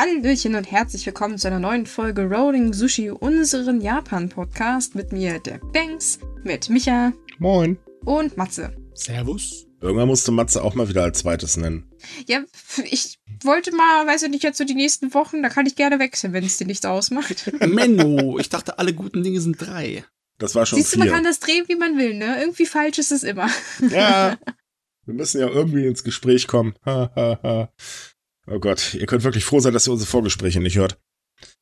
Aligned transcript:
Hallöchen 0.00 0.54
und 0.54 0.70
herzlich 0.70 1.04
willkommen 1.06 1.38
zu 1.38 1.48
einer 1.48 1.58
neuen 1.58 1.84
Folge 1.84 2.30
Rolling 2.30 2.72
Sushi, 2.72 3.10
unseren 3.10 3.80
Japan-Podcast 3.80 4.94
mit 4.94 5.10
mir, 5.10 5.40
der 5.40 5.58
Banks, 5.58 6.20
mit 6.44 6.70
Micha 6.70 7.12
Moin. 7.40 7.76
und 8.04 8.36
Matze. 8.36 8.76
Servus. 8.94 9.66
Irgendwann 9.80 10.06
musste 10.06 10.30
Matze 10.30 10.62
auch 10.62 10.76
mal 10.76 10.88
wieder 10.88 11.02
als 11.02 11.18
zweites 11.18 11.56
nennen. 11.56 11.90
Ja, 12.28 12.44
ich 12.84 13.18
wollte 13.42 13.74
mal, 13.74 14.06
weiß 14.06 14.22
ich 14.22 14.30
nicht, 14.30 14.44
jetzt 14.44 14.58
so 14.58 14.64
die 14.64 14.76
nächsten 14.76 15.14
Wochen, 15.14 15.42
da 15.42 15.48
kann 15.48 15.66
ich 15.66 15.74
gerne 15.74 15.98
wechseln, 15.98 16.32
wenn 16.32 16.44
es 16.44 16.58
dir 16.58 16.68
nichts 16.68 16.86
ausmacht. 16.86 17.50
Menno, 17.66 18.38
ich 18.38 18.50
dachte, 18.50 18.78
alle 18.78 18.94
guten 18.94 19.24
Dinge 19.24 19.40
sind 19.40 19.60
drei. 19.60 20.04
Das 20.38 20.54
war 20.54 20.64
schon 20.64 20.78
Siehst 20.78 20.94
du, 20.94 21.00
man 21.00 21.08
vier. 21.08 21.14
kann 21.16 21.24
das 21.24 21.40
drehen, 21.40 21.64
wie 21.66 21.74
man 21.74 21.98
will, 21.98 22.14
ne? 22.14 22.40
Irgendwie 22.40 22.66
falsch 22.66 23.00
ist 23.00 23.10
es 23.10 23.24
immer. 23.24 23.50
ja. 23.90 24.38
Wir 25.06 25.14
müssen 25.14 25.40
ja 25.40 25.48
irgendwie 25.48 25.86
ins 25.86 26.04
Gespräch 26.04 26.46
kommen. 26.46 26.74
Ha, 26.86 27.10
ha, 27.16 27.40
ha. 27.42 27.72
Oh 28.50 28.58
Gott, 28.60 28.94
ihr 28.94 29.06
könnt 29.06 29.24
wirklich 29.24 29.44
froh 29.44 29.60
sein, 29.60 29.72
dass 29.74 29.86
ihr 29.86 29.92
unsere 29.92 30.10
Vorgespräche 30.10 30.60
nicht 30.60 30.76
hört. 30.76 30.98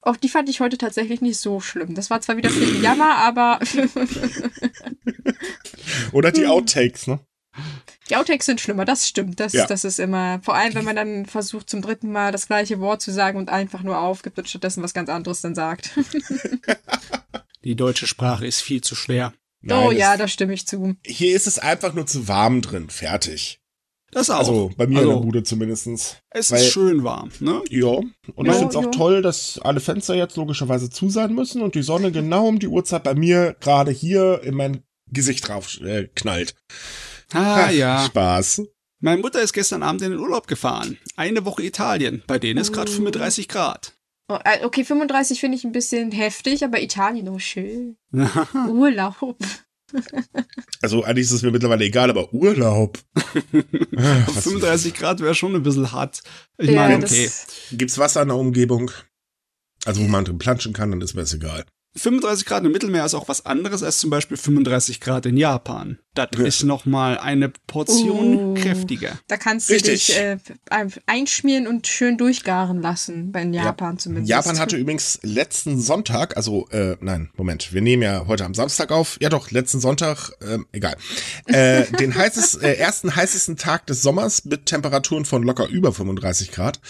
Auch 0.00 0.16
die 0.16 0.28
fand 0.28 0.48
ich 0.48 0.60
heute 0.60 0.78
tatsächlich 0.78 1.20
nicht 1.20 1.38
so 1.38 1.60
schlimm. 1.60 1.94
Das 1.94 2.08
war 2.10 2.20
zwar 2.20 2.36
wieder 2.36 2.48
viel 2.50 2.82
Jammer, 2.82 3.16
aber 3.16 3.58
Oder 6.12 6.28
Hm. 6.28 6.34
die 6.34 6.46
Outtakes, 6.46 7.06
ne? 7.06 7.20
die 8.10 8.16
Outtakes 8.16 8.46
sind 8.46 8.60
schlimmer, 8.60 8.84
das 8.84 9.08
stimmt. 9.08 9.40
Das, 9.40 9.52
Ja. 9.54 9.66
das 9.66 9.84
ist 9.84 9.98
immer, 9.98 10.40
vor 10.42 10.54
allem 10.54 10.74
wenn 10.74 10.84
man 10.84 10.96
dann 10.96 11.26
versucht, 11.26 11.68
zum 11.70 11.80
dritten 11.82 12.12
Mal 12.12 12.30
das 12.30 12.46
gleiche 12.46 12.80
Wort 12.80 13.00
zu 13.02 13.10
sagen 13.12 13.38
und 13.38 13.48
einfach 13.50 13.82
nur 13.82 13.98
aufgibt 13.98 14.38
und 14.38 14.48
stattdessen 14.48 14.82
was 14.82 14.94
ganz 14.94 15.08
anderes 15.08 15.40
dann 15.40 15.54
sagt. 15.54 15.90
Die 17.64 17.74
deutsche 17.74 18.06
Sprache 18.06 18.46
ist 18.46 18.60
viel 18.60 18.80
zu 18.82 18.94
schwer. 18.94 19.32
oh 19.64 19.88
Nein, 19.88 19.96
ja, 19.96 20.12
es, 20.12 20.18
da 20.18 20.28
stimme 20.28 20.52
ich 20.54 20.66
zu. 20.66 20.94
hier 21.04 21.34
ist 21.34 21.46
es 21.46 21.58
einfach 21.58 21.94
nur 21.94 22.06
zu 22.06 22.28
warm 22.28 22.60
drin. 22.62 22.90
Fertig. 22.90 23.58
Das 24.16 24.30
auch. 24.30 24.38
Also 24.38 24.70
bei 24.78 24.86
mir 24.86 24.92
in 25.02 25.08
Also, 25.08 25.12
der 25.12 25.20
Bude 25.26 25.42
zumindestens. 25.42 26.16
Es 26.30 26.50
weil- 26.50 26.60
ist 26.62 26.72
schön 26.72 27.04
warm, 27.04 27.30
ne? 27.40 27.60
Ja. 27.68 27.88
Und 27.88 28.10
ich 28.38 28.46
Ja, 28.46 28.52
finde 28.54 28.68
es 28.70 28.76
auch 28.76 28.84
ja. 28.84 28.90
toll, 28.90 29.20
dass 29.20 29.58
alle 29.58 29.78
Fenster 29.80 30.14
jetzt 30.14 30.36
logischerweise 30.38 30.88
zu 30.88 31.10
sein 31.10 31.34
müssen 31.34 31.60
und 31.60 31.74
die 31.74 31.82
Sonne 31.82 32.10
genau 32.10 32.46
um 32.48 32.58
die 32.58 32.68
Uhrzeit 32.68 33.02
bei 33.02 33.14
mir 33.14 33.54
gerade 33.60 33.90
hier 33.90 34.40
in 34.42 34.54
mein 34.54 34.82
Gesicht 35.12 35.46
drauf 35.46 35.78
äh, 35.82 36.08
knallt. 36.14 36.54
Ah 37.34 37.66
Ha, 37.66 37.70
ja. 37.70 38.06
Spaß. 38.06 38.62
Meine 39.00 39.20
Mutter 39.20 39.42
ist 39.42 39.52
gestern 39.52 39.82
Abend 39.82 40.00
in 40.00 40.12
den 40.12 40.18
Urlaub 40.20 40.46
gefahren. 40.46 40.96
Eine 41.16 41.44
Woche 41.44 41.62
Italien. 41.62 42.22
Bei 42.26 42.38
denen 42.38 42.58
ist 42.58 42.72
gerade 42.72 42.90
Oh. 42.90 42.94
35 42.94 43.48
Grad. 43.48 43.92
Oh, 44.28 44.38
äh, 44.44 44.64
Okay, 44.64 44.82
35 44.84 45.40
finde 45.40 45.58
ich 45.58 45.64
ein 45.64 45.72
bisschen 45.72 46.10
heftig, 46.10 46.64
aber 46.64 46.80
Italien, 46.80 47.28
oh 47.28 47.38
schön. 47.38 47.98
Urlaub. 48.70 49.36
Also 50.82 51.04
eigentlich 51.04 51.26
ist 51.26 51.32
es 51.32 51.42
mir 51.42 51.50
mittlerweile 51.50 51.84
egal, 51.84 52.10
aber 52.10 52.32
Urlaub. 52.32 52.98
Ah, 53.96 54.22
was- 54.26 54.44
35 54.44 54.94
Grad 54.94 55.20
wäre 55.20 55.34
schon 55.34 55.54
ein 55.54 55.62
bisschen 55.62 55.90
hart. 55.92 56.22
Ich 56.58 56.68
Ja, 56.70 56.82
meine, 56.88 57.04
okay. 57.04 57.30
Gibt's 57.72 57.96
Wasser 57.98 58.22
in 58.22 58.28
der 58.28 58.36
Umgebung? 58.36 58.90
Also 59.84 60.02
wo 60.02 60.06
man 60.08 60.24
drin 60.24 60.38
planschen 60.38 60.72
kann, 60.72 60.90
dann 60.90 61.00
ist 61.00 61.14
mir 61.14 61.22
das 61.22 61.32
egal. 61.34 61.64
35 61.96 62.46
Grad 62.46 62.64
im 62.64 62.72
Mittelmeer 62.72 63.04
ist 63.04 63.14
auch 63.14 63.28
was 63.28 63.46
anderes 63.46 63.82
als 63.82 63.98
zum 63.98 64.10
Beispiel 64.10 64.36
35 64.36 65.00
Grad 65.00 65.26
in 65.26 65.36
Japan. 65.36 65.98
Das 66.14 66.28
Ja. 66.38 66.44
ist 66.46 66.62
noch 66.62 66.86
mal 66.86 67.18
eine 67.18 67.50
Portion 67.66 68.36
Uh. 68.36 68.54
kräftiger. 68.54 69.18
Da 69.28 69.36
kannst 69.36 69.68
du 69.68 69.74
Richtig. 69.74 70.06
dich 70.06 70.16
äh, 70.18 70.38
ein- 70.70 70.92
einschmieren 71.06 71.66
und 71.66 71.86
schön 71.86 72.16
durchgaren 72.16 72.80
lassen, 72.80 73.32
bei 73.32 73.42
in 73.42 73.52
Japan 73.52 73.98
zumindest. 73.98 74.30
Japan 74.30 74.58
hatte 74.58 74.76
übrigens 74.76 75.18
letzten 75.22 75.78
Sonntag, 75.80 76.36
also 76.38 76.68
äh, 76.70 76.96
nein, 77.00 77.30
Moment, 77.36 77.74
wir 77.74 77.82
nehmen 77.82 78.02
ja 78.02 78.26
heute 78.26 78.46
am 78.46 78.54
Samstag 78.54 78.92
auf. 78.92 79.18
Ja 79.20 79.28
doch, 79.28 79.50
letzten 79.50 79.80
Sonntag, 79.80 80.30
ähm, 80.40 80.66
egal. 80.72 80.96
Äh, 81.46 81.84
den 82.00 82.14
heißes, 82.14 82.56
äh, 82.56 82.74
ersten 82.74 83.14
heißesten 83.14 83.56
Tag 83.58 83.86
des 83.86 84.00
Sommers 84.02 84.44
mit 84.46 84.64
Temperaturen 84.66 85.26
von 85.26 85.42
locker 85.42 85.68
über 85.68 85.92
35 85.92 86.50
Grad. 86.50 86.80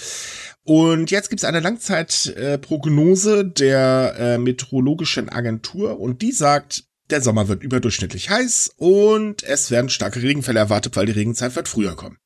Und 0.66 1.12
jetzt 1.12 1.30
gibt's 1.30 1.44
eine 1.44 1.60
Langzeitprognose 1.60 3.40
äh, 3.40 3.44
der 3.44 4.14
äh, 4.18 4.38
meteorologischen 4.38 5.28
Agentur 5.28 6.00
und 6.00 6.22
die 6.22 6.32
sagt, 6.32 6.84
der 7.10 7.20
Sommer 7.22 7.46
wird 7.46 7.62
überdurchschnittlich 7.62 8.30
heiß 8.30 8.72
und 8.76 9.44
es 9.44 9.70
werden 9.70 9.90
starke 9.90 10.20
Regenfälle 10.22 10.58
erwartet, 10.58 10.96
weil 10.96 11.06
die 11.06 11.12
Regenzeit 11.12 11.54
wird 11.54 11.68
früher 11.68 11.94
kommen. 11.94 12.18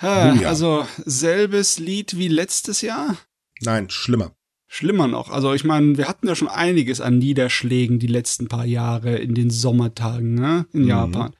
Ha, 0.00 0.32
Oh 0.32 0.36
ja. 0.40 0.48
Also 0.48 0.86
selbes 1.04 1.80
Lied 1.80 2.16
wie 2.16 2.28
letztes 2.28 2.80
Jahr? 2.80 3.16
Nein, 3.60 3.90
schlimmer. 3.90 4.36
Schlimmer 4.68 5.08
noch. 5.08 5.28
Also 5.28 5.52
ich 5.52 5.64
meine, 5.64 5.98
wir 5.98 6.06
hatten 6.08 6.28
ja 6.28 6.36
schon 6.36 6.46
einiges 6.48 7.00
an 7.00 7.18
Niederschlägen 7.18 7.98
die 7.98 8.06
letzten 8.06 8.46
paar 8.46 8.64
Jahre 8.64 9.16
in 9.16 9.34
den 9.34 9.50
Sommertagen, 9.50 10.34
ne? 10.34 10.66
In 10.72 10.82
Mhm. 10.82 10.88
Japan. 10.88 11.36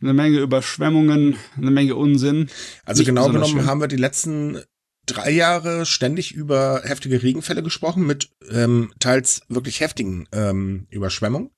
Eine 0.00 0.14
Menge 0.14 0.38
Überschwemmungen, 0.40 1.36
eine 1.58 1.70
Menge 1.70 1.94
Unsinn. 1.94 2.48
Also 2.86 3.00
Nicht 3.00 3.08
genau 3.08 3.26
genommen 3.28 3.46
schlimm. 3.52 3.66
haben 3.66 3.80
wir 3.80 3.88
die 3.88 3.96
letzten 3.96 4.62
drei 5.06 5.30
Jahre 5.30 5.86
ständig 5.86 6.32
über 6.34 6.82
heftige 6.84 7.22
Regenfälle 7.22 7.62
gesprochen 7.62 8.06
mit 8.06 8.30
ähm, 8.50 8.92
teils 8.98 9.42
wirklich 9.48 9.80
heftigen 9.80 10.28
ähm, 10.32 10.86
Überschwemmungen. 10.90 11.50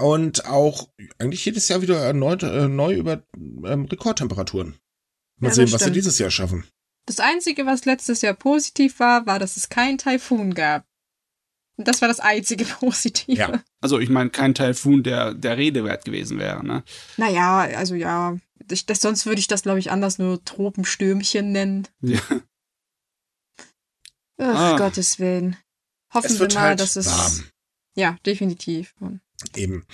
Und 0.00 0.46
auch 0.46 0.88
eigentlich 1.18 1.44
jedes 1.44 1.68
Jahr 1.68 1.80
wieder 1.82 2.00
erneut 2.00 2.42
äh, 2.42 2.66
neu 2.68 2.94
über 2.94 3.22
ähm, 3.36 3.84
Rekordtemperaturen. 3.84 4.74
Mal 5.38 5.48
Ja, 5.48 5.54
sehen, 5.54 5.64
was 5.66 5.72
wir 5.72 5.78
stimmt. 5.78 5.96
dieses 5.96 6.18
Jahr 6.18 6.30
schaffen. 6.30 6.64
Das 7.06 7.20
Einzige, 7.20 7.66
was 7.66 7.84
letztes 7.84 8.22
Jahr 8.22 8.34
positiv 8.34 8.98
war, 8.98 9.26
war, 9.26 9.38
dass 9.38 9.56
es 9.56 9.68
keinen 9.68 9.98
Taifun 9.98 10.54
gab. 10.54 10.84
Und 11.76 11.86
das 11.86 12.00
war 12.00 12.08
das 12.08 12.18
einzige 12.20 12.64
Positive. 12.80 13.36
Ja. 13.38 13.62
Also 13.80 13.98
ich 14.00 14.08
meine, 14.08 14.30
kein 14.30 14.54
Taifun, 14.54 15.02
der 15.02 15.34
der 15.34 15.56
Rede 15.58 15.84
wert 15.84 16.04
gewesen 16.04 16.38
wäre, 16.38 16.64
ne? 16.64 16.82
Naja, 17.16 17.58
also 17.76 17.94
ja, 17.94 18.36
ich, 18.70 18.86
das, 18.86 19.00
sonst 19.00 19.26
würde 19.26 19.40
ich 19.40 19.48
das, 19.48 19.62
glaube 19.62 19.78
ich, 19.80 19.90
anders 19.90 20.18
nur 20.18 20.42
Tropenstürmchen 20.44 21.52
nennen. 21.52 21.86
Ja. 22.00 22.20
Ach, 24.38 24.54
Ah. 24.74 24.76
Gottes 24.78 25.18
Willen. 25.18 25.56
Hoffen 26.12 26.26
Es 26.30 26.40
wir 26.40 26.48
mal, 26.48 26.60
halt 26.60 26.80
dass 26.80 26.96
es. 26.96 27.06
warm. 27.06 27.44
Ja, 27.96 28.16
definitiv. 28.26 28.94
Eben. 29.56 29.84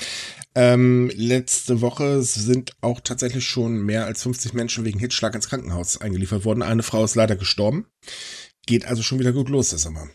Ähm, 0.54 1.10
letzte 1.14 1.80
Woche 1.80 2.22
sind 2.22 2.72
auch 2.80 3.00
tatsächlich 3.00 3.44
schon 3.46 3.82
mehr 3.82 4.04
als 4.06 4.22
50 4.22 4.52
Menschen 4.54 4.84
wegen 4.84 4.98
Hitzschlag 4.98 5.34
ins 5.34 5.48
Krankenhaus 5.48 6.00
eingeliefert 6.00 6.44
worden. 6.44 6.62
Eine 6.62 6.82
Frau 6.82 7.04
ist 7.04 7.14
leider 7.14 7.36
gestorben. 7.36 7.86
Geht 8.66 8.84
also 8.86 9.02
schon 9.02 9.18
wieder 9.18 9.32
gut 9.32 9.48
los, 9.48 9.70
der 9.70 9.78
Sommer. 9.78 10.08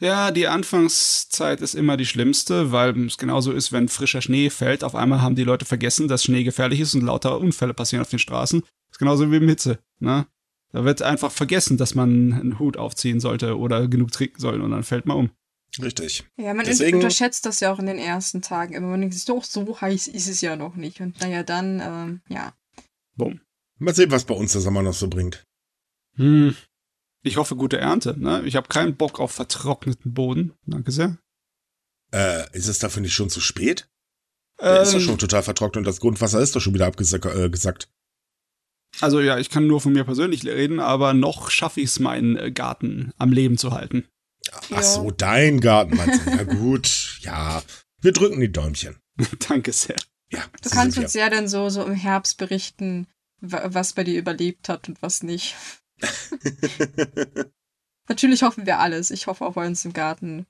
Ja, 0.00 0.30
die 0.30 0.46
Anfangszeit 0.46 1.60
ist 1.60 1.74
immer 1.74 1.96
die 1.96 2.06
schlimmste, 2.06 2.70
weil 2.70 3.06
es 3.06 3.16
genauso 3.16 3.52
ist, 3.52 3.72
wenn 3.72 3.88
frischer 3.88 4.22
Schnee 4.22 4.50
fällt. 4.50 4.84
Auf 4.84 4.94
einmal 4.94 5.22
haben 5.22 5.34
die 5.34 5.44
Leute 5.44 5.64
vergessen, 5.64 6.06
dass 6.06 6.22
Schnee 6.24 6.44
gefährlich 6.44 6.80
ist 6.80 6.94
und 6.94 7.02
lauter 7.02 7.38
Unfälle 7.38 7.74
passieren 7.74 8.02
auf 8.02 8.10
den 8.10 8.18
Straßen. 8.18 8.62
ist 8.90 8.98
genauso 8.98 9.30
wie 9.32 9.36
im 9.36 9.48
Hitze, 9.48 9.78
ne? 9.98 10.26
Da 10.76 10.84
wird 10.84 11.00
einfach 11.00 11.32
vergessen, 11.32 11.78
dass 11.78 11.94
man 11.94 12.34
einen 12.34 12.58
Hut 12.58 12.76
aufziehen 12.76 13.18
sollte 13.18 13.56
oder 13.56 13.88
genug 13.88 14.12
trinken 14.12 14.38
soll 14.38 14.60
und 14.60 14.72
dann 14.72 14.82
fällt 14.82 15.06
man 15.06 15.16
um. 15.16 15.30
Richtig. 15.80 16.26
ja, 16.36 16.52
man 16.52 16.66
Deswegen- 16.66 16.98
unterschätzt 16.98 17.46
das 17.46 17.60
ja 17.60 17.72
auch 17.72 17.78
in 17.78 17.86
den 17.86 17.96
ersten 17.96 18.42
Tagen 18.42 18.74
immer. 18.74 18.88
Man 18.88 19.00
denkt, 19.00 19.26
doch, 19.26 19.42
so 19.42 19.80
heiß 19.80 20.06
ist 20.06 20.28
es 20.28 20.42
ja 20.42 20.54
noch 20.54 20.76
nicht. 20.76 21.00
Und 21.00 21.18
naja, 21.22 21.42
dann, 21.44 21.80
ähm, 21.80 22.20
ja. 22.28 22.52
Bumm. 23.16 23.40
Mal 23.78 23.94
sehen, 23.94 24.10
was 24.10 24.26
bei 24.26 24.34
uns 24.34 24.52
der 24.52 24.60
Sommer 24.60 24.82
noch 24.82 24.92
so 24.92 25.08
bringt. 25.08 25.46
Hm. 26.16 26.54
Ich 27.22 27.38
hoffe, 27.38 27.56
gute 27.56 27.78
Ernte, 27.78 28.14
ne? 28.20 28.42
Ich 28.44 28.54
habe 28.54 28.68
keinen 28.68 28.96
Bock 28.98 29.18
auf 29.18 29.32
vertrockneten 29.32 30.12
Boden. 30.12 30.52
Danke 30.66 30.90
sehr. 30.92 31.16
Äh, 32.12 32.54
ist 32.54 32.68
es 32.68 32.80
dafür 32.80 33.00
nicht 33.00 33.14
schon 33.14 33.30
zu 33.30 33.40
spät? 33.40 33.88
Der 34.60 34.82
ist 34.82 34.92
doch 34.92 34.98
Ähm, 34.98 35.04
schon 35.06 35.18
total 35.18 35.42
vertrocknet 35.42 35.78
und 35.78 35.84
das 35.86 36.00
Grundwasser 36.00 36.38
ist 36.40 36.54
doch 36.54 36.60
schon 36.60 36.74
wieder 36.74 36.86
abgesackt. 36.86 37.24
Äh, 37.24 37.48
gesackt. 37.48 37.88
Also 39.00 39.20
ja, 39.20 39.38
ich 39.38 39.50
kann 39.50 39.66
nur 39.66 39.80
von 39.80 39.92
mir 39.92 40.04
persönlich 40.04 40.44
reden, 40.44 40.80
aber 40.80 41.14
noch 41.14 41.50
schaffe 41.50 41.80
ich 41.80 41.86
es, 41.90 42.00
meinen 42.00 42.36
äh, 42.36 42.50
Garten 42.50 43.12
am 43.18 43.32
Leben 43.32 43.58
zu 43.58 43.72
halten. 43.72 44.04
Ach 44.72 44.82
so, 44.82 45.10
dein 45.10 45.60
Garten 45.60 45.96
meinst 45.96 46.26
du? 46.26 46.30
Ja 46.30 46.42
gut, 46.44 47.18
ja. 47.20 47.62
Wir 48.00 48.12
drücken 48.12 48.40
die 48.40 48.52
Däumchen. 48.52 48.96
Danke 49.48 49.72
sehr. 49.72 49.96
Ja, 50.32 50.40
Du 50.62 50.70
kannst 50.70 50.98
uns 50.98 51.14
ja 51.14 51.30
dann 51.30 51.48
so, 51.48 51.68
so 51.68 51.84
im 51.84 51.94
Herbst 51.94 52.36
berichten, 52.38 53.06
wa- 53.40 53.68
was 53.72 53.92
bei 53.92 54.04
dir 54.04 54.18
überlebt 54.18 54.68
hat 54.68 54.88
und 54.88 55.00
was 55.02 55.22
nicht. 55.22 55.54
Natürlich 58.08 58.42
hoffen 58.42 58.66
wir 58.66 58.78
alles. 58.78 59.10
Ich 59.10 59.26
hoffe 59.26 59.44
auch 59.44 59.54
bei 59.54 59.66
uns 59.66 59.84
im 59.84 59.92
Garten 59.92 60.46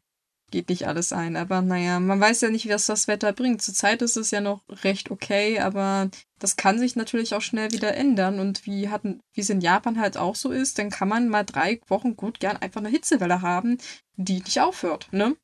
geht 0.50 0.68
nicht 0.68 0.86
alles 0.86 1.12
ein. 1.12 1.36
Aber 1.36 1.62
naja, 1.62 2.00
man 2.00 2.20
weiß 2.20 2.40
ja 2.42 2.50
nicht, 2.50 2.68
was 2.68 2.86
das 2.86 3.08
Wetter 3.08 3.32
bringt. 3.32 3.62
Zurzeit 3.62 4.02
ist 4.02 4.16
es 4.16 4.30
ja 4.30 4.40
noch 4.40 4.62
recht 4.84 5.10
okay, 5.10 5.58
aber 5.60 6.10
das 6.38 6.56
kann 6.56 6.78
sich 6.78 6.96
natürlich 6.96 7.34
auch 7.34 7.40
schnell 7.40 7.72
wieder 7.72 7.94
ändern. 7.94 8.40
Und 8.40 8.66
wie 8.66 8.88
hatten, 8.88 9.20
wie 9.32 9.40
es 9.40 9.50
in 9.50 9.60
Japan 9.60 9.98
halt 9.98 10.16
auch 10.16 10.36
so 10.36 10.50
ist, 10.50 10.78
dann 10.78 10.90
kann 10.90 11.08
man 11.08 11.28
mal 11.28 11.44
drei 11.44 11.80
Wochen 11.88 12.16
gut 12.16 12.40
gern 12.40 12.56
einfach 12.56 12.80
eine 12.80 12.90
Hitzewelle 12.90 13.42
haben, 13.42 13.78
die 14.16 14.40
nicht 14.40 14.60
aufhört, 14.60 15.08
ne? 15.12 15.36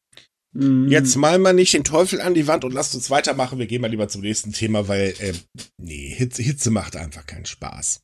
Hm, 0.54 0.88
Jetzt 0.88 1.16
malen 1.16 1.40
wir 1.42 1.54
nicht 1.54 1.72
den 1.72 1.84
Teufel 1.84 2.20
an 2.20 2.34
die 2.34 2.46
Wand 2.46 2.64
und 2.64 2.74
lasst 2.74 2.94
uns 2.94 3.10
weitermachen. 3.10 3.58
Wir 3.58 3.66
gehen 3.66 3.80
mal 3.80 3.90
lieber 3.90 4.08
zum 4.08 4.20
nächsten 4.20 4.52
Thema, 4.52 4.86
weil, 4.86 5.14
äh, 5.18 5.32
nee, 5.78 6.12
Hitze, 6.14 6.42
Hitze 6.42 6.70
macht 6.70 6.94
einfach 6.94 7.26
keinen 7.26 7.46
Spaß. 7.46 8.02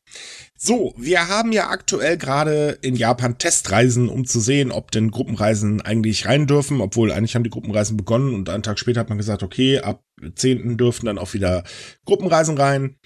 So, 0.57 0.95
wir 0.97 1.29
haben 1.29 1.53
ja 1.53 1.69
aktuell 1.69 2.17
gerade 2.17 2.79
in 2.81 2.97
Japan 2.97 3.37
Testreisen, 3.37 4.09
um 4.09 4.25
zu 4.25 4.41
sehen, 4.41 4.73
ob 4.73 4.91
denn 4.91 5.11
Gruppenreisen 5.11 5.83
eigentlich 5.83 6.25
rein 6.25 6.47
dürfen, 6.47 6.81
obwohl 6.81 7.13
eigentlich 7.13 7.35
haben 7.35 7.45
die 7.45 7.51
Gruppenreisen 7.51 7.97
begonnen 7.99 8.35
und 8.35 8.49
einen 8.49 8.63
Tag 8.63 8.79
später 8.79 9.01
hat 9.01 9.11
man 9.11 9.19
gesagt, 9.19 9.43
okay, 9.43 9.81
ab 9.81 10.03
10. 10.35 10.79
dürfen 10.79 11.07
dann 11.07 11.19
auch 11.19 11.35
wieder 11.35 11.65
Gruppenreisen 12.07 12.57
rein. 12.57 12.97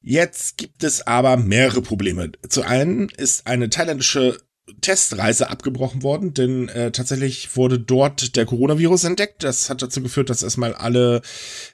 Jetzt 0.00 0.56
gibt 0.56 0.84
es 0.84 1.06
aber 1.06 1.36
mehrere 1.36 1.82
Probleme. 1.82 2.30
Zu 2.48 2.62
einen 2.62 3.08
ist 3.08 3.46
eine 3.48 3.68
thailändische 3.68 4.38
Testreise 4.80 5.50
abgebrochen 5.50 6.02
worden, 6.02 6.34
denn 6.34 6.68
äh, 6.68 6.90
tatsächlich 6.92 7.56
wurde 7.56 7.78
dort 7.78 8.36
der 8.36 8.46
Coronavirus 8.46 9.04
entdeckt. 9.04 9.42
Das 9.44 9.70
hat 9.70 9.82
dazu 9.82 10.02
geführt, 10.02 10.30
dass 10.30 10.42
erstmal 10.42 10.74
alle 10.74 11.22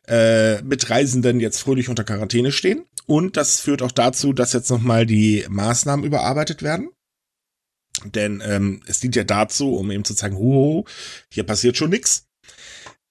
äh, 0.06 0.62
Mitreisenden 0.62 1.41
jetzt 1.41 1.61
fröhlich 1.61 1.88
unter 1.88 2.05
Quarantäne 2.05 2.52
stehen. 2.52 2.85
Und 3.06 3.37
das 3.37 3.61
führt 3.61 3.82
auch 3.82 3.93
dazu, 3.93 4.32
dass 4.32 4.52
jetzt 4.52 4.70
nochmal 4.70 5.06
die 5.06 5.44
Maßnahmen 5.49 6.05
überarbeitet 6.05 6.62
werden. 6.62 6.91
Denn 8.05 8.43
ähm, 8.44 8.82
es 8.87 9.00
dient 9.00 9.17
ja 9.17 9.25
dazu, 9.25 9.76
um 9.76 9.91
eben 9.91 10.05
zu 10.05 10.14
zeigen, 10.14 10.37
ho, 10.37 10.85
hier 11.31 11.44
passiert 11.44 11.76
schon 11.76 11.91
nix. 11.91 12.26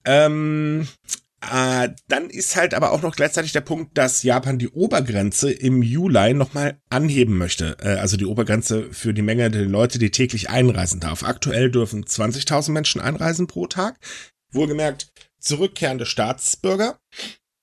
Ähm, 0.06 0.88
äh, 1.51 1.90
dann 2.07 2.30
ist 2.30 2.56
halt 2.56 2.74
aber 2.74 2.92
auch 2.92 3.01
noch 3.01 3.16
gleichzeitig 3.16 3.51
der 3.51 3.62
Punkt, 3.62 3.98
dass 3.98 4.24
Japan 4.24 4.60
die 4.60 4.69
Obergrenze 4.69 5.51
im 5.51 5.81
Juli 5.81 6.34
nochmal 6.34 6.80
anheben 6.90 7.38
möchte. 7.38 7.78
Äh, 7.81 7.95
also 7.95 8.18
die 8.18 8.25
Obergrenze 8.25 8.92
für 8.92 9.13
die 9.13 9.22
Menge 9.22 9.50
der 9.51 9.63
Leute, 9.63 10.00
die 10.00 10.12
täglich 10.12 10.50
einreisen 10.50 11.00
darf. 11.00 11.24
Aktuell 11.24 11.72
dürfen 11.72 12.06
20.000 12.06 12.72
Menschen 12.72 13.01
einreisen 13.01 13.48
pro 13.48 13.68
Tag. 13.68 13.98
Wohlgemerkt 14.51 15.12
zurückkehrende 15.40 16.06
Staatsbürger, 16.06 17.00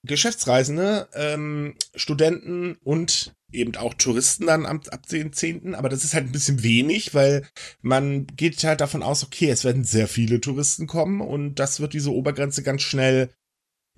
Geschäftsreisende, 0.07 1.09
ähm, 1.15 1.75
Studenten 1.95 2.77
und 2.83 3.35
eben 3.53 3.75
auch 3.77 3.95
Touristen 3.95 4.47
dann 4.47 4.67
ab, 4.67 4.87
ab 4.91 5.07
den 5.07 5.33
10. 5.33 5.75
Aber 5.75 5.89
das 5.89 6.05
ist 6.05 6.15
halt 6.15 6.27
ein 6.27 6.33
bisschen 6.33 6.63
wenig, 6.63 7.15
weil 7.15 7.47
man 7.81 8.27
geht 8.27 8.63
halt 8.65 8.81
davon 8.81 9.03
aus, 9.03 9.25
okay, 9.25 9.51
es 9.51 9.65
werden 9.65 9.85
sehr 9.85 10.09
viele 10.09 10.41
Touristen 10.41 10.87
kommen 10.87 11.21
und 11.21 11.57
das 11.57 11.81
wird 11.81 11.95
diese 11.95 12.13
Obergrenze 12.13 12.63
ganz 12.63 12.83
schnell 12.83 13.31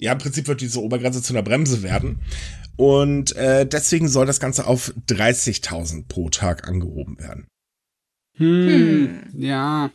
ja, 0.03 0.13
im 0.13 0.19
Prinzip 0.19 0.49
wird 0.49 0.61
diese 0.61 0.83
Obergrenze 0.83 1.23
zu 1.23 1.33
einer 1.33 1.45
Bremse 1.45 1.83
werden. 1.85 2.19
Und 2.77 3.37
äh, 3.37 3.65
deswegen 3.67 4.09
soll 4.09 4.27
das 4.27 4.41
Ganze 4.41 4.67
auf 4.67 4.93
30.000 5.09 6.09
pro 6.09 6.29
Tag 6.29 6.67
angehoben 6.67 7.21
werden. 7.21 7.47
Hm, 8.37 8.67
hm, 8.67 9.41
ja. 9.41 9.91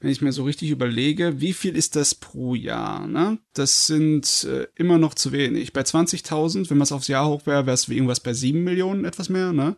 Wenn 0.00 0.10
ich 0.10 0.20
mir 0.20 0.32
so 0.32 0.44
richtig 0.44 0.70
überlege, 0.70 1.40
wie 1.40 1.52
viel 1.52 1.76
ist 1.76 1.94
das 1.94 2.14
pro 2.14 2.54
Jahr? 2.54 3.06
Ne? 3.06 3.38
Das 3.54 3.86
sind 3.86 4.44
äh, 4.44 4.66
immer 4.74 4.98
noch 4.98 5.14
zu 5.14 5.30
wenig. 5.30 5.72
Bei 5.72 5.82
20.000, 5.82 6.68
wenn 6.68 6.78
man 6.78 6.84
es 6.84 6.92
aufs 6.92 7.08
Jahr 7.08 7.28
hoch 7.28 7.46
wäre, 7.46 7.66
wäre 7.66 7.74
es 7.74 7.88
irgendwas 7.88 8.20
bei 8.20 8.34
7 8.34 8.62
Millionen 8.64 9.04
etwas 9.04 9.28
mehr. 9.28 9.52
Ne? 9.52 9.76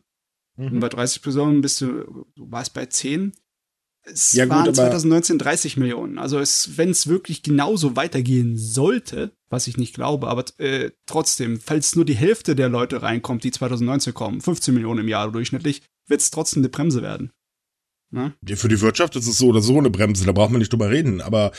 Mhm. 0.57 0.73
Und 0.73 0.81
bei 0.81 0.89
30 0.89 1.21
Personen 1.21 1.61
bist 1.61 1.83
du, 1.83 2.27
du 2.35 2.51
warst 2.51 2.73
bei 2.73 2.87
10. 2.87 3.33
Es 4.13 4.33
ja, 4.33 4.49
waren 4.49 4.67
gut, 4.67 4.77
2019 4.77 5.39
30 5.39 5.77
Millionen. 5.77 6.19
Also 6.19 6.39
wenn 6.39 6.91
es 6.91 7.07
wirklich 7.07 7.43
genauso 7.43 7.97
weitergehen 7.97 8.57
sollte, 8.57 9.33
was 9.51 9.67
ich 9.67 9.77
nicht 9.77 9.95
glaube, 9.95 10.29
aber 10.29 10.45
äh, 10.59 10.91
trotzdem, 11.07 11.61
falls 11.61 11.97
nur 11.97 12.05
die 12.05 12.17
Hälfte 12.17 12.55
der 12.55 12.69
Leute 12.69 13.03
reinkommt, 13.03 13.45
die 13.45 13.51
2019 13.51 14.15
kommen, 14.15 14.41
15 14.41 14.75
Millionen 14.75 15.01
im 15.01 15.09
Jahr 15.09 15.31
durchschnittlich, 15.31 15.83
wird 16.07 16.21
es 16.21 16.31
trotzdem 16.31 16.63
eine 16.63 16.69
Bremse 16.69 17.03
werden. 17.03 17.31
Ne? 18.11 18.33
Für 18.55 18.69
die 18.69 18.81
Wirtschaft 18.81 19.17
ist 19.17 19.27
es 19.27 19.37
so 19.37 19.49
oder 19.49 19.61
so 19.61 19.77
eine 19.77 19.91
Bremse, 19.91 20.25
da 20.25 20.33
braucht 20.33 20.51
man 20.51 20.61
nicht 20.61 20.73
drüber 20.73 20.89
reden. 20.89 21.21
Aber 21.21 21.53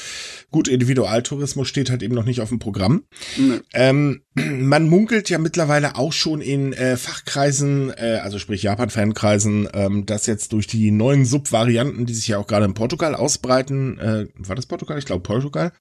gut, 0.50 0.68
Individualtourismus 0.68 1.68
steht 1.68 1.92
halt 1.92 2.02
eben 2.02 2.16
noch 2.16 2.26
nicht 2.26 2.42
auf 2.42 2.50
dem 2.50 2.58
Programm. 2.58 3.04
Nee. 3.38 3.60
Ähm, 3.74 4.24
man 4.34 4.90
munkelt 4.90 5.30
ja 5.30 5.38
mittlerweile 5.38 5.96
auch 5.96 6.12
schon 6.12 6.42
in 6.42 6.74
äh, 6.74 6.98
Fachkreisen, 6.98 7.92
äh, 7.92 8.20
also 8.24 8.40
sprich 8.40 8.64
Japan-Fankreisen, 8.64 9.70
ähm, 9.74 10.06
dass 10.08 10.26
jetzt 10.26 10.54
durch 10.54 10.66
die 10.66 10.90
neuen 10.90 11.24
Subvarianten, 11.26 12.08
die 12.08 12.16
sich 12.16 12.28
ja 12.28 12.40
auch 12.40 12.48
gerade 12.48 12.66
in 12.66 12.74
Portugal 12.74 13.14
ausbreiten, 13.14 14.00
äh, 14.00 14.28
war 14.36 14.56
das 14.56 14.66
Portugal? 14.66 14.98
Ich 14.98 15.06
glaube 15.06 15.22
Portugal, 15.22 15.72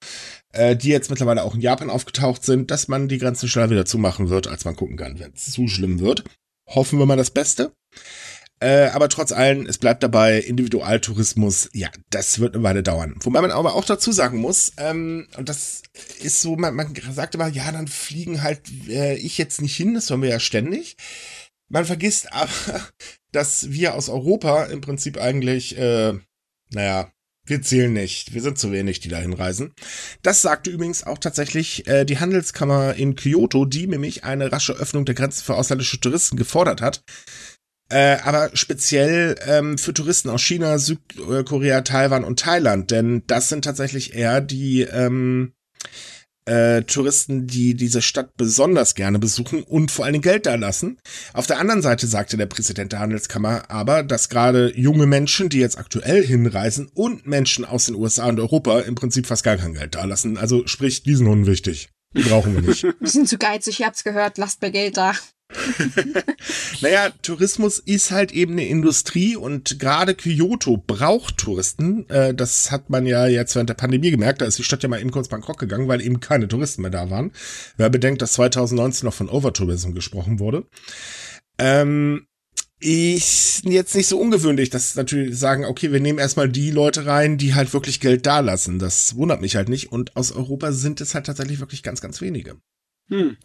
äh, 0.53 0.77
die 0.77 0.89
jetzt 0.89 1.09
mittlerweile 1.09 1.45
auch 1.45 1.55
in 1.55 1.63
Japan 1.63 1.89
aufgetaucht 1.89 2.45
sind, 2.45 2.71
dass 2.71 2.89
man 2.89 3.09
die 3.09 3.19
Grenzen 3.19 3.49
schneller 3.49 3.71
wieder 3.71 3.87
zumachen 3.87 4.29
wird, 4.29 4.49
als 4.49 4.67
man 4.67 4.77
gucken 4.77 4.99
kann, 4.99 5.19
wenn 5.19 5.33
es 5.33 5.51
zu 5.51 5.67
schlimm 5.67 6.01
wird. 6.01 6.25
Hoffen 6.69 6.99
wir 6.99 7.07
mal 7.07 7.17
das 7.17 7.31
Beste. 7.31 7.73
Äh, 8.61 8.89
aber 8.89 9.09
trotz 9.09 9.33
allem, 9.33 9.67
es 9.67 9.79
bleibt 9.79 10.03
dabei, 10.03 10.39
Individualtourismus, 10.41 11.71
ja, 11.73 11.89
das 12.11 12.41
wird 12.41 12.55
eine 12.55 12.65
Weile 12.65 12.83
dauern. 12.83 13.15
Wobei 13.21 13.41
man 13.41 13.51
aber 13.51 13.75
auch 13.75 13.85
dazu 13.85 14.11
sagen 14.11 14.39
muss, 14.39 14.73
ähm, 14.79 15.29
und 15.37 15.49
das 15.49 15.83
ist 16.21 16.41
so, 16.41 16.57
man, 16.57 16.75
man 16.75 16.93
sagt 17.13 17.35
immer, 17.35 17.49
ja, 17.49 17.71
dann 17.71 17.87
fliegen 17.87 18.43
halt 18.43 18.63
äh, 18.89 19.15
ich 19.15 19.39
jetzt 19.39 19.63
nicht 19.63 19.77
hin, 19.77 19.95
das 19.95 20.11
hören 20.11 20.23
wir 20.23 20.31
ja 20.31 20.41
ständig. 20.41 20.97
Man 21.69 21.85
vergisst 21.85 22.33
aber, 22.33 22.51
dass 23.33 23.71
wir 23.71 23.95
aus 23.95 24.09
Europa 24.09 24.65
im 24.65 24.81
Prinzip 24.81 25.19
eigentlich, 25.19 25.79
äh, 25.79 26.15
naja, 26.73 27.13
wir 27.49 27.63
zählen 27.63 27.93
nicht. 27.93 28.35
Wir 28.35 28.43
sind 28.43 28.59
zu 28.59 28.73
wenig, 28.73 29.01
die 29.01 29.09
da 29.09 29.19
hinreisen. 29.19 29.73
Das 30.23 30.43
sagte 30.43 30.71
übrigens 30.71 31.05
auch 31.05 31.19
tatsächlich 31.19 31.87
äh, 31.87 32.05
die 32.05 32.19
Handelskammer 32.19 32.95
in 32.95 33.17
Kyoto, 33.17 33.65
die 33.65 33.87
nämlich 33.87 34.25
eine 34.25 34.53
rasche 34.53 34.75
Öffnung 34.75 35.05
der 35.05 35.15
Grenzen 35.15 35.45
für 35.45 35.55
ausländische 35.55 35.99
Touristen 35.99 36.37
gefordert 36.37 36.83
hat. 36.83 37.03
Äh, 37.91 38.19
aber 38.23 38.51
speziell 38.53 39.37
ähm, 39.47 39.79
für 39.79 39.95
Touristen 39.95 40.29
aus 40.29 40.43
China, 40.43 40.79
Südkorea, 40.79 41.81
Taiwan 41.81 42.25
und 42.25 42.39
Thailand, 42.41 42.91
denn 42.91 43.23
das 43.27 43.49
sind 43.49 43.65
tatsächlich 43.65 44.15
eher 44.15 44.43
die 44.43 44.83
ähm, 44.83 45.53
äh, 46.49 46.83
Touristen, 46.83 47.47
die 47.47 47.75
diese 47.75 48.03
Stadt 48.03 48.37
besonders 48.37 48.95
gerne 48.95 49.19
besuchen 49.19 49.63
und 49.63 49.91
vor 49.91 50.07
Dingen 50.07 50.23
Geld 50.23 50.47
da 50.47 50.55
lassen. 50.55 50.99
Auf 51.33 51.47
der 51.47 51.59
anderen 51.59 51.83
Seite 51.83 52.07
sagte 52.07 52.37
der 52.37 52.47
Präsident 52.47 52.93
der 52.93 53.01
Handelskammer 53.01 53.71
aber, 53.71 54.03
dass 54.03 54.29
gerade 54.29 54.73
junge 54.77 55.07
Menschen, 55.07 55.49
die 55.49 55.59
jetzt 55.59 55.79
aktuell 55.79 56.25
hinreisen 56.25 56.91
und 56.95 57.27
Menschen 57.27 57.65
aus 57.65 57.87
den 57.87 57.95
USA 57.95 58.27
und 58.27 58.41
Europa 58.41 58.81
im 58.81 58.95
Prinzip 58.95 59.27
fast 59.27 59.45
gar 59.45 59.57
kein 59.57 59.75
Geld 59.75 59.95
da 59.95 60.05
lassen. 60.05 60.39
Also 60.39 60.67
sprich, 60.67 61.03
die 61.03 61.15
sind 61.15 61.27
unwichtig. 61.27 61.91
Die 62.15 62.23
brauchen 62.23 62.55
wir 62.55 62.63
nicht. 62.63 62.83
Wir 63.01 63.09
sind 63.09 63.29
zu 63.29 63.37
geizig, 63.37 63.81
ihr 63.81 63.87
habt's 63.87 64.03
gehört, 64.03 64.39
lasst 64.39 64.63
mir 64.63 64.71
Geld 64.71 64.97
da. 64.97 65.13
naja, 66.81 67.11
Tourismus 67.23 67.79
ist 67.79 68.11
halt 68.11 68.33
eben 68.33 68.53
eine 68.53 68.67
Industrie 68.67 69.37
und 69.37 69.79
gerade 69.79 70.15
Kyoto 70.15 70.77
braucht 70.77 71.39
Touristen. 71.39 72.09
Äh, 72.11 72.35
das 72.35 72.71
hat 72.71 72.91
man 72.91 73.07
ja 73.07 73.27
jetzt 73.27 73.55
während 73.55 73.71
der 73.71 73.75
Pandemie 73.75 74.11
gemerkt. 74.11 74.41
Da 74.41 74.45
ist 74.47 74.59
die 74.59 74.65
Stadt 74.65 74.83
ja 74.83 74.89
mal 74.89 75.01
eben 75.01 75.11
kurz 75.11 75.29
bankrott 75.29 75.59
gegangen, 75.59 75.89
weil 75.89 76.03
eben 76.03 76.21
keine 76.21 76.49
Touristen 76.49 76.83
mehr 76.83 76.91
da 76.91 77.11
waren. 77.11 77.33
Wer 77.77 77.91
bedenkt, 77.91 78.21
dass 78.21 78.33
2019 78.35 79.07
noch 79.07 79.15
von 79.15 79.29
Overtourism 79.31 79.93
gesprochen 79.93 80.39
wurde. 80.39 80.67
Ähm, 81.59 82.27
ist 82.81 83.65
jetzt 83.65 83.97
nicht 83.97 84.07
so 84.07 84.21
ungewöhnlich, 84.21 84.71
dass 84.71 84.95
natürlich 84.95 85.37
sagen, 85.37 85.65
okay, 85.65 85.91
wir 85.91 86.01
nehmen 86.01 86.19
erstmal 86.19 86.49
die 86.49 86.71
Leute 86.71 87.07
rein, 87.07 87.39
die 87.39 87.55
halt 87.55 87.73
wirklich 87.73 88.01
Geld 88.01 88.27
dalassen. 88.27 88.79
Das 88.79 89.17
wundert 89.17 89.41
mich 89.41 89.57
halt 89.57 89.69
nicht. 89.69 89.91
Und 89.91 90.15
aus 90.17 90.31
Europa 90.31 90.73
sind 90.73 91.01
es 91.01 91.15
halt 91.15 91.27
tatsächlich 91.27 91.59
wirklich 91.59 91.83
ganz, 91.83 92.01
ganz 92.01 92.21
wenige. 92.21 92.57
Hm. 93.09 93.37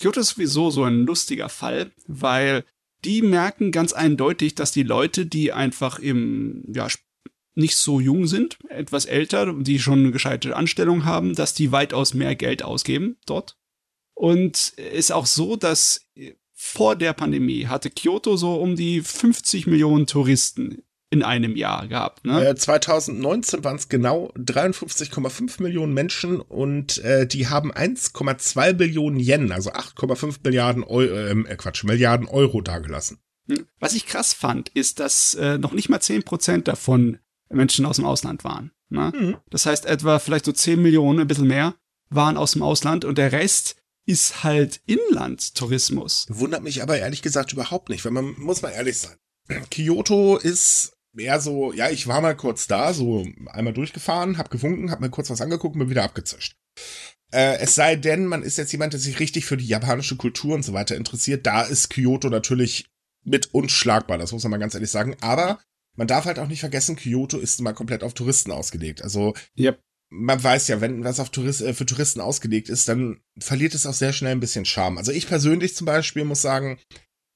Kyoto 0.00 0.20
ist 0.20 0.30
sowieso 0.30 0.70
so 0.70 0.84
ein 0.84 1.06
lustiger 1.06 1.48
Fall, 1.48 1.92
weil 2.06 2.64
die 3.04 3.22
merken 3.22 3.72
ganz 3.72 3.92
eindeutig, 3.92 4.54
dass 4.54 4.72
die 4.72 4.82
Leute, 4.82 5.26
die 5.26 5.52
einfach 5.52 5.98
im, 5.98 6.64
ja, 6.72 6.88
nicht 7.54 7.76
so 7.76 8.00
jung 8.00 8.26
sind, 8.26 8.58
etwas 8.68 9.06
älter, 9.06 9.54
die 9.54 9.78
schon 9.78 10.00
eine 10.00 10.12
gescheite 10.12 10.54
Anstellung 10.56 11.04
haben, 11.04 11.34
dass 11.34 11.54
die 11.54 11.72
weitaus 11.72 12.12
mehr 12.14 12.34
Geld 12.34 12.62
ausgeben 12.62 13.16
dort. 13.24 13.56
Und 14.14 14.68
ist 14.76 15.12
auch 15.12 15.26
so, 15.26 15.56
dass 15.56 16.06
vor 16.52 16.96
der 16.96 17.12
Pandemie 17.12 17.66
hatte 17.66 17.90
Kyoto 17.90 18.36
so 18.36 18.54
um 18.54 18.76
die 18.76 19.00
50 19.00 19.66
Millionen 19.66 20.06
Touristen 20.06 20.82
in 21.16 21.22
einem 21.22 21.56
Jahr 21.56 21.88
gehabt. 21.88 22.24
Ne? 22.24 22.48
Äh, 22.48 22.54
2019 22.54 23.64
waren 23.64 23.76
es 23.76 23.88
genau 23.88 24.32
53,5 24.36 25.62
Millionen 25.62 25.94
Menschen 25.94 26.40
und 26.40 26.98
äh, 26.98 27.26
die 27.26 27.48
haben 27.48 27.72
1,2 27.72 28.74
Billionen 28.74 29.18
Yen, 29.18 29.52
also 29.52 29.72
8,5 29.72 30.36
Milliarden 30.44 30.84
Euro, 30.84 31.14
ähm, 31.14 31.46
äh, 31.46 31.56
Quatsch, 31.56 31.84
Milliarden 31.84 32.28
Euro 32.28 32.60
dagelassen. 32.60 33.18
Hm. 33.48 33.66
Was 33.78 33.94
ich 33.94 34.06
krass 34.06 34.32
fand, 34.32 34.68
ist, 34.70 35.00
dass 35.00 35.34
äh, 35.34 35.58
noch 35.58 35.72
nicht 35.72 35.88
mal 35.88 36.00
10% 36.00 36.62
davon 36.62 37.18
Menschen 37.48 37.86
aus 37.86 37.96
dem 37.96 38.04
Ausland 38.04 38.44
waren. 38.44 38.72
Ne? 38.88 39.12
Mhm. 39.14 39.36
Das 39.50 39.66
heißt, 39.66 39.86
etwa 39.86 40.18
vielleicht 40.18 40.44
so 40.44 40.52
10 40.52 40.80
Millionen, 40.80 41.20
ein 41.20 41.28
bisschen 41.28 41.46
mehr, 41.46 41.74
waren 42.08 42.36
aus 42.36 42.52
dem 42.52 42.62
Ausland 42.62 43.04
und 43.04 43.18
der 43.18 43.32
Rest 43.32 43.76
ist 44.04 44.44
halt 44.44 44.80
Inlandstourismus. 44.86 46.26
Wundert 46.28 46.62
mich 46.62 46.82
aber 46.82 46.98
ehrlich 46.98 47.22
gesagt 47.22 47.52
überhaupt 47.52 47.88
nicht, 47.88 48.04
weil 48.04 48.12
man 48.12 48.34
muss 48.38 48.62
mal 48.62 48.70
ehrlich 48.70 48.98
sein. 48.98 49.16
Kyoto 49.70 50.36
ist 50.36 50.95
mehr 51.16 51.40
so, 51.40 51.72
ja, 51.72 51.90
ich 51.90 52.06
war 52.06 52.20
mal 52.20 52.36
kurz 52.36 52.66
da, 52.66 52.92
so 52.92 53.26
einmal 53.46 53.72
durchgefahren, 53.72 54.38
hab 54.38 54.50
gewunken, 54.50 54.90
hab 54.90 55.00
mir 55.00 55.10
kurz 55.10 55.30
was 55.30 55.40
angeguckt 55.40 55.74
und 55.74 55.80
bin 55.80 55.90
wieder 55.90 56.04
abgezischt. 56.04 56.56
Äh, 57.32 57.58
es 57.58 57.74
sei 57.74 57.96
denn, 57.96 58.26
man 58.26 58.42
ist 58.42 58.58
jetzt 58.58 58.72
jemand, 58.72 58.92
der 58.92 59.00
sich 59.00 59.18
richtig 59.18 59.46
für 59.46 59.56
die 59.56 59.66
japanische 59.66 60.16
Kultur 60.16 60.54
und 60.54 60.62
so 60.62 60.72
weiter 60.74 60.94
interessiert. 60.94 61.46
Da 61.46 61.62
ist 61.62 61.88
Kyoto 61.90 62.28
natürlich 62.28 62.86
mit 63.24 63.52
unschlagbar, 63.52 64.18
das 64.18 64.30
muss 64.30 64.44
man 64.44 64.52
mal 64.52 64.58
ganz 64.58 64.74
ehrlich 64.74 64.90
sagen. 64.90 65.16
Aber 65.20 65.58
man 65.96 66.06
darf 66.06 66.26
halt 66.26 66.38
auch 66.38 66.48
nicht 66.48 66.60
vergessen, 66.60 66.96
Kyoto 66.96 67.38
ist 67.38 67.60
mal 67.62 67.72
komplett 67.72 68.04
auf 68.04 68.14
Touristen 68.14 68.52
ausgelegt. 68.52 69.02
Also 69.02 69.34
yep. 69.58 69.80
man 70.10 70.42
weiß 70.42 70.68
ja, 70.68 70.80
wenn 70.80 71.02
was 71.02 71.18
auf 71.18 71.30
Tourist, 71.30 71.62
äh, 71.62 71.72
für 71.72 71.86
Touristen 71.86 72.20
ausgelegt 72.20 72.68
ist, 72.68 72.88
dann 72.88 73.20
verliert 73.38 73.74
es 73.74 73.86
auch 73.86 73.94
sehr 73.94 74.12
schnell 74.12 74.32
ein 74.32 74.40
bisschen 74.40 74.66
Charme. 74.66 74.98
Also 74.98 75.12
ich 75.12 75.26
persönlich 75.26 75.74
zum 75.74 75.86
Beispiel 75.86 76.24
muss 76.24 76.42
sagen, 76.42 76.78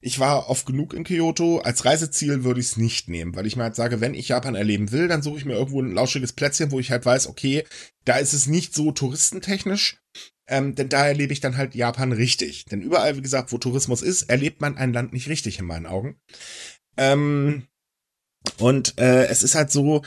ich 0.01 0.19
war 0.19 0.49
oft 0.49 0.65
genug 0.65 0.93
in 0.93 1.03
Kyoto. 1.03 1.59
Als 1.59 1.85
Reiseziel 1.85 2.43
würde 2.43 2.59
ich 2.59 2.67
es 2.67 2.77
nicht 2.77 3.07
nehmen, 3.07 3.35
weil 3.35 3.45
ich 3.45 3.55
mir 3.55 3.63
halt 3.63 3.75
sage, 3.75 4.01
wenn 4.01 4.13
ich 4.15 4.27
Japan 4.29 4.55
erleben 4.55 4.91
will, 4.91 5.07
dann 5.07 5.21
suche 5.21 5.37
ich 5.37 5.45
mir 5.45 5.53
irgendwo 5.53 5.81
ein 5.81 5.93
lauschiges 5.93 6.33
Plätzchen, 6.33 6.71
wo 6.71 6.79
ich 6.79 6.91
halt 6.91 7.05
weiß, 7.05 7.27
okay, 7.27 7.63
da 8.03 8.17
ist 8.17 8.33
es 8.33 8.47
nicht 8.47 8.73
so 8.73 8.91
touristentechnisch. 8.91 10.01
Ähm, 10.47 10.75
denn 10.75 10.89
da 10.89 11.07
erlebe 11.07 11.31
ich 11.31 11.39
dann 11.39 11.55
halt 11.55 11.75
Japan 11.75 12.11
richtig. 12.11 12.65
Denn 12.65 12.81
überall, 12.81 13.15
wie 13.15 13.21
gesagt, 13.21 13.51
wo 13.51 13.57
Tourismus 13.57 14.01
ist, 14.01 14.23
erlebt 14.23 14.59
man 14.59 14.77
ein 14.77 14.91
Land 14.91 15.13
nicht 15.13 15.29
richtig 15.29 15.59
in 15.59 15.65
meinen 15.65 15.85
Augen. 15.85 16.19
Ähm, 16.97 17.67
Und 18.57 18.97
äh, 18.97 19.27
es 19.27 19.43
ist 19.43 19.55
halt 19.55 19.71
so, 19.71 20.01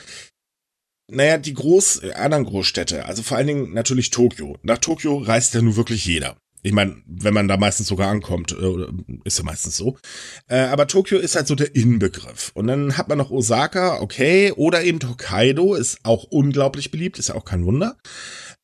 naja, 1.07 1.37
die 1.37 1.53
Groß, 1.53 2.03
anderen 2.15 2.45
Großstädte, 2.45 3.05
also 3.05 3.23
vor 3.23 3.37
allen 3.37 3.47
Dingen 3.47 3.73
natürlich 3.73 4.09
Tokio. 4.09 4.57
Nach 4.61 4.77
Tokio 4.77 5.17
reist 5.17 5.53
ja 5.53 5.61
nun 5.61 5.77
wirklich 5.77 6.05
jeder. 6.05 6.37
Ich 6.65 6.71
meine, 6.71 6.95
wenn 7.05 7.35
man 7.35 7.47
da 7.47 7.57
meistens 7.57 7.85
sogar 7.85 8.09
ankommt, 8.09 8.51
äh, 8.51 8.87
ist 9.23 9.37
ja 9.37 9.43
meistens 9.43 9.77
so. 9.77 9.99
Äh, 10.47 10.61
aber 10.61 10.87
Tokio 10.87 11.19
ist 11.19 11.35
halt 11.35 11.45
so 11.45 11.53
der 11.53 11.75
Inbegriff. 11.75 12.51
Und 12.55 12.65
dann 12.65 12.97
hat 12.97 13.07
man 13.07 13.19
noch 13.19 13.29
Osaka, 13.29 14.01
okay, 14.01 14.51
oder 14.51 14.83
eben 14.83 14.99
Hokkaido, 15.07 15.75
ist 15.75 15.99
auch 16.01 16.23
unglaublich 16.23 16.89
beliebt, 16.89 17.19
ist 17.19 17.29
ja 17.29 17.35
auch 17.35 17.45
kein 17.45 17.65
Wunder. 17.65 17.99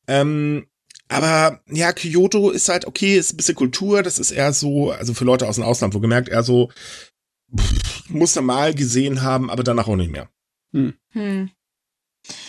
Ähm, 0.08 0.66
aber 1.06 1.60
ja, 1.70 1.92
Kyoto 1.92 2.50
ist 2.50 2.68
halt 2.68 2.86
okay, 2.86 3.16
ist 3.16 3.34
ein 3.34 3.36
bisschen 3.36 3.54
Kultur, 3.54 4.02
das 4.02 4.18
ist 4.18 4.32
eher 4.32 4.52
so, 4.52 4.90
also 4.90 5.14
für 5.14 5.24
Leute 5.24 5.46
aus 5.46 5.54
dem 5.54 5.64
Ausland, 5.64 5.94
wo 5.94 6.00
gemerkt, 6.00 6.28
eher 6.28 6.42
so, 6.42 6.72
pff, 7.56 8.08
muss 8.08 8.34
er 8.34 8.42
mal 8.42 8.74
gesehen 8.74 9.22
haben, 9.22 9.48
aber 9.48 9.62
danach 9.62 9.86
auch 9.86 9.94
nicht 9.94 10.10
mehr. 10.10 10.28
Hm. 10.72 10.94
Hm. 11.10 11.50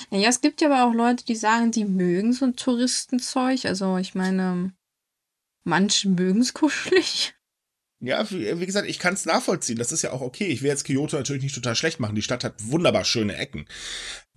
Ja, 0.09 0.29
es 0.29 0.41
gibt 0.41 0.61
ja 0.61 0.71
aber 0.71 0.89
auch 0.89 0.95
Leute, 0.95 1.23
die 1.25 1.35
sagen, 1.35 1.69
die 1.69 1.85
mögen 1.85 2.33
so 2.33 2.45
ein 2.45 2.55
Touristenzeug. 2.55 3.65
Also 3.65 3.97
ich 3.97 4.15
meine, 4.15 4.73
manche 5.63 6.09
mögen 6.09 6.41
es 6.41 6.53
kuschelig. 6.53 7.33
Ja, 8.03 8.29
wie, 8.29 8.59
wie 8.59 8.65
gesagt, 8.65 8.89
ich 8.89 8.99
kann 8.99 9.13
es 9.13 9.25
nachvollziehen. 9.25 9.77
Das 9.77 9.93
ist 9.93 10.01
ja 10.01 10.11
auch 10.11 10.19
okay. 10.19 10.47
Ich 10.47 10.61
will 10.61 10.69
jetzt 10.69 10.83
Kyoto 10.83 11.15
natürlich 11.15 11.43
nicht 11.43 11.55
total 11.55 11.75
schlecht 11.75 12.01
machen. 12.01 12.15
Die 12.15 12.21
Stadt 12.21 12.43
hat 12.43 12.55
wunderbar 12.59 13.05
schöne 13.05 13.37
Ecken. 13.37 13.65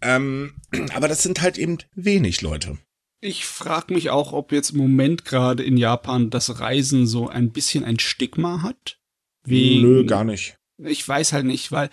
Ähm, 0.00 0.54
aber 0.94 1.08
das 1.08 1.22
sind 1.24 1.42
halt 1.42 1.58
eben 1.58 1.78
wenig 1.94 2.42
Leute. 2.42 2.78
Ich 3.20 3.44
frage 3.44 3.92
mich 3.92 4.10
auch, 4.10 4.32
ob 4.32 4.52
jetzt 4.52 4.70
im 4.70 4.78
Moment 4.78 5.24
gerade 5.24 5.64
in 5.64 5.76
Japan 5.76 6.30
das 6.30 6.60
Reisen 6.60 7.06
so 7.08 7.28
ein 7.28 7.50
bisschen 7.50 7.82
ein 7.82 7.98
Stigma 7.98 8.62
hat. 8.62 9.00
Wegen, 9.44 9.82
Nö, 9.82 10.04
gar 10.04 10.22
nicht. 10.22 10.56
Ich 10.78 11.06
weiß 11.08 11.32
halt 11.32 11.46
nicht, 11.46 11.72
weil 11.72 11.88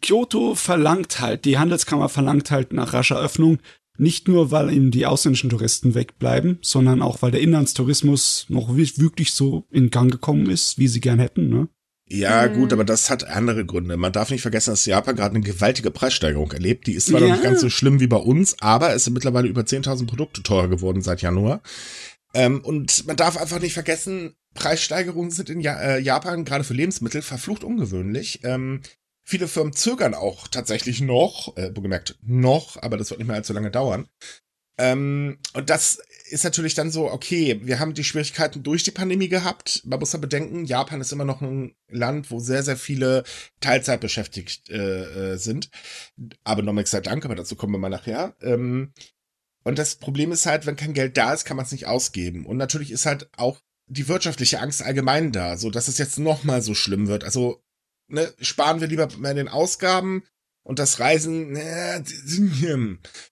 Kyoto 0.00 0.54
verlangt 0.54 1.20
halt, 1.20 1.44
die 1.44 1.58
Handelskammer 1.58 2.08
verlangt 2.08 2.50
halt 2.50 2.72
nach 2.72 2.92
rascher 2.92 3.20
Öffnung, 3.20 3.58
nicht 3.98 4.28
nur, 4.28 4.50
weil 4.50 4.72
eben 4.72 4.90
die 4.90 5.06
ausländischen 5.06 5.50
Touristen 5.50 5.94
wegbleiben, 5.94 6.58
sondern 6.62 7.02
auch, 7.02 7.22
weil 7.22 7.30
der 7.30 7.40
Inlandstourismus 7.40 8.46
noch 8.48 8.74
wirklich 8.76 9.32
so 9.32 9.66
in 9.70 9.90
Gang 9.90 10.10
gekommen 10.10 10.48
ist, 10.48 10.78
wie 10.78 10.88
sie 10.88 11.00
gern 11.00 11.18
hätten, 11.18 11.48
ne? 11.48 11.68
Ja, 12.10 12.46
gut, 12.46 12.72
aber 12.72 12.84
das 12.84 13.10
hat 13.10 13.24
andere 13.24 13.66
Gründe. 13.66 13.98
Man 13.98 14.12
darf 14.12 14.30
nicht 14.30 14.40
vergessen, 14.40 14.70
dass 14.70 14.86
Japan 14.86 15.14
gerade 15.14 15.34
eine 15.34 15.44
gewaltige 15.44 15.90
Preissteigerung 15.90 16.50
erlebt. 16.52 16.86
Die 16.86 16.94
ist 16.94 17.08
zwar 17.08 17.20
ja. 17.20 17.26
noch 17.26 17.34
nicht 17.34 17.44
ganz 17.44 17.60
so 17.60 17.68
schlimm 17.68 18.00
wie 18.00 18.06
bei 18.06 18.16
uns, 18.16 18.56
aber 18.60 18.94
es 18.94 19.04
sind 19.04 19.12
mittlerweile 19.12 19.46
über 19.46 19.60
10.000 19.60 20.06
Produkte 20.06 20.42
teurer 20.42 20.68
geworden 20.68 21.02
seit 21.02 21.20
Januar. 21.20 21.60
Ähm, 22.32 22.62
und 22.64 23.06
man 23.06 23.16
darf 23.16 23.36
einfach 23.36 23.60
nicht 23.60 23.74
vergessen, 23.74 24.34
Preissteigerungen 24.54 25.30
sind 25.30 25.50
in 25.50 25.60
ja 25.60 25.78
äh, 25.78 26.00
Japan 26.00 26.44
gerade 26.44 26.64
für 26.64 26.74
Lebensmittel 26.74 27.20
verflucht 27.20 27.62
ungewöhnlich. 27.62 28.40
Ähm, 28.42 28.80
viele 29.28 29.46
Firmen 29.46 29.74
zögern 29.74 30.14
auch 30.14 30.48
tatsächlich 30.48 31.02
noch, 31.02 31.54
äh, 31.58 31.70
gemerkt 31.70 32.16
noch, 32.22 32.82
aber 32.82 32.96
das 32.96 33.10
wird 33.10 33.18
nicht 33.18 33.26
mehr 33.26 33.36
allzu 33.36 33.52
lange 33.52 33.70
dauern. 33.70 34.08
Ähm, 34.78 35.38
und 35.52 35.68
das 35.68 36.00
ist 36.30 36.44
natürlich 36.44 36.74
dann 36.74 36.90
so, 36.90 37.10
okay, 37.10 37.60
wir 37.62 37.78
haben 37.78 37.92
die 37.92 38.04
Schwierigkeiten 38.04 38.62
durch 38.62 38.84
die 38.84 38.90
Pandemie 38.90 39.28
gehabt. 39.28 39.82
Man 39.84 39.98
muss 39.98 40.14
ja 40.14 40.18
bedenken, 40.18 40.64
Japan 40.64 41.02
ist 41.02 41.12
immer 41.12 41.26
noch 41.26 41.42
ein 41.42 41.74
Land, 41.88 42.30
wo 42.30 42.38
sehr, 42.38 42.62
sehr 42.62 42.78
viele 42.78 43.22
Teilzeit 43.60 44.00
beschäftigt 44.00 44.70
äh, 44.70 45.32
äh, 45.34 45.36
sind. 45.36 45.68
Aber 46.42 46.62
nochmal 46.62 46.86
sei 46.86 47.00
Dank, 47.00 47.26
aber 47.26 47.34
dazu 47.34 47.54
kommen 47.54 47.74
wir 47.74 47.78
mal 47.78 47.90
nachher. 47.90 48.34
Ähm, 48.40 48.94
und 49.62 49.78
das 49.78 49.96
Problem 49.96 50.32
ist 50.32 50.46
halt, 50.46 50.64
wenn 50.64 50.76
kein 50.76 50.94
Geld 50.94 51.18
da 51.18 51.34
ist, 51.34 51.44
kann 51.44 51.58
man 51.58 51.66
es 51.66 51.72
nicht 51.72 51.86
ausgeben. 51.86 52.46
Und 52.46 52.56
natürlich 52.56 52.92
ist 52.92 53.04
halt 53.04 53.28
auch 53.36 53.60
die 53.88 54.08
wirtschaftliche 54.08 54.60
Angst 54.60 54.82
allgemein 54.82 55.32
da, 55.32 55.58
so 55.58 55.70
dass 55.70 55.88
es 55.88 55.98
jetzt 55.98 56.18
noch 56.18 56.44
mal 56.44 56.62
so 56.62 56.74
schlimm 56.74 57.08
wird. 57.08 57.24
Also 57.24 57.62
ne, 58.08 58.32
sparen 58.40 58.80
wir 58.80 58.88
lieber 58.88 59.08
mehr 59.18 59.34
den 59.34 59.48
Ausgaben 59.48 60.22
und 60.62 60.78
das 60.78 61.00
Reisen. 61.00 61.52
Ne, 61.52 62.04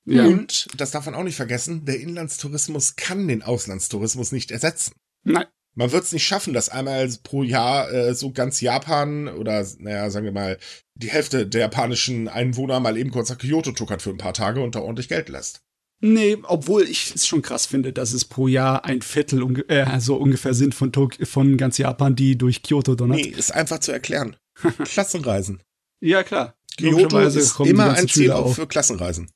ja. 0.04 0.26
Und 0.26 0.68
das 0.76 0.90
darf 0.90 1.06
man 1.06 1.14
auch 1.14 1.25
nicht 1.25 1.37
vergessen: 1.37 1.85
Der 1.85 2.00
Inlandstourismus 2.00 2.97
kann 2.97 3.28
den 3.28 3.42
Auslandstourismus 3.42 4.33
nicht 4.33 4.50
ersetzen. 4.50 4.92
Nein. 5.25 5.47
Man 5.78 5.92
wird 5.92 6.04
es 6.04 6.12
nicht 6.12 6.26
schaffen, 6.26 6.54
dass 6.54 6.71
einmal 6.71 7.06
pro 7.23 7.42
Jahr 7.42 7.92
äh, 7.92 8.14
so 8.14 8.33
ganz 8.33 8.62
Japan 8.62 9.28
oder, 9.28 9.66
naja, 9.78 10.09
sagen 10.09 10.25
wir 10.25 10.33
mal, 10.33 10.56
die 10.95 11.11
Hälfte 11.11 11.47
der 11.47 11.61
japanischen 11.61 12.28
Einwohner 12.28 12.80
mal 12.80 12.97
eben 12.97 13.11
kurz 13.11 13.28
nach 13.28 13.37
Kyoto 13.37 13.73
tuckert 13.73 14.00
für 14.00 14.09
ein 14.09 14.16
paar 14.16 14.33
Tage 14.33 14.62
und 14.62 14.75
da 14.75 14.80
ordentlich 14.80 15.09
Geld 15.09 15.28
lässt. 15.28 15.61
Nee, 16.00 16.38
obwohl 16.42 16.83
ich 16.85 17.14
es 17.14 17.26
schon 17.26 17.42
krass 17.42 17.66
finde, 17.66 17.92
dass 17.92 18.12
es 18.12 18.25
pro 18.25 18.49
Jahr 18.49 18.85
ein 18.87 19.02
Viertel 19.02 19.64
äh, 19.68 20.00
so 20.00 20.16
ungefähr 20.16 20.54
sind 20.54 20.75
von, 20.75 20.92
Tok 20.92 21.16
von 21.26 21.59
ganz 21.59 21.76
Japan, 21.78 22.16
die 22.16 22.38
durch 22.38 22.62
Kyoto 22.62 22.95
donnert. 22.95 23.18
Nee, 23.18 23.28
ist 23.28 23.54
einfach 23.54 23.78
zu 23.78 23.92
erklären. 23.92 24.37
Klassenreisen. 24.85 25.63
Ja, 26.01 26.23
klar. 26.23 26.55
Kyoto 26.77 27.19
ist 27.21 27.59
immer 27.61 27.95
ein 27.95 28.09
Ziel 28.09 28.33
auch 28.33 28.55
für 28.55 28.67
Klassenreisen. 28.67 29.31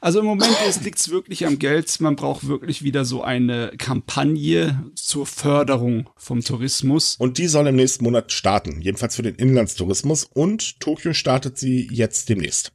Also 0.00 0.20
im 0.20 0.26
Moment 0.26 0.56
liegt 0.82 0.98
es 0.98 1.10
wirklich 1.10 1.46
am 1.46 1.58
Geld. 1.58 2.00
Man 2.00 2.16
braucht 2.16 2.46
wirklich 2.46 2.82
wieder 2.82 3.04
so 3.04 3.22
eine 3.22 3.72
Kampagne 3.76 4.90
zur 4.94 5.26
Förderung 5.26 6.08
vom 6.16 6.42
Tourismus. 6.42 7.16
Und 7.16 7.38
die 7.38 7.46
soll 7.46 7.66
im 7.66 7.76
nächsten 7.76 8.04
Monat 8.04 8.32
starten, 8.32 8.80
jedenfalls 8.80 9.16
für 9.16 9.22
den 9.22 9.34
Inlandstourismus. 9.34 10.24
Und 10.24 10.80
Tokio 10.80 11.12
startet 11.12 11.58
sie 11.58 11.88
jetzt 11.92 12.28
demnächst. 12.30 12.72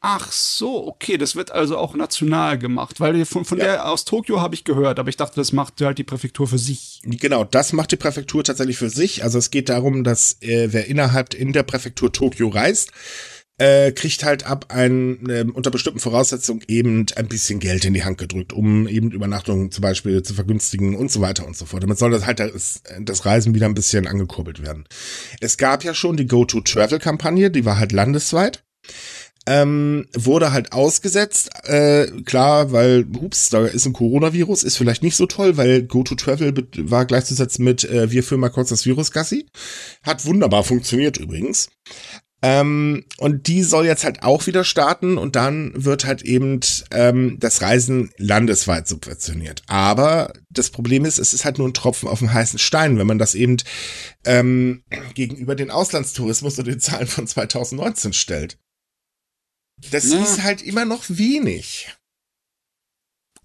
Ach 0.00 0.30
so, 0.30 0.86
okay, 0.86 1.18
das 1.18 1.34
wird 1.34 1.50
also 1.50 1.76
auch 1.76 1.94
national 1.94 2.56
gemacht, 2.56 3.00
weil 3.00 3.24
von, 3.24 3.44
von 3.44 3.58
ja. 3.58 3.64
der 3.64 3.90
aus 3.90 4.04
Tokio 4.04 4.40
habe 4.40 4.54
ich 4.54 4.62
gehört, 4.62 5.00
aber 5.00 5.08
ich 5.08 5.16
dachte, 5.16 5.34
das 5.34 5.52
macht 5.52 5.80
halt 5.80 5.98
die 5.98 6.04
Präfektur 6.04 6.46
für 6.46 6.58
sich. 6.58 7.00
Genau, 7.02 7.42
das 7.42 7.72
macht 7.72 7.90
die 7.90 7.96
Präfektur 7.96 8.44
tatsächlich 8.44 8.78
für 8.78 8.90
sich. 8.90 9.24
Also 9.24 9.38
es 9.38 9.50
geht 9.50 9.68
darum, 9.68 10.04
dass 10.04 10.40
äh, 10.40 10.68
wer 10.72 10.86
innerhalb 10.86 11.34
in 11.34 11.52
der 11.52 11.64
Präfektur 11.64 12.12
Tokio 12.12 12.46
reist, 12.48 12.92
äh, 13.58 13.90
kriegt 13.90 14.22
halt 14.22 14.46
ab 14.46 14.66
ein, 14.68 15.28
äh, 15.28 15.44
unter 15.52 15.72
bestimmten 15.72 15.98
Voraussetzungen 15.98 16.62
eben 16.68 17.06
ein 17.16 17.26
bisschen 17.26 17.58
Geld 17.58 17.84
in 17.84 17.92
die 17.92 18.04
Hand 18.04 18.18
gedrückt, 18.18 18.52
um 18.52 18.86
eben 18.86 19.10
Übernachtungen 19.10 19.72
zum 19.72 19.82
Beispiel 19.82 20.22
zu 20.22 20.32
vergünstigen 20.32 20.94
und 20.94 21.10
so 21.10 21.20
weiter 21.20 21.44
und 21.44 21.56
so 21.56 21.66
fort. 21.66 21.82
Damit 21.82 21.98
soll 21.98 22.12
das 22.12 22.24
halt 22.24 22.38
das, 22.38 22.82
das 23.00 23.26
Reisen 23.26 23.52
wieder 23.52 23.66
ein 23.66 23.74
bisschen 23.74 24.06
angekurbelt 24.06 24.62
werden. 24.62 24.84
Es 25.40 25.58
gab 25.58 25.82
ja 25.82 25.92
schon 25.92 26.16
die 26.16 26.28
Go-to-Travel-Kampagne, 26.28 27.50
die 27.50 27.64
war 27.64 27.80
halt 27.80 27.90
landesweit 27.90 28.62
ähm, 29.48 30.06
wurde 30.14 30.52
halt 30.52 30.72
ausgesetzt. 30.72 31.48
Äh, 31.64 32.06
klar, 32.26 32.70
weil, 32.70 33.06
ups, 33.18 33.48
da 33.48 33.64
ist 33.64 33.86
ein 33.86 33.94
Coronavirus, 33.94 34.62
ist 34.62 34.76
vielleicht 34.76 35.02
nicht 35.02 35.16
so 35.16 35.24
toll, 35.24 35.56
weil 35.56 35.84
GoToTravel 35.84 36.52
war 36.82 37.06
gleichzusetzen 37.06 37.64
mit 37.64 37.84
äh, 37.84 38.10
wir 38.10 38.22
führen 38.22 38.40
mal 38.40 38.50
kurz 38.50 38.68
das 38.68 38.84
Virus 38.84 39.10
Gassi. 39.10 39.46
Hat 40.02 40.26
wunderbar 40.26 40.64
funktioniert 40.64 41.16
übrigens. 41.16 41.70
Ähm, 42.40 43.04
und 43.16 43.48
die 43.48 43.62
soll 43.62 43.86
jetzt 43.86 44.04
halt 44.04 44.22
auch 44.22 44.46
wieder 44.46 44.62
starten 44.62 45.18
und 45.18 45.34
dann 45.34 45.72
wird 45.74 46.04
halt 46.04 46.22
eben 46.22 46.60
ähm, 46.92 47.38
das 47.40 47.62
Reisen 47.62 48.10
landesweit 48.16 48.86
subventioniert. 48.86 49.62
Aber 49.66 50.32
das 50.50 50.70
Problem 50.70 51.04
ist, 51.04 51.18
es 51.18 51.32
ist 51.32 51.44
halt 51.44 51.58
nur 51.58 51.66
ein 51.66 51.74
Tropfen 51.74 52.08
auf 52.08 52.20
dem 52.20 52.32
heißen 52.32 52.60
Stein, 52.60 52.98
wenn 52.98 53.08
man 53.08 53.18
das 53.18 53.34
eben 53.34 53.56
ähm, 54.24 54.84
gegenüber 55.14 55.56
den 55.56 55.70
Auslandstourismus 55.70 56.58
und 56.58 56.68
den 56.68 56.80
Zahlen 56.80 57.08
von 57.08 57.26
2019 57.26 58.12
stellt. 58.12 58.58
Das 59.90 60.10
ja. 60.10 60.22
ist 60.22 60.42
halt 60.42 60.62
immer 60.62 60.84
noch 60.84 61.04
wenig. 61.08 61.88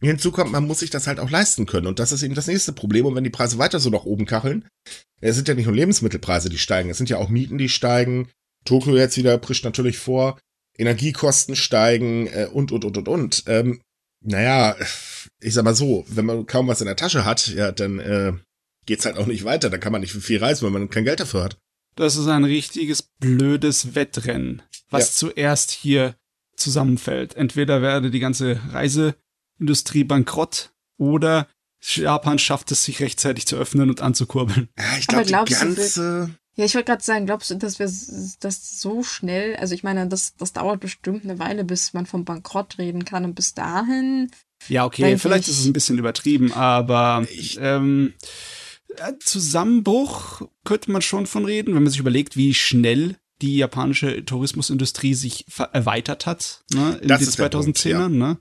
Hinzu 0.02 0.32
kommt, 0.32 0.52
man 0.52 0.68
muss 0.68 0.80
sich 0.80 0.90
das 0.90 1.08
halt 1.08 1.20
auch 1.20 1.30
leisten 1.30 1.66
können. 1.66 1.88
Und 1.88 2.00
das 2.00 2.12
ist 2.12 2.24
eben 2.24 2.36
das 2.36 2.48
nächste 2.48 2.74
Problem. 2.74 3.06
Und 3.06 3.16
wenn 3.16 3.24
die 3.24 3.30
Preise 3.30 3.58
weiter 3.58 3.80
so 3.80 3.90
nach 3.90 4.04
oben 4.04 4.26
kacheln, 4.26 4.68
es 5.22 5.36
sind 5.36 5.48
ja 5.48 5.54
nicht 5.54 5.66
nur 5.66 5.76
Lebensmittelpreise, 5.76 6.50
die 6.50 6.58
steigen, 6.58 6.90
es 6.90 6.98
sind 6.98 7.10
ja 7.10 7.18
auch 7.18 7.30
Mieten, 7.30 7.58
die 7.58 7.70
steigen. 7.70 8.30
Tokio 8.66 8.98
jetzt 8.98 9.18
wieder 9.18 9.38
prischt 9.38 9.64
natürlich 9.64 9.98
vor. 9.98 10.40
Energiekosten 10.78 11.56
steigen 11.56 12.28
äh, 12.28 12.48
und, 12.52 12.72
und, 12.72 12.84
und, 12.84 12.98
und, 12.98 13.08
und. 13.08 13.44
Ähm, 13.48 13.82
naja, 14.22 14.76
ich 15.40 15.54
sag 15.54 15.64
mal 15.64 15.76
so, 15.76 16.06
wenn 16.08 16.26
man 16.26 16.46
kaum 16.46 16.68
was 16.68 16.82
in 16.82 16.88
der 16.88 16.96
Tasche 16.96 17.26
hat, 17.26 17.48
ja, 17.48 17.72
dann 17.72 18.00
äh, 18.00 18.34
geht's 18.86 19.06
halt 19.06 19.18
auch 19.18 19.28
nicht 19.28 19.44
weiter. 19.44 19.70
Da 19.70 19.78
kann 19.78 19.92
man 19.92 20.02
nicht 20.02 20.14
viel 20.14 20.40
reisen, 20.40 20.66
wenn 20.66 20.74
man 20.74 20.90
kein 20.90 21.06
Geld 21.06 21.20
dafür 21.20 21.44
hat. 21.44 21.58
Das 21.96 22.16
ist 22.16 22.28
ein 22.28 22.44
richtiges 22.44 23.04
blödes 23.04 23.96
Wettrennen, 23.96 24.64
was 24.90 25.10
ja. 25.10 25.30
zuerst 25.30 25.72
hier 25.72 26.16
zusammenfällt. 26.56 27.36
Entweder 27.36 27.82
werde 27.82 28.12
die 28.12 28.20
ganze 28.20 28.60
Reiseindustrie 28.72 30.04
bankrott 30.04 30.72
oder 30.98 31.48
Japan 31.82 32.40
schafft 32.40 32.72
es, 32.72 32.86
sich 32.86 33.02
rechtzeitig 33.02 33.46
zu 33.46 33.58
öffnen 33.58 33.90
und 33.90 34.02
anzukurbeln. 34.02 34.70
Ja, 34.78 34.98
ich 34.98 35.08
glaube, 35.08 35.26
die 35.26 35.54
ganze... 35.54 36.30
Ja, 36.56 36.66
ich 36.66 36.76
wollte 36.76 36.92
gerade 36.92 37.04
sagen, 37.04 37.26
glaubst 37.26 37.50
du, 37.50 37.56
dass 37.56 37.80
wir 37.80 37.92
das 38.40 38.80
so 38.80 39.02
schnell, 39.02 39.56
also 39.56 39.74
ich 39.74 39.82
meine, 39.82 40.08
das, 40.08 40.36
das 40.36 40.54
dauert 40.54 40.82
bestimmt 40.82 41.24
eine 41.24 41.40
Weile, 41.40 41.64
bis 41.64 41.94
man 41.94 42.06
vom 42.06 42.26
Bankrott 42.26 42.78
reden 42.78 43.06
kann 43.06 43.26
und 43.26 43.34
bis 43.34 43.56
dahin. 43.56 44.30
Ja, 44.68 44.86
okay, 44.86 45.18
vielleicht 45.18 45.48
ist 45.48 45.60
es 45.60 45.66
ein 45.66 45.74
bisschen 45.74 45.98
übertrieben, 45.98 46.54
aber 46.54 47.26
ich, 47.32 47.58
ähm, 47.60 48.14
Zusammenbruch 49.20 50.44
könnte 50.64 50.92
man 50.92 51.02
schon 51.02 51.26
von 51.26 51.46
reden, 51.46 51.74
wenn 51.74 51.82
man 51.82 51.92
sich 51.92 52.00
überlegt, 52.00 52.38
wie 52.38 52.54
schnell 52.54 53.18
die 53.44 53.58
japanische 53.58 54.24
Tourismusindustrie 54.24 55.14
sich 55.14 55.46
erweitert 55.74 56.26
hat, 56.26 56.64
ne, 56.74 56.98
in 57.02 57.10
das 57.10 57.20
den 57.20 57.30
2010ern, 57.30 57.90
ja. 57.90 58.10
ne? 58.10 58.38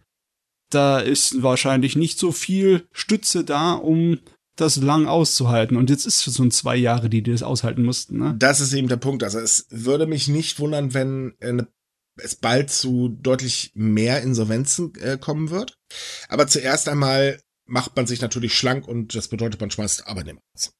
Da 0.71 1.01
ist 1.01 1.43
wahrscheinlich 1.43 1.97
nicht 1.97 2.19
so 2.19 2.31
viel 2.33 2.87
Stütze 2.93 3.45
da, 3.45 3.73
um 3.73 4.21
das 4.57 4.77
lang 4.77 5.07
auszuhalten. 5.07 5.77
Und 5.77 5.91
jetzt 5.91 6.07
ist 6.07 6.27
es 6.27 6.37
schon 6.37 6.51
zwei 6.51 6.77
Jahre, 6.77 7.11
die 7.11 7.23
die 7.23 7.33
das 7.33 7.43
aushalten 7.43 7.83
mussten. 7.83 8.19
Ne? 8.19 8.37
Das 8.39 8.61
ist 8.61 8.73
eben 8.73 8.89
der 8.89 8.97
Punkt. 8.97 9.23
Also 9.23 9.39
es 9.39 9.67
würde 9.71 10.07
mich 10.07 10.29
nicht 10.29 10.61
wundern, 10.61 10.95
wenn 10.95 11.35
eine, 11.41 11.69
es 12.17 12.37
bald 12.37 12.71
zu 12.71 13.09
deutlich 13.09 13.73
mehr 13.75 14.23
Insolvenzen 14.23 14.95
äh, 15.01 15.19
kommen 15.19 15.51
wird. 15.51 15.79
Aber 16.29 16.47
zuerst 16.47 16.89
einmal 16.89 17.39
macht 17.67 17.97
man 17.97 18.07
sich 18.07 18.23
natürlich 18.23 18.55
schlank 18.55 18.87
und 18.89 19.15
das 19.15 19.29
bedeutet, 19.29 19.61
man 19.61 19.71
schmeißt 19.71 20.07
Arbeitnehmer 20.07 20.41
aus. 20.55 20.73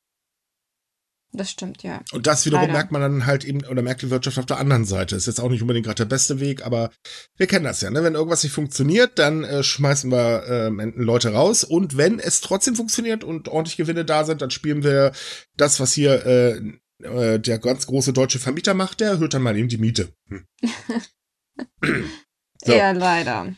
Das 1.35 1.51
stimmt, 1.51 1.83
ja. 1.83 2.03
Und 2.13 2.27
das 2.27 2.45
wiederum 2.45 2.65
Leider. 2.65 2.75
merkt 2.75 2.93
man 2.93 3.01
dann 3.01 3.27
halt 3.27 3.45
eben, 3.45 3.65
oder 3.65 3.81
merkt 3.81 4.03
die 4.03 4.11
Wirtschaft 4.11 4.39
auf 4.39 4.45
der 4.45 4.59
anderen 4.59 4.85
Seite. 4.85 5.17
Ist 5.17 5.27
jetzt 5.27 5.41
auch 5.41 5.49
nicht 5.49 5.63
unbedingt 5.63 5.87
gerade 5.87 6.05
der 6.05 6.05
beste 6.05 6.41
Weg, 6.41 6.65
aber 6.67 6.91
wir 7.39 7.47
kennen 7.47 7.65
das 7.65 7.81
ja, 7.81 7.91
ne? 7.91 8.05
Wenn 8.05 8.15
irgendwas 8.15 8.43
nicht 8.43 8.53
funktioniert, 8.53 9.19
dann 9.19 9.43
äh, 9.43 9.63
schmeißen 9.63 10.11
wir 10.11 10.45
ähm, 10.47 10.93
Leute 10.97 11.33
raus. 11.33 11.65
Und 11.65 11.97
wenn 11.97 12.19
es 12.19 12.43
trotzdem 12.43 12.77
funktioniert 12.77 13.25
und 13.25 13.49
ordentlich 13.49 13.79
Gewinne 13.79 14.05
da 14.05 14.25
sind, 14.25 14.43
dann 14.43 14.51
spielen 14.51 14.83
wir 14.83 15.13
das, 15.57 15.81
was 15.81 15.95
hier 15.95 16.27
äh, 16.27 16.61
äh, 17.03 17.41
der 17.41 17.59
ganz 17.59 17.87
große 17.87 18.13
deutsche 18.13 18.39
Vermieter 18.39 18.75
macht, 18.75 19.01
der 19.01 19.13
erhöht 19.13 19.33
dann 19.33 19.43
mal 19.43 19.57
eben 19.57 19.69
die 19.69 19.79
Miete. 19.79 20.13
Hm. 20.29 20.47
So. 22.65 22.73
Ja, 22.73 22.93
leider. 22.93 23.55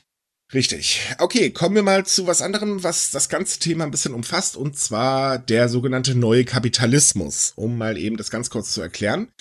Richtig. 0.53 1.01
Okay, 1.19 1.51
kommen 1.51 1.75
wir 1.75 1.83
mal 1.83 2.05
zu 2.05 2.27
was 2.27 2.43
anderem, 2.43 2.83
was 2.85 3.11
das 3.11 3.29
ganze 3.29 3.59
Thema 3.59 3.85
ein 3.85 3.91
bisschen 3.91 4.15
umfasst, 4.15 4.57
und 4.57 4.79
zwar 4.79 5.39
der 5.39 5.69
sogenannte 5.69 6.15
neue 6.15 6.45
Kapitalismus, 6.45 7.53
um 7.57 7.79
mal 7.79 7.97
eben 7.97 8.17
das 8.17 8.31
ganz 8.31 8.51
kurz 8.51 8.73
zu 8.73 8.83
erklären. 8.83 9.33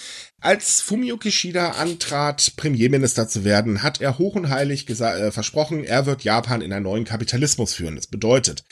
Als 0.44 0.82
Fumio 0.82 1.16
Kishida 1.16 1.70
antrat, 1.70 2.58
Premierminister 2.58 3.30
zu 3.30 3.46
werden, 3.46 3.82
hat 3.82 4.02
er 4.02 4.18
hoch 4.18 4.36
und 4.36 4.50
heilig 4.50 4.90
äh, 4.90 5.32
versprochen, 5.32 5.86
er 5.86 6.06
wird 6.06 6.26
Japan 6.26 6.62
in 6.62 6.74
einen 6.74 6.84
neuen 6.84 7.06
Kapitalismus 7.06 7.76
führen. 7.76 7.96
Das 7.96 8.08
bedeutet, 8.08 8.66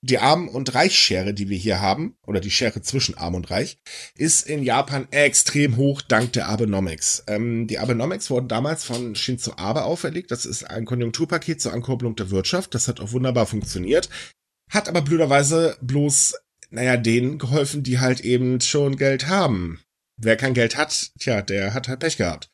die 0.00 0.18
Arm- 0.18 0.48
und 0.48 0.74
Reichsschere, 0.74 1.32
die 1.32 1.48
wir 1.48 1.56
hier 1.56 1.80
haben, 1.80 2.16
oder 2.26 2.40
die 2.40 2.50
Schere 2.50 2.82
zwischen 2.82 3.16
Arm 3.16 3.36
und 3.36 3.52
Reich, 3.52 3.78
ist 4.16 4.48
in 4.48 4.64
Japan 4.64 5.06
extrem 5.12 5.76
hoch 5.76 6.02
dank 6.02 6.32
der 6.32 6.48
Abenomics. 6.48 7.22
Ähm, 7.28 7.68
die 7.68 7.78
Abenomics 7.78 8.28
wurden 8.28 8.48
damals 8.48 8.82
von 8.82 9.14
Shinzo 9.14 9.52
Abe 9.56 9.84
auferlegt. 9.84 10.32
Das 10.32 10.44
ist 10.44 10.68
ein 10.68 10.86
Konjunkturpaket 10.86 11.60
zur 11.60 11.72
Ankurbelung 11.72 12.16
der 12.16 12.32
Wirtschaft. 12.32 12.74
Das 12.74 12.88
hat 12.88 12.98
auch 12.98 13.12
wunderbar 13.12 13.46
funktioniert. 13.46 14.08
Hat 14.68 14.88
aber 14.88 15.02
blöderweise 15.02 15.76
bloß, 15.82 16.34
naja, 16.70 16.96
denen 16.96 17.38
geholfen, 17.38 17.84
die 17.84 18.00
halt 18.00 18.22
eben 18.22 18.60
schon 18.60 18.96
Geld 18.96 19.28
haben. 19.28 19.84
Wer 20.16 20.36
kein 20.36 20.54
Geld 20.54 20.76
hat, 20.76 21.10
tja, 21.18 21.42
der 21.42 21.74
hat 21.74 21.88
halt 21.88 22.00
Pech 22.00 22.16
gehabt. 22.16 22.50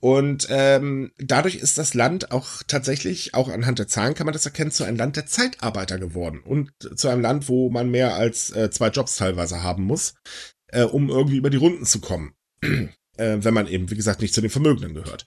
Und 0.00 0.46
ähm, 0.48 1.12
dadurch 1.18 1.56
ist 1.56 1.76
das 1.76 1.92
Land 1.92 2.32
auch 2.32 2.62
tatsächlich, 2.66 3.34
auch 3.34 3.48
anhand 3.48 3.78
der 3.78 3.88
Zahlen 3.88 4.14
kann 4.14 4.24
man 4.24 4.32
das 4.32 4.46
erkennen, 4.46 4.70
zu 4.70 4.84
einem 4.84 4.96
Land 4.96 5.16
der 5.16 5.26
Zeitarbeiter 5.26 5.98
geworden. 5.98 6.40
Und 6.42 6.72
zu 6.96 7.08
einem 7.08 7.20
Land, 7.20 7.48
wo 7.48 7.68
man 7.70 7.90
mehr 7.90 8.14
als 8.14 8.50
äh, 8.50 8.70
zwei 8.70 8.88
Jobs 8.88 9.16
teilweise 9.16 9.62
haben 9.62 9.84
muss, 9.84 10.14
äh, 10.68 10.84
um 10.84 11.10
irgendwie 11.10 11.36
über 11.36 11.50
die 11.50 11.58
Runden 11.58 11.84
zu 11.84 12.00
kommen. 12.00 12.32
äh, 12.62 12.88
wenn 13.18 13.54
man 13.54 13.66
eben, 13.66 13.90
wie 13.90 13.96
gesagt, 13.96 14.22
nicht 14.22 14.32
zu 14.32 14.40
den 14.40 14.50
Vermögenden 14.50 14.94
gehört. 14.94 15.26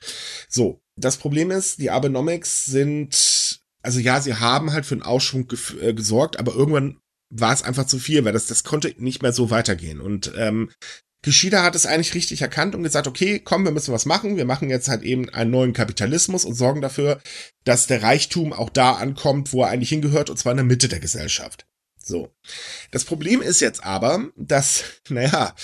So, 0.50 0.82
das 0.96 1.18
Problem 1.18 1.52
ist, 1.52 1.80
die 1.80 1.92
Abenomics 1.92 2.66
sind, 2.66 3.62
also 3.84 4.00
ja, 4.00 4.20
sie 4.22 4.36
haben 4.36 4.74
halt 4.74 4.86
für 4.88 4.96
einen 4.96 5.04
Ausschwung 5.04 5.48
äh, 5.80 5.94
gesorgt, 5.94 6.40
aber 6.40 6.56
irgendwann 6.56 6.98
war 7.30 7.54
es 7.54 7.64
einfach 7.64 7.86
zu 7.86 8.00
viel, 8.00 8.26
weil 8.26 8.34
das, 8.34 8.48
das 8.48 8.64
konnte 8.64 8.94
nicht 8.98 9.22
mehr 9.22 9.34
so 9.34 9.52
weitergehen. 9.52 10.02
Und 10.02 10.34
ähm, 10.36 10.72
Kishida 11.24 11.64
hat 11.64 11.74
es 11.74 11.86
eigentlich 11.86 12.14
richtig 12.14 12.42
erkannt 12.42 12.76
und 12.76 12.84
gesagt, 12.84 13.08
okay, 13.08 13.40
komm, 13.40 13.64
wir 13.64 13.72
müssen 13.72 13.94
was 13.94 14.06
machen. 14.06 14.36
Wir 14.36 14.46
machen 14.46 14.70
jetzt 14.70 14.90
halt 14.90 15.04
eben 15.04 15.30
einen 15.30 15.52
neuen 15.52 15.74
Kapitalismus 15.74 16.44
und 16.44 16.54
sorgen 16.54 16.82
dafür, 16.82 17.22
dass 17.64 17.88
der 17.88 18.04
Reichtum 18.04 18.52
auch 18.52 18.70
da 18.70 18.94
ankommt, 18.94 19.54
wo 19.54 19.64
er 19.64 19.70
eigentlich 19.70 19.90
hingehört, 19.90 20.30
und 20.30 20.38
zwar 20.38 20.52
in 20.52 20.58
der 20.58 20.66
Mitte 20.66 20.90
der 20.90 21.00
Gesellschaft. 21.00 21.66
So. 21.98 22.30
Das 22.92 23.06
Problem 23.06 23.42
ist 23.42 23.62
jetzt 23.62 23.84
aber, 23.84 24.30
dass, 24.36 24.84
naja, 25.10 25.56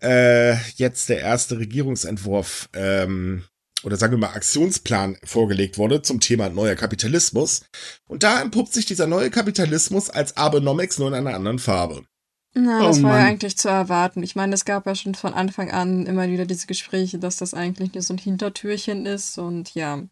äh, 0.00 0.54
jetzt 0.76 1.08
der 1.08 1.18
erste 1.18 1.58
Regierungsentwurf, 1.58 2.68
ähm, 2.72 3.44
oder 3.82 3.96
sagen 3.96 4.12
wir 4.12 4.18
mal 4.18 4.34
Aktionsplan 4.34 5.16
vorgelegt 5.24 5.76
wurde 5.76 6.02
zum 6.02 6.20
Thema 6.20 6.50
neuer 6.50 6.76
Kapitalismus. 6.76 7.62
Und 8.06 8.22
da 8.22 8.40
entpuppt 8.40 8.72
sich 8.72 8.86
dieser 8.86 9.06
neue 9.06 9.30
Kapitalismus 9.30 10.10
als 10.10 10.36
Abenomics 10.36 10.98
nur 10.98 11.08
in 11.08 11.14
einer 11.14 11.34
anderen 11.34 11.58
Farbe. 11.58 12.04
Na, 12.52 12.82
das 12.82 12.98
Oh 12.98 13.02
war 13.04 13.18
ja 13.18 13.24
eigentlich 13.26 13.56
zu 13.56 13.68
erwarten. 13.68 14.24
Ich 14.24 14.34
meine, 14.34 14.54
es 14.54 14.64
gab 14.64 14.86
ja 14.86 14.96
schon 14.96 15.14
von 15.14 15.34
Anfang 15.34 15.70
an 15.70 16.06
immer 16.06 16.28
wieder 16.28 16.46
diese 16.46 16.66
Gespräche, 16.66 17.18
dass 17.18 17.36
das 17.36 17.54
eigentlich 17.54 17.94
nur 17.94 18.02
so 18.02 18.14
ein 18.14 18.18
Hintertürchen 18.18 19.06
ist. 19.06 19.38
Und 19.38 19.74
ja, 19.74 20.02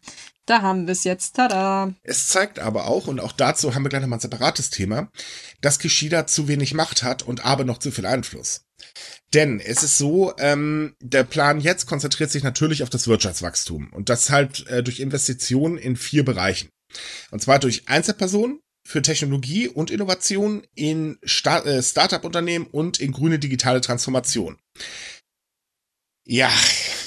da 0.45 0.61
haben 0.61 0.87
wir 0.87 0.93
es 0.93 1.03
jetzt. 1.03 1.35
Tada! 1.35 1.93
Es 2.03 2.29
zeigt 2.29 2.59
aber 2.59 2.87
auch, 2.87 3.07
und 3.07 3.19
auch 3.19 3.33
dazu 3.33 3.75
haben 3.75 3.83
wir 3.83 3.89
gleich 3.89 4.01
nochmal 4.01 4.19
ein 4.19 4.21
separates 4.21 4.69
Thema, 4.69 5.09
dass 5.59 5.79
Kishida 5.79 6.27
zu 6.27 6.47
wenig 6.47 6.73
Macht 6.73 7.03
hat 7.03 7.23
und 7.23 7.45
Abe 7.45 7.65
noch 7.65 7.79
zu 7.79 7.91
viel 7.91 8.05
Einfluss. 8.05 8.65
Denn 9.33 9.59
es 9.59 9.83
ist 9.83 9.97
so, 9.97 10.33
ähm, 10.37 10.95
der 11.01 11.25
Plan 11.25 11.59
jetzt 11.59 11.87
konzentriert 11.87 12.31
sich 12.31 12.43
natürlich 12.43 12.83
auf 12.83 12.89
das 12.89 13.07
Wirtschaftswachstum 13.07 13.91
und 13.91 14.07
das 14.07 14.29
halt 14.29 14.65
äh, 14.67 14.81
durch 14.81 15.01
Investitionen 15.01 15.77
in 15.77 15.97
vier 15.97 16.23
Bereichen. 16.23 16.69
Und 17.31 17.41
zwar 17.41 17.59
durch 17.59 17.87
Einzelpersonen, 17.87 18.61
für 18.89 19.03
Technologie 19.03 19.67
und 19.67 19.91
Innovation 19.91 20.63
in 20.73 21.19
Sta 21.23 21.59
äh, 21.59 21.83
Startup-Unternehmen 21.83 22.65
und 22.65 22.99
in 22.99 23.11
grüne 23.11 23.37
digitale 23.37 23.81
Transformation. 23.81 24.57
Ja, 26.25 26.51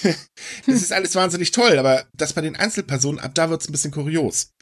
das 0.66 0.76
ist 0.76 0.92
alles 0.92 1.16
wahnsinnig 1.16 1.50
toll, 1.50 1.78
aber 1.80 2.06
das 2.14 2.34
bei 2.34 2.40
den 2.40 2.54
Einzelpersonen, 2.54 3.18
ab 3.18 3.34
da 3.34 3.50
wird's 3.50 3.68
ein 3.68 3.72
bisschen 3.72 3.90
kurios. 3.90 4.52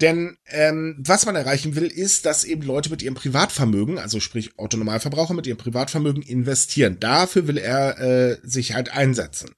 Denn 0.00 0.38
ähm, 0.46 0.96
was 0.98 1.26
man 1.26 1.36
erreichen 1.36 1.74
will, 1.76 1.88
ist, 1.88 2.24
dass 2.24 2.44
eben 2.44 2.62
Leute 2.62 2.88
mit 2.88 3.02
ihrem 3.02 3.16
Privatvermögen, 3.16 3.98
also 3.98 4.18
sprich 4.18 4.58
Autonomalverbraucher 4.58 5.34
mit 5.34 5.46
ihrem 5.46 5.58
Privatvermögen 5.58 6.22
investieren. 6.22 6.98
Dafür 7.00 7.48
will 7.48 7.58
er 7.58 7.98
äh, 8.00 8.38
sich 8.42 8.72
halt 8.72 8.90
einsetzen. 8.90 9.50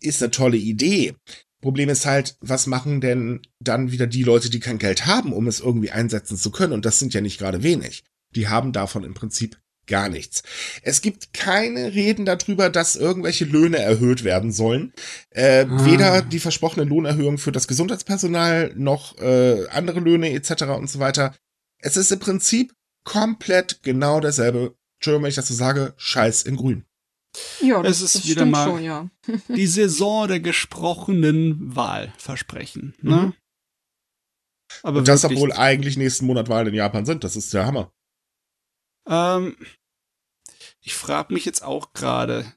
Ist 0.00 0.22
eine 0.22 0.30
tolle 0.30 0.56
Idee. 0.56 1.16
Problem 1.66 1.88
ist 1.88 2.06
halt, 2.06 2.36
was 2.40 2.68
machen 2.68 3.00
denn 3.00 3.40
dann 3.58 3.90
wieder 3.90 4.06
die 4.06 4.22
Leute, 4.22 4.50
die 4.50 4.60
kein 4.60 4.78
Geld 4.78 5.04
haben, 5.04 5.32
um 5.32 5.48
es 5.48 5.58
irgendwie 5.58 5.90
einsetzen 5.90 6.36
zu 6.36 6.52
können? 6.52 6.72
Und 6.72 6.84
das 6.84 7.00
sind 7.00 7.12
ja 7.12 7.20
nicht 7.20 7.38
gerade 7.38 7.64
wenig. 7.64 8.04
Die 8.36 8.46
haben 8.46 8.70
davon 8.72 9.02
im 9.02 9.14
Prinzip 9.14 9.58
gar 9.88 10.08
nichts. 10.08 10.44
Es 10.82 11.00
gibt 11.00 11.32
keine 11.32 11.92
Reden 11.92 12.24
darüber, 12.24 12.70
dass 12.70 12.94
irgendwelche 12.94 13.46
Löhne 13.46 13.78
erhöht 13.78 14.22
werden 14.22 14.52
sollen. 14.52 14.92
Äh, 15.30 15.66
Ah. 15.68 15.84
Weder 15.84 16.22
die 16.22 16.38
versprochene 16.38 16.84
Lohnerhöhung 16.84 17.36
für 17.36 17.50
das 17.50 17.66
Gesundheitspersonal 17.66 18.72
noch 18.76 19.18
äh, 19.18 19.66
andere 19.70 19.98
Löhne 19.98 20.30
etc. 20.34 20.66
und 20.78 20.88
so 20.88 21.00
weiter. 21.00 21.34
Es 21.80 21.96
ist 21.96 22.12
im 22.12 22.20
Prinzip 22.20 22.74
komplett 23.02 23.82
genau 23.82 24.20
derselbe, 24.20 24.76
Entschuldigung, 24.98 25.24
wenn 25.24 25.30
ich 25.30 25.34
das 25.34 25.48
so 25.48 25.54
sage, 25.54 25.94
Scheiß 25.96 26.44
in 26.44 26.54
Grün. 26.54 26.85
Ja, 27.60 27.80
Es 27.82 28.00
das, 28.00 28.02
ist 28.02 28.14
das 28.16 28.24
wieder 28.24 28.32
stimmt 28.42 28.52
mal- 28.52 28.66
schon, 28.68 28.82
ja. 28.84 29.10
Die 29.48 29.66
Saison 29.66 30.28
der 30.28 30.40
gesprochenen 30.40 31.74
Wahlversprechen. 31.76 32.94
Ne? 33.00 33.16
Mhm. 33.16 33.34
Aber 34.82 34.98
Und 34.98 35.08
das, 35.08 35.22
wirklich, 35.22 35.38
obwohl 35.40 35.52
eigentlich 35.52 35.96
nächsten 35.96 36.26
Monat 36.26 36.48
Wahlen 36.48 36.68
in 36.68 36.74
Japan 36.74 37.06
sind. 37.06 37.24
Das 37.24 37.36
ist 37.36 37.52
der 37.54 37.66
Hammer. 37.66 37.92
Ähm, 39.08 39.56
ich 40.82 40.94
frage 40.94 41.32
mich 41.32 41.44
jetzt 41.44 41.62
auch 41.62 41.92
gerade, 41.92 42.52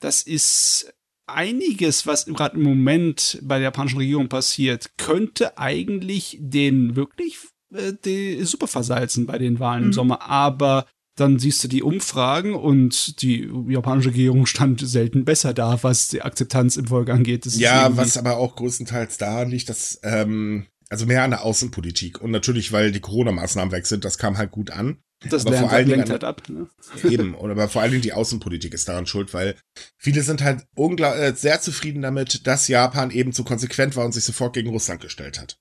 das 0.00 0.22
ist 0.22 0.92
einiges, 1.26 2.06
was 2.06 2.26
gerade 2.26 2.56
im 2.56 2.62
Moment 2.62 3.38
bei 3.42 3.56
der 3.56 3.64
japanischen 3.64 3.98
Regierung 3.98 4.28
passiert, 4.28 4.96
könnte 4.98 5.56
eigentlich 5.58 6.36
den 6.40 6.96
wirklich 6.96 7.38
äh, 7.72 7.92
die 8.04 8.42
Suppe 8.44 8.66
versalzen 8.66 9.26
bei 9.26 9.38
den 9.38 9.58
Wahlen 9.60 9.84
im 9.84 9.88
Mhm. 9.88 9.92
Sommer, 9.94 10.22
aber 10.22 10.86
dann 11.16 11.38
siehst 11.38 11.62
du 11.62 11.68
die 11.68 11.82
Umfragen 11.82 12.54
und 12.54 13.22
die 13.22 13.48
japanische 13.68 14.10
Regierung 14.10 14.46
stand 14.46 14.80
selten 14.80 15.24
besser 15.24 15.54
da, 15.54 15.82
was 15.82 16.08
die 16.08 16.22
Akzeptanz 16.22 16.76
im 16.76 16.88
Volk 16.88 17.08
angeht. 17.08 17.46
Das 17.46 17.58
Ja, 17.58 17.96
was 17.96 18.16
aber 18.16 18.36
auch 18.36 18.56
größtenteils 18.56 19.18
daran 19.18 19.50
liegt, 19.50 19.68
dass, 19.68 20.00
ähm, 20.02 20.66
also 20.88 21.06
mehr 21.06 21.22
an 21.22 21.30
der 21.30 21.44
Außenpolitik. 21.44 22.20
Und 22.20 22.32
natürlich, 22.32 22.72
weil 22.72 22.90
die 22.90 23.00
Corona-Maßnahmen 23.00 23.72
weg 23.72 23.86
sind, 23.86 24.04
das 24.04 24.18
kam 24.18 24.38
halt 24.38 24.50
gut 24.50 24.70
an. 24.70 24.98
das 25.30 25.46
aber 25.46 25.56
vor 25.56 25.70
allen 25.70 25.88
Dingen 25.88 26.08
halt 26.08 26.24
ab. 26.24 26.42
Ne? 26.48 26.66
Eben. 27.08 27.34
Und 27.34 27.50
aber 27.50 27.68
vor 27.68 27.82
allen 27.82 27.92
Dingen 27.92 28.02
die 28.02 28.12
Außenpolitik 28.12 28.74
ist 28.74 28.88
daran 28.88 29.06
schuld, 29.06 29.32
weil 29.32 29.54
viele 29.96 30.22
sind 30.22 30.42
halt 30.42 30.66
äh, 30.76 31.32
sehr 31.34 31.60
zufrieden 31.60 32.02
damit, 32.02 32.46
dass 32.48 32.66
Japan 32.66 33.12
eben 33.12 33.30
so 33.30 33.44
konsequent 33.44 33.94
war 33.94 34.04
und 34.04 34.12
sich 34.12 34.24
sofort 34.24 34.52
gegen 34.54 34.70
Russland 34.70 35.00
gestellt 35.00 35.40
hat. 35.40 35.58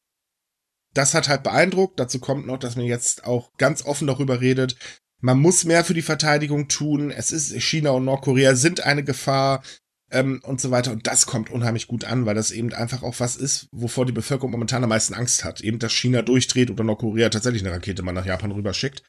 Das 0.95 1.13
hat 1.13 1.27
halt 1.27 1.43
beeindruckt. 1.43 1.99
Dazu 1.99 2.19
kommt 2.19 2.45
noch, 2.45 2.57
dass 2.57 2.75
man 2.75 2.85
jetzt 2.85 3.25
auch 3.25 3.51
ganz 3.57 3.85
offen 3.85 4.07
darüber 4.07 4.41
redet. 4.41 4.77
Man 5.23 5.39
muss 5.39 5.63
mehr 5.63 5.85
für 5.85 5.93
die 5.93 6.01
Verteidigung 6.01 6.67
tun. 6.67 7.09
Es 7.09 7.31
ist 7.31 7.53
China 7.61 7.91
und 7.91 8.03
Nordkorea 8.03 8.55
sind 8.55 8.81
eine 8.81 9.05
Gefahr 9.05 9.63
ähm, 10.11 10.41
und 10.43 10.59
so 10.59 10.69
weiter. 10.69 10.91
Und 10.91 11.07
das 11.07 11.25
kommt 11.25 11.49
unheimlich 11.49 11.87
gut 11.87 12.03
an, 12.03 12.25
weil 12.25 12.35
das 12.35 12.51
eben 12.51 12.73
einfach 12.73 13.03
auch 13.03 13.21
was 13.21 13.37
ist, 13.37 13.69
wovor 13.71 14.05
die 14.05 14.11
Bevölkerung 14.11 14.51
momentan 14.51 14.83
am 14.83 14.89
meisten 14.89 15.13
Angst 15.13 15.45
hat. 15.45 15.61
Eben, 15.61 15.79
dass 15.79 15.93
China 15.93 16.23
durchdreht 16.23 16.69
oder 16.69 16.83
Nordkorea 16.83 17.29
tatsächlich 17.29 17.63
eine 17.63 17.73
Rakete 17.73 18.03
mal 18.03 18.11
nach 18.11 18.25
Japan 18.25 18.51
rüberschickt. 18.51 19.01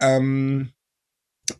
Ähm, 0.00 0.70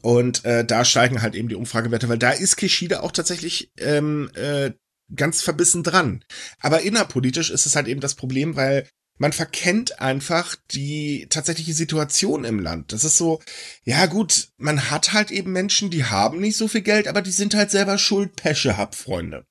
und 0.02 0.44
äh, 0.44 0.64
da 0.64 0.84
steigen 0.84 1.20
halt 1.20 1.34
eben 1.34 1.48
die 1.48 1.56
Umfragewerte, 1.56 2.08
weil 2.08 2.18
da 2.18 2.30
ist 2.30 2.56
Kishida 2.56 3.00
auch 3.00 3.10
tatsächlich 3.10 3.72
ähm, 3.76 4.30
äh, 4.34 4.70
ganz 5.16 5.42
verbissen 5.42 5.82
dran. 5.82 6.24
Aber 6.60 6.82
innerpolitisch 6.82 7.50
ist 7.50 7.66
es 7.66 7.74
halt 7.74 7.88
eben 7.88 8.00
das 8.00 8.14
Problem, 8.14 8.54
weil 8.54 8.86
man 9.20 9.34
verkennt 9.34 10.00
einfach 10.00 10.56
die 10.70 11.26
tatsächliche 11.28 11.74
Situation 11.74 12.44
im 12.44 12.58
Land. 12.58 12.94
Das 12.94 13.04
ist 13.04 13.18
so, 13.18 13.38
ja 13.84 14.06
gut, 14.06 14.48
man 14.56 14.90
hat 14.90 15.12
halt 15.12 15.30
eben 15.30 15.52
Menschen, 15.52 15.90
die 15.90 16.06
haben 16.06 16.40
nicht 16.40 16.56
so 16.56 16.68
viel 16.68 16.80
Geld, 16.80 17.06
aber 17.06 17.20
die 17.20 17.30
sind 17.30 17.54
halt 17.54 17.70
selber 17.70 17.98
schuld, 17.98 18.34
Pesche 18.34 18.78
hab, 18.78 18.94
Freunde. 18.94 19.44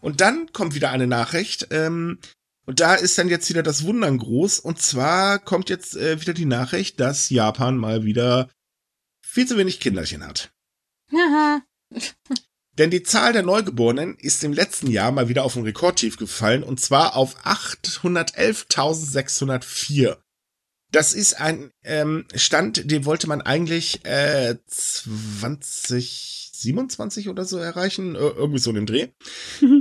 Und 0.00 0.20
dann 0.20 0.52
kommt 0.52 0.76
wieder 0.76 0.90
eine 0.90 1.08
Nachricht, 1.08 1.66
ähm, 1.72 2.20
und 2.66 2.78
da 2.80 2.94
ist 2.94 3.18
dann 3.18 3.28
jetzt 3.28 3.48
wieder 3.48 3.62
das 3.62 3.84
Wundern 3.84 4.18
groß. 4.18 4.60
Und 4.60 4.80
zwar 4.80 5.38
kommt 5.38 5.70
jetzt 5.70 5.96
äh, 5.96 6.20
wieder 6.20 6.34
die 6.34 6.46
Nachricht, 6.46 6.98
dass 6.98 7.30
Japan 7.30 7.76
mal 7.76 8.04
wieder 8.04 8.48
viel 9.24 9.46
zu 9.46 9.56
wenig 9.56 9.80
Kinderchen 9.80 10.24
hat. 10.24 10.52
Haha. 11.12 11.62
Denn 12.78 12.90
die 12.90 13.02
Zahl 13.02 13.32
der 13.32 13.42
Neugeborenen 13.42 14.18
ist 14.18 14.44
im 14.44 14.52
letzten 14.52 14.90
Jahr 14.90 15.10
mal 15.12 15.28
wieder 15.28 15.44
auf 15.44 15.56
ein 15.56 15.62
Rekordtief 15.62 16.18
gefallen 16.18 16.62
und 16.62 16.78
zwar 16.80 17.16
auf 17.16 17.42
811.604. 17.44 20.18
Das 20.92 21.14
ist 21.14 21.40
ein 21.40 21.72
ähm, 21.82 22.26
Stand, 22.34 22.90
den 22.90 23.04
wollte 23.04 23.28
man 23.28 23.42
eigentlich 23.42 24.04
äh, 24.04 24.56
2027 24.66 27.28
oder 27.28 27.44
so 27.44 27.58
erreichen, 27.58 28.14
äh, 28.14 28.18
irgendwie 28.18 28.60
so 28.60 28.70
in 28.70 28.76
dem 28.76 28.86
Dreh. 28.86 29.08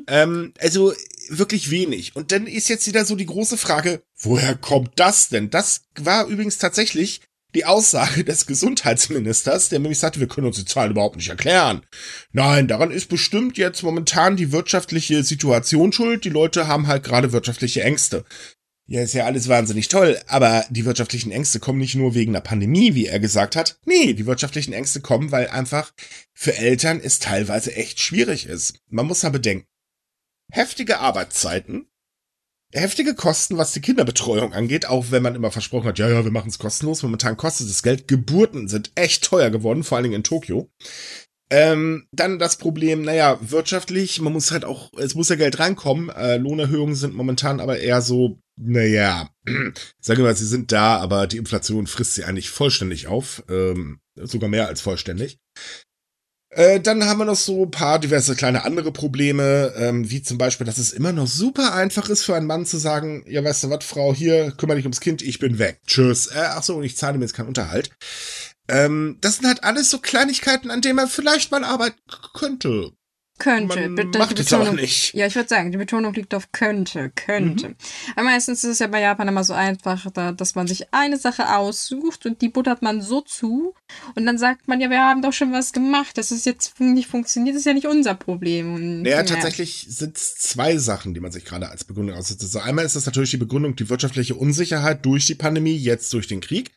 ähm, 0.07 0.53
also 0.59 0.93
wirklich 1.29 1.69
wenig. 1.69 2.15
Und 2.15 2.31
dann 2.31 2.47
ist 2.47 2.69
jetzt 2.69 2.87
wieder 2.87 3.05
so 3.05 3.15
die 3.15 3.27
große 3.27 3.57
Frage, 3.57 4.01
woher 4.17 4.55
kommt 4.55 4.99
das 4.99 5.29
denn? 5.29 5.49
Das 5.49 5.83
war 5.95 6.27
übrigens 6.27 6.57
tatsächlich 6.57 7.21
die 7.55 7.65
Aussage 7.65 8.23
des 8.23 8.45
Gesundheitsministers, 8.45 9.69
der 9.69 9.79
nämlich 9.79 9.99
sagte, 9.99 10.19
wir 10.19 10.27
können 10.27 10.47
uns 10.47 10.57
die 10.57 10.65
Zahlen 10.65 10.91
überhaupt 10.91 11.15
nicht 11.15 11.29
erklären. 11.29 11.81
Nein, 12.31 12.67
daran 12.67 12.91
ist 12.91 13.09
bestimmt 13.09 13.57
jetzt 13.57 13.81
momentan 13.81 14.35
die 14.35 14.51
wirtschaftliche 14.51 15.23
Situation 15.23 15.91
schuld. 15.91 16.25
Die 16.25 16.29
Leute 16.29 16.67
haben 16.67 16.87
halt 16.87 17.03
gerade 17.03 17.31
wirtschaftliche 17.31 17.83
Ängste. 17.83 18.25
Ja, 18.87 19.01
ist 19.01 19.15
ja 19.15 19.25
alles 19.25 19.47
wahnsinnig 19.47 19.87
toll, 19.87 20.19
aber 20.27 20.63
die 20.69 20.85
wirtschaftlichen 20.85 21.31
Ängste 21.31 21.59
kommen 21.59 21.79
nicht 21.79 21.95
nur 21.95 22.13
wegen 22.13 22.33
der 22.33 22.41
Pandemie, 22.41 22.93
wie 22.93 23.07
er 23.07 23.19
gesagt 23.19 23.55
hat. 23.55 23.79
Nee, 23.85 24.13
die 24.13 24.27
wirtschaftlichen 24.27 24.73
Ängste 24.73 25.01
kommen, 25.01 25.31
weil 25.31 25.47
einfach 25.47 25.91
für 26.33 26.55
Eltern 26.55 27.01
es 27.03 27.17
teilweise 27.17 27.75
echt 27.75 27.99
schwierig 27.99 28.45
ist. 28.45 28.79
Man 28.89 29.07
muss 29.07 29.23
ja 29.23 29.29
bedenken, 29.29 29.65
heftige 30.51 30.99
Arbeitszeiten, 30.99 31.87
heftige 32.75 33.15
Kosten, 33.15 33.57
was 33.57 33.73
die 33.73 33.81
Kinderbetreuung 33.81 34.53
angeht, 34.53 34.87
auch 34.87 35.07
wenn 35.09 35.23
man 35.23 35.35
immer 35.35 35.51
versprochen 35.51 35.87
hat, 35.87 35.99
ja, 35.99 36.09
ja, 36.09 36.23
wir 36.23 36.31
machen 36.31 36.49
es 36.49 36.59
kostenlos. 36.59 37.03
Momentan 37.03 37.37
kostet 37.37 37.67
es 37.67 37.83
Geld. 37.83 38.07
Geburten 38.07 38.67
sind 38.67 38.91
echt 38.95 39.23
teuer 39.23 39.49
geworden, 39.49 39.83
vor 39.83 39.97
allen 39.97 40.03
Dingen 40.03 40.15
in 40.15 40.23
Tokio. 40.23 40.69
Ähm, 41.51 42.07
dann 42.11 42.39
das 42.39 42.57
Problem, 42.57 43.03
naja, 43.03 43.37
wirtschaftlich, 43.41 44.19
man 44.19 44.33
muss 44.33 44.51
halt 44.51 44.65
auch, 44.65 44.91
es 44.97 45.13
muss 45.13 45.29
ja 45.29 45.35
Geld 45.35 45.59
reinkommen. 45.59 46.09
Äh, 46.09 46.37
Lohnerhöhungen 46.37 46.95
sind 46.95 47.13
momentan 47.13 47.59
aber 47.59 47.79
eher 47.79 48.01
so, 48.01 48.39
naja, 48.59 49.29
sagen 49.99 50.19
wir 50.19 50.25
mal, 50.25 50.35
sie 50.35 50.47
sind 50.47 50.71
da, 50.71 50.97
aber 50.97 51.27
die 51.27 51.37
Inflation 51.37 51.87
frisst 51.87 52.15
sie 52.15 52.23
eigentlich 52.23 52.49
vollständig 52.49 53.07
auf. 53.07 53.43
Ähm, 53.49 53.99
sogar 54.15 54.49
mehr 54.49 54.67
als 54.67 54.81
vollständig. 54.81 55.37
Äh, 56.55 56.79
dann 56.79 57.03
haben 57.05 57.19
wir 57.19 57.25
noch 57.25 57.35
so 57.35 57.65
ein 57.65 57.71
paar 57.71 57.99
diverse 57.99 58.33
kleine 58.33 58.63
andere 58.63 58.93
Probleme, 58.93 59.73
ähm, 59.75 60.09
wie 60.09 60.21
zum 60.21 60.37
Beispiel, 60.37 60.65
dass 60.65 60.77
es 60.77 60.93
immer 60.93 61.11
noch 61.11 61.27
super 61.27 61.73
einfach 61.73 62.07
ist 62.07 62.23
für 62.23 62.33
einen 62.33 62.47
Mann 62.47 62.65
zu 62.65 62.77
sagen, 62.77 63.25
ja, 63.27 63.43
weißt 63.43 63.65
du 63.65 63.69
was, 63.71 63.83
Frau, 63.83 64.13
hier, 64.13 64.51
kümmere 64.51 64.77
dich 64.77 64.85
ums 64.85 65.01
Kind, 65.01 65.21
ich 65.21 65.39
bin 65.39 65.59
weg. 65.59 65.81
Tschüss. 65.85 66.27
Äh, 66.27 66.39
ach 66.51 66.63
so, 66.63 66.77
und 66.77 66.85
ich 66.85 66.95
zahle 66.95 67.17
mir 67.17 67.25
jetzt 67.25 67.33
keinen 67.33 67.49
Unterhalt. 67.49 67.89
Ähm, 68.69 69.17
das 69.19 69.35
sind 69.35 69.47
halt 69.47 69.65
alles 69.65 69.89
so 69.89 69.99
Kleinigkeiten, 69.99 70.71
an 70.71 70.79
denen 70.79 70.95
man 70.95 71.09
vielleicht 71.09 71.51
mal 71.51 71.65
arbeiten 71.65 71.99
könnte. 72.33 72.93
Könnte. 73.37 73.81
Man 73.81 73.95
Bitte, 73.95 74.17
macht 74.17 74.39
es 74.39 74.49
Betonung, 74.49 74.75
nicht. 74.75 75.13
Ja, 75.13 75.27
ich 75.27 75.35
würde 75.35 75.49
sagen, 75.49 75.71
die 75.71 75.77
Betonung 75.77 76.13
liegt 76.13 76.33
auf 76.33 76.53
könnte, 76.53 77.11
könnte. 77.15 77.69
Mhm. 77.69 77.75
Aber 78.15 78.23
meistens 78.23 78.63
ist 78.63 78.71
es 78.71 78.79
ja 78.79 78.87
bei 78.87 79.01
Japan 79.01 79.27
immer 79.27 79.43
so 79.43 79.53
einfach, 79.53 80.09
da, 80.11 80.31
dass 80.31 80.55
man 80.55 80.67
sich 80.67 80.93
eine 80.93 81.17
Sache 81.17 81.53
aussucht 81.53 82.25
und 82.25 82.41
die 82.41 82.47
buttert 82.47 82.81
man 82.81 83.01
so 83.01 83.19
zu 83.19 83.75
und 84.15 84.25
dann 84.25 84.37
sagt 84.37 84.69
man, 84.69 84.79
ja, 84.79 84.89
wir 84.89 85.01
haben 85.01 85.21
doch 85.21 85.33
schon 85.33 85.51
was 85.51 85.73
gemacht, 85.73 86.17
das 86.17 86.31
ist 86.31 86.45
jetzt 86.45 86.79
nicht 86.79 87.09
funktioniert, 87.09 87.55
das 87.55 87.61
ist 87.61 87.65
ja 87.65 87.73
nicht 87.73 87.87
unser 87.87 88.15
Problem. 88.15 88.73
Und, 88.73 89.01
Naja, 89.01 89.23
tatsächlich 89.23 89.85
sind 89.89 90.15
es 90.15 90.35
zwei 90.35 90.77
Sachen, 90.77 91.13
die 91.13 91.19
man 91.19 91.33
sich 91.33 91.43
gerade 91.43 91.69
als 91.69 91.83
Begründung 91.83 92.15
aussetzt. 92.15 92.41
Also 92.41 92.59
einmal 92.59 92.85
ist 92.85 92.95
das 92.95 93.05
natürlich 93.05 93.31
die 93.31 93.37
Begründung, 93.37 93.75
die 93.75 93.89
wirtschaftliche 93.89 94.35
Unsicherheit 94.35 95.05
durch 95.05 95.25
die 95.25 95.35
Pandemie, 95.35 95.75
jetzt 95.75 96.13
durch 96.13 96.27
den 96.27 96.39
Krieg. 96.39 96.71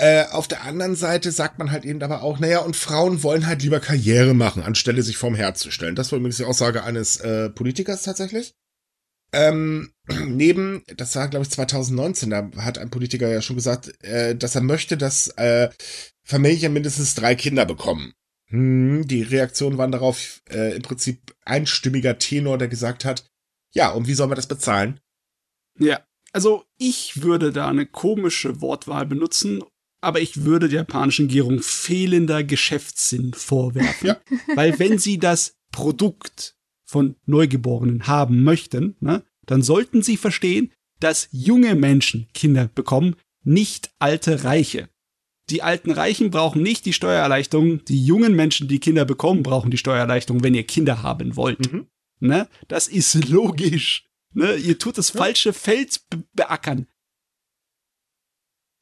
Äh, 0.00 0.24
auf 0.30 0.48
der 0.48 0.62
anderen 0.62 0.96
Seite 0.96 1.30
sagt 1.30 1.58
man 1.58 1.70
halt 1.70 1.84
eben 1.84 2.02
aber 2.02 2.22
auch, 2.22 2.38
naja, 2.38 2.60
und 2.60 2.74
Frauen 2.74 3.22
wollen 3.22 3.46
halt 3.46 3.62
lieber 3.62 3.80
Karriere 3.80 4.32
machen, 4.32 4.62
anstelle 4.62 5.02
sich 5.02 5.18
vorm 5.18 5.34
Herd 5.34 5.58
zu 5.58 5.70
stellen. 5.70 5.94
Das 5.94 6.10
war 6.10 6.18
übrigens 6.18 6.38
die 6.38 6.44
Aussage 6.44 6.84
eines 6.84 7.18
äh, 7.18 7.50
Politikers 7.50 8.02
tatsächlich. 8.04 8.54
Ähm, 9.34 9.92
neben, 10.26 10.84
das 10.96 11.14
war 11.16 11.28
glaube 11.28 11.44
ich 11.44 11.50
2019, 11.50 12.30
da 12.30 12.50
hat 12.56 12.78
ein 12.78 12.88
Politiker 12.88 13.28
ja 13.28 13.42
schon 13.42 13.56
gesagt, 13.56 13.92
äh, 14.02 14.34
dass 14.34 14.54
er 14.54 14.62
möchte, 14.62 14.96
dass 14.96 15.28
äh, 15.36 15.68
Familien 16.24 16.72
mindestens 16.72 17.14
drei 17.14 17.34
Kinder 17.34 17.66
bekommen. 17.66 18.14
Hm, 18.48 19.06
die 19.06 19.20
Reaktionen 19.20 19.76
waren 19.76 19.92
darauf 19.92 20.40
äh, 20.48 20.76
im 20.76 20.80
Prinzip 20.82 21.36
einstimmiger 21.44 22.16
Tenor, 22.16 22.56
der 22.56 22.68
gesagt 22.68 23.04
hat, 23.04 23.26
ja, 23.74 23.90
und 23.90 24.08
wie 24.08 24.14
sollen 24.14 24.30
wir 24.30 24.36
das 24.36 24.48
bezahlen? 24.48 24.98
Ja, 25.78 26.00
also 26.32 26.64
ich 26.78 27.20
würde 27.20 27.52
da 27.52 27.68
eine 27.68 27.84
komische 27.84 28.62
Wortwahl 28.62 29.04
benutzen, 29.04 29.62
aber 30.00 30.20
ich 30.20 30.44
würde 30.44 30.68
der 30.68 30.80
japanischen 30.80 31.26
Regierung 31.26 31.60
fehlender 31.60 32.44
Geschäftssinn 32.44 33.34
vorwerfen. 33.34 34.08
Ja. 34.08 34.20
Weil 34.54 34.78
wenn 34.78 34.98
sie 34.98 35.18
das 35.18 35.56
Produkt 35.72 36.56
von 36.84 37.16
Neugeborenen 37.26 38.06
haben 38.06 38.42
möchten, 38.42 38.96
ne, 39.00 39.24
dann 39.46 39.62
sollten 39.62 40.02
sie 40.02 40.16
verstehen, 40.16 40.72
dass 41.00 41.28
junge 41.32 41.74
Menschen 41.74 42.28
Kinder 42.34 42.68
bekommen, 42.74 43.16
nicht 43.42 43.90
alte 43.98 44.44
Reiche. 44.44 44.88
Die 45.48 45.62
alten 45.62 45.90
Reichen 45.90 46.30
brauchen 46.30 46.62
nicht 46.62 46.84
die 46.86 46.92
Steuererleichterung, 46.92 47.84
die 47.84 48.04
jungen 48.04 48.36
Menschen, 48.36 48.68
die 48.68 48.78
Kinder 48.78 49.04
bekommen, 49.04 49.42
brauchen 49.42 49.70
die 49.70 49.78
Steuererleichterung, 49.78 50.44
wenn 50.44 50.54
ihr 50.54 50.62
Kinder 50.62 51.02
haben 51.02 51.36
wollt. 51.36 51.72
Mhm. 51.72 51.86
Ne? 52.20 52.48
Das 52.68 52.86
ist 52.86 53.28
logisch. 53.28 54.04
Ne? 54.32 54.54
Ihr 54.56 54.78
tut 54.78 54.98
das 54.98 55.10
falsche 55.10 55.52
Feld 55.52 56.02
be 56.10 56.22
beackern. 56.34 56.86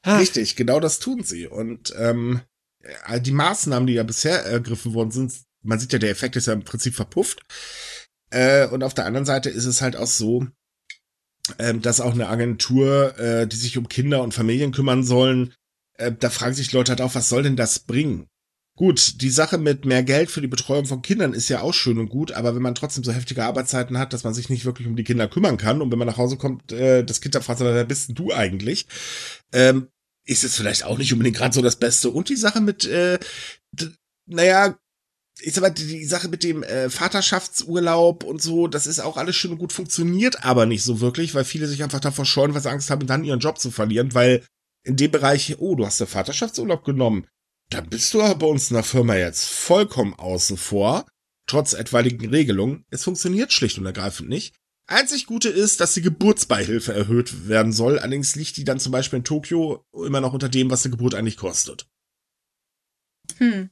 Ah, 0.03 0.17
Richtig, 0.17 0.55
genau 0.55 0.79
das 0.79 0.99
tun 0.99 1.23
sie. 1.23 1.47
Und 1.47 1.93
ähm, 1.97 2.41
äh, 2.81 3.19
die 3.19 3.31
Maßnahmen, 3.31 3.87
die 3.87 3.93
ja 3.93 4.03
bisher 4.03 4.45
ergriffen 4.45 4.93
worden 4.93 5.11
sind, 5.11 5.33
man 5.61 5.79
sieht 5.79 5.91
ja, 5.93 5.99
der 5.99 6.11
Effekt 6.11 6.35
ist 6.35 6.47
ja 6.47 6.53
im 6.53 6.63
Prinzip 6.63 6.95
verpufft. 6.95 7.41
Äh, 8.31 8.67
und 8.67 8.83
auf 8.83 8.93
der 8.93 9.05
anderen 9.05 9.25
Seite 9.25 9.49
ist 9.49 9.65
es 9.65 9.81
halt 9.81 9.95
auch 9.95 10.07
so, 10.07 10.47
ähm, 11.57 11.81
dass 11.81 11.99
auch 11.99 12.13
eine 12.13 12.29
Agentur, 12.29 13.17
äh, 13.17 13.47
die 13.47 13.55
sich 13.55 13.77
um 13.77 13.89
Kinder 13.89 14.21
und 14.23 14.33
Familien 14.33 14.71
kümmern 14.71 15.03
sollen, 15.03 15.53
äh, 15.97 16.11
da 16.11 16.29
fragen 16.29 16.53
sich 16.53 16.71
Leute 16.71 16.91
halt 16.91 17.01
auch, 17.01 17.15
was 17.15 17.29
soll 17.29 17.43
denn 17.43 17.55
das 17.55 17.79
bringen? 17.79 18.27
Gut, 18.79 19.21
die 19.21 19.29
Sache 19.29 19.57
mit 19.57 19.83
mehr 19.83 20.03
Geld 20.03 20.31
für 20.31 20.39
die 20.39 20.47
Betreuung 20.47 20.85
von 20.85 21.01
Kindern 21.01 21.33
ist 21.33 21.49
ja 21.49 21.59
auch 21.59 21.73
schön 21.73 21.99
und 21.99 22.07
gut, 22.07 22.31
aber 22.31 22.55
wenn 22.55 22.61
man 22.61 22.75
trotzdem 22.75 23.03
so 23.03 23.11
heftige 23.11 23.43
Arbeitszeiten 23.43 23.97
hat, 23.97 24.13
dass 24.13 24.23
man 24.23 24.33
sich 24.33 24.47
nicht 24.47 24.63
wirklich 24.63 24.87
um 24.87 24.95
die 24.95 25.03
Kinder 25.03 25.27
kümmern 25.27 25.57
kann 25.57 25.81
und 25.81 25.91
wenn 25.91 25.99
man 25.99 26.07
nach 26.07 26.15
Hause 26.15 26.37
kommt, 26.37 26.71
äh, 26.71 27.03
das 27.03 27.19
Kind 27.19 27.35
da 27.35 27.41
fragt, 27.41 27.59
wer 27.59 27.83
bist 27.83 28.07
denn 28.07 28.15
du 28.15 28.31
eigentlich? 28.31 28.87
Ähm, 29.51 29.89
ist 30.25 30.45
es 30.45 30.55
vielleicht 30.55 30.85
auch 30.85 30.97
nicht 30.97 31.11
unbedingt 31.11 31.35
gerade 31.35 31.53
so 31.53 31.61
das 31.61 31.75
Beste. 31.75 32.09
Und 32.09 32.29
die 32.29 32.37
Sache 32.37 32.61
mit, 32.61 32.85
äh, 32.85 33.19
naja, 34.27 34.79
ich 35.41 35.53
sag 35.53 35.61
mal, 35.61 35.71
die, 35.71 35.85
die 35.85 36.05
Sache 36.05 36.29
mit 36.29 36.45
dem 36.45 36.63
äh, 36.63 36.89
Vaterschaftsurlaub 36.89 38.23
und 38.23 38.41
so, 38.41 38.67
das 38.67 38.87
ist 38.87 39.01
auch 39.01 39.17
alles 39.17 39.35
schön 39.35 39.51
und 39.51 39.57
gut, 39.57 39.73
funktioniert 39.73 40.45
aber 40.45 40.65
nicht 40.65 40.83
so 40.83 41.01
wirklich, 41.01 41.35
weil 41.35 41.43
viele 41.43 41.67
sich 41.67 41.83
einfach 41.83 41.99
davor 41.99 42.23
scheuen, 42.23 42.53
weil 42.53 42.61
sie 42.61 42.71
Angst 42.71 42.89
haben, 42.89 43.07
dann 43.07 43.25
ihren 43.25 43.41
Job 43.41 43.59
zu 43.59 43.71
verlieren, 43.71 44.13
weil 44.13 44.45
in 44.85 44.95
dem 44.95 45.11
Bereich, 45.11 45.57
oh, 45.59 45.75
du 45.75 45.85
hast 45.85 45.99
den 45.99 46.07
Vaterschaftsurlaub 46.07 46.85
genommen, 46.85 47.27
da 47.69 47.81
bist 47.81 48.13
du 48.13 48.21
aber 48.21 48.35
bei 48.35 48.47
uns 48.47 48.69
in 48.69 48.75
der 48.75 48.83
Firma 48.83 49.15
jetzt 49.15 49.45
vollkommen 49.45 50.15
außen 50.15 50.57
vor, 50.57 51.05
trotz 51.47 51.73
etwaigen 51.73 52.29
Regelungen. 52.29 52.85
Es 52.89 53.03
funktioniert 53.03 53.53
schlicht 53.53 53.77
und 53.77 53.85
ergreifend 53.85 54.29
nicht. 54.29 54.55
Einzig 54.87 55.27
Gute 55.27 55.49
ist, 55.49 55.79
dass 55.79 55.93
die 55.93 56.01
Geburtsbeihilfe 56.01 56.93
erhöht 56.93 57.47
werden 57.47 57.71
soll. 57.71 57.99
Allerdings 57.99 58.35
liegt 58.35 58.57
die 58.57 58.63
dann 58.63 58.79
zum 58.79 58.91
Beispiel 58.91 59.17
in 59.17 59.23
Tokio 59.23 59.85
immer 59.93 60.19
noch 60.19 60.33
unter 60.33 60.49
dem, 60.49 60.71
was 60.71 60.83
eine 60.83 60.91
Geburt 60.91 61.13
eigentlich 61.13 61.37
kostet. 61.37 61.87
Hm. 63.37 63.69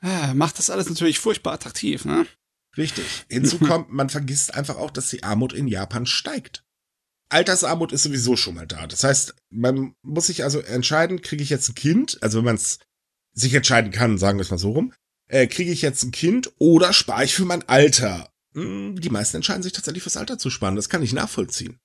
ah, 0.00 0.32
macht 0.32 0.58
das 0.58 0.70
alles 0.70 0.88
natürlich 0.88 1.18
furchtbar 1.18 1.52
attraktiv, 1.52 2.06
ne? 2.06 2.26
Richtig. 2.78 3.04
Hinzu 3.28 3.58
kommt, 3.58 3.92
man 3.92 4.08
vergisst 4.08 4.54
einfach 4.54 4.76
auch, 4.76 4.90
dass 4.90 5.10
die 5.10 5.22
Armut 5.22 5.52
in 5.52 5.68
Japan 5.68 6.06
steigt. 6.06 6.64
Altersarmut 7.30 7.92
ist 7.92 8.04
sowieso 8.04 8.36
schon 8.36 8.54
mal 8.54 8.66
da. 8.66 8.86
Das 8.86 9.04
heißt, 9.04 9.34
man 9.50 9.94
muss 10.02 10.28
sich 10.28 10.44
also 10.44 10.60
entscheiden, 10.60 11.20
kriege 11.20 11.42
ich 11.42 11.50
jetzt 11.50 11.68
ein 11.68 11.74
Kind, 11.74 12.22
also 12.22 12.38
wenn 12.38 12.46
man 12.46 12.56
es 12.56 12.78
sich 13.38 13.54
entscheiden 13.54 13.90
kann, 13.90 14.18
sagen 14.18 14.38
wir 14.38 14.42
es 14.42 14.50
mal 14.50 14.58
so 14.58 14.72
rum, 14.72 14.92
äh, 15.28 15.46
kriege 15.46 15.70
ich 15.70 15.82
jetzt 15.82 16.02
ein 16.02 16.10
Kind 16.10 16.52
oder 16.58 16.92
spare 16.92 17.24
ich 17.24 17.34
für 17.34 17.44
mein 17.44 17.68
Alter? 17.68 18.30
Hm, 18.54 19.00
die 19.00 19.10
meisten 19.10 19.36
entscheiden 19.36 19.62
sich 19.62 19.72
tatsächlich 19.72 20.02
fürs 20.02 20.16
Alter 20.16 20.38
zu 20.38 20.50
sparen. 20.50 20.76
Das 20.76 20.88
kann 20.88 21.02
ich 21.02 21.12
nachvollziehen. 21.12 21.78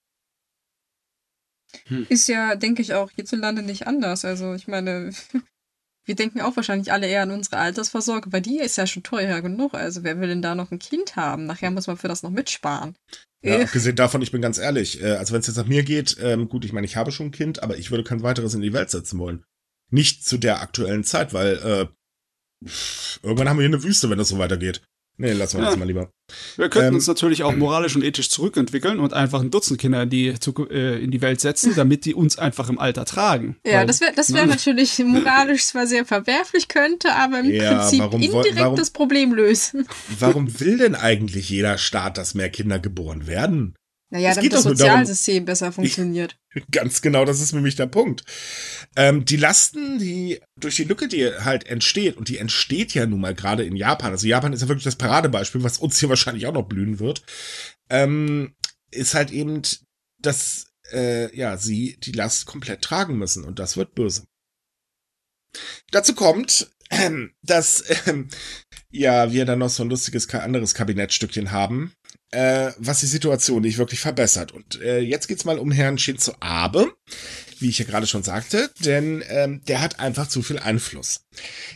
Ist 2.10 2.28
ja, 2.28 2.56
denke 2.56 2.82
ich, 2.82 2.94
auch 2.94 3.10
hierzulande 3.12 3.62
nicht 3.62 3.88
anders. 3.88 4.26
Also, 4.26 4.54
ich 4.54 4.68
meine, 4.68 5.12
wir 6.06 6.16
denken 6.16 6.42
auch 6.42 6.56
wahrscheinlich 6.56 6.92
alle 6.92 7.08
eher 7.08 7.24
an 7.24 7.32
unsere 7.32 7.58
Altersvorsorge, 7.58 8.32
weil 8.32 8.42
die 8.42 8.60
ist 8.60 8.78
ja 8.78 8.88
schon 8.88 9.04
teuer 9.04 9.42
genug. 9.42 9.74
Also, 9.74 10.04
wer 10.04 10.20
will 10.20 10.30
denn 10.30 10.42
da 10.42 10.56
noch 10.56 10.72
ein 10.72 10.80
Kind 10.80 11.16
haben? 11.16 11.46
Nachher 11.46 11.72
muss 11.72 11.88
man 11.88 11.98
für 11.98 12.08
das 12.08 12.24
noch 12.24 12.32
mitsparen. 12.32 12.96
Ja, 13.44 13.62
abgesehen 13.62 13.96
davon, 13.98 14.22
ich 14.22 14.32
bin 14.32 14.42
ganz 14.42 14.58
ehrlich, 14.58 15.02
äh, 15.02 15.16
also 15.16 15.34
wenn 15.34 15.42
es 15.42 15.48
jetzt 15.48 15.58
nach 15.58 15.66
mir 15.66 15.84
geht, 15.84 16.16
ähm, 16.22 16.48
gut, 16.48 16.64
ich 16.64 16.72
meine, 16.72 16.86
ich 16.86 16.96
habe 16.96 17.12
schon 17.12 17.28
ein 17.28 17.32
Kind, 17.32 17.62
aber 17.62 17.78
ich 17.78 17.92
würde 17.92 18.06
kein 18.06 18.24
weiteres 18.24 18.54
in 18.54 18.62
die 18.62 18.72
Welt 18.72 18.90
setzen 18.90 19.20
wollen. 19.20 19.44
Nicht 19.92 20.26
zu 20.26 20.38
der 20.38 20.62
aktuellen 20.62 21.04
Zeit, 21.04 21.34
weil 21.34 21.56
äh, 22.64 22.68
irgendwann 23.22 23.50
haben 23.50 23.58
wir 23.58 23.68
hier 23.68 23.76
eine 23.76 23.84
Wüste, 23.84 24.10
wenn 24.10 24.18
das 24.18 24.30
so 24.30 24.38
weitergeht. 24.38 24.82
Nee, 25.18 25.34
lassen 25.34 25.58
wir 25.58 25.66
Ja. 25.66 25.70
das 25.70 25.78
mal 25.78 25.86
lieber. 25.86 26.10
Wir 26.56 26.70
könnten 26.70 26.88
Ähm, 26.90 26.96
uns 26.96 27.06
natürlich 27.06 27.44
auch 27.44 27.56
moralisch 27.56 27.96
und 27.96 28.04
ethisch 28.04 28.32
zurückentwickeln 28.32 29.00
und 29.00 29.14
einfach 29.14 29.42
ein 29.42 29.52
Dutzend 29.52 29.80
Kinder 29.80 30.02
in 30.04 30.10
die, 30.10 30.30
äh, 30.72 31.04
in 31.04 31.12
die 31.12 31.22
Welt 31.22 31.40
setzen, 31.40 31.74
damit 31.76 32.06
die 32.06 32.16
uns 32.16 32.40
einfach 32.40 32.68
im 32.70 32.80
Alter 32.80 33.06
tragen. 33.06 33.58
Ja, 33.64 33.80
Weil- 33.82 33.86
das 33.88 34.02
wäre 34.02 34.14
das 34.16 34.34
wär 34.34 34.46
ne? 34.46 34.54
natürlich 34.54 34.98
moralisch 35.06 35.66
zwar 35.66 35.86
sehr 35.86 36.06
verwerflich, 36.06 36.68
könnte 36.68 37.14
aber 37.14 37.42
im 37.42 37.52
Ja, 37.52 37.76
Prinzip 37.78 38.00
warum 38.00 38.22
indirekt 38.24 38.56
warum- 38.58 38.76
das 38.76 38.90
Problem 38.90 39.34
lösen. 39.34 39.88
Warum 40.20 40.60
will 40.60 40.80
denn 40.80 40.96
eigentlich 40.96 41.48
jeder 41.50 41.78
Staat, 41.78 42.18
dass 42.18 42.34
mehr 42.34 42.50
Kinder 42.50 42.80
geboren 42.80 43.28
werden? 43.28 43.76
Naja, 44.14 44.30
Es 44.30 44.36
damit 44.36 44.54
das 44.54 44.64
nur 44.64 44.76
darum- 44.76 44.92
Sozialsystem 44.92 45.46
besser 45.46 45.72
funktioniert. 45.72 46.38
Ganz 46.72 47.02
genau, 47.02 47.26
das 47.26 47.42
ist 47.42 47.52
nämlich 47.52 47.76
der 47.76 47.88
Punkt. 47.88 48.24
Ähm, 48.96 49.26
die 49.26 49.38
Lasten, 49.38 49.98
die 49.98 50.40
durch 50.60 50.76
die 50.76 50.84
Lücke, 50.84 51.08
die 51.08 51.26
halt 51.34 51.66
entsteht, 51.66 52.16
und 52.16 52.28
die 52.30 52.38
entsteht 52.38 52.94
ja 52.94 53.08
nun 53.08 53.22
mal 53.22 53.34
gerade 53.34 53.64
in 53.64 53.76
Japan, 53.76 54.12
also 54.12 54.28
Japan 54.28 54.54
ist 54.54 54.62
ja 54.62 54.68
wirklich 54.68 54.84
das 54.84 54.98
Paradebeispiel, 54.98 55.64
was 55.64 55.80
uns 55.80 56.00
hier 56.00 56.10
wahrscheinlich 56.10 56.46
auch 56.46 56.54
noch 56.54 56.68
blühen 56.68 57.00
wird, 57.00 57.24
ähm, 57.90 58.54
ist 58.92 59.16
halt 59.16 59.32
eben, 59.32 59.64
dass 60.22 60.68
äh, 60.92 61.36
ja 61.36 61.58
sie 61.58 61.98
die 62.04 62.12
Last 62.12 62.46
komplett 62.46 62.84
tragen 62.84 63.18
müssen 63.18 63.44
und 63.44 63.58
das 63.58 63.78
wird 63.78 63.96
böse. 63.96 64.28
Dazu 65.90 66.14
kommt, 66.14 66.70
ähm, 66.92 67.34
dass 67.42 67.84
ähm, 68.06 68.30
ja 68.92 69.32
wir 69.32 69.46
dann 69.46 69.58
noch 69.58 69.70
so 69.70 69.82
ein 69.82 69.90
lustiges 69.90 70.30
anderes 70.30 70.76
Kabinettstückchen 70.76 71.52
haben, 71.52 71.94
äh, 72.34 72.74
was 72.78 73.00
die 73.00 73.06
Situation 73.06 73.62
nicht 73.62 73.78
wirklich 73.78 74.00
verbessert. 74.00 74.52
Und 74.52 74.82
äh, 74.82 75.00
jetzt 75.00 75.28
geht's 75.28 75.46
mal 75.46 75.60
um 75.60 75.72
Herrn 75.72 75.98
Shinzo 75.98 76.34
Abe, 76.40 76.92
wie 77.60 77.70
ich 77.70 77.80
ja 77.80 77.86
gerade 77.86 78.08
schon 78.08 78.24
sagte, 78.24 78.72
denn 78.80 79.24
ähm, 79.28 79.62
der 79.68 79.82
hat 79.82 80.00
einfach 80.00 80.28
zu 80.28 80.42
viel 80.42 80.58
Einfluss. 80.60 81.22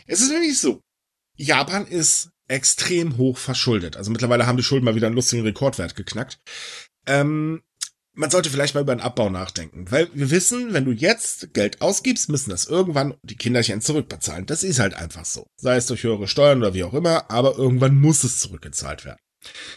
Es 0.06 0.20
ist 0.20 0.30
nämlich 0.30 0.58
so, 0.58 0.82
Japan 1.36 1.86
ist 1.86 2.30
extrem 2.48 3.16
hoch 3.16 3.38
verschuldet. 3.38 3.96
Also 3.96 4.10
mittlerweile 4.10 4.46
haben 4.46 4.56
die 4.56 4.64
Schulden 4.64 4.84
mal 4.84 4.96
wieder 4.96 5.06
einen 5.06 5.16
lustigen 5.16 5.42
Rekordwert 5.42 5.94
geknackt. 5.94 6.38
Ähm, 7.06 7.62
man 8.14 8.30
sollte 8.30 8.50
vielleicht 8.50 8.74
mal 8.74 8.80
über 8.80 8.90
einen 8.90 9.00
Abbau 9.00 9.30
nachdenken, 9.30 9.88
weil 9.92 10.08
wir 10.12 10.30
wissen, 10.32 10.72
wenn 10.72 10.84
du 10.84 10.90
jetzt 10.90 11.54
Geld 11.54 11.80
ausgibst, 11.80 12.28
müssen 12.28 12.50
das 12.50 12.64
irgendwann 12.64 13.14
die 13.22 13.36
Kinderchen 13.36 13.80
zurückbezahlen. 13.80 14.46
Das 14.46 14.64
ist 14.64 14.80
halt 14.80 14.94
einfach 14.94 15.24
so. 15.24 15.46
Sei 15.56 15.76
es 15.76 15.86
durch 15.86 16.02
höhere 16.02 16.26
Steuern 16.26 16.58
oder 16.58 16.74
wie 16.74 16.82
auch 16.82 16.94
immer, 16.94 17.30
aber 17.30 17.56
irgendwann 17.56 18.00
muss 18.00 18.24
es 18.24 18.38
zurückgezahlt 18.38 19.04
werden. 19.04 19.20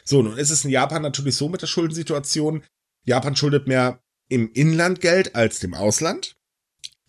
So, 0.04 0.22
nun 0.22 0.38
ist 0.38 0.50
es 0.50 0.66
in 0.66 0.72
Japan 0.72 1.02
natürlich 1.02 1.36
so 1.36 1.50
mit 1.50 1.62
der 1.62 1.68
Schuldensituation. 1.68 2.64
Japan 3.04 3.36
schuldet 3.36 3.68
mehr 3.68 4.02
im 4.30 4.52
Inland 4.54 5.02
Geld 5.02 5.36
als 5.36 5.60
dem 5.60 5.74
Ausland. 5.74 6.36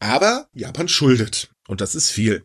Aber 0.00 0.48
Japan 0.52 0.88
schuldet. 0.88 1.50
Und 1.68 1.80
das 1.80 1.94
ist 1.94 2.10
viel. 2.10 2.44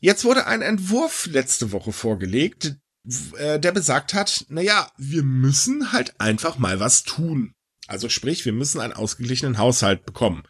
Jetzt 0.00 0.24
wurde 0.24 0.46
ein 0.46 0.62
Entwurf 0.62 1.26
letzte 1.26 1.72
Woche 1.72 1.92
vorgelegt, 1.92 2.76
äh, 3.38 3.58
der 3.58 3.72
besagt 3.72 4.14
hat, 4.14 4.44
naja, 4.48 4.90
wir 4.96 5.22
müssen 5.22 5.92
halt 5.92 6.20
einfach 6.20 6.58
mal 6.58 6.80
was 6.80 7.02
tun. 7.02 7.54
Also 7.86 8.08
sprich, 8.08 8.44
wir 8.44 8.52
müssen 8.52 8.80
einen 8.80 8.92
ausgeglichenen 8.92 9.58
Haushalt 9.58 10.04
bekommen. 10.04 10.46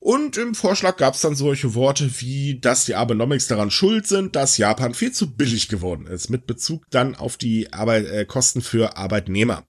Und 0.00 0.36
im 0.36 0.54
Vorschlag 0.54 0.96
gab 0.96 1.14
es 1.14 1.22
dann 1.22 1.34
solche 1.34 1.74
Worte 1.74 2.20
wie, 2.20 2.60
dass 2.60 2.84
die 2.84 2.94
Abenomics 2.94 3.48
daran 3.48 3.70
schuld 3.70 4.06
sind, 4.06 4.36
dass 4.36 4.56
Japan 4.56 4.94
viel 4.94 5.12
zu 5.12 5.34
billig 5.34 5.68
geworden 5.68 6.06
ist, 6.06 6.30
mit 6.30 6.46
Bezug 6.46 6.84
dann 6.90 7.16
auf 7.16 7.36
die 7.36 7.72
Arbeit, 7.72 8.06
äh, 8.06 8.24
Kosten 8.24 8.62
für 8.62 8.96
Arbeitnehmer. 8.96 9.66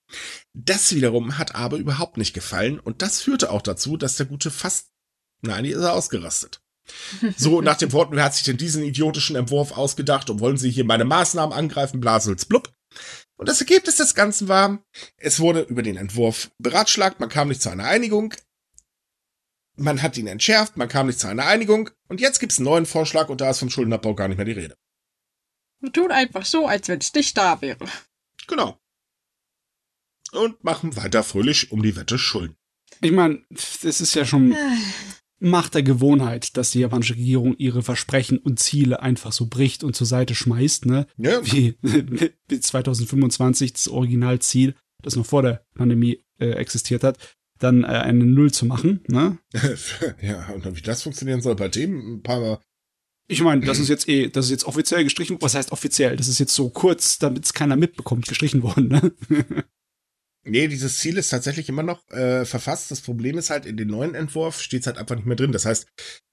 Das 0.53 0.93
wiederum 0.93 1.39
hat 1.39 1.55
Abe 1.55 1.77
überhaupt 1.77 2.17
nicht 2.17 2.33
gefallen 2.33 2.79
und 2.79 3.01
das 3.01 3.21
führte 3.21 3.49
auch 3.49 3.63
dazu, 3.63 3.97
dass 3.97 4.17
der 4.17 4.27
Gute 4.27 4.51
fast, 4.51 4.89
nein, 5.41 5.63
die 5.63 5.71
ist 5.71 5.81
er 5.81 5.93
ausgerastet. 5.93 6.61
So 7.37 7.61
nach 7.61 7.77
dem 7.77 7.91
Worten, 7.91 8.15
wer 8.15 8.23
hat 8.23 8.35
sich 8.35 8.43
denn 8.43 8.57
diesen 8.57 8.83
idiotischen 8.83 9.35
Entwurf 9.35 9.77
ausgedacht 9.77 10.29
und 10.29 10.39
wollen 10.39 10.57
Sie 10.57 10.71
hier 10.71 10.85
meine 10.85 11.05
Maßnahmen 11.05 11.55
angreifen, 11.55 11.99
Blasels 11.99 12.45
blub. 12.45 12.71
Und 13.37 13.47
das 13.47 13.61
Ergebnis 13.61 13.97
des 13.97 14.15
Ganzen 14.15 14.47
war, 14.47 14.83
es 15.17 15.39
wurde 15.39 15.61
über 15.61 15.83
den 15.83 15.97
Entwurf 15.97 16.51
beratschlagt, 16.57 17.19
man 17.19 17.29
kam 17.29 17.47
nicht 17.49 17.61
zu 17.61 17.69
einer 17.69 17.85
Einigung, 17.85 18.33
man 19.79 20.01
hat 20.01 20.17
ihn 20.17 20.27
entschärft, 20.27 20.77
man 20.77 20.87
kam 20.87 21.07
nicht 21.07 21.19
zu 21.19 21.27
einer 21.27 21.45
Einigung 21.45 21.89
und 22.07 22.21
jetzt 22.21 22.39
gibt's 22.39 22.57
einen 22.57 22.65
neuen 22.65 22.85
Vorschlag 22.85 23.29
und 23.29 23.41
da 23.41 23.49
ist 23.49 23.59
vom 23.59 23.69
Schuldenabbau 23.69 24.15
gar 24.15 24.27
nicht 24.27 24.37
mehr 24.37 24.45
die 24.45 24.51
Rede. 24.51 24.77
Wir 25.81 25.91
tun 25.91 26.11
einfach 26.11 26.45
so, 26.45 26.67
als 26.67 26.87
wenn 26.87 26.99
es 26.99 27.13
nicht 27.13 27.37
da 27.37 27.61
wäre. 27.61 27.85
Genau. 28.47 28.77
Und 30.31 30.63
machen 30.63 30.95
weiter 30.95 31.23
fröhlich 31.23 31.71
um 31.71 31.81
die 31.81 31.95
Wette 31.95 32.19
Schulden. 32.19 32.55
Ich 33.01 33.11
meine, 33.11 33.43
das 33.49 34.01
ist 34.01 34.13
ja 34.13 34.25
schon 34.25 34.55
Macht 35.41 35.73
der 35.73 35.83
Gewohnheit, 35.83 36.57
dass 36.57 36.71
die 36.71 36.79
japanische 36.79 37.13
Regierung 37.13 37.55
ihre 37.57 37.81
Versprechen 37.81 38.39
und 38.39 38.59
Ziele 38.59 39.01
einfach 39.01 39.31
so 39.31 39.47
bricht 39.47 39.85
und 39.85 39.95
zur 39.95 40.05
Seite 40.05 40.35
schmeißt, 40.35 40.85
ne? 40.85 41.07
Ja, 41.15 41.39
Wie 41.45 41.77
bis 42.47 42.61
2025 42.61 43.71
das 43.71 43.87
Originalziel, 43.87 44.75
das 45.01 45.15
noch 45.15 45.25
vor 45.25 45.41
der 45.41 45.65
Pandemie 45.75 46.25
äh, 46.39 46.49
existiert 46.51 47.05
hat, 47.05 47.17
dann 47.59 47.83
äh, 47.83 47.87
eine 47.87 48.25
Null 48.25 48.51
zu 48.51 48.65
machen, 48.65 49.03
ne? 49.07 49.37
ja, 50.21 50.47
und 50.49 50.65
wie 50.75 50.81
das 50.81 51.03
funktionieren 51.03 51.41
soll 51.41 51.55
bei 51.55 51.67
dem 51.67 52.15
ein 52.15 52.23
paar 52.23 52.39
Mal. 52.39 52.59
Ich 53.27 53.41
meine, 53.41 53.63
das 53.63 53.77
ist 53.77 53.89
jetzt 53.89 54.09
eh, 54.09 54.29
das 54.29 54.45
ist 54.45 54.51
jetzt 54.51 54.65
offiziell 54.65 55.03
gestrichen. 55.03 55.37
Was 55.39 55.53
heißt 55.53 55.71
offiziell? 55.71 56.17
Das 56.17 56.27
ist 56.27 56.39
jetzt 56.39 56.55
so 56.55 56.69
kurz, 56.69 57.19
damit 57.19 57.45
es 57.45 57.53
keiner 57.53 57.75
mitbekommt, 57.75 58.27
gestrichen 58.27 58.63
worden, 58.63 58.87
ne? 58.87 59.13
Nee, 60.45 60.67
dieses 60.67 60.97
Ziel 60.97 61.17
ist 61.17 61.29
tatsächlich 61.29 61.69
immer 61.69 61.83
noch 61.83 62.09
äh, 62.09 62.45
verfasst. 62.45 62.89
Das 62.91 63.01
Problem 63.01 63.37
ist 63.37 63.49
halt, 63.49 63.65
in 63.65 63.77
dem 63.77 63.89
neuen 63.89 64.15
Entwurf 64.15 64.61
steht 64.61 64.81
es 64.81 64.87
halt 64.87 64.97
einfach 64.97 65.15
nicht 65.15 65.25
mehr 65.25 65.35
drin. 65.35 65.51
Das 65.51 65.65
heißt, 65.65 65.85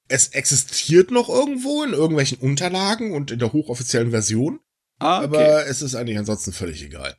es 0.09 0.29
existiert 0.29 1.11
noch 1.11 1.29
irgendwo 1.29 1.83
in 1.83 1.93
irgendwelchen 1.93 2.39
Unterlagen 2.39 3.13
und 3.13 3.31
in 3.31 3.41
der 3.41 3.53
hochoffiziellen 3.53 4.13
Version, 4.13 4.61
ah, 5.01 5.19
okay. 5.19 5.25
aber 5.25 5.67
es 5.67 5.83
ist 5.83 5.97
eigentlich 5.97 6.19
ansonsten 6.19 6.53
völlig 6.53 6.83
egal. 6.83 7.17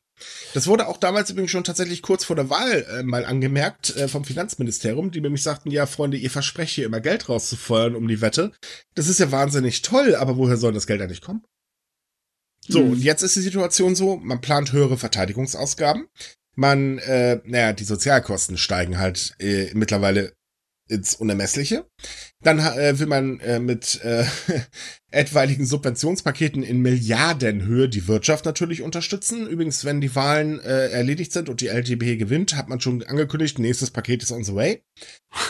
Das 0.53 0.67
wurde 0.67 0.87
auch 0.87 0.97
damals 0.97 1.29
übrigens 1.29 1.51
schon 1.51 1.63
tatsächlich 1.63 2.01
kurz 2.01 2.25
vor 2.25 2.35
der 2.35 2.49
Wahl 2.49 2.85
äh, 2.89 3.03
mal 3.03 3.25
angemerkt 3.25 3.95
äh, 3.95 4.07
vom 4.07 4.25
Finanzministerium, 4.25 5.11
die 5.11 5.21
nämlich 5.21 5.43
sagten, 5.43 5.69
ja, 5.71 5.85
Freunde, 5.85 6.17
ihr 6.17 6.31
versprecht 6.31 6.73
hier 6.73 6.85
immer 6.85 7.01
Geld 7.01 7.29
rauszufeuern 7.29 7.95
um 7.95 8.07
die 8.07 8.21
Wette. 8.21 8.51
Das 8.95 9.07
ist 9.07 9.19
ja 9.19 9.31
wahnsinnig 9.31 9.81
toll, 9.81 10.15
aber 10.15 10.37
woher 10.37 10.57
soll 10.57 10.73
das 10.73 10.87
Geld 10.87 11.01
eigentlich 11.01 11.21
kommen? 11.21 11.43
So, 12.67 12.79
Hm. 12.79 12.91
und 12.93 13.03
jetzt 13.03 13.23
ist 13.23 13.35
die 13.35 13.41
Situation 13.41 13.95
so, 13.95 14.17
man 14.17 14.41
plant 14.41 14.71
höhere 14.73 14.97
Verteidigungsausgaben. 14.97 16.07
Man, 16.55 16.97
äh, 16.99 17.39
naja, 17.45 17.73
die 17.73 17.83
Sozialkosten 17.83 18.57
steigen 18.57 18.97
halt 18.97 19.35
äh, 19.39 19.71
mittlerweile 19.73 20.33
ins 20.87 21.15
Unermessliche. 21.15 21.85
Dann 22.41 22.59
äh, 22.59 22.99
will 22.99 23.07
man 23.07 23.39
äh, 23.39 23.59
mit 23.59 24.01
äh, 24.03 24.25
etwaigen 25.11 25.65
Subventionspaketen 25.65 26.63
in 26.63 26.81
Milliardenhöhe 26.81 27.89
die 27.89 28.07
Wirtschaft 28.07 28.45
natürlich 28.45 28.81
unterstützen. 28.81 29.47
Übrigens, 29.47 29.85
wenn 29.85 30.01
die 30.01 30.15
Wahlen 30.15 30.59
äh, 30.59 30.89
erledigt 30.89 31.31
sind 31.31 31.49
und 31.49 31.61
die 31.61 31.67
LGB 31.67 32.17
gewinnt, 32.17 32.55
hat 32.55 32.69
man 32.69 32.79
schon 32.79 33.03
angekündigt, 33.03 33.59
nächstes 33.59 33.91
Paket 33.91 34.23
ist 34.23 34.31
on 34.31 34.43
the 34.43 34.55
way. 34.55 34.83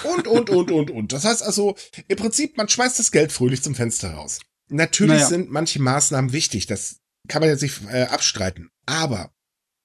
Und, 0.04 0.28
und, 0.28 0.50
und, 0.50 0.72
und, 0.72 0.92
und. 0.92 1.14
Das 1.14 1.26
heißt 1.26 1.44
also, 1.44 1.76
im 2.08 2.18
Prinzip, 2.18 2.58
man 2.58 2.70
schmeißt 2.70 3.00
das 3.00 3.12
Geld 3.12 3.32
fröhlich 3.32 3.62
zum 3.62 3.76
Fenster 3.76 4.12
raus. 4.12 4.40
Natürlich 4.70 5.16
Naja. 5.16 5.28
sind 5.28 5.52
manche 5.52 5.82
Maßnahmen 5.82 6.34
wichtig, 6.34 6.68
das 6.68 7.00
kann 7.28 7.42
man 7.42 7.50
jetzt 7.50 7.62
nicht 7.62 7.82
äh, 7.92 8.04
abstreiten. 8.04 8.70
Aber 8.86 9.32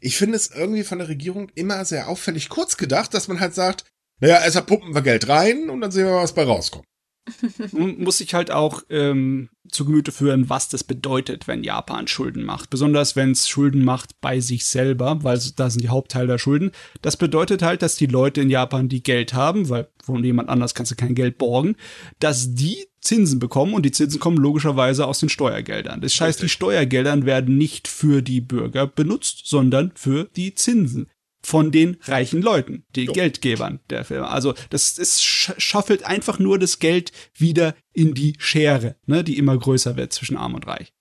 ich 0.01 0.17
finde 0.17 0.37
es 0.37 0.51
irgendwie 0.51 0.83
von 0.83 0.99
der 0.99 1.09
Regierung 1.09 1.51
immer 1.55 1.85
sehr 1.85 2.09
auffällig 2.09 2.49
kurz 2.49 2.77
gedacht, 2.77 3.15
dass 3.15 3.29
man 3.29 3.39
halt 3.39 3.55
sagt, 3.55 3.85
naja, 4.23 4.37
erstmal 4.37 4.67
pumpen 4.67 4.95
wir 4.95 5.03
Geld 5.03 5.29
rein 5.29 5.69
und 5.69 5.81
dann 5.81 5.91
sehen 5.91 6.07
wir, 6.07 6.15
was 6.15 6.33
bei 6.33 6.45
rauskommt. 6.45 6.85
Man 7.73 7.99
muss 7.99 8.19
sich 8.19 8.35
halt 8.35 8.53
auch 8.53 8.83
ähm, 8.89 9.49
zu 9.69 9.85
Gemüte 9.85 10.13
führen, 10.13 10.49
was 10.49 10.69
das 10.69 10.85
bedeutet, 10.85 11.49
wenn 11.49 11.65
Japan 11.65 12.07
Schulden 12.07 12.45
macht. 12.45 12.71
Besonders 12.71 13.17
wenn 13.17 13.33
es 13.33 13.49
Schulden 13.49 13.85
macht 13.85 14.21
bei 14.21 14.39
sich 14.39 14.65
selber, 14.65 15.25
weil 15.25 15.41
da 15.57 15.71
sind 15.71 15.83
die 15.83 15.89
Hauptteil 15.89 16.29
der 16.29 16.39
Schulden. 16.39 16.71
Das 17.01 17.17
bedeutet 17.17 17.63
halt, 17.63 17.83
dass 17.83 17.97
die 17.97 18.07
Leute 18.07 18.41
in 18.41 18.51
Japan, 18.51 18.89
die 18.89 19.03
Geld 19.03 19.35
haben, 19.35 19.69
weil 19.69 19.89
von 20.05 20.23
jemand 20.23 20.49
anders 20.49 20.75
kannst 20.75 20.93
du 20.93 20.97
kein 20.97 21.17
Geld 21.17 21.37
borgen, 21.39 21.75
dass 22.21 22.55
die 22.55 22.87
Zinsen 23.01 23.41
bekommen 23.41 23.75
und 23.75 23.85
die 23.85 23.91
Zinsen 23.91 24.21
kommen 24.21 24.37
logischerweise 24.37 25.07
aus 25.07 25.19
den 25.19 25.31
Steuergeldern. 25.31 26.01
Das 26.01 26.21
heißt, 26.21 26.43
die. 26.43 26.49
Steuergeldern 26.49 27.27
werden 27.27 27.59
nicht 27.59 27.89
für 27.89 28.23
die 28.23 28.41
Bürger 28.41 28.87
benutzt, 28.87 29.43
sondern 29.47 29.91
für 29.97 30.29
die 30.37 30.55
Zinsen 30.55 31.09
von 31.45 31.73
den 31.73 31.97
reichen 32.03 32.41
Leuten, 32.43 32.85
die 32.95 33.05
Jo. 33.05 33.13
Geldgebern 33.13 33.81
der 33.91 34.05
Firma. 34.05 34.29
Also 34.29 34.55
das, 34.71 34.95
das 34.95 35.21
sch- 35.21 35.59
schaffelt 35.59 36.05
einfach 36.05 36.39
nur 36.39 36.59
das 36.59 36.79
Geld 36.79 37.13
wieder 37.35 37.75
in 37.93 38.15
die 38.15 38.35
Schere, 38.39 38.97
ne, 39.07 39.25
die 39.25 39.39
immer 39.39 39.59
größer 39.59 39.97
wird 39.97 40.13
zwischen 40.13 40.37
Arm 40.37 40.55
und 40.55 40.67
Reich. 40.67 40.93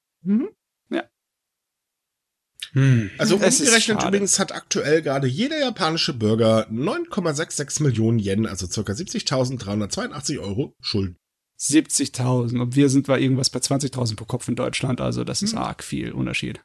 Also 3.18 3.36
Es 3.42 3.60
ist 3.60 3.62
umgerechnet 3.68 3.98
schade. 4.02 4.08
übrigens 4.08 4.40
hat 4.40 4.54
aktuell 4.54 5.02
gerade 5.02 5.28
jeder 5.28 5.60
japanische 5.60 6.14
Bürger 6.14 6.70
9,66 6.70 7.84
Millionen 7.84 8.18
Yen, 8.20 8.46
also 8.48 8.66
ca. 8.68 8.92
70.382 8.94 10.40
Euro 10.40 10.76
Schulden. 10.80 11.18
70.000 11.60 12.60
und 12.60 12.76
wir 12.76 12.90
sind 12.90 13.08
bei 13.08 13.20
irgendwas 13.20 13.50
bei 13.50 13.60
20.000 13.60 14.16
pro 14.16 14.26
Kopf 14.26 14.48
in 14.48 14.56
Deutschland, 14.56 15.02
also 15.02 15.24
das 15.24 15.42
ist 15.44 15.52
Mhm. 15.54 15.60
arg 15.60 15.84
viel 15.84 16.12
Unterschied. 16.12 16.62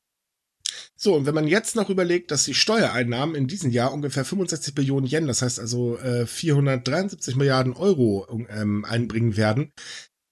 So, 0.98 1.14
und 1.14 1.26
wenn 1.26 1.34
man 1.34 1.46
jetzt 1.46 1.76
noch 1.76 1.90
überlegt, 1.90 2.30
dass 2.30 2.44
die 2.44 2.54
Steuereinnahmen 2.54 3.34
in 3.34 3.46
diesem 3.46 3.70
Jahr 3.70 3.92
ungefähr 3.92 4.24
65 4.24 4.74
Billionen 4.74 5.08
Yen, 5.08 5.26
das 5.26 5.42
heißt 5.42 5.60
also 5.60 5.98
äh, 5.98 6.26
473 6.26 7.36
Milliarden 7.36 7.74
Euro 7.74 8.26
ähm, 8.48 8.84
einbringen 8.86 9.36
werden, 9.36 9.72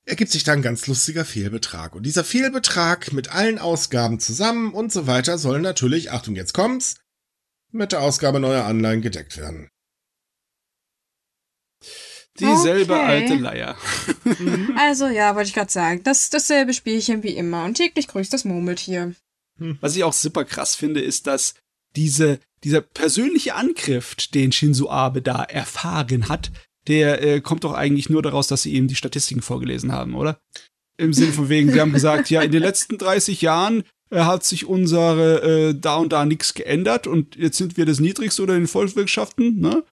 ergibt 0.07 0.31
sich 0.31 0.43
da 0.45 0.53
ein 0.53 0.63
ganz 0.63 0.87
lustiger 0.87 1.27
Fehlbetrag. 1.27 1.95
Und 1.95 2.05
dieser 2.05 2.25
Fehlbetrag 2.25 3.13
mit 3.13 3.35
allen 3.35 3.59
Ausgaben 3.59 4.21
zusammen 4.21 4.73
und 4.73 4.91
so 4.91 5.07
weiter 5.07 5.37
soll 5.37 5.61
natürlich, 5.61 6.11
Achtung, 6.11 6.35
jetzt 6.35 6.55
kommt's, 6.55 6.97
mit 7.71 7.93
der 7.93 8.01
Ausgabe 8.01 8.41
neuer 8.41 8.65
Anleihen 8.65 9.03
gedeckt 9.03 9.37
werden. 9.37 9.69
Dieselbe 12.41 12.95
Okay. 12.95 13.05
alte 13.05 13.35
Leier. 13.35 13.77
Also 14.77 15.07
ja, 15.07 15.37
wollte 15.37 15.49
ich 15.49 15.55
gerade 15.55 15.71
sagen, 15.71 16.03
das 16.03 16.23
ist 16.25 16.35
dasselbe 16.35 16.73
Spielchen 16.73 17.23
wie 17.23 17.37
immer 17.37 17.65
und 17.65 17.75
täglich 17.75 18.09
grüßt 18.09 18.33
das 18.33 18.45
Murmeltier. 18.45 19.15
Was 19.81 19.97
ich 19.97 20.05
auch 20.05 20.13
super 20.13 20.45
krass 20.45 20.75
finde, 20.75 21.01
ist, 21.01 21.27
dass 21.27 21.55
diese, 21.97 22.41
dieser 22.65 22.81
persönliche 22.81 23.55
Angriff, 23.55 24.15
den 24.35 24.53
Shinzo 24.53 24.91
Abe 24.91 25.23
da 25.23 25.43
erfahren 25.43 26.29
hat, 26.29 26.51
der 26.87 27.23
äh, 27.23 27.41
kommt 27.41 27.65
doch 27.65 27.73
eigentlich 27.73 28.11
nur 28.11 28.23
daraus, 28.23 28.49
dass 28.49 28.63
sie 28.63 28.75
eben 28.75 28.89
die 28.89 28.97
Statistiken 28.97 29.43
vorgelesen 29.43 29.93
haben, 29.93 30.15
oder? 30.15 30.41
Im 30.97 31.13
Sinne 31.13 31.33
von 31.33 31.49
wegen, 31.49 31.73
sie 31.73 31.81
haben 31.81 31.93
gesagt, 31.93 32.31
ja, 32.31 32.43
in 32.43 32.53
den 32.53 32.63
letzten 32.63 32.99
30 32.99 33.41
Jahren 33.41 33.85
äh, 34.11 34.21
hat 34.21 34.45
sich 34.45 34.67
unsere 34.67 35.43
äh, 35.71 35.75
da 35.75 35.97
und 35.97 36.13
da 36.13 36.25
nichts 36.25 36.55
geändert 36.55 37.07
und 37.07 37.37
jetzt 37.37 37.59
sind 37.59 37.77
wir 37.77 37.87
das 37.87 38.01
niedrigste 38.01 38.43
unter 38.43 38.55
den 38.55 38.69
Volkswirtschaften, 38.69 39.61
ne? 39.61 39.85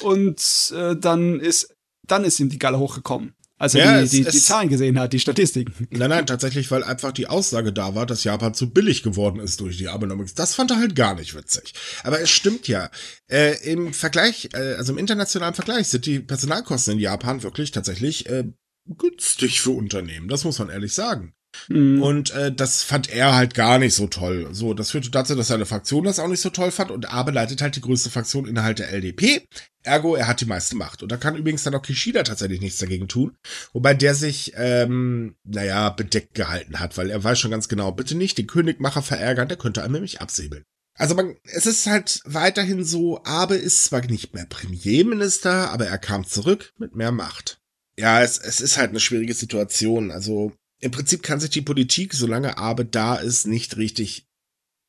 Und 0.00 0.72
äh, 0.74 0.96
dann 0.96 1.40
ist 1.40 1.74
dann 2.06 2.24
ist 2.24 2.40
ihm 2.40 2.48
die 2.48 2.58
Galle 2.58 2.78
hochgekommen, 2.78 3.34
als 3.60 3.74
er 3.74 3.84
Ja, 3.84 4.02
die, 4.02 4.08
die, 4.08 4.24
die 4.24 4.40
Zahlen 4.40 4.70
gesehen 4.70 4.98
hat, 4.98 5.12
die 5.12 5.20
Statistiken. 5.20 5.86
Nein, 5.90 6.08
nein, 6.08 6.26
tatsächlich, 6.26 6.70
weil 6.70 6.82
einfach 6.82 7.12
die 7.12 7.26
Aussage 7.26 7.74
da 7.74 7.94
war, 7.94 8.06
dass 8.06 8.24
Japan 8.24 8.54
zu 8.54 8.70
billig 8.70 9.02
geworden 9.02 9.38
ist 9.38 9.60
durch 9.60 9.76
die 9.76 9.88
Abenomics. 9.88 10.34
Das 10.34 10.54
fand 10.54 10.70
er 10.70 10.78
halt 10.78 10.96
gar 10.96 11.14
nicht 11.14 11.34
witzig. 11.34 11.74
Aber 12.02 12.18
es 12.20 12.30
stimmt 12.30 12.68
ja. 12.68 12.90
Äh, 13.30 13.62
Im 13.70 13.92
Vergleich, 13.92 14.48
äh, 14.54 14.74
also 14.74 14.92
im 14.92 14.98
internationalen 14.98 15.52
Vergleich 15.52 15.88
sind 15.88 16.06
die 16.06 16.20
Personalkosten 16.20 16.94
in 16.94 17.00
Japan 17.00 17.42
wirklich 17.42 17.70
tatsächlich 17.70 18.26
äh, 18.30 18.44
günstig 18.86 19.60
für 19.60 19.72
Unternehmen. 19.72 20.28
Das 20.28 20.44
muss 20.44 20.58
man 20.58 20.70
ehrlich 20.70 20.94
sagen. 20.94 21.34
Mhm. 21.68 22.02
Und 22.02 22.30
äh, 22.30 22.52
das 22.52 22.82
fand 22.82 23.10
er 23.10 23.34
halt 23.34 23.54
gar 23.54 23.78
nicht 23.78 23.94
so 23.94 24.06
toll. 24.06 24.48
So, 24.52 24.74
das 24.74 24.90
führte 24.90 25.10
dazu, 25.10 25.34
dass 25.34 25.48
seine 25.48 25.66
Fraktion 25.66 26.04
das 26.04 26.18
auch 26.18 26.28
nicht 26.28 26.40
so 26.40 26.50
toll 26.50 26.70
fand 26.70 26.90
und 26.90 27.12
Abe 27.12 27.30
leitet 27.30 27.62
halt 27.62 27.76
die 27.76 27.80
größte 27.80 28.10
Fraktion 28.10 28.46
innerhalb 28.46 28.76
der 28.76 28.92
LDP. 28.92 29.46
Ergo, 29.82 30.14
er 30.14 30.28
hat 30.28 30.40
die 30.40 30.46
meiste 30.46 30.76
Macht. 30.76 31.02
Und 31.02 31.10
da 31.10 31.16
kann 31.16 31.36
übrigens 31.36 31.62
dann 31.62 31.74
auch 31.74 31.82
Kishida 31.82 32.22
tatsächlich 32.22 32.60
nichts 32.60 32.78
dagegen 32.78 33.08
tun. 33.08 33.36
Wobei 33.72 33.94
der 33.94 34.14
sich, 34.14 34.52
ähm, 34.56 35.36
naja, 35.44 35.90
bedeckt 35.90 36.34
gehalten 36.34 36.80
hat, 36.80 36.98
weil 36.98 37.10
er 37.10 37.22
weiß 37.22 37.38
schon 37.38 37.50
ganz 37.50 37.68
genau, 37.68 37.92
bitte 37.92 38.14
nicht 38.14 38.38
den 38.38 38.46
Königmacher 38.46 39.02
verärgern, 39.02 39.48
der 39.48 39.56
könnte 39.56 39.82
einem 39.82 39.94
nämlich 39.94 40.20
absäbeln. 40.20 40.64
Also 40.94 41.14
man, 41.14 41.36
es 41.44 41.64
ist 41.64 41.86
halt 41.86 42.20
weiterhin 42.26 42.84
so, 42.84 43.22
Abe 43.24 43.54
ist 43.54 43.84
zwar 43.84 44.04
nicht 44.04 44.34
mehr 44.34 44.44
Premierminister, 44.44 45.70
aber 45.70 45.86
er 45.86 45.96
kam 45.96 46.26
zurück 46.26 46.74
mit 46.76 46.94
mehr 46.94 47.10
Macht. 47.10 47.58
Ja, 47.98 48.22
es, 48.22 48.38
es 48.38 48.60
ist 48.60 48.76
halt 48.76 48.90
eine 48.90 49.00
schwierige 49.00 49.34
Situation. 49.34 50.10
Also 50.10 50.52
im 50.80 50.90
Prinzip 50.90 51.22
kann 51.22 51.40
sich 51.40 51.50
die 51.50 51.62
Politik, 51.62 52.14
solange 52.14 52.58
Abe 52.58 52.84
da 52.84 53.16
ist, 53.16 53.46
nicht 53.46 53.76
richtig 53.76 54.26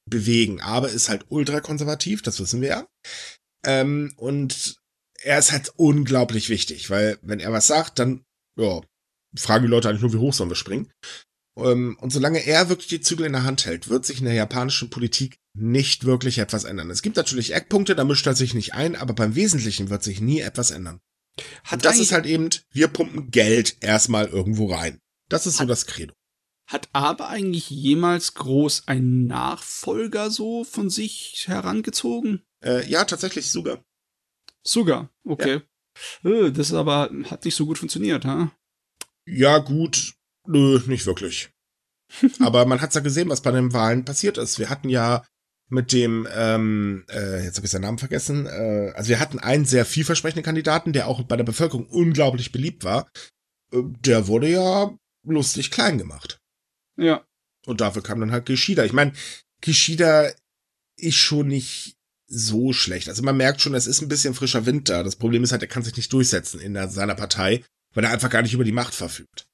bewegen. 0.10 0.62
Abe 0.62 0.88
ist 0.88 1.10
halt 1.10 1.26
ultrakonservativ, 1.30 2.22
das 2.22 2.40
wissen 2.40 2.62
wir 2.62 2.70
ja. 2.70 2.88
Ähm, 3.66 4.14
und 4.18 4.76
er 5.22 5.38
ist 5.38 5.52
halt 5.52 5.72
unglaublich 5.76 6.50
wichtig, 6.50 6.90
weil 6.90 7.20
wenn 7.22 7.40
er 7.40 7.52
was 7.52 7.68
sagt, 7.68 8.00
dann 8.00 8.24
ja, 8.58 8.82
fragen 9.36 9.66
die 9.66 9.70
Leute 9.70 9.90
eigentlich 9.90 10.02
nur, 10.02 10.14
wie 10.14 10.18
hoch 10.18 10.34
sollen 10.34 10.50
wir 10.50 10.56
springen. 10.56 10.92
Ähm, 11.58 11.98
und 12.00 12.12
solange 12.12 12.46
er 12.46 12.70
wirklich 12.70 12.88
die 12.88 13.02
Zügel 13.02 13.26
in 13.26 13.34
der 13.34 13.44
Hand 13.44 13.66
hält, 13.66 13.90
wird 13.90 14.06
sich 14.06 14.20
in 14.20 14.26
der 14.26 14.34
japanischen 14.34 14.90
Politik 14.90 15.38
nicht 15.54 16.06
wirklich 16.06 16.38
etwas 16.38 16.64
ändern. 16.64 16.90
Es 16.90 17.02
gibt 17.02 17.18
natürlich 17.18 17.54
Eckpunkte, 17.54 17.96
da 17.96 18.04
mischt 18.04 18.26
er 18.26 18.36
sich 18.36 18.54
nicht 18.54 18.74
ein, 18.74 18.96
aber 18.96 19.14
beim 19.14 19.36
Wesentlichen 19.36 19.90
wird 19.90 20.04
sich 20.04 20.22
nie 20.22 20.40
etwas 20.40 20.72
ändern. 20.72 21.00
Und 21.72 21.86
das 21.86 22.00
ist 22.00 22.12
halt 22.12 22.26
eben, 22.26 22.50
wir 22.72 22.88
pumpen 22.88 23.32
Geld 23.32 23.78
erstmal 23.82 24.28
irgendwo 24.28 24.72
rein. 24.72 25.00
Das 25.32 25.48
ist 25.48 25.58
so 25.58 25.66
das 25.66 25.86
Credo. 25.86 26.14
Hat 26.68 26.90
Abe 26.94 27.28
eigentlich 27.28 27.70
jemals 27.70 28.34
groß 28.34 28.88
einen 28.88 29.28
Nachfolger 29.28 30.30
so 30.30 30.64
von 30.64 30.90
sich 30.90 31.44
herangezogen? 31.48 32.44
Äh, 32.64 32.88
ja, 32.90 33.04
tatsächlich 33.06 33.52
sogar. 33.52 33.84
Sogar, 34.64 35.10
okay. 35.26 35.62
Äh, 36.24 36.52
Das 36.52 36.74
aber 36.74 37.10
hat 37.30 37.46
nicht 37.46 37.56
so 37.56 37.66
gut 37.66 37.78
funktioniert, 37.78 38.26
ha? 38.26 38.52
Ja, 39.26 39.58
gut. 39.58 40.14
Nö, 40.48 40.80
nicht 40.88 41.06
wirklich. 41.06 41.52
Aber 42.40 42.66
man 42.66 42.82
hat's 42.82 42.96
ja 42.96 43.02
gesehen, 43.02 43.30
was 43.30 43.42
bei 43.42 43.52
den 43.52 43.74
Wahlen 43.74 44.06
passiert 44.06 44.38
ist. 44.38 44.60
Wir 44.60 44.70
hatten 44.70 44.90
ja 44.90 45.24
mit 45.70 45.94
dem, 45.94 46.28
ähm, 46.34 47.06
äh, 47.10 47.44
jetzt 47.44 47.58
habe 47.58 47.66
ich 47.66 47.72
seinen 47.72 47.84
Namen 47.84 47.98
vergessen, 47.98 48.46
äh, 48.46 48.92
also 48.96 49.10
wir 49.10 49.20
hatten 49.20 49.40
einen 49.40 49.66
sehr 49.66 49.86
vielversprechenden 49.86 50.44
Kandidaten, 50.44 50.92
der 50.92 51.08
auch 51.08 51.24
bei 51.24 51.38
der 51.38 51.46
Bevölkerung 51.46 51.88
unglaublich 51.88 52.52
beliebt 52.52 52.84
war. 52.84 53.10
Äh, 53.72 53.82
der 53.84 54.28
wurde 54.28 54.50
ja 54.50 54.94
lustig 55.24 55.72
klein 55.72 55.98
gemacht. 55.98 56.40
Ja. 56.98 57.26
Und 57.66 57.82
dafür 57.82 58.04
kam 58.04 58.20
dann 58.20 58.32
halt 58.32 58.46
Kishida. 58.46 58.84
Ich 58.86 58.94
meine, 58.94 59.14
Kishida 59.62 60.32
ist 60.98 61.16
schon 61.16 61.48
nicht 61.48 61.98
so 62.28 62.74
schlecht. 62.74 63.10
Also 63.10 63.24
man 63.24 63.38
merkt 63.38 63.62
schon, 63.62 63.76
es 63.76 63.88
ist 63.88 64.02
ein 64.02 64.08
bisschen 64.08 64.34
frischer 64.34 64.66
Wind 64.66 64.90
da. 64.90 65.04
Das 65.04 65.16
Problem 65.16 65.44
ist 65.44 65.52
halt, 65.52 65.62
er 65.62 65.68
kann 65.68 65.84
sich 65.84 65.98
nicht 65.98 66.12
durchsetzen 66.14 66.60
in 66.60 66.74
der, 66.74 66.90
seiner 66.90 67.16
Partei, 67.16 67.64
weil 67.94 68.06
er 68.06 68.12
einfach 68.12 68.30
gar 68.30 68.42
nicht 68.42 68.54
über 68.54 68.64
die 68.64 68.72
Macht 68.72 68.94
verfügt. 68.94 69.48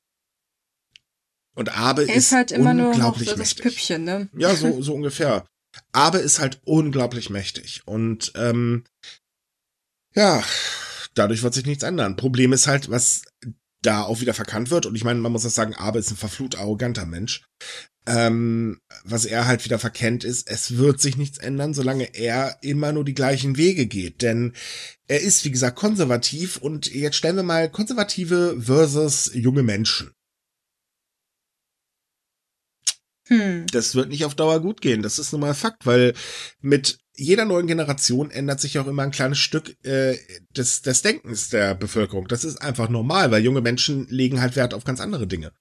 Und 1.55 1.75
Abe 1.75 2.03
Er 2.03 2.09
ist, 2.09 2.27
ist 2.27 2.31
halt 2.33 2.51
immer 2.51 2.73
nur 2.73 2.89
noch 2.89 2.93
unglaublich 2.93 3.29
so 3.29 3.35
das 3.35 3.39
mächtig. 3.39 3.63
Püppchen, 3.63 4.03
ne? 4.03 4.29
Ja, 4.37 4.55
so, 4.55 4.81
so 4.81 4.93
ungefähr. 4.93 5.47
Abe 5.91 6.19
ist 6.19 6.39
halt 6.39 6.61
unglaublich 6.65 7.31
mächtig. 7.31 7.81
Und 7.85 8.31
ähm, 8.35 8.83
ja, 10.13 10.43
dadurch 11.15 11.41
wird 11.41 11.55
sich 11.55 11.65
nichts 11.65 11.83
ändern. 11.83 12.15
Problem 12.15 12.53
ist 12.53 12.67
halt, 12.67 12.91
was 12.91 13.23
da 13.81 14.03
auch 14.03 14.21
wieder 14.21 14.33
verkannt 14.33 14.69
wird. 14.69 14.85
Und 14.85 14.95
ich 14.95 15.03
meine, 15.03 15.19
man 15.19 15.31
muss 15.31 15.45
auch 15.45 15.49
sagen, 15.49 15.75
Abe 15.75 15.99
ist 15.99 16.11
ein 16.11 16.17
verflucht 16.17 16.57
arroganter 16.57 17.05
Mensch. 17.05 17.45
Ähm, 18.05 18.79
was 19.03 19.25
er 19.25 19.47
halt 19.47 19.65
wieder 19.65 19.79
verkennt 19.79 20.23
ist, 20.23 20.49
es 20.49 20.77
wird 20.77 21.01
sich 21.01 21.17
nichts 21.17 21.37
ändern, 21.39 21.73
solange 21.73 22.15
er 22.15 22.57
immer 22.61 22.93
nur 22.93 23.03
die 23.03 23.13
gleichen 23.13 23.57
Wege 23.57 23.85
geht. 23.85 24.21
Denn 24.21 24.53
er 25.07 25.21
ist, 25.21 25.43
wie 25.43 25.51
gesagt, 25.51 25.77
konservativ. 25.77 26.57
Und 26.57 26.93
jetzt 26.93 27.17
stellen 27.17 27.35
wir 27.35 27.43
mal 27.43 27.69
Konservative 27.69 28.61
versus 28.61 29.31
junge 29.33 29.63
Menschen. 29.63 30.11
Hm. 33.27 33.65
das 33.71 33.93
wird 33.95 34.09
nicht 34.09 34.23
auf 34.23 34.35
Dauer 34.35 34.61
gut 34.61 34.81
gehen. 34.81 35.01
Das 35.01 35.19
ist 35.19 35.33
nun 35.33 35.41
mal 35.41 35.53
Fakt, 35.53 35.85
weil 35.85 36.13
mit 36.61 36.99
jeder 37.17 37.45
neuen 37.45 37.67
Generation 37.67 38.29
ändert 38.31 38.61
sich 38.61 38.77
auch 38.79 38.87
immer 38.87 39.03
ein 39.03 39.11
kleines 39.11 39.39
Stück 39.39 39.75
äh, 39.85 40.17
des, 40.55 40.83
des 40.83 41.01
Denkens 41.01 41.49
der 41.49 41.73
Bevölkerung. 41.75 42.27
Das 42.27 42.43
ist 42.43 42.57
einfach 42.61 42.89
normal, 42.89 43.31
weil 43.31 43.43
junge 43.43 43.61
Menschen 43.61 44.07
legen 44.09 44.39
halt 44.39 44.55
Wert 44.55 44.73
auf 44.73 44.83
ganz 44.83 44.99
andere 45.01 45.27
Dinge. 45.27 45.51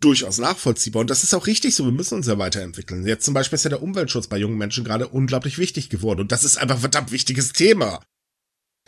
Durchaus 0.00 0.38
nachvollziehbar. 0.38 1.00
Und 1.00 1.10
das 1.10 1.22
ist 1.22 1.34
auch 1.34 1.46
richtig 1.46 1.74
so. 1.74 1.84
Wir 1.84 1.92
müssen 1.92 2.14
uns 2.16 2.26
ja 2.26 2.38
weiterentwickeln. 2.38 3.06
Jetzt 3.06 3.24
zum 3.24 3.34
Beispiel 3.34 3.56
ist 3.56 3.64
ja 3.64 3.70
der 3.70 3.82
Umweltschutz 3.82 4.26
bei 4.26 4.36
jungen 4.38 4.58
Menschen 4.58 4.84
gerade 4.84 5.08
unglaublich 5.08 5.58
wichtig 5.58 5.88
geworden. 5.88 6.20
Und 6.20 6.32
das 6.32 6.44
ist 6.44 6.56
einfach 6.58 6.76
ein 6.76 6.80
verdammt 6.80 7.12
wichtiges 7.12 7.52
Thema. 7.52 8.00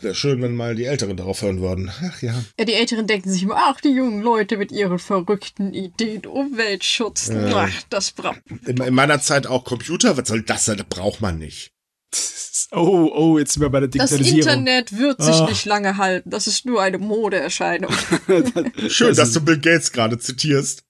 Wäre 0.01 0.15
schön, 0.15 0.41
wenn 0.41 0.55
mal 0.55 0.75
die 0.75 0.85
Älteren 0.85 1.17
darauf 1.17 1.41
hören 1.41 1.61
würden. 1.61 1.91
Ach 2.01 2.21
ja. 2.21 2.43
Ja, 2.57 2.65
die 2.65 2.73
Älteren 2.73 3.05
denken 3.05 3.29
sich 3.29 3.43
immer, 3.43 3.57
ach, 3.57 3.81
die 3.81 3.89
jungen 3.89 4.21
Leute 4.21 4.57
mit 4.57 4.71
ihren 4.71 4.97
verrückten 4.97 5.73
Ideen, 5.73 6.25
Umweltschutz, 6.25 7.27
Ja. 7.27 7.67
ach, 7.67 7.83
das 7.89 8.11
braucht. 8.11 8.41
In, 8.65 8.77
in 8.77 8.93
meiner 8.93 9.19
Zeit 9.19 9.45
auch 9.45 9.65
Computer. 9.65 10.15
Was 10.15 10.27
soll 10.29 10.41
das 10.43 10.65
sein? 10.65 10.77
Das 10.77 10.87
braucht 10.87 11.21
man 11.21 11.37
nicht. 11.37 11.71
Oh, 12.71 13.09
oh, 13.15 13.39
jetzt 13.39 13.53
sind 13.53 13.63
wir 13.63 13.69
bei 13.69 13.79
der 13.79 13.89
Das 13.89 14.11
Digitalisierung. 14.11 14.39
Internet 14.39 14.95
wird 14.97 15.23
sich 15.23 15.35
Ah. 15.35 15.49
nicht 15.49 15.65
lange 15.65 15.97
halten. 15.97 16.29
Das 16.29 16.45
ist 16.45 16.65
nur 16.67 16.81
eine 16.83 16.99
Modeerscheinung. 16.99 17.91
Schön, 18.89 19.07
Das 19.07 19.17
dass 19.17 19.31
du 19.33 19.41
Bill 19.41 19.57
Gates 19.57 19.91
gerade 19.91 20.19
zitierst. 20.19 20.83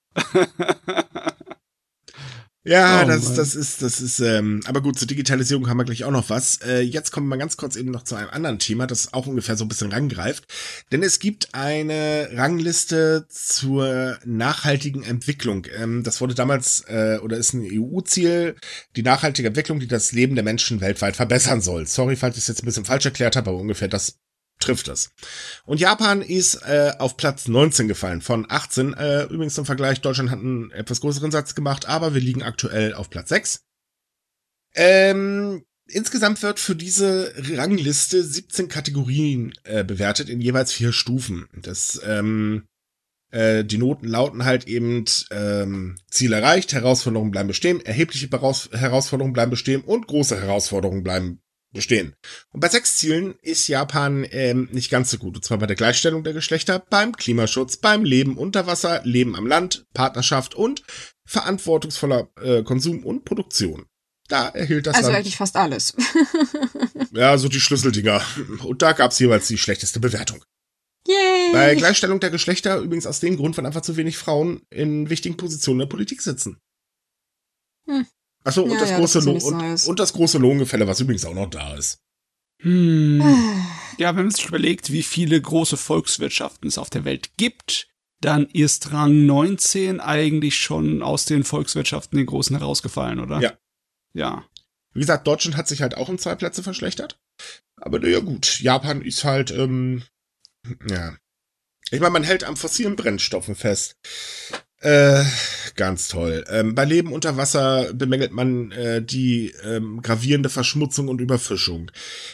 Ja, 2.65 3.03
Oh 3.03 3.07
das, 3.07 3.23
Mann. 3.23 3.35
das 3.37 3.55
ist, 3.55 3.81
das 3.81 4.01
ist, 4.01 4.19
ähm, 4.19 4.59
aber 4.65 4.81
gut, 4.81 4.99
zur 4.99 5.07
Digitalisierung 5.07 5.69
haben 5.69 5.77
wir 5.77 5.85
gleich 5.85 6.03
auch 6.03 6.11
noch 6.11 6.29
was. 6.29 6.57
Äh, 6.61 6.81
jetzt 6.81 7.11
kommen 7.11 7.29
wir 7.29 7.37
ganz 7.37 7.55
kurz 7.55 7.77
eben 7.77 7.89
noch 7.89 8.03
zu 8.03 8.15
einem 8.15 8.29
anderen 8.29 8.59
Thema, 8.59 8.85
das 8.85 9.13
auch 9.13 9.27
ungefähr 9.27 9.55
so 9.55 9.63
ein 9.63 9.69
bisschen 9.69 9.91
rangreift. 9.93 10.45
Denn 10.91 11.01
es 11.01 11.19
gibt 11.19 11.55
eine 11.55 12.29
Rangliste 12.33 13.25
zur 13.29 14.19
nachhaltigen 14.25 15.03
Entwicklung. 15.03 15.67
Ähm, 15.73 16.03
das 16.03 16.19
wurde 16.19 16.35
damals, 16.35 16.81
äh, 16.87 17.19
oder 17.23 17.37
ist 17.37 17.53
ein 17.53 17.65
EU-Ziel, 17.65 18.55
die 18.97 19.03
nachhaltige 19.03 19.47
Entwicklung, 19.47 19.79
die 19.79 19.87
das 19.87 20.11
Leben 20.11 20.35
der 20.35 20.43
Menschen 20.43 20.81
weltweit 20.81 21.15
verbessern 21.15 21.61
soll. 21.61 21.87
Sorry, 21.87 22.17
falls 22.17 22.35
ich 22.35 22.41
es 22.43 22.47
jetzt 22.49 22.61
ein 22.63 22.65
bisschen 22.65 22.85
falsch 22.85 23.05
erklärt 23.05 23.37
habe, 23.37 23.51
aber 23.51 23.59
ungefähr 23.59 23.87
das 23.87 24.19
trifft 24.59 24.87
es. 24.87 25.11
Und 25.65 25.79
Japan 25.79 26.21
ist 26.21 26.55
äh, 26.63 26.93
auf 26.99 27.17
Platz 27.17 27.47
19 27.47 27.87
gefallen 27.87 28.21
von 28.21 28.45
18. 28.49 28.93
Äh, 28.93 29.23
übrigens 29.23 29.55
zum 29.55 29.65
Vergleich, 29.65 30.01
Deutschland 30.01 30.29
hat 30.29 30.39
einen 30.39 30.71
etwas 30.71 31.01
größeren 31.01 31.31
Satz 31.31 31.55
gemacht, 31.55 31.87
aber 31.87 32.13
wir 32.13 32.21
liegen 32.21 32.43
aktuell 32.43 32.93
auf 32.93 33.09
Platz 33.09 33.29
6. 33.29 33.63
Ähm, 34.75 35.63
insgesamt 35.87 36.43
wird 36.43 36.59
für 36.59 36.75
diese 36.75 37.33
Rangliste 37.55 38.23
17 38.23 38.67
Kategorien 38.67 39.53
äh, 39.63 39.83
bewertet 39.83 40.29
in 40.29 40.41
jeweils 40.41 40.71
vier 40.71 40.93
Stufen. 40.93 41.47
Das 41.53 41.99
ähm, 42.05 42.67
Äh, 43.31 43.63
die 43.63 43.77
Noten 43.77 44.07
lauten 44.07 44.43
halt 44.43 44.67
eben 44.67 45.05
ähm, 45.29 45.97
Ziel 46.09 46.33
erreicht, 46.33 46.73
Herausforderungen 46.73 47.31
bleiben 47.31 47.47
bestehen, 47.47 47.79
erhebliche 47.85 48.27
Heraus 48.27 48.69
Herausforderungen 48.71 49.33
bleiben 49.33 49.51
bestehen 49.51 49.81
und 49.81 50.07
große 50.07 50.39
Herausforderungen 50.39 51.03
bleiben 51.03 51.39
bestehen. 51.71 52.15
Und 52.51 52.59
bei 52.59 52.69
sechs 52.69 52.97
Zielen 52.97 53.35
ist 53.41 53.67
Japan 53.67 54.25
ähm, 54.31 54.69
nicht 54.71 54.89
ganz 54.89 55.11
so 55.11 55.17
gut. 55.17 55.35
Und 55.35 55.45
zwar 55.45 55.57
bei 55.57 55.67
der 55.67 55.75
Gleichstellung 55.75 56.23
der 56.23 56.33
Geschlechter, 56.33 56.79
beim 56.79 57.15
Klimaschutz, 57.15 57.77
beim 57.77 58.03
Leben 58.03 58.37
unter 58.37 58.67
Wasser, 58.67 59.01
Leben 59.03 59.35
am 59.35 59.47
Land, 59.47 59.85
Partnerschaft 59.93 60.55
und 60.55 60.83
verantwortungsvoller 61.25 62.29
äh, 62.41 62.63
Konsum 62.63 63.05
und 63.05 63.25
Produktion. 63.25 63.85
Da 64.27 64.49
erhielt 64.49 64.85
das 64.85 64.95
Also 64.95 65.07
Land, 65.07 65.19
eigentlich 65.19 65.37
fast 65.37 65.55
alles. 65.55 65.95
ja, 67.11 67.37
so 67.37 67.49
die 67.49 67.59
Schlüsseldinger. 67.59 68.21
Und 68.63 68.81
da 68.81 68.93
gab's 68.93 69.19
jeweils 69.19 69.47
die 69.47 69.57
schlechteste 69.57 69.99
Bewertung. 69.99 70.43
Yay! 71.07 71.51
Bei 71.51 71.75
Gleichstellung 71.75 72.19
der 72.19 72.29
Geschlechter 72.29 72.77
übrigens 72.77 73.07
aus 73.07 73.19
dem 73.19 73.37
Grund, 73.37 73.57
weil 73.57 73.65
einfach 73.65 73.81
zu 73.81 73.97
wenig 73.97 74.17
Frauen 74.17 74.61
in 74.69 75.09
wichtigen 75.09 75.37
Positionen 75.37 75.79
der 75.79 75.87
Politik 75.87 76.21
sitzen. 76.21 76.59
Hm. 77.87 78.05
Achso, 78.43 78.63
und, 78.63 78.71
Ja, 78.71 78.79
das 78.79 78.89
ja, 78.91 78.97
große 78.97 79.19
das 79.19 79.43
und, 79.43 79.87
und 79.87 79.99
das 79.99 80.13
große 80.13 80.37
Lohngefälle, 80.37 80.87
was 80.87 80.99
übrigens 80.99 81.25
auch 81.25 81.33
noch 81.33 81.49
da 81.49 81.75
ist. 81.75 81.99
Hm. 82.61 83.21
Ah. 83.21 83.79
Ja, 83.97 84.15
wenn 84.15 84.25
man 84.25 84.31
sich 84.31 84.45
überlegt, 84.45 84.91
wie 84.91 85.03
viele 85.03 85.39
große 85.41 85.77
Volkswirtschaften 85.77 86.67
es 86.67 86.77
auf 86.77 86.89
der 86.89 87.05
Welt 87.05 87.31
gibt, 87.37 87.87
dann 88.21 88.45
ist 88.47 88.91
Rang 88.91 89.25
19 89.25 89.99
eigentlich 89.99 90.57
schon 90.57 91.01
aus 91.01 91.25
den 91.25 91.43
Volkswirtschaften 91.43 92.17
den 92.17 92.25
großen 92.25 92.57
herausgefallen, 92.57 93.19
oder? 93.19 93.39
Ja. 93.41 93.53
Ja. 94.13 94.45
Wie 94.93 95.01
gesagt, 95.01 95.27
Deutschland 95.27 95.55
hat 95.55 95.67
sich 95.67 95.81
halt 95.81 95.95
auch 95.95 96.09
um 96.09 96.17
zwei 96.17 96.35
Plätze 96.35 96.63
verschlechtert. 96.63 97.19
Aber 97.77 97.99
naja, 97.99 98.19
gut. 98.19 98.59
Japan 98.59 99.01
ist 99.01 99.23
halt, 99.23 99.51
ähm, 99.51 100.03
ja. 100.89 101.15
Ich 101.91 101.99
meine, 101.99 102.11
man 102.11 102.23
hält 102.23 102.43
am 102.43 102.57
fossilen 102.57 102.95
Brennstoffen 102.95 103.55
fest. 103.55 103.97
Äh, 104.81 105.25
ganz 105.75 106.07
toll. 106.07 106.45
Ähm, 106.47 106.73
bei 106.73 106.85
Leben 106.85 107.11
unter 107.11 107.35
Wasser 107.35 107.93
bemängelt 107.93 108.31
man 108.31 108.71
äh, 108.71 109.01
die 109.01 109.53
ähm, 109.65 110.01
gravierende 110.01 110.47
Verschmutzung 110.47 111.09
und 111.09 111.19
Überfischung. 111.19 111.91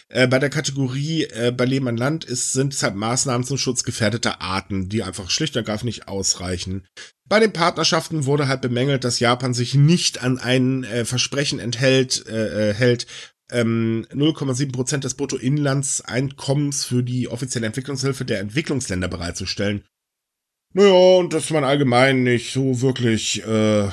Äh, 0.10 0.28
bei 0.28 0.38
der 0.38 0.52
Kategorie 0.52 1.24
äh, 1.24 1.52
bei 1.52 1.66
Leben 1.66 1.88
an 1.88 1.98
Land 1.98 2.24
ist, 2.24 2.54
sind 2.54 2.74
es 2.74 2.84
halt 2.84 2.96
Maßnahmen 2.96 3.48
zum 3.48 3.58
Schutz 3.58 3.84
gefährdeter 3.84 4.42
Arten, 4.42 4.90
die 4.90 5.02
einfach 5.02 5.32
schlicht 5.32 5.56
und 5.56 5.62
ergreifend 5.62 5.86
nicht 5.86 6.08
ausreichen. 6.08 6.86
Bei 7.28 7.40
den 7.40 7.52
Partnerschaften 7.52 8.26
wurde 8.26 8.48
halt 8.48 8.62
bemängelt, 8.62 9.04
dass 9.04 9.20
Japan 9.20 9.56
sich 9.56 9.74
nicht 9.74 10.22
an 10.22 10.38
ein 10.38 10.84
äh, 10.84 11.04
Versprechen 11.04 11.58
enthält, 11.58 12.28
äh, 12.28 12.76
hält, 12.76 13.08
ähm, 13.52 14.06
0,7 14.12 14.72
Prozent 14.72 15.04
des 15.04 15.16
Bruttoinlandseinkommens 15.16 16.86
für 16.86 17.02
die 17.02 17.28
offizielle 17.28 17.66
Entwicklungshilfe 17.66 18.24
der 18.24 18.40
Entwicklungsländer 18.40 19.08
bereitzustellen. 19.08 19.84
Naja, 20.76 21.18
und 21.20 21.34
dass 21.34 21.52
man 21.52 21.64
allgemein 21.64 22.24
nicht 22.24 22.52
so 22.52 22.82
wirklich 22.82 23.42
äh, 23.46 23.90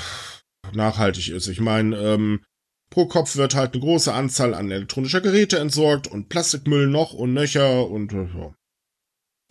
nachhaltig 0.73 1.29
ist. 1.29 1.47
Ich 1.47 1.61
meine, 1.61 1.97
ähm, 1.97 2.45
pro 2.91 3.07
Kopf 3.07 3.37
wird 3.37 3.55
halt 3.55 3.75
eine 3.75 3.83
große 3.83 4.13
Anzahl 4.13 4.53
an 4.53 4.69
elektronischer 4.69 5.21
Geräte 5.21 5.61
entsorgt 5.61 6.09
und 6.09 6.29
Plastikmüll 6.29 6.89
noch 6.89 7.13
und 7.13 7.35
nöcher 7.35 7.89
und 7.89 8.13
äh, 8.13 8.25
ja. 8.37 8.53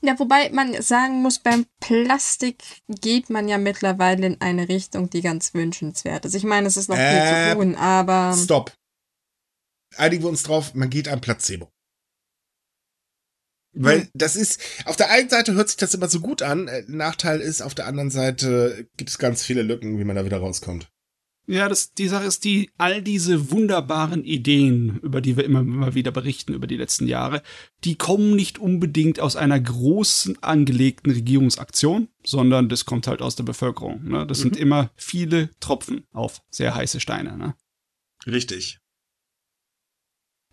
Ja, 0.03 0.19
wobei 0.19 0.49
man 0.49 0.81
sagen 0.81 1.21
muss, 1.21 1.39
beim 1.39 1.67
Plastik 1.79 2.57
geht 2.89 3.29
man 3.29 3.47
ja 3.47 3.57
mittlerweile 3.57 4.25
in 4.25 4.41
eine 4.41 4.67
Richtung, 4.67 5.09
die 5.09 5.21
ganz 5.21 5.53
wünschenswert 5.53 6.25
ist. 6.25 6.33
Ich 6.33 6.43
meine, 6.43 6.67
es 6.67 6.75
ist 6.75 6.89
noch 6.89 6.97
viel 6.97 7.05
Äh, 7.05 7.51
zu 7.51 7.55
tun, 7.55 7.75
aber 7.75 8.35
Stopp. 8.35 8.73
Einigen 9.95 10.23
wir 10.23 10.29
uns 10.29 10.43
drauf, 10.43 10.73
man 10.73 10.89
geht 10.89 11.07
am 11.07 11.21
Placebo. 11.21 11.70
Weil 13.73 14.09
das 14.13 14.35
ist, 14.35 14.59
auf 14.85 14.97
der 14.97 15.09
einen 15.11 15.29
Seite 15.29 15.53
hört 15.53 15.69
sich 15.69 15.77
das 15.77 15.93
immer 15.93 16.09
so 16.09 16.19
gut 16.19 16.41
an, 16.41 16.67
äh, 16.67 16.83
Nachteil 16.87 17.39
ist, 17.39 17.61
auf 17.61 17.73
der 17.73 17.87
anderen 17.87 18.09
Seite 18.11 18.87
gibt 18.97 19.09
es 19.09 19.17
ganz 19.17 19.43
viele 19.43 19.61
Lücken, 19.61 19.97
wie 19.97 20.03
man 20.03 20.15
da 20.15 20.25
wieder 20.25 20.39
rauskommt. 20.39 20.89
Ja, 21.47 21.67
das, 21.67 21.93
die 21.93 22.07
Sache 22.07 22.25
ist 22.25 22.43
die, 22.43 22.69
all 22.77 23.01
diese 23.01 23.49
wunderbaren 23.49 24.23
Ideen, 24.23 24.99
über 25.01 25.21
die 25.21 25.35
wir 25.37 25.43
immer, 25.43 25.61
immer 25.61 25.95
wieder 25.95 26.11
berichten 26.11 26.53
über 26.53 26.67
die 26.67 26.77
letzten 26.77 27.07
Jahre, 27.07 27.41
die 27.83 27.95
kommen 27.95 28.35
nicht 28.35 28.59
unbedingt 28.59 29.19
aus 29.19 29.35
einer 29.35 29.59
großen 29.59 30.41
angelegten 30.43 31.11
Regierungsaktion, 31.11 32.09
sondern 32.23 32.69
das 32.69 32.85
kommt 32.85 33.07
halt 33.07 33.21
aus 33.21 33.35
der 33.35 33.43
Bevölkerung. 33.43 34.03
Ne? 34.03 34.25
Das 34.27 34.39
sind 34.39 34.55
Mhm. 34.55 34.61
immer 34.61 34.91
viele 34.95 35.49
Tropfen 35.59 36.05
auf 36.11 36.41
sehr 36.51 36.75
heiße 36.75 36.99
Steine. 36.99 37.37
Ne? 37.37 37.55
Richtig. 38.27 38.77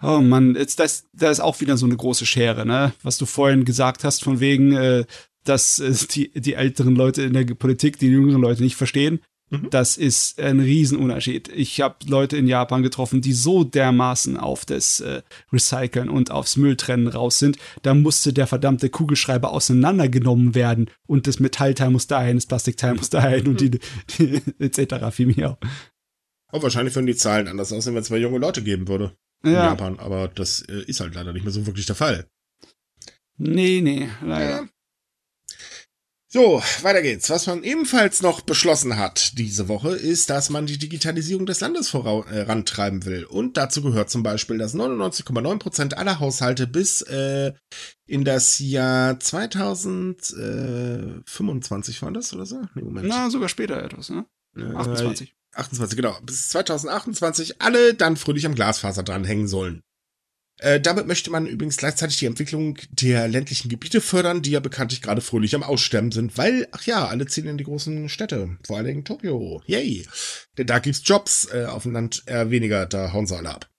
Oh 0.03 0.21
Mann, 0.21 0.55
jetzt, 0.55 0.79
das, 0.79 1.07
da 1.13 1.31
ist 1.31 1.41
auch 1.41 1.61
wieder 1.61 1.77
so 1.77 1.87
eine 1.87 1.97
große 1.97 2.25
Schere, 2.25 2.65
ne? 2.65 2.93
Was 3.03 3.19
du 3.19 3.27
vorhin 3.27 3.65
gesagt 3.65 4.05
hast, 4.05 4.23
von 4.23 4.39
wegen, 4.39 4.73
äh, 4.73 5.05
dass 5.45 5.81
äh, 5.81 5.93
die, 6.13 6.31
die 6.41 6.55
älteren 6.55 6.95
Leute 6.95 7.23
in 7.23 7.33
der 7.33 7.45
Politik 7.45 7.99
die 7.99 8.07
jüngeren 8.07 8.41
Leute 8.41 8.63
nicht 8.63 8.77
verstehen. 8.77 9.21
Mhm. 9.51 9.71
Das 9.71 9.97
ist 9.97 10.41
ein 10.41 10.61
Riesenunterschied. 10.61 11.49
Ich 11.49 11.81
habe 11.81 11.97
Leute 12.07 12.37
in 12.37 12.47
Japan 12.47 12.83
getroffen, 12.83 13.23
die 13.23 13.33
so 13.33 13.65
dermaßen 13.65 14.37
auf 14.37 14.65
das 14.65 15.01
äh, 15.01 15.23
Recyceln 15.53 16.11
und 16.11 16.31
aufs 16.31 16.57
Mülltrennen 16.57 17.09
raus 17.09 17.41
sind. 17.41 17.57
Da 17.83 17.95
musste 17.95 18.33
der 18.33 18.47
verdammte 18.47 18.91
Kugelschreiber 18.91 19.51
auseinandergenommen 19.53 20.55
werden 20.55 20.91
und 21.07 21.27
das 21.27 21.41
Metallteil 21.41 21.91
muss 21.91 22.07
dahin, 22.07 22.37
das 22.37 22.47
Plastikteil 22.47 22.95
muss 22.95 23.11
dahin 23.11 23.49
und 23.49 23.61
die, 23.61 23.71
die 24.19 24.43
etc. 24.61 25.07
viel 25.11 25.35
mehr. 25.35 25.59
Und 26.53 26.63
wahrscheinlich 26.63 26.95
würden 26.95 27.07
die 27.07 27.17
Zahlen 27.17 27.49
anders 27.49 27.73
aussehen, 27.73 27.95
wenn 27.95 28.03
es 28.03 28.09
zwei 28.09 28.19
junge 28.19 28.39
Leute 28.39 28.63
geben 28.63 28.87
würde 28.87 29.17
in 29.43 29.53
Ja, 29.53 29.67
Japan. 29.67 29.99
Aber 29.99 30.29
das 30.29 30.61
äh, 30.63 30.83
ist 30.87 31.01
halt 31.01 31.15
leider 31.15 31.33
nicht 31.33 31.45
mehr 31.45 31.53
so 31.53 31.67
wirklich 31.67 31.87
der 31.87 31.97
Fall. 31.97 32.29
nee, 33.37 33.81
nee, 33.81 34.09
leider. 34.23 34.63
Ja. 34.63 34.69
So, 36.31 36.63
weiter 36.83 37.01
geht's. 37.01 37.31
Was 37.31 37.47
man 37.47 37.65
ebenfalls 37.65 38.21
noch 38.21 38.43
beschlossen 38.43 38.99
hat 38.99 39.39
diese 39.39 39.67
Woche, 39.69 39.97
ist, 39.97 40.29
dass 40.29 40.51
man 40.51 40.67
die 40.67 40.77
Digitalisierung 40.77 41.47
des 41.47 41.61
Landes 41.61 41.89
vorantreiben 41.89 43.07
will. 43.07 43.25
Und 43.25 43.57
dazu 43.57 43.81
gehört 43.81 44.11
zum 44.11 44.23
Beispiel, 44.23 44.59
dass 44.59 44.75
99,9 44.75 45.59
Prozent 45.59 45.97
aller 45.97 46.21
Haushalte 46.21 46.67
bis 46.67 47.01
äh, 47.01 47.55
in 48.07 48.25
das 48.25 48.59
Jahr 48.59 49.19
2025 49.19 52.03
waren 52.03 52.13
das 52.13 52.35
oder 52.35 52.45
so? 52.45 52.61
Nee, 52.75 52.83
Moment. 52.83 53.09
Na, 53.09 53.31
sogar 53.31 53.49
später 53.49 53.83
etwas, 53.83 54.11
ne? 54.11 54.27
Äh, 54.55 54.65
28. 54.75 55.35
28, 55.59 55.97
genau. 55.97 56.17
Bis 56.23 56.49
2028 56.49 57.61
alle 57.61 57.95
dann 57.95 58.17
fröhlich 58.17 58.47
am 58.47 58.55
Glasfaser 58.55 59.03
dranhängen 59.03 59.49
sollen. 59.49 59.83
Äh, 60.61 60.81
damit 60.81 61.07
möchte 61.07 61.31
man 61.31 61.47
übrigens 61.47 61.77
gleichzeitig 61.77 62.19
die 62.19 62.27
Entwicklung 62.27 62.79
der 62.91 63.29
ländlichen 63.29 63.69
Gebiete 63.69 64.01
fördern, 64.01 64.43
die 64.43 64.51
ja 64.51 64.61
bekanntlich 64.61 65.03
gerade 65.03 65.21
fröhlich 65.21 65.55
am 65.55 65.63
Aussterben 65.63 66.11
sind, 66.11 66.37
weil, 66.37 66.67
ach 66.73 66.83
ja, 66.85 67.07
alle 67.07 67.27
ziehen 67.27 67.47
in 67.47 67.59
die 67.59 67.65
großen 67.65 68.09
Städte, 68.09 68.57
vor 68.67 68.77
allen 68.77 68.87
Dingen 68.87 69.05
Tokio. 69.05 69.63
Yay! 69.67 70.07
Denn 70.57 70.67
da 70.67 70.81
gibt's 70.81 71.03
Jobs, 71.05 71.49
äh, 71.53 71.67
auf 71.67 71.85
dem 71.85 71.93
Land 71.93 72.25
eher 72.27 72.51
weniger, 72.51 72.87
da 72.87 73.13
hauen 73.13 73.27
sie 73.27 73.37
alle 73.37 73.51
ab. 73.51 73.71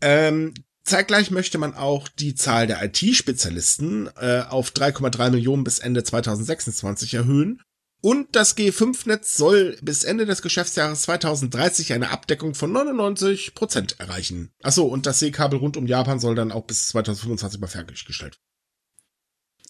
Ähm, 0.00 0.54
zeitgleich 0.84 1.30
möchte 1.30 1.58
man 1.58 1.74
auch 1.74 2.08
die 2.08 2.34
Zahl 2.34 2.66
der 2.66 2.82
IT-Spezialisten 2.82 4.08
äh, 4.16 4.42
auf 4.48 4.70
3,3 4.70 5.30
Millionen 5.30 5.64
bis 5.64 5.80
Ende 5.80 6.02
2026 6.02 7.12
erhöhen. 7.12 7.60
Und 8.02 8.36
das 8.36 8.56
G5-Netz 8.56 9.36
soll 9.36 9.78
bis 9.82 10.04
Ende 10.04 10.26
des 10.26 10.42
Geschäftsjahres 10.42 11.02
2030 11.02 11.92
eine 11.92 12.10
Abdeckung 12.10 12.54
von 12.54 12.70
99 12.70 13.54
Prozent 13.54 13.98
erreichen. 13.98 14.52
Achso, 14.62 14.84
und 14.84 15.06
das 15.06 15.18
Seekabel 15.18 15.58
rund 15.58 15.76
um 15.76 15.86
Japan 15.86 16.20
soll 16.20 16.34
dann 16.34 16.52
auch 16.52 16.64
bis 16.64 16.88
2025 16.88 17.60
mal 17.60 17.66
fertiggestellt. 17.66 18.38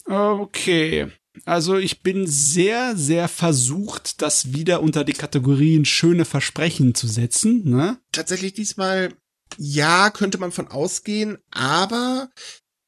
Okay. 0.05 1.11
Also 1.45 1.77
ich 1.77 2.01
bin 2.01 2.25
sehr, 2.27 2.97
sehr 2.97 3.27
versucht, 3.27 4.21
das 4.21 4.53
wieder 4.53 4.81
unter 4.81 5.03
die 5.03 5.13
Kategorien 5.13 5.85
schöne 5.85 6.25
Versprechen 6.25 6.95
zu 6.95 7.07
setzen. 7.07 7.69
Ne? 7.69 7.99
Tatsächlich 8.11 8.53
diesmal, 8.53 9.13
ja, 9.57 10.09
könnte 10.09 10.37
man 10.37 10.51
von 10.51 10.67
ausgehen, 10.67 11.37
aber 11.51 12.29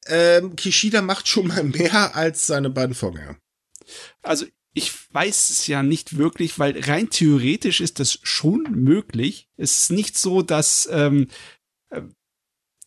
ähm, 0.06 0.56
Kishida 0.56 1.02
macht 1.02 1.28
schon 1.28 1.46
mal 1.48 1.62
mehr 1.62 2.16
als 2.16 2.46
seine 2.46 2.70
beiden 2.70 2.94
Vorgänger. 2.94 3.36
Also 4.22 4.46
ich 4.72 4.92
weiß 5.12 5.50
es 5.50 5.66
ja 5.66 5.82
nicht 5.82 6.16
wirklich, 6.16 6.58
weil 6.58 6.78
rein 6.80 7.10
theoretisch 7.10 7.80
ist 7.80 7.98
das 7.98 8.18
schon 8.22 8.62
möglich. 8.70 9.48
Es 9.56 9.82
ist 9.82 9.90
nicht 9.90 10.16
so, 10.16 10.42
dass 10.42 10.88
ähm, 10.92 11.28
äh, 11.90 12.02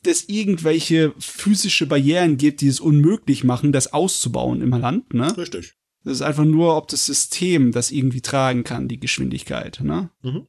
es 0.06 0.28
irgendwelche 0.30 1.14
physische 1.20 1.86
Barrieren 1.86 2.38
gibt, 2.38 2.62
die 2.62 2.68
es 2.68 2.80
unmöglich 2.80 3.44
machen, 3.44 3.72
das 3.72 3.94
auszubauen 3.94 4.62
im 4.62 4.72
Land. 4.72 5.14
Ne? 5.14 5.36
Richtig. 5.38 5.76
Das 6.04 6.16
ist 6.16 6.22
einfach 6.22 6.46
nur, 6.46 6.76
ob 6.76 6.90
das 6.90 7.06
System 7.06 7.72
das 7.72 7.92
irgendwie 7.92 8.22
tragen 8.22 8.64
kann, 8.64 8.88
die 8.88 9.00
Geschwindigkeit. 9.00 9.80
Ne? 9.82 10.10
Mhm. 10.22 10.48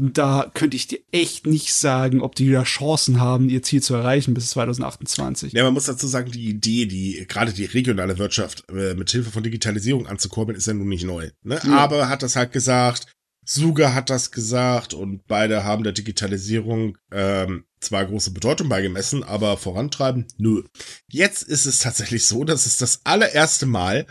Da 0.00 0.50
könnte 0.54 0.76
ich 0.76 0.86
dir 0.86 1.00
echt 1.12 1.46
nicht 1.46 1.74
sagen, 1.74 2.22
ob 2.22 2.34
die 2.34 2.50
da 2.50 2.62
Chancen 2.62 3.20
haben, 3.20 3.50
ihr 3.50 3.62
Ziel 3.62 3.82
zu 3.82 3.94
erreichen 3.94 4.32
bis 4.32 4.48
2028. 4.50 5.52
Ja, 5.52 5.64
man 5.64 5.74
muss 5.74 5.84
dazu 5.84 6.06
sagen, 6.06 6.30
die 6.30 6.48
Idee, 6.48 6.86
die 6.86 7.26
gerade 7.28 7.52
die 7.52 7.66
regionale 7.66 8.18
Wirtschaft 8.18 8.64
äh, 8.70 8.94
mit 8.94 9.10
Hilfe 9.10 9.30
von 9.30 9.42
Digitalisierung 9.42 10.06
anzukurbeln, 10.06 10.56
ist 10.56 10.66
ja 10.66 10.72
nun 10.72 10.88
nicht 10.88 11.04
neu. 11.04 11.30
Ne? 11.42 11.60
Ja. 11.62 11.76
Aber 11.76 12.08
hat 12.08 12.22
das 12.22 12.36
halt 12.36 12.52
gesagt, 12.52 13.06
Suga 13.44 13.94
hat 13.94 14.10
das 14.10 14.30
gesagt 14.30 14.94
und 14.94 15.26
beide 15.26 15.64
haben 15.64 15.82
der 15.82 15.92
Digitalisierung 15.92 16.96
ähm, 17.10 17.64
zwar 17.80 18.06
große 18.06 18.30
Bedeutung 18.30 18.68
beigemessen, 18.68 19.24
aber 19.24 19.56
vorantreiben, 19.56 20.26
nö. 20.38 20.62
Jetzt 21.08 21.42
ist 21.42 21.66
es 21.66 21.80
tatsächlich 21.80 22.26
so, 22.26 22.44
dass 22.44 22.66
es 22.66 22.76
das 22.76 23.00
allererste 23.04 23.66
Mal 23.66 24.06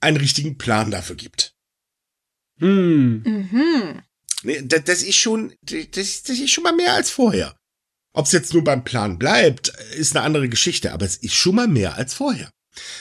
einen 0.00 0.16
richtigen 0.16 0.56
Plan 0.58 0.90
dafür 0.90 1.16
gibt. 1.16 1.54
Hm. 2.60 3.22
Mhm. 3.24 4.02
Nee, 4.42 4.62
das, 4.64 4.84
das 4.84 5.02
ist 5.02 5.16
schon, 5.16 5.54
das, 5.62 6.22
das 6.22 6.38
ist 6.38 6.50
schon 6.50 6.64
mal 6.64 6.74
mehr 6.74 6.94
als 6.94 7.10
vorher. 7.10 7.56
Ob 8.12 8.26
es 8.26 8.32
jetzt 8.32 8.52
nur 8.52 8.64
beim 8.64 8.84
Plan 8.84 9.18
bleibt, 9.18 9.68
ist 9.96 10.16
eine 10.16 10.24
andere 10.24 10.48
Geschichte, 10.48 10.92
aber 10.92 11.04
es 11.04 11.16
ist 11.16 11.34
schon 11.34 11.54
mal 11.54 11.68
mehr 11.68 11.96
als 11.96 12.14
vorher. 12.14 12.50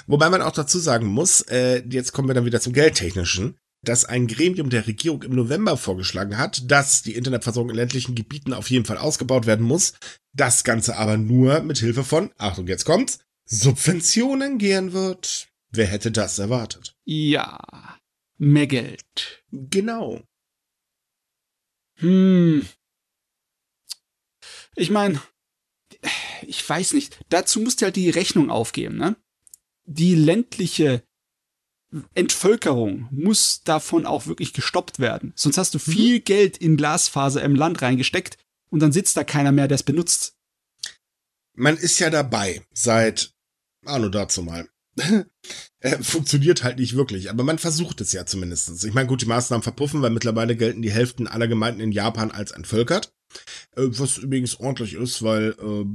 Wobei 0.08 0.30
man 0.30 0.42
auch 0.42 0.52
dazu 0.52 0.80
sagen 0.80 1.08
muss, 1.08 1.42
äh, 1.42 1.84
jetzt 1.90 2.12
kommen 2.12 2.28
wir 2.28 2.34
dann 2.34 2.46
wieder 2.46 2.62
zum 2.62 2.74
Geldtechnischen, 2.74 3.58
dass 3.84 4.06
ein 4.06 4.28
Gremium 4.28 4.70
der 4.70 4.88
Regierung 4.88 5.24
im 5.24 5.36
November 5.36 5.78
vorgeschlagen 5.78 6.38
hat, 6.38 6.70
dass 6.70 7.04
die 7.04 7.16
Internetversorgung 7.16 7.70
in 7.70 7.76
ländlichen 7.76 8.16
Gebieten 8.16 8.54
auf 8.54 8.70
jeden 8.70 8.86
Fall 8.86 8.98
ausgebaut 8.98 9.46
werden 9.46 9.66
muss. 9.66 9.94
Das 10.34 10.64
Ganze 10.64 10.98
aber 10.98 11.18
nur 11.18 11.62
mit 11.62 11.78
Hilfe 11.78 12.04
von, 12.04 12.32
Achtung, 12.38 12.68
jetzt 12.68 12.86
kommt's, 12.86 13.20
Subventionen 13.46 14.58
gehen 14.58 14.94
wird. 14.94 15.48
Wer 15.70 15.88
hätte 15.88 16.12
das 16.12 16.40
erwartet? 16.40 16.94
Ja. 17.06 17.60
Mehr 18.38 18.68
Geld. 18.68 19.44
Genau. 19.52 20.22
Hm. 21.98 22.66
Ich 24.76 24.90
meine, 24.90 25.22
ich 26.46 26.68
weiß 26.68 26.94
nicht. 26.94 27.20
Dazu 27.30 27.60
musst 27.60 27.82
du 27.82 27.86
halt 27.86 27.96
die 27.96 28.10
Rechnung 28.10 28.50
aufgeben, 28.50 28.98
ne? 28.98 29.16
Die 29.86 30.16
ländliche 30.16 31.04
Entvölkerung 32.14 33.08
muss 33.12 33.64
davon 33.64 34.06
auch 34.06 34.28
wirklich 34.28 34.54
gestoppt 34.54 35.00
werden. 35.00 35.34
Sonst 35.36 35.58
hast 35.58 35.74
du 35.74 35.80
viel 35.80 36.20
Geld 36.20 36.58
in 36.58 36.78
Glasfaser 36.78 37.42
im 37.42 37.56
Land 37.56 37.82
reingesteckt 37.82 38.38
und 38.70 38.82
dann 38.82 38.92
sitzt 38.92 39.16
da 39.16 39.24
keiner 39.24 39.52
mehr, 39.52 39.68
der 39.68 39.76
es 39.76 39.84
benutzt. 39.84 40.36
Man 41.54 41.78
ist 41.78 42.00
ja 42.00 42.10
dabei 42.10 42.66
seit, 42.74 43.34
ah, 43.86 43.98
nur 43.98 44.12
dazu 44.12 44.44
mal. 44.44 44.70
Äh, 45.80 46.02
Funktioniert 46.02 46.64
halt 46.64 46.80
nicht 46.80 46.96
wirklich, 46.96 47.30
aber 47.30 47.44
man 47.44 47.60
versucht 47.60 48.02
es 48.02 48.12
ja 48.12 48.26
zumindestens. 48.26 48.84
Ich 48.84 48.96
meine, 48.96 49.08
gut, 49.08 49.22
die 49.22 49.28
Maßnahmen 49.28 49.62
verpuffen, 49.62 50.02
weil 50.02 50.10
mittlerweile 50.10 50.56
gelten 50.56 50.82
die 50.82 50.92
Hälften 50.92 51.28
aller 51.28 51.48
Gemeinden 51.48 51.82
in 51.82 51.92
Japan 51.92 52.32
als 52.32 52.50
entvölkert. 52.50 53.14
Äh, 53.76 53.84
was 53.90 54.18
übrigens 54.18 54.60
ordentlich 54.60 54.96
ist, 54.96 55.22
weil 55.22 55.56
äh, 55.60 55.86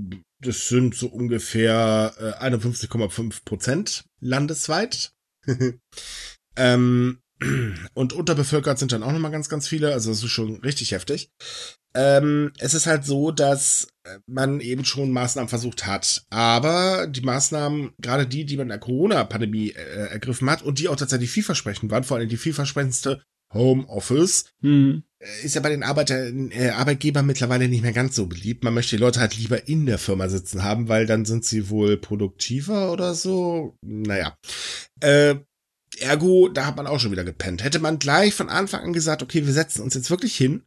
das 0.41 0.69
sind 0.69 0.95
so 0.95 1.09
ungefähr 1.09 2.15
äh, 2.19 2.45
51,5 2.45 3.45
Prozent 3.45 4.05
landesweit. 4.21 5.13
ähm, 6.57 7.19
und 7.95 8.13
unterbevölkert 8.13 8.79
sind 8.79 8.93
dann 8.93 9.03
auch 9.03 9.13
nochmal 9.13 9.31
ganz, 9.31 9.49
ganz 9.49 9.69
viele. 9.69 9.93
Also 9.93 10.11
das 10.11 10.23
ist 10.23 10.31
schon 10.31 10.57
richtig 10.61 10.93
heftig. 10.93 11.31
Ähm, 11.95 12.53
es 12.59 12.75
ist 12.75 12.87
halt 12.87 13.05
so, 13.05 13.33
dass 13.33 13.89
äh, 14.05 14.19
man 14.27 14.61
eben 14.61 14.85
schon 14.85 15.11
Maßnahmen 15.11 15.49
versucht 15.49 15.87
hat. 15.87 16.25
Aber 16.31 17.07
die 17.07 17.21
Maßnahmen, 17.21 17.93
gerade 17.99 18.27
die, 18.27 18.47
die 18.47 18.57
man 18.57 18.65
in 18.65 18.71
der 18.71 18.79
Corona-Pandemie 18.79 19.71
äh, 19.71 20.09
ergriffen 20.09 20.49
hat 20.51 20.63
und 20.63 20.79
die 20.79 20.89
auch 20.89 20.97
tatsächlich 20.97 21.31
vielversprechend 21.31 21.91
waren, 21.91 22.05
vor 22.05 22.17
allem 22.17 22.29
die 22.29 22.37
vielversprechendste 22.37 23.23
Homeoffice, 23.53 24.47
Hm. 24.63 25.03
äh, 25.19 25.45
ist 25.45 25.55
ja 25.55 25.61
bei 25.61 25.69
den 25.69 25.83
Arbeiter, 25.83 26.29
äh, 26.51 26.71
Arbeitgebern 26.71 27.27
mittlerweile 27.27 27.69
nicht 27.69 27.83
mehr 27.83 27.93
ganz 27.93 28.17
so 28.17 28.27
beliebt. 28.27 28.65
Man 28.65 28.73
möchte 28.73 28.97
die 28.97 29.03
Leute 29.03 29.21
halt 29.21 29.37
lieber 29.37 29.69
in 29.69 29.85
der 29.85 29.99
Firma 29.99 30.31
sitzen 30.31 30.63
haben, 30.65 30.89
weil 30.89 31.05
dann 31.05 31.27
sind 31.27 31.45
sie 31.45 31.69
wohl 31.69 31.99
produktiver 31.99 32.91
oder 32.93 33.15
so. 33.15 33.77
Naja. 33.83 34.35
Äh, 35.01 35.37
ergo, 35.99 36.49
da 36.49 36.67
hat 36.67 36.77
man 36.77 36.87
auch 36.87 37.01
schon 37.01 37.13
wieder 37.13 37.25
gepennt. 37.25 37.63
Hätte 37.63 37.79
man 37.79 37.99
gleich 37.99 38.35
von 38.35 38.49
Anfang 38.49 38.83
an 38.83 38.93
gesagt, 38.93 39.23
okay, 39.23 39.47
wir 39.47 39.53
setzen 39.53 39.83
uns 39.83 39.95
jetzt 39.95 40.11
wirklich 40.11 40.37
hin 40.37 40.63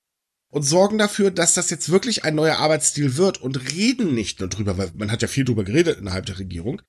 und 0.56 0.64
sorgen 0.64 0.98
dafür, 0.98 1.32
dass 1.32 1.54
das 1.54 1.70
jetzt 1.70 1.90
wirklich 1.90 2.24
ein 2.24 2.36
neuer 2.36 2.60
Arbeitsstil 2.60 3.18
wird 3.18 3.42
und 3.42 3.74
reden 3.74 4.14
nicht 4.14 4.40
nur 4.40 4.48
drüber, 4.48 4.78
weil 4.78 4.90
man 4.96 5.12
hat 5.12 5.22
ja 5.22 5.28
viel 5.28 5.44
drüber 5.44 5.66
geredet 5.66 6.00
innerhalb 6.00 6.26
der 6.28 6.40
Regierung. 6.40 6.82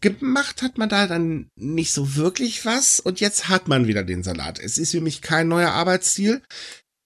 Gemacht 0.00 0.62
hat 0.62 0.78
man 0.78 0.88
da 0.88 1.08
dann 1.08 1.50
nicht 1.56 1.92
so 1.92 2.14
wirklich 2.14 2.64
was 2.64 3.00
und 3.00 3.18
jetzt 3.18 3.48
hat 3.48 3.66
man 3.66 3.88
wieder 3.88 4.04
den 4.04 4.22
Salat. 4.22 4.60
Es 4.60 4.78
ist 4.78 4.92
für 4.92 5.00
mich 5.00 5.20
kein 5.20 5.48
neuer 5.48 5.70
Arbeitsstil. 5.70 6.42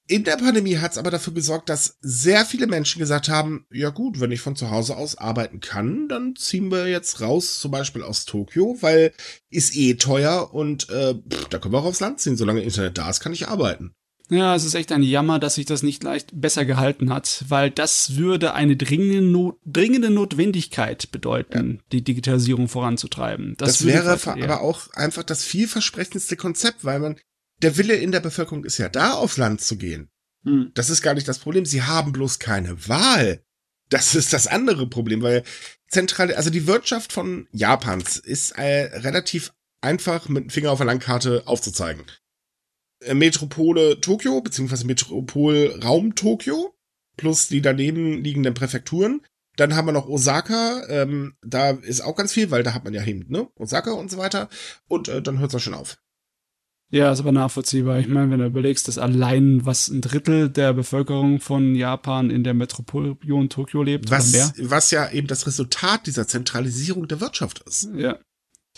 In 0.08 0.24
der 0.24 0.36
Pandemie 0.36 0.78
hat 0.78 0.92
es 0.92 0.98
aber 0.98 1.10
dafür 1.10 1.32
gesorgt, 1.32 1.68
dass 1.68 1.96
sehr 2.00 2.44
viele 2.44 2.66
Menschen 2.66 2.98
gesagt 2.98 3.28
haben, 3.28 3.66
ja 3.70 3.90
gut, 3.90 4.20
wenn 4.20 4.32
ich 4.32 4.40
von 4.40 4.56
zu 4.56 4.70
Hause 4.70 4.96
aus 4.96 5.16
arbeiten 5.16 5.60
kann, 5.60 6.08
dann 6.08 6.34
ziehen 6.34 6.70
wir 6.70 6.88
jetzt 6.88 7.20
raus, 7.20 7.60
zum 7.60 7.70
Beispiel 7.70 8.02
aus 8.02 8.24
Tokio, 8.24 8.76
weil 8.80 9.12
ist 9.48 9.76
eh 9.76 9.94
teuer 9.94 10.52
und 10.52 10.88
äh, 10.90 11.14
pff, 11.14 11.48
da 11.48 11.58
können 11.58 11.74
wir 11.74 11.78
auch 11.78 11.84
aufs 11.84 12.00
Land 12.00 12.20
ziehen. 12.20 12.36
Solange 12.36 12.62
Internet 12.62 12.98
da 12.98 13.08
ist, 13.08 13.20
kann 13.20 13.32
ich 13.32 13.48
arbeiten. 13.48 13.94
Ja, 14.32 14.54
es 14.54 14.64
ist 14.64 14.74
echt 14.74 14.92
ein 14.92 15.02
Jammer, 15.02 15.38
dass 15.38 15.56
sich 15.56 15.66
das 15.66 15.82
nicht 15.82 16.02
leicht 16.02 16.30
besser 16.32 16.64
gehalten 16.64 17.12
hat, 17.12 17.44
weil 17.48 17.70
das 17.70 18.16
würde 18.16 18.54
eine 18.54 18.76
dringende, 18.76 19.20
Not, 19.20 19.58
dringende 19.66 20.08
Notwendigkeit 20.08 21.10
bedeuten, 21.12 21.80
die 21.92 22.02
Digitalisierung 22.02 22.68
voranzutreiben. 22.68 23.54
Das, 23.58 23.82
würde 23.82 23.94
wäre 23.94 24.18
aber 24.24 24.62
auch 24.62 24.90
einfach 24.94 25.22
das 25.22 25.44
vielversprechendste 25.44 26.36
Konzept, 26.36 26.84
weil 26.84 27.00
man, 27.00 27.16
der 27.62 27.76
Wille 27.76 27.94
in 27.94 28.12
der 28.12 28.20
Bevölkerung 28.20 28.64
ist 28.64 28.78
ja 28.78 28.88
da, 28.88 29.14
aufs 29.14 29.36
Land 29.36 29.60
zu 29.60 29.76
gehen. 29.76 30.10
Hm. 30.44 30.72
Das 30.74 30.90
ist 30.90 31.02
gar 31.02 31.14
nicht 31.14 31.28
das 31.28 31.38
Problem. 31.38 31.64
Sie 31.64 31.82
haben 31.82 32.12
bloß 32.12 32.38
keine 32.38 32.88
Wahl. 32.88 33.42
Das 33.88 34.14
ist 34.14 34.32
das 34.32 34.46
andere 34.46 34.86
Problem, 34.88 35.22
weil 35.22 35.44
zentrale, 35.88 36.36
also 36.36 36.50
die 36.50 36.66
Wirtschaft 36.66 37.12
von 37.12 37.46
Japans 37.52 38.16
ist 38.16 38.52
äh, 38.52 38.84
relativ 38.98 39.52
einfach 39.80 40.28
mit 40.28 40.44
dem 40.44 40.50
Finger 40.50 40.70
auf 40.70 40.78
der 40.78 40.86
Landkarte 40.86 41.42
aufzuzeigen. 41.46 42.04
Äh, 43.00 43.14
Metropole 43.14 44.00
Tokio, 44.00 44.40
beziehungsweise 44.40 44.86
Metropolraum 44.86 46.14
Tokio, 46.14 46.74
plus 47.16 47.48
die 47.48 47.60
daneben 47.60 48.24
liegenden 48.24 48.54
Präfekturen. 48.54 49.20
Dann 49.56 49.76
haben 49.76 49.86
wir 49.86 49.92
noch 49.92 50.08
Osaka, 50.08 50.86
ähm, 50.88 51.34
da 51.42 51.70
ist 51.70 52.00
auch 52.00 52.16
ganz 52.16 52.32
viel, 52.32 52.50
weil 52.50 52.62
da 52.62 52.72
hat 52.72 52.84
man 52.84 52.94
ja 52.94 53.04
eben, 53.04 53.26
ne? 53.28 53.48
Osaka 53.56 53.92
und 53.92 54.10
so 54.10 54.16
weiter. 54.16 54.48
Und 54.88 55.08
äh, 55.08 55.20
dann 55.20 55.38
hört 55.40 55.50
es 55.50 55.56
auch 55.56 55.60
schon 55.60 55.74
auf. 55.74 55.98
Ja, 56.92 57.10
ist 57.10 57.20
aber 57.20 57.32
nachvollziehbar. 57.32 57.98
Ich 58.00 58.06
meine, 58.06 58.30
wenn 58.30 58.40
du 58.40 58.44
überlegst, 58.46 58.86
dass 58.86 58.98
allein 58.98 59.64
was 59.64 59.88
ein 59.88 60.02
Drittel 60.02 60.50
der 60.50 60.74
Bevölkerung 60.74 61.40
von 61.40 61.74
Japan 61.74 62.28
in 62.28 62.44
der 62.44 62.52
Metropolregion 62.52 63.48
Tokio 63.48 63.82
lebt 63.82 64.08
oder 64.08 64.18
Was, 64.18 64.32
mehr. 64.32 64.52
was 64.58 64.90
ja 64.90 65.10
eben 65.10 65.26
das 65.26 65.46
Resultat 65.46 66.06
dieser 66.06 66.28
Zentralisierung 66.28 67.08
der 67.08 67.22
Wirtschaft 67.22 67.60
ist. 67.66 67.88
Ja. 67.96 68.18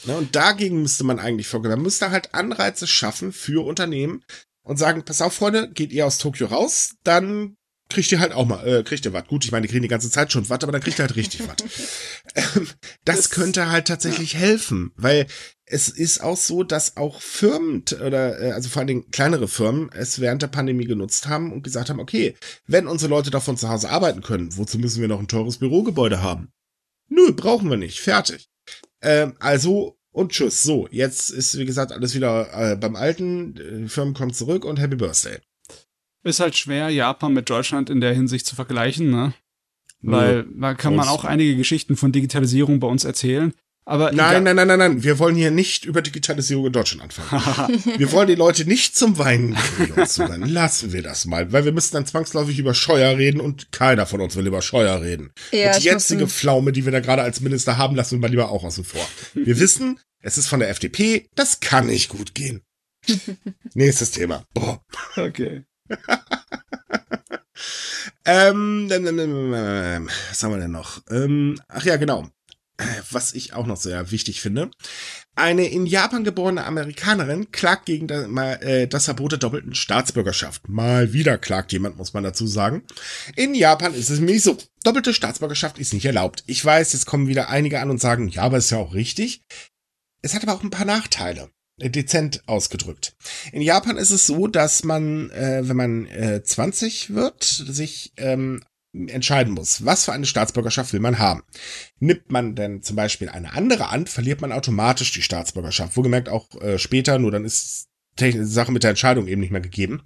Ne, 0.07 0.17
und 0.17 0.37
dagegen 0.37 0.81
müsste 0.83 1.03
man 1.03 1.19
eigentlich 1.19 1.49
vorgehen. 1.49 1.73
Man 1.73 1.83
müsste 1.83 2.13
halt 2.13 2.35
Anreize 2.35 2.87
schaffen 2.87 3.33
für 3.33 3.65
Unternehmen 3.67 4.23
und 4.63 4.79
sagen, 4.79 5.05
pass 5.05 5.21
auf, 5.21 5.35
Freunde, 5.35 5.71
geht 5.73 5.93
ihr 5.93 6.07
aus 6.07 6.19
Tokio 6.19 6.47
raus, 6.47 6.95
dann 7.03 7.57
kriegt 7.89 8.11
ihr 8.13 8.21
halt 8.21 8.33
auch 8.33 8.47
mal, 8.47 8.67
äh, 8.67 8.83
kriegt 8.83 9.05
ihr 9.05 9.13
was. 9.13 9.27
Gut, 9.27 9.45
ich 9.45 9.53
meine, 9.53 9.67
die 9.67 9.71
kriegen 9.71 9.83
die 9.83 9.89
ganze 9.89 10.11
Zeit 10.11 10.33
schon 10.33 10.49
was, 10.49 10.63
aber 10.63 10.73
dann 10.73 10.81
kriegt 10.81 10.99
ihr 10.99 11.05
halt 11.05 11.17
richtig 11.17 11.43
was. 11.47 11.57
Ähm, 12.37 12.67
das, 13.05 13.17
Das- 13.17 13.31
könnte 13.31 13.71
halt 13.71 13.87
tatsächlich 13.87 14.35
helfen, 14.35 14.91
weil 14.97 15.27
es 15.67 15.89
ist 15.89 16.21
auch 16.21 16.37
so, 16.37 16.65
dass 16.65 16.97
auch 16.97 17.21
Firmen 17.21 17.85
oder 18.05 18.41
äh, 18.41 18.51
also 18.51 18.69
vor 18.69 18.81
allen 18.81 18.89
Dingen 18.89 19.11
kleinere 19.13 19.47
Firmen 19.47 19.89
es 19.93 20.19
während 20.21 20.43
der 20.43 20.49
Pandemie 20.49 20.87
genutzt 20.87 21.29
haben 21.29 21.53
und 21.53 21.63
gesagt 21.63 21.91
haben, 21.91 22.01
okay, 22.01 22.35
wenn 22.67 22.89
unsere 22.89 23.11
Leute 23.11 23.31
davon 23.31 23.57
zu 23.57 23.69
Hause 23.69 23.89
arbeiten 23.91 24.21
können, 24.23 24.57
wozu 24.57 24.79
müssen 24.79 25.01
wir 25.01 25.07
noch 25.09 25.21
ein 25.21 25.29
teures 25.29 25.59
Bürogebäude 25.59 26.23
haben? 26.23 26.49
Nö, 27.09 27.33
brauchen 27.33 27.71
wir 27.71 27.77
nicht. 27.77 28.01
Fertig. 28.01 28.49
Ähm, 29.01 29.35
also 29.39 29.97
und 30.11 30.33
tschüss. 30.33 30.63
So, 30.63 30.89
jetzt 30.91 31.31
ist 31.31 31.57
wie 31.59 31.67
gesagt 31.67 31.93
alles 31.93 32.15
wieder 32.15 32.73
äh, 32.73 32.77
beim 32.77 32.97
Alten. 32.97 33.55
Die 33.55 33.89
Firmen 33.89 34.15
kommen 34.15 34.33
zurück 34.33 34.65
und 34.65 34.79
Happy 34.81 34.97
Birthday. 34.97 35.39
Ist 36.25 36.41
halt 36.41 36.57
schwer, 36.57 36.89
Japan 36.89 37.35
mit 37.35 37.49
Deutschland 37.51 37.91
in 37.91 38.01
der 38.01 38.15
Hinsicht 38.15 38.47
zu 38.47 38.57
vergleichen, 38.57 39.11
ne? 39.11 39.35
Weil 40.01 40.45
da 40.55 40.75
kann 40.75 40.97
man 40.97 41.09
auch 41.09 41.25
einige 41.25 41.57
Geschichten 41.57 41.97
von 41.97 42.13
Digitalisierung 42.13 42.79
bei 42.79 42.89
uns 42.89 43.05
erzählen. 43.05 43.55
Aber 43.87 44.13
Nein, 44.13 44.43
nein, 44.45 44.57
nein, 44.57 44.67
nein, 44.67 44.79
nein. 44.79 45.03
Wir 45.03 45.19
wollen 45.19 45.35
hier 45.37 45.51
nicht 45.51 45.85
über 45.85 46.01
Digitalisierung 46.01 46.67
in 46.67 46.73
Deutschland 46.73 47.03
anfangen. 47.03 47.83
Wir 47.99 48.13
wollen 48.13 48.29
die 48.29 48.35
Leute 48.35 48.65
nicht 48.65 48.97
zum 48.97 49.19
Weinen 49.19 49.55
bringen 49.77 50.49
lassen 50.49 50.93
wir 50.93 51.03
das 51.03 51.27
mal, 51.27 51.53
weil 51.53 51.67
wir 51.67 51.73
müssen 51.73 51.93
dann 51.93 52.07
zwangsläufig 52.07 52.59
über 52.59 52.73
Scheuer 52.73 53.19
reden 53.19 53.41
und 53.41 53.73
keiner 53.73 54.07
von 54.07 54.23
uns 54.23 54.37
will 54.37 54.47
über 54.47 54.63
Scheuer 54.63 55.03
reden. 55.03 55.33
Ja, 55.53 55.79
die 55.79 55.85
jetzige 55.85 56.27
Pflaume, 56.27 56.73
die 56.73 56.87
wir 56.87 56.93
da 56.93 57.01
gerade 57.01 57.23
als 57.23 57.41
Minister 57.43 57.77
haben, 57.77 57.95
lassen 57.95 58.13
wir 58.13 58.21
mal 58.21 58.31
lieber 58.31 58.51
auch 58.51 58.65
außen 58.65 58.85
vor. 58.85 59.07
Wir 59.35 59.59
wissen, 59.59 60.01
es 60.21 60.39
ist 60.39 60.49
von 60.49 60.61
der 60.61 60.71
FDP, 60.71 61.29
das 61.35 61.61
kann 61.61 61.87
nicht 61.87 62.09
gut 62.09 62.35
gehen. 62.35 62.63
Nächstes 63.75 64.13
Thema. 64.13 64.47
Boah. 64.55 64.83
okay. 65.17 65.65
Ähm, 68.27 68.89
was 68.89 70.43
haben 70.43 70.53
wir 70.53 70.59
denn 70.59 70.71
noch? 70.71 71.03
Ähm, 71.11 71.61
ach 71.69 71.85
ja, 71.85 71.97
genau. 71.97 72.29
Was 73.11 73.35
ich 73.35 73.53
auch 73.53 73.67
noch 73.67 73.77
sehr 73.77 74.11
wichtig 74.11 74.41
finde. 74.41 74.71
Eine 75.37 75.67
in 75.67 75.87
Japan 75.87 76.25
geborene 76.25 76.65
Amerikanerin 76.65 77.53
klagt 77.53 77.87
gegen 77.87 78.09
das, 78.09 78.27
äh, 78.63 78.89
das 78.89 79.05
Verbot 79.05 79.33
der 79.33 79.39
doppelten 79.39 79.75
Staatsbürgerschaft. 79.75 80.69
Mal 80.69 81.13
wieder 81.13 81.39
klagt 81.39 81.73
jemand, 81.73 81.99
muss 81.99 82.15
man 82.15 82.25
dazu 82.25 82.47
sagen. 82.49 82.83
In 83.37 83.55
Japan 83.55 83.95
ist 83.95 84.11
es 84.11 84.19
nämlich 84.19 84.43
so. 84.43 84.59
Doppelte 84.83 85.15
Staatsbürgerschaft 85.15 85.79
ist 85.79 85.93
nicht 85.93 86.07
erlaubt. 86.07 86.43
Ich 86.47 86.65
weiß, 86.65 86.95
jetzt 86.95 87.07
kommen 87.07 87.29
wieder 87.29 87.49
einige 87.49 87.81
an 87.81 87.91
und 87.91 88.01
sagen, 88.01 88.29
ja, 88.29 88.43
aber 88.43 88.57
ist 88.57 88.71
ja 88.71 88.79
auch 88.79 88.95
richtig. 88.95 89.43
Es 90.23 90.35
hat 90.35 90.43
aber 90.43 90.55
auch 90.55 90.65
ein 90.65 90.71
paar 90.71 90.87
Nachteile. 90.87 91.51
Äh, 91.81 91.91
Dezent 91.91 92.43
ausgedrückt. 92.47 93.17
In 93.53 93.63
Japan 93.63 93.97
ist 93.97 94.11
es 94.11 94.27
so, 94.27 94.47
dass 94.47 94.85
man, 94.85 95.31
äh, 95.31 95.63
wenn 95.65 95.77
man 95.77 96.07
äh, 96.07 96.43
20 96.43 97.15
wird, 97.15 97.43
sich 97.45 98.13
ähm, 98.17 98.63
entscheiden 98.93 99.55
muss, 99.55 99.85
was 99.85 100.05
für 100.05 100.13
eine 100.13 100.27
Staatsbürgerschaft 100.27 100.93
will 100.93 101.01
man 101.01 101.19
haben. 101.19 101.43
Nimmt 101.99 102.31
man 102.31 102.55
denn 102.55 102.83
zum 102.83 102.95
Beispiel 102.95 103.29
eine 103.29 103.53
andere 103.53 103.89
an, 103.89 104.07
verliert 104.07 104.41
man 104.41 104.53
automatisch 104.53 105.13
die 105.13 105.23
Staatsbürgerschaft. 105.23 105.97
Wohlgemerkt 105.97 106.29
auch 106.29 106.55
äh, 106.61 106.79
später, 106.79 107.19
nur 107.19 107.33
dann 107.33 107.45
ist 107.45 107.89
die 108.21 108.45
Sache 108.45 108.71
mit 108.71 108.85
der 108.85 108.91
Entscheidung 108.91 109.27
eben 109.27 109.41
nicht 109.41 109.51
mehr 109.51 109.61
gegeben. 109.61 110.03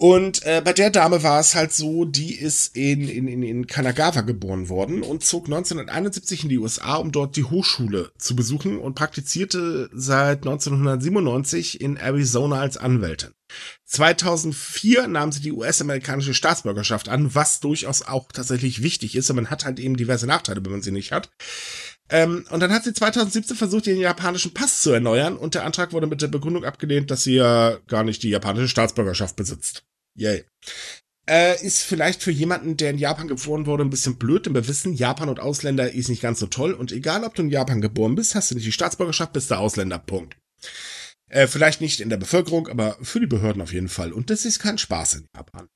Und 0.00 0.46
äh, 0.46 0.62
bei 0.64 0.72
der 0.72 0.90
Dame 0.90 1.24
war 1.24 1.40
es 1.40 1.56
halt 1.56 1.72
so, 1.72 2.04
die 2.04 2.36
ist 2.36 2.76
in, 2.76 3.08
in, 3.08 3.26
in, 3.26 3.42
in 3.42 3.66
Kanagawa 3.66 4.20
geboren 4.20 4.68
worden 4.68 5.02
und 5.02 5.24
zog 5.24 5.46
1971 5.46 6.44
in 6.44 6.48
die 6.48 6.58
USA, 6.58 6.94
um 6.94 7.10
dort 7.10 7.34
die 7.34 7.42
Hochschule 7.42 8.12
zu 8.16 8.36
besuchen 8.36 8.78
und 8.78 8.94
praktizierte 8.94 9.90
seit 9.92 10.46
1997 10.46 11.80
in 11.80 11.96
Arizona 11.96 12.60
als 12.60 12.76
Anwältin. 12.76 13.32
2004 13.86 15.08
nahm 15.08 15.32
sie 15.32 15.40
die 15.40 15.50
US-amerikanische 15.50 16.34
Staatsbürgerschaft 16.34 17.08
an, 17.08 17.34
was 17.34 17.58
durchaus 17.58 18.02
auch 18.02 18.30
tatsächlich 18.30 18.84
wichtig 18.84 19.16
ist, 19.16 19.30
aber 19.30 19.42
man 19.42 19.50
hat 19.50 19.64
halt 19.64 19.80
eben 19.80 19.96
diverse 19.96 20.28
Nachteile, 20.28 20.64
wenn 20.64 20.70
man 20.70 20.82
sie 20.82 20.92
nicht 20.92 21.10
hat. 21.10 21.28
Ähm, 22.08 22.46
und 22.50 22.60
dann 22.60 22.72
hat 22.72 22.84
sie 22.84 22.94
2017 22.94 23.56
versucht, 23.56 23.86
den 23.86 23.98
japanischen 23.98 24.54
Pass 24.54 24.80
zu 24.80 24.92
erneuern 24.92 25.36
und 25.36 25.54
der 25.54 25.64
Antrag 25.64 25.92
wurde 25.92 26.06
mit 26.06 26.22
der 26.22 26.28
Begründung 26.28 26.64
abgelehnt, 26.64 27.10
dass 27.10 27.24
sie 27.24 27.34
ja 27.34 27.78
gar 27.88 28.04
nicht 28.04 28.22
die 28.22 28.30
japanische 28.30 28.68
Staatsbürgerschaft 28.68 29.34
besitzt. 29.34 29.87
Yay. 30.18 30.44
Äh, 31.28 31.64
ist 31.64 31.82
vielleicht 31.82 32.22
für 32.22 32.30
jemanden, 32.30 32.76
der 32.76 32.90
in 32.90 32.98
Japan 32.98 33.28
geboren 33.28 33.66
wurde, 33.66 33.84
ein 33.84 33.90
bisschen 33.90 34.16
blöd, 34.16 34.46
denn 34.46 34.54
wir 34.54 34.66
wissen, 34.66 34.94
Japan 34.94 35.28
und 35.28 35.40
Ausländer 35.40 35.92
ist 35.92 36.08
nicht 36.08 36.22
ganz 36.22 36.40
so 36.40 36.46
toll 36.46 36.72
und 36.72 36.90
egal, 36.90 37.22
ob 37.22 37.34
du 37.34 37.42
in 37.42 37.50
Japan 37.50 37.80
geboren 37.80 38.14
bist, 38.14 38.34
hast 38.34 38.50
du 38.50 38.54
nicht 38.54 38.66
die 38.66 38.72
Staatsbürgerschaft, 38.72 39.32
bist 39.32 39.50
du 39.50 39.56
Ausländer, 39.56 39.98
Punkt. 39.98 40.36
Äh, 41.28 41.46
vielleicht 41.46 41.80
nicht 41.80 42.00
in 42.00 42.08
der 42.08 42.16
Bevölkerung, 42.16 42.68
aber 42.68 42.96
für 43.02 43.20
die 43.20 43.26
Behörden 43.26 43.62
auf 43.62 43.72
jeden 43.72 43.90
Fall. 43.90 44.12
Und 44.12 44.30
das 44.30 44.44
ist 44.46 44.58
kein 44.58 44.78
Spaß 44.78 45.14
in 45.14 45.26
Japan. 45.36 45.68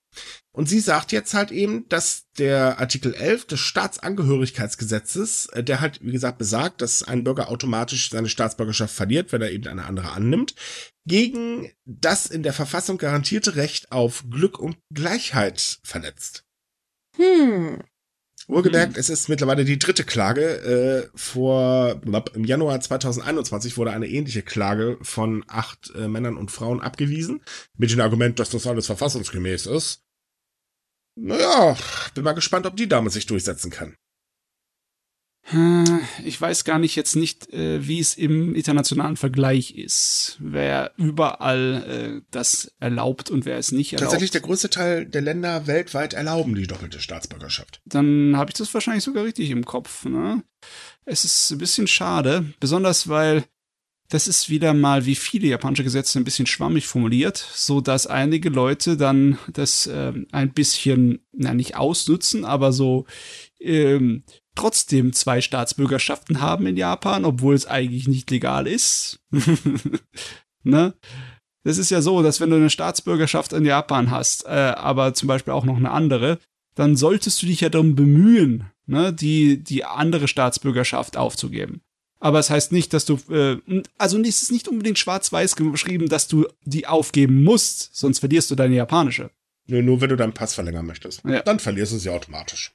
Und 0.52 0.68
sie 0.68 0.80
sagt 0.80 1.12
jetzt 1.12 1.32
halt 1.32 1.50
eben, 1.50 1.88
dass 1.88 2.26
der 2.38 2.78
Artikel 2.78 3.14
11 3.14 3.46
des 3.46 3.60
Staatsangehörigkeitsgesetzes, 3.60 5.46
äh, 5.46 5.64
der 5.64 5.80
halt, 5.80 6.00
wie 6.02 6.12
gesagt, 6.12 6.38
besagt, 6.38 6.82
dass 6.82 7.02
ein 7.02 7.24
Bürger 7.24 7.48
automatisch 7.48 8.10
seine 8.10 8.28
Staatsbürgerschaft 8.28 8.94
verliert, 8.94 9.32
wenn 9.32 9.42
er 9.42 9.50
eben 9.50 9.66
eine 9.66 9.84
andere 9.84 10.12
annimmt, 10.12 10.54
gegen 11.06 11.72
das 11.84 12.26
in 12.26 12.42
der 12.42 12.52
Verfassung 12.52 12.98
garantierte 12.98 13.56
Recht 13.56 13.92
auf 13.92 14.24
Glück 14.28 14.58
und 14.58 14.76
Gleichheit 14.92 15.78
verletzt. 15.82 16.44
Hm. 17.16 17.82
Wohlgemerkt, 18.48 18.96
es 18.96 19.08
ist 19.08 19.28
mittlerweile 19.28 19.64
die 19.64 19.78
dritte 19.78 20.04
Klage. 20.04 20.42
Äh, 20.42 21.08
vor 21.14 22.00
im 22.34 22.44
Januar 22.44 22.80
2021 22.80 23.76
wurde 23.76 23.92
eine 23.92 24.08
ähnliche 24.08 24.42
Klage 24.42 24.98
von 25.02 25.44
acht 25.48 25.92
äh, 25.94 26.08
Männern 26.08 26.36
und 26.36 26.50
Frauen 26.50 26.80
abgewiesen, 26.80 27.42
mit 27.76 27.90
dem 27.90 28.00
Argument, 28.00 28.38
dass 28.38 28.50
das 28.50 28.66
alles 28.66 28.86
verfassungsgemäß 28.86 29.66
ist. 29.66 30.02
Naja, 31.14 31.76
bin 32.14 32.24
mal 32.24 32.32
gespannt, 32.32 32.66
ob 32.66 32.76
die 32.76 32.88
Dame 32.88 33.10
sich 33.10 33.26
durchsetzen 33.26 33.70
kann. 33.70 33.96
Hm, 35.44 36.00
ich 36.24 36.40
weiß 36.40 36.64
gar 36.64 36.78
nicht 36.78 36.94
jetzt 36.94 37.16
nicht, 37.16 37.52
äh, 37.52 37.86
wie 37.86 37.98
es 37.98 38.14
im 38.14 38.54
internationalen 38.54 39.16
Vergleich 39.16 39.72
ist. 39.76 40.36
Wer 40.38 40.92
überall 40.96 42.20
äh, 42.20 42.26
das 42.30 42.72
erlaubt 42.78 43.28
und 43.28 43.44
wer 43.44 43.58
es 43.58 43.72
nicht 43.72 43.92
erlaubt. 43.92 44.04
Tatsächlich 44.04 44.30
der 44.30 44.40
größte 44.40 44.70
Teil 44.70 45.04
der 45.04 45.20
Länder 45.20 45.66
weltweit 45.66 46.14
erlauben 46.14 46.54
die 46.54 46.66
doppelte 46.66 47.00
Staatsbürgerschaft. 47.00 47.80
Dann 47.84 48.36
habe 48.36 48.50
ich 48.50 48.54
das 48.54 48.72
wahrscheinlich 48.72 49.04
sogar 49.04 49.24
richtig 49.24 49.50
im 49.50 49.64
Kopf. 49.64 50.04
Ne? 50.04 50.44
Es 51.04 51.24
ist 51.24 51.50
ein 51.50 51.58
bisschen 51.58 51.88
schade, 51.88 52.46
besonders 52.60 53.08
weil 53.08 53.44
das 54.12 54.28
ist 54.28 54.50
wieder 54.50 54.74
mal 54.74 55.06
wie 55.06 55.14
viele 55.14 55.48
japanische 55.48 55.84
Gesetze 55.84 56.18
ein 56.18 56.24
bisschen 56.24 56.46
schwammig 56.46 56.86
formuliert, 56.86 57.38
so 57.54 57.80
dass 57.80 58.06
einige 58.06 58.50
Leute 58.50 58.98
dann 58.98 59.38
das 59.50 59.86
äh, 59.86 60.12
ein 60.32 60.52
bisschen, 60.52 61.20
na 61.32 61.54
nicht 61.54 61.76
ausnutzen, 61.76 62.44
aber 62.44 62.72
so 62.72 63.06
ähm, 63.58 64.24
trotzdem 64.54 65.12
zwei 65.12 65.40
Staatsbürgerschaften 65.40 66.40
haben 66.40 66.66
in 66.66 66.76
Japan, 66.76 67.24
obwohl 67.24 67.54
es 67.54 67.66
eigentlich 67.66 68.08
nicht 68.08 68.30
legal 68.30 68.66
ist. 68.66 69.20
ne? 70.62 70.94
Das 71.64 71.78
ist 71.78 71.90
ja 71.90 72.02
so, 72.02 72.22
dass 72.22 72.40
wenn 72.40 72.50
du 72.50 72.56
eine 72.56 72.70
Staatsbürgerschaft 72.70 73.52
in 73.52 73.64
Japan 73.64 74.10
hast, 74.10 74.46
äh, 74.46 74.48
aber 74.48 75.14
zum 75.14 75.28
Beispiel 75.28 75.52
auch 75.52 75.64
noch 75.64 75.76
eine 75.76 75.90
andere, 75.90 76.38
dann 76.74 76.96
solltest 76.96 77.42
du 77.42 77.46
dich 77.46 77.60
ja 77.60 77.68
darum 77.68 77.94
bemühen, 77.94 78.70
ne, 78.86 79.12
die, 79.12 79.62
die 79.62 79.84
andere 79.84 80.26
Staatsbürgerschaft 80.28 81.16
aufzugeben. 81.16 81.82
Aber 82.18 82.38
es 82.38 82.50
heißt 82.50 82.72
nicht, 82.72 82.94
dass 82.94 83.04
du, 83.04 83.18
äh, 83.30 83.58
also 83.98 84.18
es 84.20 84.42
ist 84.42 84.52
nicht 84.52 84.68
unbedingt 84.68 84.98
schwarz-weiß 84.98 85.56
geschrieben, 85.56 86.08
dass 86.08 86.28
du 86.28 86.46
die 86.64 86.86
aufgeben 86.86 87.42
musst, 87.42 87.94
sonst 87.94 88.20
verlierst 88.20 88.50
du 88.50 88.54
deine 88.54 88.76
japanische. 88.76 89.30
Nur, 89.66 89.82
nur 89.82 90.00
wenn 90.00 90.08
du 90.08 90.16
deinen 90.16 90.32
Pass 90.32 90.54
verlängern 90.54 90.86
möchtest. 90.86 91.22
Ja. 91.24 91.42
Dann 91.42 91.58
verlierst 91.58 91.92
du 91.92 91.98
sie 91.98 92.10
automatisch. 92.10 92.72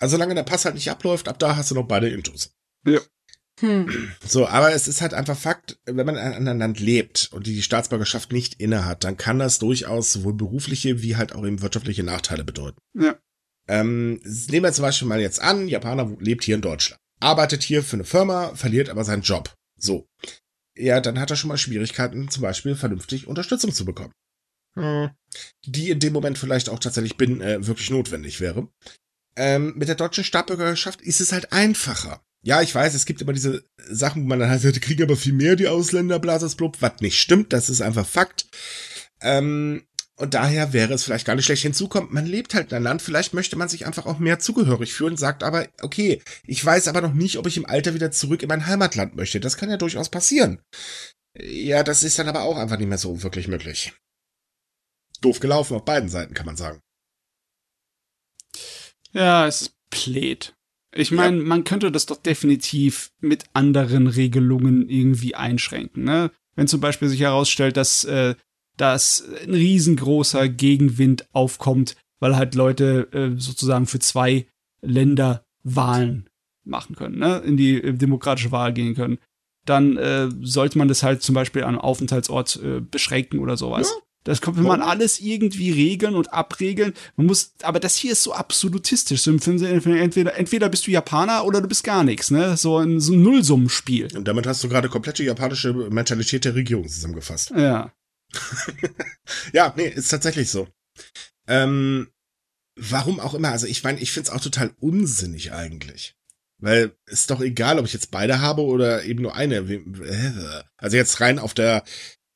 Also 0.00 0.16
solange 0.16 0.34
der 0.34 0.42
Pass 0.42 0.64
halt 0.64 0.74
nicht 0.74 0.90
abläuft, 0.90 1.28
ab 1.28 1.38
da 1.38 1.56
hast 1.56 1.70
du 1.70 1.74
noch 1.74 1.86
beide 1.86 2.08
Intus. 2.08 2.52
Ja. 2.86 3.00
Hm. 3.60 4.10
So, 4.26 4.46
aber 4.46 4.72
es 4.72 4.88
ist 4.88 5.02
halt 5.02 5.12
einfach 5.12 5.36
Fakt, 5.36 5.78
wenn 5.84 6.06
man 6.06 6.16
in 6.16 6.20
einem 6.22 6.34
anderen 6.34 6.58
Land 6.58 6.80
lebt 6.80 7.28
und 7.32 7.46
die 7.46 7.62
Staatsbürgerschaft 7.62 8.32
nicht 8.32 8.54
innehat, 8.54 9.04
dann 9.04 9.18
kann 9.18 9.38
das 9.38 9.58
durchaus 9.58 10.12
sowohl 10.12 10.32
berufliche 10.32 11.02
wie 11.02 11.16
halt 11.16 11.34
auch 11.34 11.46
eben 11.46 11.60
wirtschaftliche 11.60 12.02
Nachteile 12.02 12.42
bedeuten. 12.42 12.78
Ja. 12.94 13.16
Ähm, 13.68 14.20
nehmen 14.24 14.64
wir 14.64 14.72
zum 14.72 14.82
Beispiel 14.82 15.06
mal 15.06 15.20
jetzt 15.20 15.40
an, 15.40 15.68
Japaner 15.68 16.16
lebt 16.18 16.44
hier 16.44 16.54
in 16.54 16.62
Deutschland, 16.62 16.98
arbeitet 17.20 17.62
hier 17.62 17.82
für 17.82 17.96
eine 17.96 18.04
Firma, 18.04 18.54
verliert 18.54 18.88
aber 18.88 19.04
seinen 19.04 19.22
Job. 19.22 19.54
So. 19.76 20.08
Ja, 20.76 21.00
dann 21.00 21.20
hat 21.20 21.30
er 21.30 21.36
schon 21.36 21.48
mal 21.48 21.58
Schwierigkeiten, 21.58 22.30
zum 22.30 22.42
Beispiel 22.42 22.74
vernünftig 22.74 23.26
Unterstützung 23.26 23.72
zu 23.72 23.84
bekommen. 23.84 24.12
Hm. 24.74 25.10
Die 25.66 25.90
in 25.90 26.00
dem 26.00 26.12
Moment 26.12 26.38
vielleicht 26.38 26.70
auch 26.70 26.78
tatsächlich 26.78 27.16
bin, 27.16 27.40
äh, 27.42 27.66
wirklich 27.66 27.90
notwendig 27.90 28.40
wäre. 28.40 28.68
Ähm, 29.36 29.74
mit 29.76 29.88
der 29.88 29.94
deutschen 29.94 30.24
Staatsbürgerschaft 30.24 31.00
ist 31.00 31.20
es 31.20 31.32
halt 31.32 31.52
einfacher. 31.52 32.20
Ja, 32.42 32.62
ich 32.62 32.74
weiß, 32.74 32.94
es 32.94 33.04
gibt 33.04 33.20
immer 33.20 33.32
diese 33.34 33.64
Sachen, 33.88 34.22
wo 34.22 34.26
man 34.26 34.40
dann 34.40 34.50
halt 34.50 34.62
sagt, 34.62 34.76
die 34.76 34.80
kriegen 34.80 35.02
aber 35.02 35.16
viel 35.16 35.34
mehr 35.34 35.56
die 35.56 35.68
Ausländer, 35.68 36.18
blasesblub, 36.18 36.80
was 36.80 37.00
nicht 37.00 37.20
stimmt, 37.20 37.52
das 37.52 37.68
ist 37.68 37.82
einfach 37.82 38.06
Fakt. 38.06 38.46
Ähm, 39.20 39.82
und 40.16 40.34
daher 40.34 40.74
wäre 40.74 40.92
es 40.92 41.04
vielleicht 41.04 41.26
gar 41.26 41.34
nicht 41.34 41.46
schlecht 41.46 41.62
hinzukommt. 41.62 42.12
Man 42.12 42.26
lebt 42.26 42.52
halt 42.54 42.70
in 42.70 42.76
einem 42.76 42.84
Land, 42.84 43.02
vielleicht 43.02 43.32
möchte 43.32 43.56
man 43.56 43.70
sich 43.70 43.86
einfach 43.86 44.04
auch 44.04 44.18
mehr 44.18 44.38
zugehörig 44.38 44.92
fühlen, 44.92 45.16
sagt 45.16 45.42
aber, 45.42 45.66
okay, 45.80 46.20
ich 46.44 46.62
weiß 46.62 46.88
aber 46.88 47.00
noch 47.00 47.14
nicht, 47.14 47.38
ob 47.38 47.46
ich 47.46 47.56
im 47.56 47.64
Alter 47.64 47.94
wieder 47.94 48.10
zurück 48.10 48.42
in 48.42 48.48
mein 48.48 48.66
Heimatland 48.66 49.16
möchte. 49.16 49.40
Das 49.40 49.56
kann 49.56 49.70
ja 49.70 49.78
durchaus 49.78 50.10
passieren. 50.10 50.60
Ja, 51.38 51.82
das 51.82 52.02
ist 52.02 52.18
dann 52.18 52.28
aber 52.28 52.42
auch 52.42 52.58
einfach 52.58 52.76
nicht 52.76 52.88
mehr 52.88 52.98
so 52.98 53.22
wirklich 53.22 53.48
möglich. 53.48 53.94
Doof 55.22 55.40
gelaufen 55.40 55.76
auf 55.76 55.86
beiden 55.86 56.10
Seiten, 56.10 56.34
kann 56.34 56.46
man 56.46 56.56
sagen. 56.56 56.80
Ja, 59.12 59.46
es 59.46 59.74
Plet. 59.90 60.54
Ich 60.92 61.10
meine, 61.12 61.38
ja. 61.38 61.44
man 61.44 61.64
könnte 61.64 61.92
das 61.92 62.06
doch 62.06 62.16
definitiv 62.16 63.12
mit 63.20 63.44
anderen 63.52 64.06
Regelungen 64.06 64.88
irgendwie 64.88 65.34
einschränken. 65.34 66.04
Ne? 66.04 66.30
Wenn 66.56 66.68
zum 66.68 66.80
Beispiel 66.80 67.08
sich 67.08 67.20
herausstellt, 67.20 67.76
dass, 67.76 68.04
äh, 68.04 68.34
dass 68.76 69.24
ein 69.44 69.54
riesengroßer 69.54 70.48
Gegenwind 70.48 71.28
aufkommt, 71.32 71.96
weil 72.18 72.36
halt 72.36 72.54
Leute 72.54 73.08
äh, 73.12 73.40
sozusagen 73.40 73.86
für 73.86 74.00
zwei 74.00 74.46
Länder 74.80 75.44
Wahlen 75.62 76.28
machen 76.64 76.96
können, 76.96 77.18
ne? 77.18 77.38
in 77.38 77.56
die 77.56 77.82
äh, 77.82 77.92
demokratische 77.92 78.52
Wahl 78.52 78.72
gehen 78.72 78.94
können, 78.94 79.18
dann 79.64 79.96
äh, 79.96 80.28
sollte 80.40 80.78
man 80.78 80.88
das 80.88 81.02
halt 81.02 81.22
zum 81.22 81.34
Beispiel 81.34 81.62
an 81.64 81.78
Aufenthaltsort 81.78 82.60
äh, 82.62 82.80
beschränken 82.80 83.38
oder 83.38 83.56
sowas. 83.56 83.90
Ja. 83.94 84.02
Das 84.24 84.42
kann 84.42 84.62
man 84.62 84.82
alles 84.82 85.18
irgendwie 85.18 85.72
regeln 85.72 86.14
und 86.14 86.32
abregeln. 86.32 86.92
Man 87.16 87.26
muss, 87.26 87.54
aber 87.62 87.80
das 87.80 87.96
hier 87.96 88.12
ist 88.12 88.22
so 88.22 88.34
absolutistisch. 88.34 89.22
So 89.22 89.30
entweder, 89.32 90.36
entweder 90.36 90.68
bist 90.68 90.86
du 90.86 90.90
Japaner 90.90 91.44
oder 91.46 91.62
du 91.62 91.68
bist 91.68 91.84
gar 91.84 92.04
nichts, 92.04 92.30
ne? 92.30 92.56
So 92.56 92.78
ein, 92.78 93.00
so 93.00 93.14
ein 93.14 93.22
Nullsummenspiel. 93.22 94.14
Und 94.14 94.28
damit 94.28 94.46
hast 94.46 94.62
du 94.62 94.68
gerade 94.68 94.90
komplette 94.90 95.24
japanische 95.24 95.72
Mentalität 95.72 96.44
der 96.44 96.54
Regierung 96.54 96.86
zusammengefasst. 96.86 97.50
Ja. 97.50 97.92
ja, 99.52 99.72
nee, 99.76 99.88
ist 99.88 100.10
tatsächlich 100.10 100.50
so. 100.50 100.68
Ähm, 101.46 102.08
warum 102.76 103.20
auch 103.20 103.32
immer. 103.32 103.50
Also 103.50 103.66
ich 103.66 103.82
meine, 103.82 104.00
ich 104.00 104.12
find's 104.12 104.30
auch 104.30 104.40
total 104.40 104.74
unsinnig 104.80 105.52
eigentlich. 105.52 106.14
Weil 106.58 106.94
ist 107.06 107.30
doch 107.30 107.40
egal, 107.40 107.78
ob 107.78 107.86
ich 107.86 107.94
jetzt 107.94 108.10
beide 108.10 108.40
habe 108.40 108.62
oder 108.62 109.04
eben 109.04 109.22
nur 109.22 109.34
eine. 109.34 109.64
Also 110.76 110.96
jetzt 110.98 111.20
rein 111.22 111.38
auf 111.38 111.54
der 111.54 111.84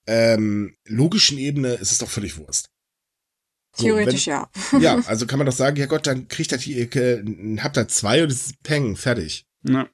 ähm, 0.06 0.76
logischen 0.86 1.38
Ebene 1.38 1.74
ist 1.74 1.92
es 1.92 1.98
doch 1.98 2.08
völlig 2.08 2.36
Wurst. 2.38 2.70
So, 3.76 3.86
Theoretisch 3.86 4.26
wenn, 4.26 4.32
ja. 4.32 4.50
ja, 4.80 4.98
also 5.06 5.26
kann 5.26 5.38
man 5.38 5.46
doch 5.46 5.54
sagen, 5.54 5.76
ja 5.76 5.86
Gott, 5.86 6.06
dann 6.06 6.28
kriegt 6.28 6.52
er 6.52 6.58
die, 6.58 6.78
äh, 6.80 7.58
habt 7.60 7.76
ihr 7.76 7.88
zwei 7.88 8.22
und 8.22 8.30
es 8.30 8.46
ist 8.46 8.62
Peng, 8.62 8.96
fertig. 8.96 9.46
Ja. 9.62 9.88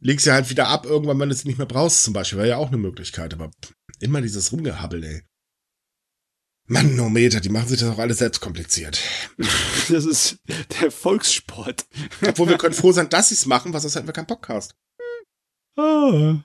Legst 0.00 0.26
ja 0.26 0.34
halt 0.34 0.50
wieder 0.50 0.68
ab, 0.68 0.86
irgendwann, 0.86 1.18
wenn 1.18 1.28
du 1.28 1.34
es 1.34 1.44
nicht 1.44 1.58
mehr 1.58 1.66
brauchst, 1.66 2.04
zum 2.04 2.14
Beispiel, 2.14 2.38
wäre 2.38 2.48
ja 2.48 2.56
auch 2.56 2.68
eine 2.68 2.76
Möglichkeit, 2.76 3.34
aber 3.34 3.50
immer 3.98 4.20
dieses 4.20 4.52
Rumgehabbel, 4.52 5.02
ey. 5.02 5.22
Manometer, 6.70 7.40
die 7.40 7.48
machen 7.48 7.66
sich 7.66 7.80
das 7.80 7.88
auch 7.88 7.98
alles 7.98 8.18
selbst 8.18 8.40
kompliziert. 8.40 9.00
Das 9.88 10.04
ist 10.04 10.36
der 10.82 10.90
Volkssport. 10.90 11.86
Obwohl 12.20 12.50
wir 12.50 12.58
können 12.58 12.74
froh 12.74 12.92
sein, 12.92 13.08
dass 13.08 13.30
sie 13.30 13.36
es 13.36 13.46
machen, 13.46 13.72
was 13.72 13.82
sonst 13.82 13.94
hätten 13.94 14.06
wir 14.06 14.12
keinen 14.12 14.26
Podcast. 14.26 14.74
Oh. 15.76 16.36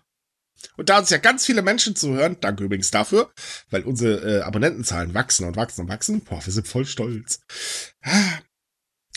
Und 0.78 0.89
da 0.89 0.99
uns 0.99 1.09
ja 1.09 1.18
ganz 1.18 1.45
viele 1.45 1.61
Menschen 1.61 1.95
zuhören, 1.95 2.38
danke 2.41 2.64
übrigens 2.64 2.91
dafür, 2.91 3.32
weil 3.70 3.84
unsere 3.84 4.39
äh, 4.39 4.41
Abonnentenzahlen 4.41 5.14
wachsen 5.14 5.47
und 5.47 5.55
wachsen 5.55 5.82
und 5.82 5.89
wachsen. 5.89 6.22
Boah, 6.22 6.43
wir 6.43 6.53
sind 6.53 6.68
voll 6.68 6.86
stolz. 6.86 7.41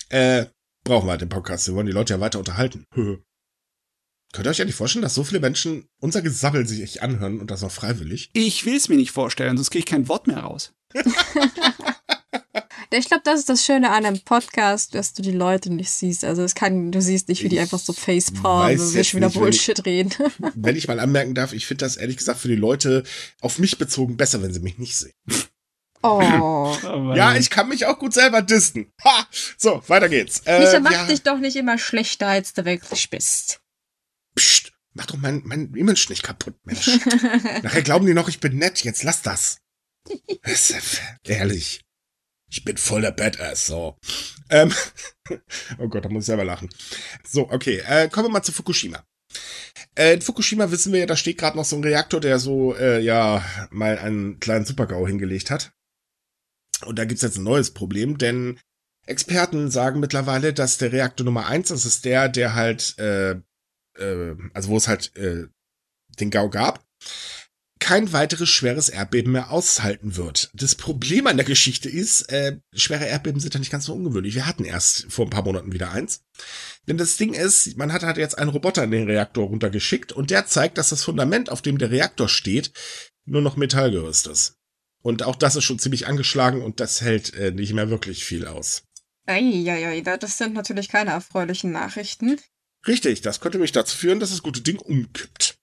Äh, 0.09 0.47
brauchen 0.85 1.07
wir 1.07 1.13
halt 1.13 1.21
den 1.21 1.29
Podcast. 1.29 1.67
Wir 1.67 1.75
wollen 1.75 1.87
die 1.87 1.93
Leute 1.93 2.15
ja 2.15 2.21
weiter 2.21 2.39
unterhalten. 2.39 2.87
Könnt 4.33 4.47
ihr 4.47 4.51
euch 4.51 4.59
ja 4.59 4.65
nicht 4.65 4.75
vorstellen, 4.75 5.03
dass 5.03 5.15
so 5.15 5.25
viele 5.25 5.41
Menschen 5.41 5.89
unser 6.01 6.21
Gesabbel 6.21 6.67
sich 6.67 7.03
anhören 7.03 7.41
und 7.41 7.51
das 7.51 7.63
auch 7.63 7.71
freiwillig? 7.71 8.31
Ich 8.35 8.67
will 8.67 8.77
es 8.77 8.89
mir 8.89 8.97
nicht 8.97 9.13
vorstellen, 9.13 9.57
sonst 9.57 9.71
kriege 9.71 9.81
ich 9.81 9.87
kein 9.87 10.09
Wort 10.09 10.27
mehr 10.27 10.41
raus. 10.41 10.75
Ich 12.91 13.07
glaube, 13.07 13.23
das 13.25 13.41
ist 13.41 13.49
das 13.49 13.65
Schöne 13.65 13.91
an 13.91 14.05
einem 14.07 14.21
Podcast, 14.21 14.95
dass 14.95 15.13
du 15.13 15.23
die 15.23 15.33
Leute 15.33 15.73
nicht 15.73 15.91
siehst. 15.91 16.25
Also 16.25 16.43
es 16.43 16.55
kann, 16.55 16.93
du 16.93 17.01
siehst 17.01 17.29
nicht, 17.29 17.43
wie 17.43 17.49
die 17.49 17.57
Ich 17.57 17.63
einfach 17.63 17.79
so 17.79 17.93
facepalmen 17.93 18.79
weiß 18.79 18.89
und 18.89 18.95
wir 18.95 19.05
schon 19.05 19.19
wieder 19.19 19.27
nicht, 19.29 19.37
wenn 19.37 19.49
ich- 19.49 19.57
Bullshit 19.67 19.87
reden. 19.87 20.11
Wenn 20.55 20.77
ich 20.77 20.89
mal 20.89 21.01
anmerken 21.01 21.35
darf, 21.35 21.53
ich 21.53 21.67
finde 21.67 21.85
das 21.85 21.97
ehrlich 21.97 22.17
gesagt 22.17 22.39
für 22.41 22.49
die 22.49 22.55
Leute 22.57 23.03
auf 23.41 23.59
mich 23.59 23.79
bezogen 23.79 24.17
besser, 24.17 24.43
wenn 24.43 24.53
sie 24.53 24.61
mich 24.61 24.79
nicht 24.79 24.97
sehen. 24.97 25.13
Oh. 26.03 26.21
Ja, 27.17 27.35
ich 27.37 27.51
kann 27.51 27.69
mich 27.69 27.87
auch 27.87 27.99
gut 27.99 28.13
selber 28.13 28.43
dissen. 28.43 28.93
Ha! 29.05 29.27
So, 29.57 29.83
weiter 29.89 30.09
geht's. 30.09 30.41
Äh, 30.45 30.61
Micha, 30.61 30.81
mach 30.81 30.93
ja, 30.93 31.07
dich 31.07 31.23
doch 31.23 31.39
nicht 31.39 31.57
immer 31.57 31.79
schlechter, 31.79 32.29
als 32.29 32.53
du 32.53 32.65
wirklich 32.65 33.09
bist. 33.11 33.61
Psst, 34.37 34.73
mach 34.93 35.07
doch 35.07 35.17
mein, 35.17 35.43
mein 35.45 35.73
Image 35.75 36.09
nicht 36.11 36.23
kaputt, 36.23 36.55
Mensch. 36.65 36.87
Nachher 37.63 37.83
glauben 37.83 38.07
die 38.07 38.15
noch, 38.15 38.29
ich 38.29 38.41
bin 38.41 38.57
nett. 38.59 38.85
Jetzt 38.85 39.03
lass 39.03 39.23
das. 39.23 39.59
das 40.43 40.71
ist, 40.71 41.01
ehrlich. 41.25 41.81
Ich 42.49 42.65
bin 42.65 42.77
voll 42.77 43.03
der 43.03 43.11
Badass, 43.11 43.67
so. 43.67 43.97
Ähm, 44.51 44.73
oh 45.79 45.89
Gott, 45.89 46.05
da 46.05 46.09
muss 46.09 46.25
ich 46.25 46.27
selber 46.27 46.45
lachen. 46.45 46.69
So, 47.29 47.51
okay, 47.51 47.83
äh, 47.87 48.09
kommen 48.09 48.27
wir 48.27 48.33
mal 48.33 48.43
zu 48.43 48.53
Fukushima. 48.53 49.05
Äh, 49.97 50.15
in 50.15 50.23
Fukushima 50.23 50.71
wissen 50.71 50.93
wir 50.93 51.01
ja, 51.01 51.07
da 51.07 51.17
steht 51.17 51.39
gerade 51.39 51.57
noch 51.57 51.65
so 51.65 51.77
ein 51.77 51.85
Reaktor, 51.85 52.21
der 52.21 52.39
so, 52.39 52.75
äh, 52.77 53.01
ja, 53.01 53.45
mal 53.71 53.99
einen 53.99 54.39
kleinen 54.41 54.65
Supergau 54.65 55.07
hingelegt 55.07 55.51
hat. 55.51 55.73
Und 56.85 56.99
da 56.99 57.05
gibt's 57.05 57.23
jetzt 57.23 57.39
ein 57.39 57.45
neues 57.45 57.73
Problem, 57.73 58.19
denn 58.19 58.61
Experten 59.07 59.71
sagen 59.71 60.01
mittlerweile, 60.01 60.53
dass 60.53 60.79
der 60.79 60.93
Reaktor 60.93 61.25
Nummer 61.25 61.47
eins, 61.47 61.69
das 61.69 61.85
ist 61.85 62.05
der, 62.05 62.29
der 62.29 62.55
halt, 62.55 62.99
äh, 62.99 63.33
äh, 63.99 64.37
also 64.53 64.69
wo 64.69 64.77
es 64.77 64.89
halt 64.89 65.17
äh, 65.17 65.47
den 66.21 66.31
Gau 66.31 66.51
gab, 66.51 66.85
kein 67.87 68.13
weiteres 68.13 68.49
schweres 68.49 68.89
Erdbeben 68.89 69.31
mehr 69.31 69.53
aushalten 69.53 70.17
wird. 70.17 70.51
Das 70.55 70.75
Problem 70.75 71.29
an 71.29 71.37
der 71.37 71.47
Geschichte 71.47 71.89
ist, 71.89 72.23
äh, 72.33 72.59
schwere 72.75 73.07
Erdbeben 73.07 73.41
sind 73.41 73.55
ja 73.55 73.61
nicht 73.61 73.71
ganz 73.71 73.85
so 73.85 73.95
ungewöhnlich. 73.95 74.35
Wir 74.35 74.47
hatten 74.47 74.65
erst 74.65 75.07
vor 75.09 75.25
ein 75.25 75.31
paar 75.31 75.45
Monaten 75.45 75.73
wieder 75.73 75.93
eins. 75.93 76.25
Denn 76.89 76.99
das 76.99 77.17
Ding 77.17 77.33
ist, 77.33 77.77
man 77.77 77.93
hat 77.93 78.03
halt 78.03 78.17
jetzt 78.17 78.39
einen 78.39 78.51
Roboter 78.51 78.83
in 78.83 78.91
den 78.91 79.09
Reaktor 79.09 79.47
runtergeschickt 79.47 80.11
und 80.11 80.33
der 80.33 80.47
zeigt, 80.47 80.79
dass 80.79 80.89
das 80.89 81.05
Fundament, 81.05 81.49
auf 81.49 81.63
dem 81.63 81.79
der 81.79 81.93
Reaktor 81.93 82.29
steht, 82.29 82.73
nur 83.25 83.41
noch 83.41 83.57
Metallgerüst 83.57 84.27
ist. 84.27 84.57
Und 85.01 85.23
auch 85.23 85.37
das 85.37 85.55
ist 85.55 85.63
schon 85.63 85.79
ziemlich 85.79 86.09
angeschlagen 86.09 86.63
und 86.63 86.81
das 86.81 87.03
hält 87.03 87.35
äh, 87.35 87.53
nicht 87.53 87.73
mehr 87.73 87.89
wirklich 87.89 88.25
viel 88.25 88.49
aus. 88.49 88.83
Eieiei, 89.27 90.01
das 90.01 90.39
sind 90.39 90.55
natürlich 90.55 90.89
keine 90.89 91.13
erfreulichen 91.13 91.71
Nachrichten. 91.71 92.41
Richtig, 92.85 93.21
das 93.21 93.39
könnte 93.39 93.61
mich 93.61 93.71
dazu 93.71 93.97
führen, 93.97 94.19
dass 94.19 94.31
das 94.31 94.43
gute 94.43 94.63
Ding 94.63 94.81
umkippt. 94.81 95.57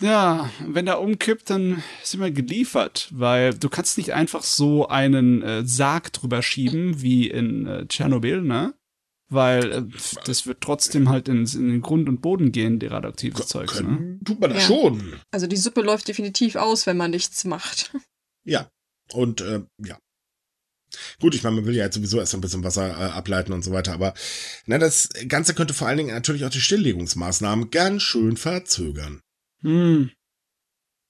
Ja, 0.00 0.50
wenn 0.66 0.86
er 0.86 1.00
umkippt, 1.00 1.50
dann 1.50 1.82
sind 2.02 2.20
wir 2.20 2.30
geliefert, 2.30 3.08
weil 3.12 3.54
du 3.54 3.68
kannst 3.68 3.98
nicht 3.98 4.12
einfach 4.14 4.42
so 4.42 4.88
einen 4.88 5.42
äh, 5.42 5.66
Sarg 5.66 6.12
drüber 6.12 6.42
schieben, 6.42 7.02
wie 7.02 7.28
in 7.28 7.66
äh, 7.66 7.86
Tschernobyl, 7.86 8.40
ne? 8.42 8.74
Weil 9.28 9.72
äh, 9.72 9.82
das 10.24 10.46
wird 10.46 10.60
trotzdem 10.60 11.08
halt 11.08 11.28
in, 11.28 11.46
in 11.46 11.68
den 11.68 11.82
Grund 11.82 12.08
und 12.08 12.20
Boden 12.22 12.50
gehen, 12.50 12.78
die 12.78 12.86
radioaktives 12.86 13.46
Zeugs, 13.46 13.80
ne? 13.80 14.18
Tut 14.24 14.40
man 14.40 14.50
das 14.50 14.62
Ja. 14.62 14.66
schon. 14.68 15.20
Also 15.30 15.46
die 15.46 15.56
Suppe 15.56 15.82
läuft 15.82 16.08
definitiv 16.08 16.56
aus, 16.56 16.86
wenn 16.86 16.96
man 16.96 17.10
nichts 17.10 17.44
macht. 17.44 17.92
Ja. 18.42 18.70
Und 19.12 19.42
äh, 19.42 19.60
ja. 19.84 19.98
Gut, 21.20 21.34
ich 21.34 21.42
meine, 21.42 21.56
man 21.56 21.66
will 21.66 21.76
ja 21.76 21.84
jetzt 21.84 21.94
sowieso 21.96 22.18
erst 22.18 22.34
ein 22.34 22.40
bisschen 22.40 22.64
Wasser 22.64 22.88
äh, 22.88 23.10
ableiten 23.10 23.52
und 23.52 23.62
so 23.62 23.70
weiter, 23.70 23.92
aber 23.92 24.14
na, 24.64 24.78
das 24.78 25.10
Ganze 25.28 25.52
könnte 25.54 25.74
vor 25.74 25.86
allen 25.86 25.98
Dingen 25.98 26.14
natürlich 26.14 26.46
auch 26.46 26.50
die 26.50 26.60
Stilllegungsmaßnahmen 26.62 27.70
ganz 27.70 28.02
schön 28.02 28.38
verzögern. 28.38 29.20
Hm. 29.62 30.10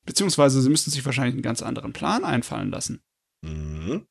Beziehungsweise 0.07 0.61
sie 0.63 0.71
müssten 0.71 0.91
sich 0.91 1.05
wahrscheinlich 1.05 1.35
einen 1.35 1.43
ganz 1.43 1.63
anderen 1.63 1.93
Plan 1.93 2.25
einfallen 2.25 2.71
lassen. 2.71 3.03
Mhm. 3.43 4.07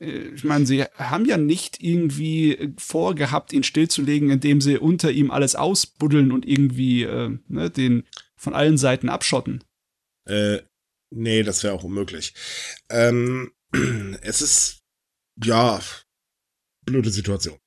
Äh, 0.00 0.28
Ich 0.34 0.44
meine, 0.44 0.66
sie 0.66 0.82
haben 0.82 1.24
ja 1.24 1.36
nicht 1.36 1.82
irgendwie 1.82 2.54
äh, 2.54 2.72
vorgehabt, 2.78 3.52
ihn 3.52 3.62
stillzulegen, 3.62 4.30
indem 4.30 4.60
sie 4.60 4.78
unter 4.78 5.10
ihm 5.10 5.30
alles 5.30 5.54
ausbuddeln 5.54 6.32
und 6.32 6.46
irgendwie 6.46 7.04
äh, 7.04 7.38
ne, 7.48 7.70
den 7.70 8.06
von 8.36 8.54
allen 8.54 8.78
Seiten 8.78 9.08
abschotten. 9.08 9.64
Äh, 10.26 10.62
nee, 11.10 11.42
das 11.42 11.62
wäre 11.62 11.74
auch 11.74 11.84
unmöglich. 11.84 12.34
Ähm, 12.88 13.52
es 14.22 14.42
ist, 14.42 14.80
ja, 15.42 15.80
blöde 16.84 17.10
Situation. 17.10 17.58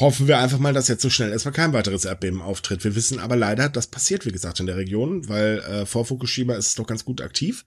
Hoffen 0.00 0.28
wir 0.28 0.38
einfach 0.38 0.58
mal, 0.58 0.72
dass 0.72 0.86
jetzt 0.86 1.02
so 1.02 1.10
schnell 1.10 1.32
erstmal 1.32 1.54
kein 1.54 1.72
weiteres 1.72 2.04
Erdbeben 2.04 2.40
auftritt. 2.40 2.84
Wir 2.84 2.94
wissen 2.94 3.18
aber 3.18 3.34
leider, 3.34 3.68
das 3.68 3.88
passiert, 3.88 4.26
wie 4.26 4.32
gesagt, 4.32 4.60
in 4.60 4.66
der 4.66 4.76
Region, 4.76 5.28
weil 5.28 5.58
äh, 5.58 5.86
vor 5.86 6.04
Fukushima 6.04 6.54
ist 6.54 6.68
es 6.68 6.74
doch 6.76 6.86
ganz 6.86 7.04
gut 7.04 7.20
aktiv. 7.20 7.66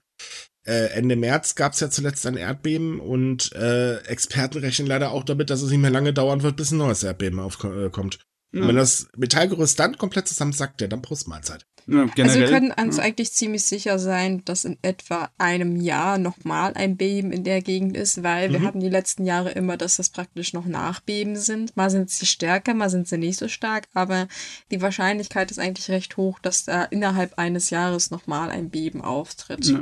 Äh, 0.64 0.92
Ende 0.92 1.16
März 1.16 1.56
gab 1.56 1.74
es 1.74 1.80
ja 1.80 1.90
zuletzt 1.90 2.24
ein 2.26 2.36
Erdbeben 2.36 3.00
und 3.00 3.52
äh, 3.52 3.98
Experten 4.04 4.58
rechnen 4.58 4.86
leider 4.86 5.10
auch 5.10 5.24
damit, 5.24 5.50
dass 5.50 5.60
es 5.60 5.70
nicht 5.70 5.80
mehr 5.80 5.90
lange 5.90 6.14
dauern 6.14 6.42
wird, 6.42 6.56
bis 6.56 6.70
ein 6.70 6.78
neues 6.78 7.02
Erdbeben 7.02 7.38
aufkommt. 7.38 8.20
Und 8.54 8.68
wenn 8.68 8.76
das 8.76 9.08
Metallgerüst 9.16 9.78
dann 9.78 9.96
komplett 9.96 10.28
zusammensackt, 10.28 10.80
ja, 10.80 10.86
dann 10.86 11.02
Brustmahlzeit. 11.02 11.66
Ja, 11.86 12.06
also 12.24 12.38
wir 12.38 12.48
können 12.48 12.70
uns 12.72 12.96
ja. 12.98 13.02
eigentlich 13.02 13.32
ziemlich 13.32 13.64
sicher 13.64 13.98
sein, 13.98 14.44
dass 14.44 14.64
in 14.64 14.78
etwa 14.82 15.30
einem 15.38 15.76
Jahr 15.76 16.16
nochmal 16.18 16.74
ein 16.74 16.96
Beben 16.96 17.32
in 17.32 17.42
der 17.44 17.60
Gegend 17.60 17.96
ist, 17.96 18.22
weil 18.22 18.52
wir 18.52 18.60
Mhm. 18.60 18.64
hatten 18.66 18.80
die 18.80 18.88
letzten 18.88 19.24
Jahre 19.24 19.50
immer, 19.50 19.76
dass 19.76 19.96
das 19.96 20.10
praktisch 20.10 20.52
noch 20.52 20.64
Nachbeben 20.66 21.36
sind. 21.36 21.76
Mal 21.76 21.90
sind 21.90 22.08
sie 22.10 22.26
stärker, 22.26 22.74
mal 22.74 22.88
sind 22.90 23.08
sie 23.08 23.18
nicht 23.18 23.38
so 23.38 23.48
stark, 23.48 23.88
aber 23.94 24.28
die 24.70 24.80
Wahrscheinlichkeit 24.80 25.50
ist 25.50 25.58
eigentlich 25.58 25.88
recht 25.90 26.16
hoch, 26.16 26.38
dass 26.38 26.64
da 26.64 26.84
innerhalb 26.84 27.38
eines 27.38 27.70
Jahres 27.70 28.10
nochmal 28.10 28.50
ein 28.50 28.70
Beben 28.70 29.00
auftritt. 29.02 29.66
Ja. 29.66 29.80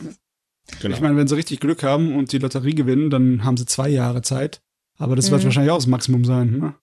Genau. 0.80 0.94
Ich 0.94 1.00
meine, 1.00 1.16
wenn 1.16 1.28
sie 1.28 1.36
richtig 1.36 1.60
Glück 1.60 1.82
haben 1.82 2.14
und 2.16 2.32
die 2.32 2.38
Lotterie 2.38 2.74
gewinnen, 2.74 3.10
dann 3.10 3.44
haben 3.44 3.56
sie 3.56 3.66
zwei 3.66 3.88
Jahre 3.88 4.22
Zeit. 4.22 4.62
Aber 4.98 5.16
das 5.16 5.30
wird 5.30 5.40
Mhm. 5.42 5.46
wahrscheinlich 5.46 5.70
auch 5.72 5.78
das 5.78 5.86
Maximum 5.86 6.24
sein. 6.24 6.58
Ne? 6.58 6.74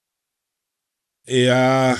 Ja, 1.26 1.97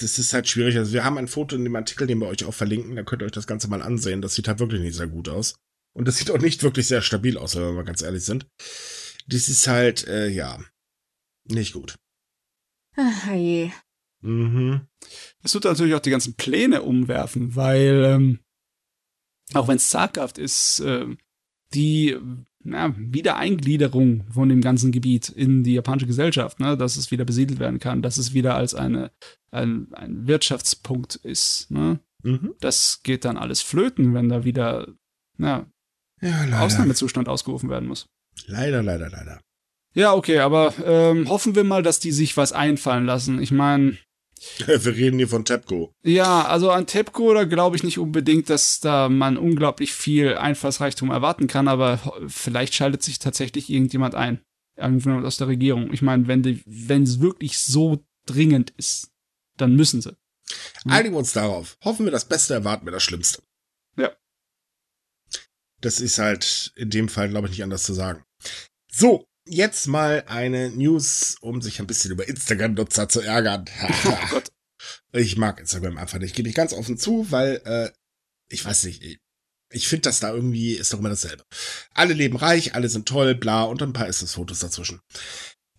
das 0.00 0.18
ist 0.18 0.32
halt 0.32 0.48
schwierig. 0.48 0.76
Also 0.76 0.92
wir 0.92 1.04
haben 1.04 1.18
ein 1.18 1.28
Foto 1.28 1.56
in 1.56 1.64
dem 1.64 1.76
Artikel, 1.76 2.06
den 2.06 2.18
wir 2.18 2.28
euch 2.28 2.44
auch 2.44 2.54
verlinken. 2.54 2.96
Da 2.96 3.02
könnt 3.02 3.22
ihr 3.22 3.26
euch 3.26 3.32
das 3.32 3.46
Ganze 3.46 3.68
mal 3.68 3.82
ansehen. 3.82 4.22
Das 4.22 4.34
sieht 4.34 4.48
halt 4.48 4.58
wirklich 4.58 4.80
nicht 4.80 4.96
sehr 4.96 5.06
gut 5.06 5.28
aus. 5.28 5.54
Und 5.92 6.06
das 6.08 6.18
sieht 6.18 6.30
auch 6.30 6.38
nicht 6.38 6.62
wirklich 6.62 6.86
sehr 6.86 7.02
stabil 7.02 7.36
aus, 7.36 7.56
wenn 7.56 7.62
wir 7.62 7.72
mal 7.72 7.84
ganz 7.84 8.02
ehrlich 8.02 8.24
sind. 8.24 8.46
Das 9.26 9.48
ist 9.48 9.66
halt, 9.66 10.06
äh, 10.06 10.28
ja, 10.28 10.58
nicht 11.44 11.72
gut. 11.72 11.96
Ah, 12.96 13.34
je. 13.34 13.70
Mhm. 14.20 14.86
Es 15.42 15.52
tut 15.52 15.64
natürlich 15.64 15.94
auch 15.94 16.00
die 16.00 16.10
ganzen 16.10 16.34
Pläne 16.34 16.82
umwerfen, 16.82 17.56
weil 17.56 18.02
ähm, 18.04 18.40
auch 19.54 19.68
wenn 19.68 19.76
es 19.76 19.90
zaghaft 19.90 20.38
ist, 20.38 20.80
äh, 20.80 21.06
die 21.74 22.18
na, 22.62 22.94
Wiedereingliederung 22.96 24.24
von 24.30 24.48
dem 24.48 24.60
ganzen 24.60 24.92
Gebiet 24.92 25.28
in 25.28 25.64
die 25.64 25.74
japanische 25.74 26.06
Gesellschaft, 26.06 26.60
ne, 26.60 26.76
dass 26.76 26.96
es 26.96 27.10
wieder 27.10 27.24
besiedelt 27.24 27.58
werden 27.58 27.78
kann, 27.78 28.02
dass 28.02 28.18
es 28.18 28.34
wieder 28.34 28.54
als 28.54 28.74
eine, 28.74 29.10
ein, 29.50 29.92
ein 29.94 30.26
Wirtschaftspunkt 30.26 31.16
ist. 31.16 31.70
Ne? 31.70 32.00
Mhm. 32.22 32.54
Das 32.60 33.00
geht 33.02 33.24
dann 33.24 33.36
alles 33.36 33.62
flöten, 33.62 34.14
wenn 34.14 34.28
da 34.28 34.44
wieder 34.44 34.88
na, 35.38 35.66
Ja. 36.20 36.60
Ausnahmezustand 36.60 37.28
ausgerufen 37.28 37.70
werden 37.70 37.88
muss. 37.88 38.06
Leider, 38.46 38.82
leider, 38.82 39.08
leider. 39.08 39.40
Ja, 39.94 40.14
okay, 40.14 40.38
aber 40.38 40.74
ähm, 40.84 41.28
hoffen 41.28 41.54
wir 41.54 41.64
mal, 41.64 41.82
dass 41.82 41.98
die 41.98 42.12
sich 42.12 42.36
was 42.36 42.52
einfallen 42.52 43.06
lassen. 43.06 43.42
Ich 43.42 43.50
meine, 43.50 43.96
Wir 44.66 44.96
reden 44.96 45.18
hier 45.18 45.28
von 45.28 45.44
TEPCO. 45.44 45.94
Ja, 46.02 46.46
also 46.46 46.70
an 46.70 46.86
TEPCO, 46.86 47.34
da 47.34 47.44
glaube 47.44 47.76
ich 47.76 47.82
nicht 47.82 47.98
unbedingt, 47.98 48.48
dass 48.48 48.80
da 48.80 49.08
man 49.08 49.36
unglaublich 49.36 49.92
viel 49.92 50.36
Einfallsreichtum 50.36 51.10
erwarten 51.10 51.46
kann, 51.46 51.68
aber 51.68 51.98
vielleicht 52.26 52.74
schaltet 52.74 53.02
sich 53.02 53.18
tatsächlich 53.18 53.68
irgendjemand 53.68 54.14
ein. 54.14 54.40
Irgendjemand 54.76 55.26
aus 55.26 55.36
der 55.36 55.48
Regierung. 55.48 55.92
Ich 55.92 56.00
meine, 56.00 56.26
wenn 56.26 56.42
die, 56.42 56.62
wenn 56.64 57.02
es 57.02 57.20
wirklich 57.20 57.58
so 57.58 58.02
dringend 58.24 58.70
ist, 58.78 59.10
dann 59.58 59.76
müssen 59.76 60.00
sie. 60.00 60.16
Einigen 60.86 61.14
wir 61.14 61.18
uns 61.18 61.34
darauf. 61.34 61.76
Hoffen 61.84 62.06
wir 62.06 62.12
das 62.12 62.24
Beste, 62.24 62.54
erwarten 62.54 62.86
wir 62.86 62.92
das 62.92 63.02
Schlimmste. 63.02 63.42
Ja. 63.96 64.10
Das 65.80 66.00
ist 66.00 66.18
halt 66.18 66.72
in 66.76 66.88
dem 66.88 67.08
Fall, 67.08 67.28
glaube 67.28 67.46
ich, 67.46 67.52
nicht 67.52 67.62
anders 67.62 67.82
zu 67.82 67.92
sagen. 67.92 68.24
So, 68.90 69.26
jetzt 69.50 69.88
mal 69.88 70.24
eine 70.28 70.70
News, 70.70 71.36
um 71.40 71.60
sich 71.60 71.80
ein 71.80 71.86
bisschen 71.86 72.12
über 72.12 72.26
Instagram-Nutzer 72.28 73.08
zu 73.08 73.20
ärgern. 73.20 73.64
Oh 74.06 74.16
Gott. 74.30 74.52
ich 75.12 75.36
mag 75.36 75.58
Instagram 75.58 75.98
einfach 75.98 76.18
nicht. 76.18 76.34
Gebe 76.34 76.48
ich 76.48 76.54
ganz 76.54 76.72
offen 76.72 76.96
zu, 76.96 77.26
weil, 77.30 77.60
äh, 77.64 77.90
ich 78.48 78.64
weiß 78.64 78.84
nicht, 78.84 79.02
ich, 79.02 79.18
ich 79.72 79.88
finde 79.88 80.02
das 80.02 80.20
da 80.20 80.32
irgendwie, 80.32 80.74
ist 80.74 80.92
doch 80.92 81.00
immer 81.00 81.08
dasselbe. 81.08 81.44
Alle 81.92 82.14
leben 82.14 82.36
reich, 82.36 82.74
alle 82.74 82.88
sind 82.88 83.08
toll, 83.08 83.34
bla, 83.34 83.64
und 83.64 83.82
ein 83.82 83.92
paar 83.92 84.08
Ist-es-Fotos 84.08 84.60
dazwischen. 84.60 85.00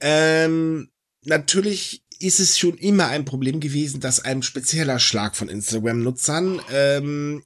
Ähm, 0.02 0.90
natürlich 1.24 2.04
ist 2.20 2.40
es 2.40 2.60
schon 2.60 2.78
immer 2.78 3.08
ein 3.08 3.26
Problem 3.26 3.60
gewesen, 3.60 4.02
dass 4.02 4.20
ein 4.20 4.44
spezieller 4.44 5.00
Schlag 5.00 5.36
von 5.36 5.50
Instagram-Nutzern 5.50 6.62
ähm, 6.72 7.44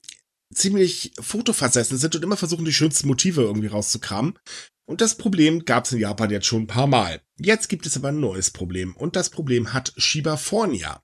ziemlich 0.52 1.12
fotoversessen 1.20 1.98
sind 1.98 2.14
und 2.14 2.22
immer 2.22 2.36
versuchen, 2.36 2.64
die 2.64 2.72
schönsten 2.72 3.08
Motive 3.08 3.42
irgendwie 3.42 3.68
rauszukramen. 3.68 4.38
Und 4.86 5.00
das 5.00 5.16
Problem 5.16 5.64
gab 5.64 5.84
es 5.84 5.92
in 5.92 5.98
Japan 5.98 6.30
jetzt 6.30 6.46
schon 6.46 6.62
ein 6.62 6.66
paar 6.68 6.86
Mal. 6.86 7.20
Jetzt 7.38 7.68
gibt 7.68 7.86
es 7.86 7.96
aber 7.96 8.08
ein 8.08 8.20
neues 8.20 8.50
Problem. 8.52 8.94
Und 8.94 9.16
das 9.16 9.30
Problem 9.30 9.72
hat 9.72 9.92
Shibafornia. 9.96 11.02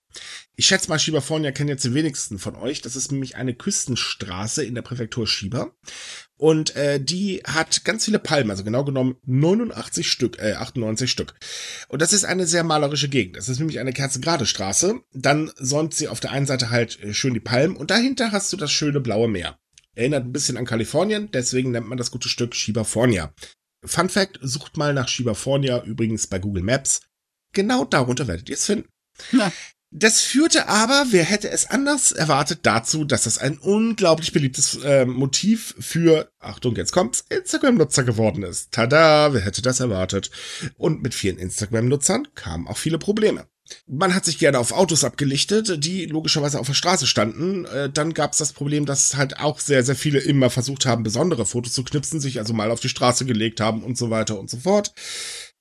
Ich 0.54 0.66
schätze 0.66 0.88
mal, 0.88 1.00
Shibafornia 1.00 1.50
kennen 1.50 1.68
jetzt 1.68 1.84
die 1.84 1.92
wenigsten 1.92 2.38
von 2.38 2.54
euch. 2.54 2.80
Das 2.80 2.94
ist 2.94 3.10
nämlich 3.10 3.36
eine 3.36 3.54
Küstenstraße 3.54 4.64
in 4.64 4.76
der 4.76 4.82
Präfektur 4.82 5.26
Shiba. 5.26 5.72
Und 6.36 6.76
äh, 6.76 7.02
die 7.02 7.42
hat 7.44 7.84
ganz 7.84 8.04
viele 8.04 8.20
Palmen, 8.20 8.50
also 8.50 8.62
genau 8.62 8.84
genommen 8.84 9.16
89 9.26 10.10
Stück, 10.10 10.38
äh, 10.38 10.52
98 10.52 11.10
Stück. 11.10 11.34
Und 11.88 12.02
das 12.02 12.12
ist 12.12 12.24
eine 12.24 12.46
sehr 12.46 12.64
malerische 12.64 13.08
Gegend. 13.08 13.36
Das 13.36 13.48
ist 13.48 13.58
nämlich 13.58 13.80
eine 13.80 13.92
kerzengerade 13.92 14.46
Straße. 14.46 15.00
Dann 15.12 15.50
säumt 15.56 15.94
sie 15.94 16.08
auf 16.08 16.20
der 16.20 16.30
einen 16.30 16.46
Seite 16.46 16.70
halt 16.70 17.02
äh, 17.02 17.12
schön 17.14 17.34
die 17.34 17.40
Palmen 17.40 17.76
und 17.76 17.90
dahinter 17.90 18.30
hast 18.30 18.52
du 18.52 18.56
das 18.56 18.70
schöne 18.70 19.00
blaue 19.00 19.28
Meer. 19.28 19.58
Erinnert 19.94 20.24
ein 20.24 20.32
bisschen 20.32 20.56
an 20.56 20.64
Kalifornien, 20.64 21.30
deswegen 21.32 21.70
nennt 21.70 21.88
man 21.88 21.98
das 21.98 22.10
gute 22.10 22.28
Stück 22.28 22.54
Shibafornia. 22.54 23.34
Fun 23.84 24.08
Fact, 24.08 24.38
sucht 24.42 24.76
mal 24.76 24.94
nach 24.94 25.08
Shibafornia 25.08 25.82
übrigens 25.84 26.26
bei 26.26 26.38
Google 26.38 26.62
Maps. 26.62 27.00
Genau 27.52 27.84
darunter 27.84 28.26
werdet 28.28 28.48
ihr 28.48 28.56
es 28.56 28.66
finden. 28.66 28.88
Na. 29.32 29.52
Das 29.94 30.22
führte 30.22 30.68
aber, 30.68 31.08
wer 31.10 31.22
hätte 31.22 31.50
es 31.50 31.68
anders 31.68 32.12
erwartet, 32.12 32.60
dazu, 32.62 33.04
dass 33.04 33.24
das 33.24 33.36
ein 33.36 33.58
unglaublich 33.58 34.32
beliebtes 34.32 34.82
äh, 34.82 35.04
Motiv 35.04 35.74
für, 35.78 36.32
Achtung, 36.38 36.74
jetzt 36.76 36.92
kommt's, 36.92 37.26
Instagram-Nutzer 37.28 38.02
geworden 38.02 38.42
ist. 38.42 38.72
Tada, 38.72 39.34
wer 39.34 39.42
hätte 39.42 39.60
das 39.60 39.80
erwartet? 39.80 40.30
Und 40.78 41.02
mit 41.02 41.12
vielen 41.12 41.36
Instagram-Nutzern 41.36 42.28
kamen 42.34 42.68
auch 42.68 42.78
viele 42.78 42.98
Probleme. 42.98 43.46
Man 43.86 44.14
hat 44.14 44.24
sich 44.24 44.38
gerne 44.38 44.58
auf 44.58 44.72
Autos 44.72 45.04
abgelichtet, 45.04 45.84
die 45.84 46.06
logischerweise 46.06 46.58
auf 46.60 46.66
der 46.66 46.74
Straße 46.74 47.06
standen. 47.06 47.64
Äh, 47.66 47.90
dann 47.90 48.14
gab 48.14 48.32
es 48.32 48.38
das 48.38 48.52
Problem, 48.52 48.86
dass 48.86 49.16
halt 49.16 49.38
auch 49.38 49.60
sehr, 49.60 49.84
sehr 49.84 49.96
viele 49.96 50.18
immer 50.18 50.50
versucht 50.50 50.86
haben, 50.86 51.02
besondere 51.02 51.46
Fotos 51.46 51.72
zu 51.72 51.84
knipsen, 51.84 52.20
sich 52.20 52.38
also 52.38 52.52
mal 52.54 52.70
auf 52.70 52.80
die 52.80 52.88
Straße 52.88 53.24
gelegt 53.24 53.60
haben 53.60 53.82
und 53.82 53.98
so 53.98 54.10
weiter 54.10 54.38
und 54.38 54.50
so 54.50 54.58
fort. 54.58 54.92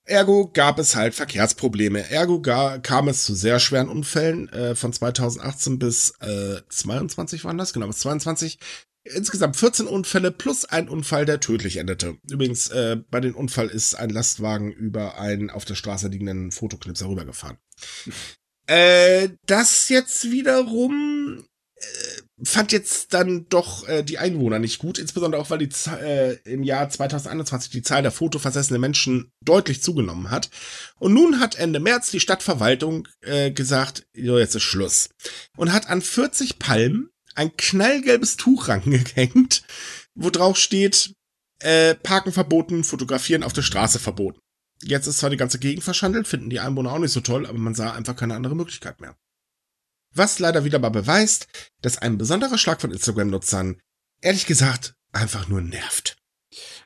Ergo 0.04 0.50
gab 0.52 0.78
es 0.78 0.96
halt 0.96 1.14
Verkehrsprobleme. 1.14 2.10
Ergo 2.10 2.42
kam 2.42 3.08
es 3.08 3.24
zu 3.24 3.34
sehr 3.34 3.60
schweren 3.60 3.88
Unfällen. 3.88 4.48
Äh, 4.48 4.74
von 4.74 4.92
2018 4.92 5.78
bis 5.78 6.14
äh, 6.20 6.60
22 6.68 7.44
waren 7.44 7.58
das, 7.58 7.72
genau, 7.72 7.86
bis 7.86 7.98
22. 7.98 8.58
Insgesamt 9.04 9.56
14 9.56 9.86
Unfälle 9.86 10.30
plus 10.30 10.64
ein 10.64 10.88
Unfall, 10.88 11.24
der 11.24 11.40
tödlich 11.40 11.76
endete. 11.76 12.18
Übrigens, 12.30 12.68
äh, 12.68 12.98
bei 13.10 13.20
dem 13.20 13.34
Unfall 13.34 13.68
ist 13.68 13.94
ein 13.94 14.10
Lastwagen 14.10 14.70
über 14.70 15.18
einen 15.18 15.50
auf 15.50 15.64
der 15.64 15.74
Straße 15.74 16.08
liegenden 16.08 16.52
Fotoknipser 16.52 17.08
rübergefahren. 17.08 17.58
Äh, 18.66 19.30
das 19.46 19.88
jetzt 19.88 20.30
wiederum 20.30 21.44
äh, 21.76 22.22
fand 22.44 22.72
jetzt 22.72 23.14
dann 23.14 23.46
doch 23.48 23.86
äh, 23.88 24.02
die 24.02 24.18
Einwohner 24.18 24.58
nicht 24.58 24.78
gut, 24.78 24.98
insbesondere 24.98 25.40
auch, 25.40 25.50
weil 25.50 25.58
die 25.58 25.70
äh, 25.90 26.38
im 26.44 26.62
Jahr 26.62 26.88
2021 26.88 27.70
die 27.70 27.82
Zahl 27.82 28.02
der 28.02 28.12
fotoversessenen 28.12 28.80
Menschen 28.80 29.30
deutlich 29.44 29.82
zugenommen 29.82 30.30
hat. 30.30 30.50
Und 30.98 31.14
nun 31.14 31.40
hat 31.40 31.56
Ende 31.56 31.80
März 31.80 32.10
die 32.10 32.20
Stadtverwaltung 32.20 33.08
äh, 33.20 33.50
gesagt, 33.50 34.06
jo, 34.14 34.38
jetzt 34.38 34.54
ist 34.54 34.62
Schluss. 34.62 35.10
Und 35.56 35.72
hat 35.72 35.88
an 35.88 36.02
40 36.02 36.58
Palmen 36.58 37.10
ein 37.34 37.56
knallgelbes 37.56 38.36
Tuch 38.36 38.68
rangehängt, 38.68 39.62
wo 40.14 40.30
drauf 40.30 40.56
steht, 40.58 41.14
äh, 41.60 41.94
Parken 41.94 42.32
verboten, 42.32 42.84
Fotografieren 42.84 43.42
auf 43.42 43.52
der 43.52 43.62
Straße 43.62 43.98
verboten. 43.98 44.41
Jetzt 44.82 45.06
ist 45.06 45.18
zwar 45.18 45.30
die 45.30 45.36
ganze 45.36 45.58
Gegend 45.58 45.84
verschandelt, 45.84 46.26
finden 46.26 46.50
die 46.50 46.60
Einwohner 46.60 46.92
auch 46.92 46.98
nicht 46.98 47.12
so 47.12 47.20
toll, 47.20 47.46
aber 47.46 47.58
man 47.58 47.74
sah 47.74 47.92
einfach 47.92 48.16
keine 48.16 48.34
andere 48.34 48.56
Möglichkeit 48.56 49.00
mehr. 49.00 49.16
Was 50.14 50.38
leider 50.38 50.64
wieder 50.64 50.78
mal 50.78 50.90
beweist, 50.90 51.46
dass 51.80 51.98
ein 51.98 52.18
besonderer 52.18 52.58
Schlag 52.58 52.80
von 52.80 52.90
Instagram-Nutzern, 52.90 53.80
ehrlich 54.20 54.46
gesagt, 54.46 54.94
einfach 55.12 55.48
nur 55.48 55.60
nervt. 55.62 56.16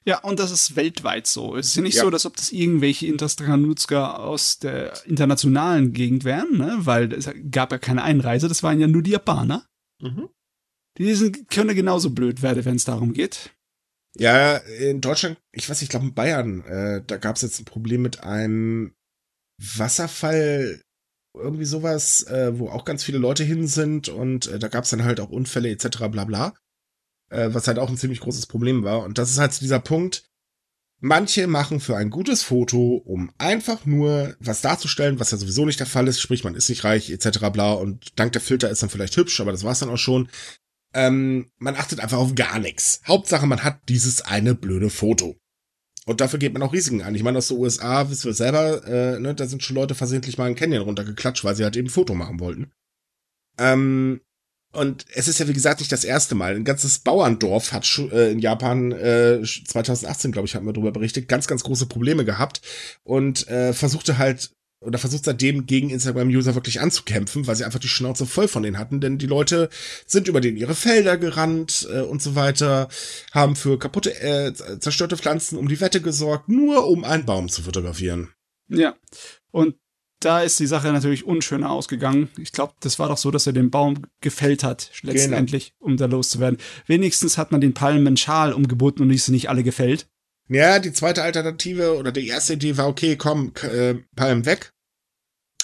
Ja, 0.04 0.20
und 0.20 0.38
das 0.38 0.52
ist 0.52 0.76
weltweit 0.76 1.26
so. 1.26 1.56
Es 1.56 1.68
ist 1.68 1.76
ja 1.76 1.82
nicht 1.82 1.96
ja. 1.96 2.02
so, 2.02 2.08
als 2.08 2.26
ob 2.26 2.36
das 2.36 2.52
irgendwelche 2.52 3.06
Instagram-Nutzer 3.06 4.20
aus 4.20 4.58
der 4.58 5.04
internationalen 5.06 5.92
Gegend 5.92 6.24
wären, 6.24 6.56
ne? 6.56 6.76
weil 6.80 7.12
es 7.12 7.28
gab 7.50 7.72
ja 7.72 7.78
keine 7.78 8.04
Einreise, 8.04 8.46
das 8.46 8.62
waren 8.62 8.78
ja 8.78 8.86
nur 8.86 9.02
die 9.02 9.10
Japaner. 9.10 9.66
Mhm. 10.00 10.28
Die 10.98 11.14
sind, 11.14 11.48
können 11.50 11.74
genauso 11.74 12.10
blöd 12.10 12.42
werden, 12.42 12.64
wenn 12.64 12.76
es 12.76 12.84
darum 12.84 13.12
geht. 13.12 13.55
Ja, 14.18 14.56
in 14.56 15.00
Deutschland, 15.00 15.38
ich 15.52 15.68
weiß, 15.68 15.82
ich 15.82 15.90
glaube 15.90 16.06
in 16.06 16.14
Bayern, 16.14 16.62
äh, 16.64 17.02
da 17.06 17.18
gab 17.18 17.36
es 17.36 17.42
jetzt 17.42 17.60
ein 17.60 17.66
Problem 17.66 18.02
mit 18.02 18.22
einem 18.22 18.94
Wasserfall 19.58 20.80
irgendwie 21.34 21.66
sowas, 21.66 22.22
äh, 22.22 22.58
wo 22.58 22.70
auch 22.70 22.84
ganz 22.86 23.04
viele 23.04 23.18
Leute 23.18 23.44
hin 23.44 23.66
sind 23.66 24.08
und 24.08 24.46
äh, 24.46 24.58
da 24.58 24.68
gab 24.68 24.84
es 24.84 24.90
dann 24.90 25.04
halt 25.04 25.20
auch 25.20 25.28
Unfälle 25.28 25.70
etc. 25.70 26.08
bla 26.10 26.24
bla. 26.24 26.54
Äh, 27.28 27.52
was 27.52 27.66
halt 27.66 27.78
auch 27.78 27.90
ein 27.90 27.96
ziemlich 27.96 28.20
großes 28.20 28.46
Problem 28.46 28.84
war. 28.84 29.02
Und 29.02 29.18
das 29.18 29.30
ist 29.30 29.38
halt 29.38 29.60
dieser 29.60 29.80
Punkt. 29.80 30.24
Manche 31.00 31.46
machen 31.46 31.80
für 31.80 31.96
ein 31.96 32.08
gutes 32.08 32.42
Foto, 32.42 32.96
um 33.04 33.30
einfach 33.36 33.84
nur 33.84 34.34
was 34.40 34.62
darzustellen, 34.62 35.20
was 35.20 35.30
ja 35.30 35.36
sowieso 35.36 35.66
nicht 35.66 35.78
der 35.78 35.86
Fall 35.86 36.08
ist, 36.08 36.20
sprich 36.20 36.42
man 36.42 36.54
ist 36.54 36.70
nicht 36.70 36.84
reich 36.84 37.10
etc. 37.10 37.50
bla 37.52 37.72
und 37.74 38.18
dank 38.18 38.32
der 38.32 38.40
Filter 38.40 38.70
ist 38.70 38.82
dann 38.82 38.88
vielleicht 38.88 39.16
hübsch, 39.16 39.40
aber 39.40 39.52
das 39.52 39.62
war's 39.62 39.80
dann 39.80 39.90
auch 39.90 39.98
schon. 39.98 40.28
Ähm, 40.96 41.50
man 41.58 41.76
achtet 41.76 42.00
einfach 42.00 42.16
auf 42.16 42.34
gar 42.34 42.58
nichts. 42.58 43.02
Hauptsache 43.06 43.46
man 43.46 43.62
hat 43.62 43.80
dieses 43.90 44.22
eine 44.22 44.54
blöde 44.54 44.88
Foto. 44.88 45.36
Und 46.06 46.22
dafür 46.22 46.38
geht 46.38 46.54
man 46.54 46.62
auch 46.62 46.72
Risiken 46.72 47.02
an. 47.02 47.14
Ich 47.14 47.22
meine, 47.22 47.36
aus 47.36 47.48
den 47.48 47.58
USA, 47.58 48.08
wissen 48.08 48.24
wir 48.24 48.32
selber, 48.32 48.82
äh, 48.86 49.20
ne, 49.20 49.34
da 49.34 49.46
sind 49.46 49.62
schon 49.62 49.76
Leute 49.76 49.94
versehentlich 49.94 50.38
mal 50.38 50.46
einen 50.46 50.54
Canyon 50.54 50.84
runtergeklatscht, 50.84 51.44
weil 51.44 51.54
sie 51.54 51.64
halt 51.64 51.76
eben 51.76 51.88
ein 51.88 51.90
Foto 51.90 52.14
machen 52.14 52.40
wollten. 52.40 52.72
Ähm, 53.58 54.22
und 54.72 55.04
es 55.12 55.28
ist 55.28 55.38
ja, 55.38 55.48
wie 55.48 55.52
gesagt, 55.52 55.80
nicht 55.80 55.92
das 55.92 56.04
erste 56.04 56.34
Mal. 56.34 56.56
Ein 56.56 56.64
ganzes 56.64 57.00
Bauerndorf 57.00 57.72
hat 57.72 57.86
äh, 58.12 58.32
in 58.32 58.38
Japan 58.38 58.92
äh, 58.92 59.42
2018, 59.42 60.32
glaube 60.32 60.46
ich, 60.46 60.54
haben 60.54 60.64
wir 60.64 60.72
darüber 60.72 60.92
berichtet, 60.92 61.28
ganz, 61.28 61.46
ganz 61.46 61.62
große 61.62 61.86
Probleme 61.86 62.24
gehabt 62.24 62.62
und 63.04 63.46
äh, 63.48 63.74
versuchte 63.74 64.16
halt 64.16 64.55
oder 64.86 64.98
versucht 64.98 65.24
seitdem 65.24 65.66
gegen 65.66 65.90
Instagram-User 65.90 66.54
wirklich 66.54 66.80
anzukämpfen, 66.80 67.46
weil 67.46 67.56
sie 67.56 67.64
einfach 67.64 67.80
die 67.80 67.88
Schnauze 67.88 68.24
voll 68.26 68.48
von 68.48 68.62
denen 68.62 68.78
hatten, 68.78 69.00
denn 69.00 69.18
die 69.18 69.26
Leute 69.26 69.68
sind 70.06 70.28
über 70.28 70.40
den 70.40 70.56
ihre 70.56 70.74
Felder 70.74 71.18
gerannt 71.18 71.88
äh, 71.92 72.00
und 72.00 72.22
so 72.22 72.34
weiter, 72.34 72.88
haben 73.32 73.56
für 73.56 73.78
kaputte, 73.78 74.18
äh, 74.20 74.52
zerstörte 74.78 75.16
Pflanzen 75.16 75.58
um 75.58 75.68
die 75.68 75.80
Wette 75.80 76.00
gesorgt, 76.00 76.48
nur 76.48 76.88
um 76.88 77.04
einen 77.04 77.26
Baum 77.26 77.48
zu 77.48 77.62
fotografieren. 77.62 78.30
Ja, 78.68 78.96
und 79.50 79.76
da 80.20 80.40
ist 80.40 80.58
die 80.60 80.66
Sache 80.66 80.90
natürlich 80.92 81.26
unschöner 81.26 81.70
ausgegangen. 81.70 82.30
Ich 82.38 82.52
glaube, 82.52 82.72
das 82.80 82.98
war 82.98 83.08
doch 83.08 83.18
so, 83.18 83.30
dass 83.30 83.46
er 83.46 83.52
den 83.52 83.70
Baum 83.70 84.02
gefällt 84.20 84.64
hat, 84.64 84.90
letztendlich, 85.02 85.74
genau. 85.78 85.90
um 85.90 85.96
da 85.96 86.06
loszuwerden. 86.06 86.58
Wenigstens 86.86 87.36
hat 87.36 87.52
man 87.52 87.60
den 87.60 87.74
Palmen 87.74 88.16
Schal 88.16 88.52
umgeboten 88.52 89.02
und 89.02 89.10
ist 89.10 89.28
nicht 89.28 89.50
alle 89.50 89.62
gefällt. 89.62 90.08
Ja, 90.48 90.78
die 90.78 90.92
zweite 90.92 91.22
Alternative 91.22 91.98
oder 91.98 92.12
die 92.12 92.28
erste 92.28 92.54
Idee 92.54 92.76
war, 92.76 92.88
okay, 92.88 93.16
komm, 93.16 93.52
äh, 93.62 93.94
Palm 94.14 94.46
weg. 94.46 94.72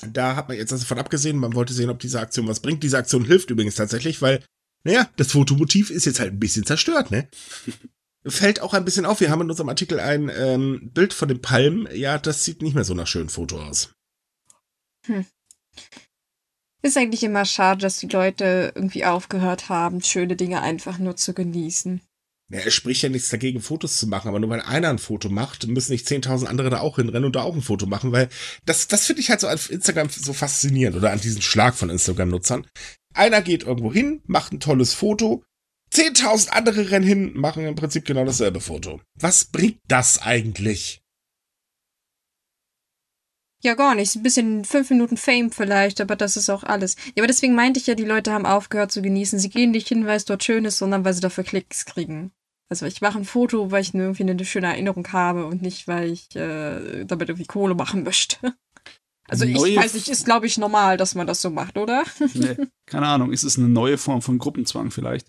Da 0.07 0.37
hat 0.37 0.49
man 0.49 0.57
jetzt 0.57 0.73
davon 0.73 0.99
abgesehen, 0.99 1.37
man 1.37 1.55
wollte 1.55 1.75
sehen, 1.75 1.91
ob 1.91 1.99
diese 1.99 2.21
Aktion 2.21 2.49
was 2.49 2.61
bringt. 2.61 2.83
Diese 2.83 2.99
Aktion 2.99 3.25
hilft 3.25 3.51
übrigens 3.51 3.75
tatsächlich, 3.75 4.23
weil, 4.23 4.45
naja, 4.85 5.09
das 5.17 5.33
Fotomotiv 5.33 5.91
ist 5.91 6.07
jetzt 6.07 6.21
halt 6.21 6.33
ein 6.33 6.41
bisschen 6.41 6.67
zerstört, 6.67 7.11
ne? 7.11 7.29
Fällt 8.25 8.61
auch 8.61 8.73
ein 8.73 8.85
bisschen 8.85 9.05
auf. 9.05 9.21
Wir 9.21 9.31
haben 9.31 9.41
in 9.41 9.51
unserem 9.51 9.69
Artikel 9.69 9.99
ein 9.99 10.31
ähm, 10.33 10.91
Bild 10.95 11.13
von 11.13 11.27
den 11.27 11.43
Palmen. 11.43 11.89
Ja, 11.93 12.19
das 12.19 12.45
sieht 12.45 12.63
nicht 12.63 12.75
mehr 12.75 12.85
so 12.85 12.95
nach 12.95 13.09
schönem 13.09 13.29
Foto 13.29 13.61
aus. 13.61 13.91
Hm. 15.07 15.27
Ist 16.83 16.97
eigentlich 16.97 17.25
immer 17.25 17.45
schade, 17.45 17.81
dass 17.81 17.99
die 17.99 18.09
Leute 18.09 18.73
irgendwie 18.77 19.05
aufgehört 19.05 19.69
haben, 19.69 20.03
schöne 20.03 20.37
Dinge 20.37 20.63
einfach 20.63 20.99
nur 20.99 21.17
zu 21.17 21.35
genießen. 21.35 22.01
Ja, 22.53 22.61
es 22.67 22.75
spricht 22.75 23.03
ja 23.03 23.09
nichts 23.09 23.31
dagegen, 23.31 23.63
Fotos 23.63 23.97
zu 23.97 24.07
machen, 24.07 24.29
aber 24.29 24.39
nur 24.39 24.51
weil 24.51 24.61
einer 24.61 24.91
ein 24.91 24.99
Foto 24.99 25.31
macht, 25.31 25.67
müssen 25.69 25.93
nicht 25.93 26.07
10.000 26.07 26.45
andere 26.45 26.69
da 26.69 26.81
auch 26.81 26.97
hinrennen 26.97 27.25
und 27.25 27.35
da 27.35 27.43
auch 27.43 27.55
ein 27.55 27.63
Foto 27.63 27.87
machen, 27.87 28.13
weil 28.13 28.29
das, 28.67 28.89
das 28.89 29.07
finde 29.07 29.23
ich 29.23 29.31
halt 29.31 29.41
so 29.41 29.47
an 29.47 29.59
Instagram 29.71 30.11
so 30.11 30.35
faszinierend 30.35 30.95
oder 30.95 31.13
an 31.13 31.21
diesen 31.21 31.41
Schlag 31.41 31.75
von 31.75 31.89
Instagram-Nutzern. 31.89 32.67
Einer 33.15 33.41
geht 33.41 33.63
irgendwo 33.63 33.91
hin, 33.91 34.21
macht 34.27 34.53
ein 34.53 34.61
tolles 34.61 34.93
Foto, 34.93 35.43
10.000 35.95 36.49
andere 36.49 36.91
rennen 36.91 37.07
hin, 37.07 37.33
machen 37.35 37.65
im 37.65 37.75
Prinzip 37.75 38.05
genau 38.05 38.27
dasselbe 38.27 38.61
Foto. 38.61 39.01
Was 39.15 39.47
bringt 39.47 39.81
das 39.89 40.21
eigentlich? 40.21 41.01
Ja, 43.65 43.75
gar 43.75 43.95
nicht. 43.95 44.15
Ein 44.15 44.23
bisschen 44.23 44.65
fünf 44.67 44.91
Minuten 44.91 45.17
Fame 45.17 45.51
vielleicht, 45.53 46.03
aber 46.03 46.17
das 46.17 46.37
ist 46.37 46.51
auch 46.51 46.65
alles. 46.65 46.97
Ja, 47.15 47.23
aber 47.23 47.29
deswegen 47.29 47.55
meinte 47.55 47.81
ich 47.81 47.87
ja, 47.87 47.95
die 47.95 48.05
Leute 48.05 48.33
haben 48.33 48.45
aufgehört 48.45 48.93
zu 48.93 49.01
genießen. 49.01 49.39
Sie 49.39 49.51
gehen 49.51 49.71
nicht 49.71 49.89
hin, 49.89 50.05
weil 50.05 50.17
es 50.17 50.27
dort 50.27 50.45
schön 50.45 50.67
ist, 50.67 50.79
sondern 50.79 51.05
weil 51.05 51.15
sie 51.15 51.21
dafür 51.21 51.45
Klicks 51.45 51.87
kriegen. 51.87 52.33
Also 52.73 52.87
ich 52.87 53.03
mache 53.03 53.19
ein 53.19 53.27
Foto, 53.27 53.71
weil 53.71 53.83
ich 53.83 53.93
irgendwie 53.93 54.23
eine 54.23 54.43
schöne 54.47 54.69
Erinnerung 54.69 55.07
habe 55.13 55.45
und 55.45 55.61
nicht, 55.61 55.87
weil 55.89 56.11
ich 56.11 56.35
äh, 56.35 57.05
damit 57.05 57.29
irgendwie 57.29 57.47
Kohle 57.47 57.75
machen 57.75 58.03
möchte. 58.03 58.39
Also 59.29 59.47
neue 59.47 59.71
ich 59.71 59.77
weiß 59.77 59.95
nicht, 59.95 60.09
ist 60.09 60.27
glaube 60.27 60.47
ich 60.47 60.59
normal, 60.59 60.99
dass 60.99 61.15
man 61.15 61.27
das 61.27 61.41
so 61.41 61.49
macht, 61.49 61.79
oder? 61.79 62.05
Nee, 62.35 62.57
keine 62.85 63.07
Ahnung. 63.07 63.33
Ist 63.33 63.45
es 63.45 63.57
eine 63.57 63.69
neue 63.69 63.97
Form 63.97 64.21
von 64.21 64.37
Gruppenzwang 64.37 64.91
vielleicht? 64.91 65.27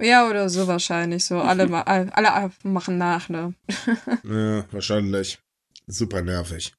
Ja, 0.00 0.28
oder 0.28 0.48
so 0.48 0.66
wahrscheinlich. 0.66 1.24
So 1.26 1.40
alle, 1.40 1.86
alle 1.86 2.50
machen 2.64 2.98
nach, 2.98 3.28
ne? 3.28 3.54
ja, 4.24 4.64
wahrscheinlich. 4.72 5.38
Super 5.86 6.22
nervig. 6.22 6.74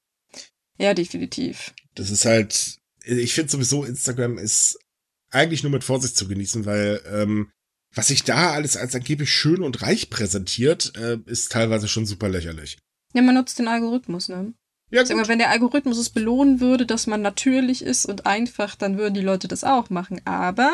Ja, 0.77 0.93
definitiv. 0.93 1.73
Das 1.93 2.09
ist 2.09 2.25
halt, 2.25 2.77
ich 3.05 3.33
finde 3.33 3.51
sowieso, 3.51 3.85
Instagram 3.85 4.37
ist 4.37 4.77
eigentlich 5.29 5.63
nur 5.63 5.71
mit 5.71 5.85
Vorsicht 5.85 6.17
zu 6.17 6.27
genießen, 6.27 6.65
weil 6.65 7.01
ähm, 7.09 7.51
was 7.95 8.07
sich 8.07 8.23
da 8.23 8.51
alles 8.51 8.77
als 8.77 8.93
angeblich 8.95 9.31
schön 9.31 9.63
und 9.63 9.81
reich 9.81 10.09
präsentiert, 10.09 10.93
äh, 10.97 11.17
ist 11.25 11.51
teilweise 11.51 11.87
schon 11.87 12.05
super 12.05 12.29
lächerlich. 12.29 12.77
Ja, 13.13 13.21
man 13.21 13.35
nutzt 13.35 13.57
den 13.59 13.67
Algorithmus, 13.67 14.27
ne? 14.29 14.53
Ja, 14.91 15.05
Sag 15.05 15.15
mal, 15.15 15.23
gut. 15.23 15.29
wenn 15.29 15.39
der 15.39 15.49
Algorithmus 15.49 15.97
es 15.97 16.09
belohnen 16.09 16.59
würde, 16.59 16.85
dass 16.85 17.07
man 17.07 17.21
natürlich 17.21 17.81
ist 17.81 18.05
und 18.05 18.25
einfach, 18.25 18.75
dann 18.75 18.97
würden 18.97 19.13
die 19.15 19.21
Leute 19.21 19.47
das 19.47 19.63
auch 19.63 19.89
machen. 19.89 20.21
Aber 20.25 20.69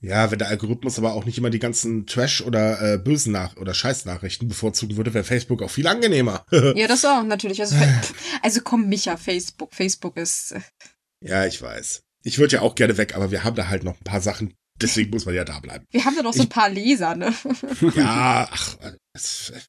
Ja, 0.00 0.30
wenn 0.30 0.38
der 0.38 0.48
Algorithmus 0.48 0.98
aber 0.98 1.14
auch 1.14 1.24
nicht 1.24 1.38
immer 1.38 1.48
die 1.50 1.58
ganzen 1.60 2.06
Trash- 2.06 2.42
oder 2.42 2.94
äh, 2.94 2.98
bösen 2.98 3.32
Nach- 3.32 3.56
oder 3.56 3.72
Scheißnachrichten 3.72 4.48
bevorzugen 4.48 4.96
würde, 4.98 5.14
wäre 5.14 5.24
Facebook 5.24 5.62
auch 5.62 5.70
viel 5.70 5.86
angenehmer. 5.86 6.44
ja, 6.50 6.86
das 6.88 7.04
auch 7.06 7.22
natürlich. 7.22 7.60
Also, 7.62 7.76
also 8.42 8.60
komm, 8.62 8.88
Micha, 8.88 9.16
Facebook. 9.16 9.72
Facebook 9.74 10.16
ist. 10.18 10.52
äh, 10.52 10.60
ja, 11.20 11.46
ich 11.46 11.60
weiß. 11.62 12.02
Ich 12.22 12.38
würde 12.38 12.56
ja 12.56 12.62
auch 12.62 12.74
gerne 12.74 12.98
weg, 12.98 13.14
aber 13.16 13.30
wir 13.30 13.44
haben 13.44 13.56
da 13.56 13.68
halt 13.68 13.82
noch 13.84 13.94
ein 13.98 14.04
paar 14.04 14.20
Sachen. 14.20 14.52
Deswegen 14.84 15.10
muss 15.10 15.24
man 15.24 15.34
ja 15.34 15.44
da 15.44 15.60
bleiben. 15.60 15.86
Wir 15.90 16.04
haben 16.04 16.14
da 16.14 16.22
doch 16.22 16.34
so 16.34 16.42
ein 16.42 16.48
paar 16.48 16.68
Leser, 16.68 17.14
ne? 17.14 17.34
Ja, 17.96 18.46
ach, 18.50 18.76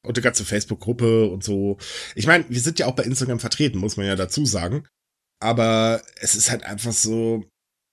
und 0.04 0.18
die 0.18 0.22
ganze 0.22 0.44
Facebook-Gruppe 0.44 1.30
und 1.30 1.42
so. 1.42 1.78
Ich 2.16 2.28
meine, 2.28 2.44
wir 2.50 2.60
sind 2.60 2.80
ja 2.80 2.88
auch 2.88 2.96
bei 2.96 3.04
Instagram 3.04 3.40
vertreten, 3.40 3.78
muss 3.78 3.96
man 3.96 4.06
ja 4.06 4.18
dazu 4.18 4.46
sagen. 4.46 4.86
Aber 5.40 6.02
es 6.20 6.36
ist 6.36 6.52
halt 6.52 6.64
einfach 6.64 6.92
so, 6.92 7.46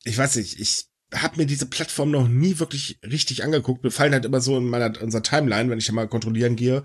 ich 0.04 0.18
weiß 0.18 0.36
nicht, 0.36 0.58
ich 0.58 0.86
habe 1.14 1.36
mir 1.36 1.46
diese 1.46 1.66
Plattform 1.66 2.10
noch 2.10 2.26
nie 2.26 2.58
wirklich 2.58 2.98
richtig 3.04 3.44
angeguckt. 3.44 3.84
Mir 3.84 3.92
fallen 3.92 4.14
halt 4.14 4.24
immer 4.24 4.40
so 4.40 4.58
in 4.58 4.64
meiner 4.64 5.00
unserer 5.00 5.22
Timeline, 5.22 5.70
wenn 5.70 5.78
ich 5.78 5.86
ja 5.86 5.94
mal 5.94 6.08
kontrollieren 6.08 6.56
gehe, 6.56 6.84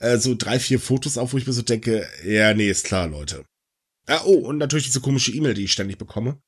äh, 0.00 0.18
so 0.18 0.34
drei, 0.34 0.58
vier 0.58 0.80
Fotos 0.80 1.16
auf, 1.16 1.32
wo 1.32 1.38
ich 1.38 1.46
mir 1.46 1.52
so 1.52 1.62
denke, 1.62 2.08
ja, 2.24 2.54
nee, 2.54 2.70
ist 2.70 2.86
klar, 2.86 3.06
Leute. 3.06 3.44
Ah, 4.08 4.22
oh, 4.24 4.48
und 4.48 4.58
natürlich 4.58 4.86
diese 4.86 5.00
komische 5.00 5.32
E-Mail, 5.32 5.54
die 5.54 5.64
ich 5.64 5.72
ständig 5.72 5.98
bekomme 5.98 6.40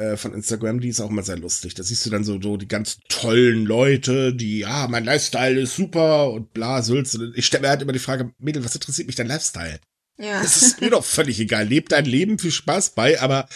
äh, 0.00 0.16
von 0.16 0.34
Instagram, 0.34 0.80
die 0.80 0.88
ist 0.88 1.00
auch 1.00 1.10
immer 1.10 1.22
sehr 1.22 1.38
lustig. 1.38 1.74
Da 1.74 1.82
siehst 1.82 2.04
du 2.06 2.10
dann 2.10 2.24
so, 2.24 2.40
so 2.40 2.56
die 2.56 2.68
ganz 2.68 2.98
tollen 3.08 3.64
Leute, 3.64 4.34
die, 4.34 4.60
ja, 4.60 4.88
mein 4.88 5.04
Lifestyle 5.04 5.60
ist 5.60 5.76
super 5.76 6.30
und 6.32 6.52
bla, 6.52 6.82
Sülz. 6.82 7.18
Ich 7.34 7.46
stelle 7.46 7.62
mir 7.62 7.68
halt 7.68 7.82
immer 7.82 7.92
die 7.92 7.98
Frage, 7.98 8.32
Mädel, 8.38 8.64
was 8.64 8.74
interessiert 8.74 9.06
mich 9.06 9.16
dein 9.16 9.26
Lifestyle? 9.28 9.80
Ja. 10.18 10.42
Das 10.42 10.60
ist 10.62 10.80
mir 10.80 10.90
doch 10.90 11.04
völlig 11.04 11.38
egal. 11.40 11.66
Leb 11.66 11.88
dein 11.88 12.04
Leben, 12.04 12.38
viel 12.38 12.50
Spaß 12.50 12.90
bei, 12.90 13.20
aber 13.20 13.48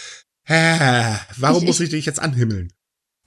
hä, 0.45 1.17
warum 1.37 1.63
Ich- 1.63 1.67
muss 1.67 1.79
ich 1.79 1.89
dich 1.89 2.05
jetzt 2.05 2.19
anhimmeln? 2.19 2.71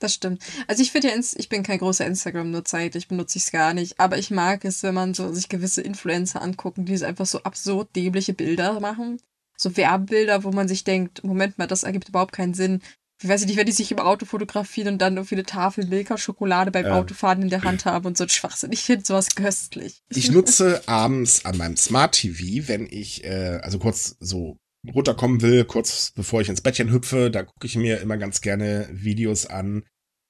Das 0.00 0.14
stimmt. 0.14 0.42
Also 0.68 0.80
ich 0.82 0.92
finde 0.92 1.08
ja, 1.08 1.14
ich 1.36 1.48
bin 1.48 1.64
kein 1.64 1.78
großer 1.80 2.06
Instagram-Nutzer, 2.06 2.94
ich 2.94 3.08
benutze 3.08 3.38
es 3.38 3.50
gar 3.50 3.74
nicht. 3.74 3.98
Aber 3.98 4.16
ich 4.16 4.30
mag 4.30 4.64
es, 4.64 4.84
wenn 4.84 4.94
man 4.94 5.12
so 5.12 5.32
sich 5.32 5.48
gewisse 5.48 5.82
Influencer 5.82 6.40
angucken, 6.40 6.84
die 6.84 7.04
einfach 7.04 7.26
so 7.26 7.42
absurd 7.42 7.96
dämliche 7.96 8.32
Bilder 8.32 8.78
machen. 8.78 9.20
So 9.56 9.76
Werbebilder, 9.76 10.44
wo 10.44 10.52
man 10.52 10.68
sich 10.68 10.84
denkt, 10.84 11.24
Moment 11.24 11.58
mal, 11.58 11.66
das 11.66 11.82
ergibt 11.82 12.08
überhaupt 12.10 12.30
keinen 12.32 12.54
Sinn. 12.54 12.80
Ich 13.20 13.28
weiß 13.28 13.46
nicht, 13.46 13.56
wenn 13.56 13.66
die 13.66 13.72
sich 13.72 13.90
im 13.90 13.98
Auto 13.98 14.26
fotografieren 14.26 14.94
und 14.94 14.98
dann 15.02 15.16
irgendwie 15.16 15.34
eine 15.34 15.44
Tafel 15.44 15.86
Milka-Schokolade 15.86 16.70
beim 16.70 16.86
Ähm. 16.86 16.92
Autofahren 16.92 17.42
in 17.42 17.50
der 17.50 17.64
Hand 17.64 17.84
haben 17.84 18.06
und 18.06 18.16
so 18.16 18.24
ein 18.24 18.28
Schwachsinn. 18.28 18.72
Ich 18.72 18.82
finde 18.82 19.04
sowas 19.04 19.34
köstlich. 19.34 20.02
Ich 20.14 20.30
nutze 20.30 20.82
abends 20.86 21.44
an 21.44 21.56
meinem 21.56 21.76
Smart 21.76 22.12
TV, 22.14 22.68
wenn 22.68 22.86
ich, 22.90 23.24
äh, 23.24 23.60
also 23.62 23.78
kurz 23.78 24.16
so 24.20 24.56
runterkommen 24.94 25.42
will, 25.42 25.64
kurz 25.64 26.12
bevor 26.14 26.40
ich 26.40 26.48
ins 26.48 26.60
Bettchen 26.60 26.90
hüpfe, 26.90 27.30
da 27.30 27.42
gucke 27.42 27.66
ich 27.66 27.76
mir 27.76 28.00
immer 28.00 28.16
ganz 28.16 28.40
gerne 28.40 28.88
Videos 28.92 29.46
an, 29.46 29.84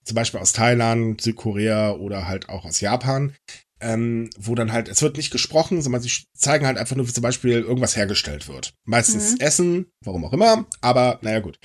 zum 0.05 0.15
Beispiel 0.15 0.41
aus 0.41 0.53
Thailand, 0.55 1.21
Südkorea 1.21 1.93
oder 1.93 2.27
halt 2.27 2.49
auch 2.49 2.65
aus 2.65 2.81
Japan, 2.81 3.35
ähm, 3.81 4.31
wo 4.39 4.55
dann 4.55 4.73
halt, 4.73 4.89
es 4.89 5.03
wird 5.03 5.17
nicht 5.17 5.31
gesprochen, 5.31 5.83
sondern 5.83 6.03
sie 6.03 6.11
zeigen 6.35 6.67
halt 6.67 6.79
einfach 6.79 6.97
nur, 6.97 7.09
wie 7.09 7.13
zum 7.13 7.23
Beispiel 7.23 7.53
irgendwas 7.53 7.97
hergestellt 7.97 8.49
wird. 8.49 8.75
Meistens 8.85 9.33
Mhm. 9.33 9.41
Essen, 9.41 9.87
warum 10.05 10.25
auch 10.25 10.33
immer, 10.33 10.67
aber 10.81 11.19
naja 11.23 11.41
gut. 11.41 11.59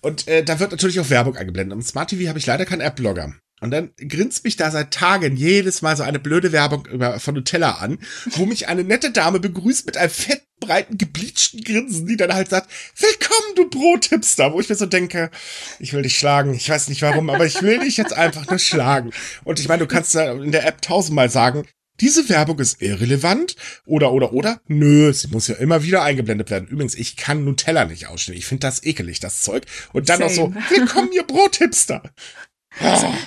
Und 0.00 0.28
äh, 0.28 0.44
da 0.44 0.60
wird 0.60 0.72
natürlich 0.72 1.00
auch 1.00 1.10
Werbung 1.10 1.36
eingeblendet. 1.36 1.72
Am 1.74 1.82
Smart 1.82 2.10
TV 2.10 2.28
habe 2.28 2.38
ich 2.38 2.46
leider 2.46 2.66
keinen 2.66 2.80
App-Blogger. 2.82 3.34
Und 3.60 3.70
dann 3.70 3.92
grinst 3.96 4.44
mich 4.44 4.56
da 4.56 4.70
seit 4.70 4.90
Tagen 4.90 5.36
jedes 5.36 5.80
Mal 5.80 5.96
so 5.96 6.02
eine 6.02 6.18
blöde 6.18 6.52
Werbung 6.52 6.84
über, 6.86 7.18
von 7.18 7.34
Nutella 7.34 7.72
an, 7.76 7.98
wo 8.32 8.44
mich 8.44 8.68
eine 8.68 8.84
nette 8.84 9.10
Dame 9.10 9.40
begrüßt 9.40 9.86
mit 9.86 9.96
einem 9.96 10.10
fetten, 10.10 10.43
breiten, 10.60 10.98
gebleachten 10.98 11.62
Grinsen, 11.62 12.06
die 12.06 12.16
dann 12.16 12.32
halt 12.34 12.48
sagt, 12.50 12.70
willkommen, 12.96 13.54
du 13.56 13.68
Brothipster, 13.68 14.52
wo 14.52 14.60
ich 14.60 14.68
mir 14.68 14.74
so 14.74 14.86
denke, 14.86 15.30
ich 15.78 15.92
will 15.92 16.02
dich 16.02 16.18
schlagen, 16.18 16.54
ich 16.54 16.68
weiß 16.68 16.88
nicht 16.88 17.02
warum, 17.02 17.30
aber 17.30 17.46
ich 17.46 17.60
will 17.62 17.80
dich 17.80 17.96
jetzt 17.96 18.12
einfach 18.12 18.48
nur 18.48 18.58
schlagen. 18.58 19.10
Und 19.44 19.60
ich 19.60 19.68
meine, 19.68 19.80
du 19.80 19.86
kannst 19.86 20.14
da 20.14 20.32
in 20.32 20.52
der 20.52 20.66
App 20.66 20.80
tausendmal 20.82 21.30
sagen, 21.30 21.66
diese 22.00 22.28
Werbung 22.28 22.58
ist 22.58 22.82
irrelevant 22.82 23.54
oder 23.86 24.12
oder 24.12 24.32
oder 24.32 24.60
nö, 24.66 25.12
sie 25.12 25.28
muss 25.28 25.46
ja 25.46 25.54
immer 25.56 25.84
wieder 25.84 26.02
eingeblendet 26.02 26.50
werden. 26.50 26.66
Übrigens, 26.66 26.96
ich 26.96 27.16
kann 27.16 27.44
Nutella 27.44 27.84
nicht 27.84 28.08
ausstehen. 28.08 28.36
Ich 28.36 28.46
finde 28.46 28.66
das 28.66 28.82
ekelig, 28.82 29.20
das 29.20 29.42
Zeug. 29.42 29.64
Und 29.92 30.08
dann 30.08 30.18
noch 30.20 30.30
so, 30.30 30.46
Same. 30.46 30.64
willkommen, 30.70 31.12
ihr 31.12 31.22
Brothipster. 31.22 32.02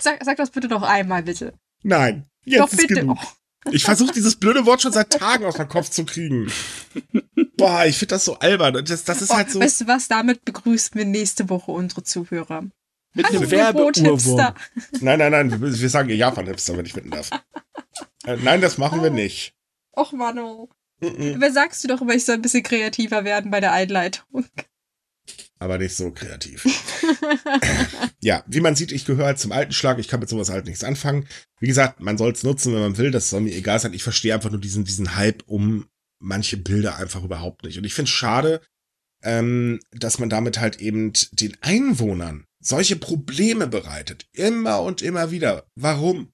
Sag, 0.01 0.19
sag 0.23 0.35
das 0.35 0.49
bitte 0.49 0.67
noch 0.67 0.81
einmal, 0.81 1.23
bitte. 1.23 1.53
Nein, 1.83 2.25
jetzt 2.43 2.59
Doch, 2.59 2.71
ist 2.71 2.77
bitte. 2.77 2.95
genug. 2.95 3.17
Oh, 3.21 3.27
Ich 3.71 3.83
versuche 3.83 4.13
dieses 4.13 4.35
blöde 4.35 4.65
Wort 4.65 4.81
schon 4.81 4.91
seit 4.91 5.11
Tagen 5.11 5.45
aus 5.45 5.57
meinem 5.57 5.69
Kopf 5.69 5.89
zu 5.89 6.05
kriegen. 6.05 6.51
Boah, 7.57 7.85
ich 7.85 7.97
finde 7.97 8.15
das 8.15 8.25
so 8.25 8.37
albern. 8.39 8.85
Das, 8.85 9.03
das 9.03 9.21
ist 9.21 9.31
oh, 9.31 9.35
halt 9.35 9.51
so. 9.51 9.59
Weißt 9.59 9.81
du 9.81 9.87
was, 9.87 10.07
damit 10.07 10.45
begrüßen 10.45 10.95
wir 10.95 11.05
nächste 11.05 11.49
Woche 11.49 11.71
unsere 11.71 12.03
Zuhörer. 12.03 12.63
Mit 13.13 13.25
Hallo, 13.25 13.39
einem. 13.39 13.51
Werbeurwurm. 13.51 14.53
Nein, 15.01 15.19
nein, 15.19 15.31
nein, 15.31 15.61
wir, 15.61 15.89
sagen 15.89 16.09
ihr 16.09 16.15
Japan-Hipster, 16.15 16.77
wenn 16.77 16.85
ich 16.85 16.93
bitten 16.93 17.09
darf. 17.09 17.31
Äh, 18.25 18.37
nein, 18.43 18.61
das 18.61 18.77
machen 18.77 19.01
wir 19.01 19.09
nicht. 19.09 19.53
Och, 19.95 20.11
Mano. 20.11 20.69
Mhm. 20.99 21.35
Wer 21.39 21.51
sagst 21.51 21.83
du 21.83 21.87
doch 21.87 22.01
immer, 22.01 22.13
ich 22.13 22.25
soll 22.25 22.35
ein 22.35 22.41
bisschen 22.41 22.63
kreativer 22.63 23.23
werden 23.23 23.51
bei 23.51 23.59
der 23.59 23.71
Einleitung? 23.71 24.45
Aber 25.59 25.77
nicht 25.77 25.95
so 25.95 26.11
kreativ. 26.11 26.65
Ja, 28.19 28.43
wie 28.47 28.59
man 28.59 28.75
sieht, 28.75 28.91
ich 28.91 29.05
gehöre 29.05 29.27
halt 29.27 29.39
zum 29.39 29.51
alten 29.51 29.71
Schlag. 29.71 29.99
Ich 29.99 30.07
kann 30.07 30.19
mit 30.19 30.27
sowas 30.27 30.49
halt 30.49 30.65
nichts 30.65 30.83
anfangen. 30.83 31.27
Wie 31.59 31.67
gesagt, 31.67 31.99
man 32.01 32.17
soll 32.17 32.31
es 32.31 32.43
nutzen, 32.43 32.73
wenn 32.73 32.81
man 32.81 32.97
will. 32.97 33.11
Das 33.11 33.29
soll 33.29 33.41
mir 33.41 33.55
egal 33.55 33.79
sein. 33.79 33.93
Ich 33.93 34.03
verstehe 34.03 34.33
einfach 34.33 34.49
nur 34.49 34.59
diesen, 34.59 34.83
diesen 34.83 35.15
Hype 35.15 35.43
um 35.45 35.85
manche 36.19 36.57
Bilder 36.57 36.97
einfach 36.97 37.23
überhaupt 37.23 37.63
nicht. 37.63 37.77
Und 37.77 37.85
ich 37.85 37.93
finde 37.93 38.09
es 38.09 38.15
schade, 38.15 38.61
ähm, 39.23 39.79
dass 39.91 40.19
man 40.19 40.29
damit 40.29 40.59
halt 40.59 40.81
eben 40.81 41.13
den 41.31 41.55
Einwohnern 41.61 42.45
solche 42.59 42.95
Probleme 42.95 43.67
bereitet. 43.67 44.27
Immer 44.33 44.81
und 44.81 45.01
immer 45.01 45.31
wieder. 45.31 45.67
Warum? 45.75 46.33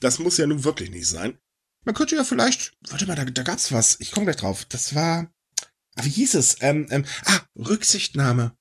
Das 0.00 0.18
muss 0.18 0.36
ja 0.36 0.46
nun 0.46 0.64
wirklich 0.64 0.90
nicht 0.90 1.08
sein. 1.08 1.38
Man 1.84 1.94
könnte 1.94 2.16
ja 2.16 2.24
vielleicht, 2.24 2.76
warte 2.88 3.06
mal, 3.06 3.16
da, 3.16 3.24
da 3.24 3.42
gab's 3.42 3.72
was. 3.72 3.98
Ich 4.00 4.12
komme 4.12 4.26
gleich 4.26 4.36
drauf. 4.36 4.64
Das 4.66 4.94
war, 4.94 5.32
wie 6.02 6.10
hieß 6.10 6.34
es? 6.34 6.56
Ähm, 6.60 6.86
ähm, 6.90 7.04
ah, 7.24 7.40
Rücksichtnahme. 7.58 8.52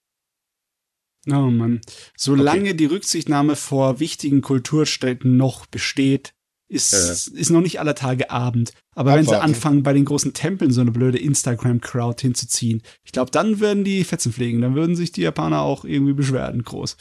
Oh 1.27 1.49
Mann. 1.49 1.81
Solange 2.15 2.75
die 2.75 2.85
Rücksichtnahme 2.85 3.55
vor 3.55 3.99
wichtigen 3.99 4.41
Kulturstätten 4.41 5.37
noch 5.37 5.65
besteht, 5.65 6.33
ist, 6.67 6.93
Äh. 6.93 7.39
ist 7.39 7.49
noch 7.49 7.61
nicht 7.61 7.79
aller 7.79 7.95
Tage 7.95 8.29
Abend. 8.29 8.73
Aber 8.95 9.15
wenn 9.15 9.23
sie 9.25 9.29
Abwarten. 9.33 9.53
anfangen, 9.53 9.83
bei 9.83 9.93
den 9.93 10.05
großen 10.05 10.33
Tempeln 10.33 10.71
so 10.71 10.81
eine 10.81 10.91
blöde 10.91 11.17
Instagram-Crowd 11.19 12.21
hinzuziehen, 12.21 12.81
ich 13.03 13.11
glaube, 13.11 13.31
dann 13.31 13.59
würden 13.59 13.83
die 13.83 14.03
Fetzen 14.03 14.31
fliegen. 14.33 14.61
Dann 14.61 14.75
würden 14.75 14.95
sich 14.95 15.11
die 15.11 15.21
Japaner 15.21 15.61
auch 15.61 15.83
irgendwie 15.85 16.13
beschweren, 16.13 16.63
groß. 16.63 16.95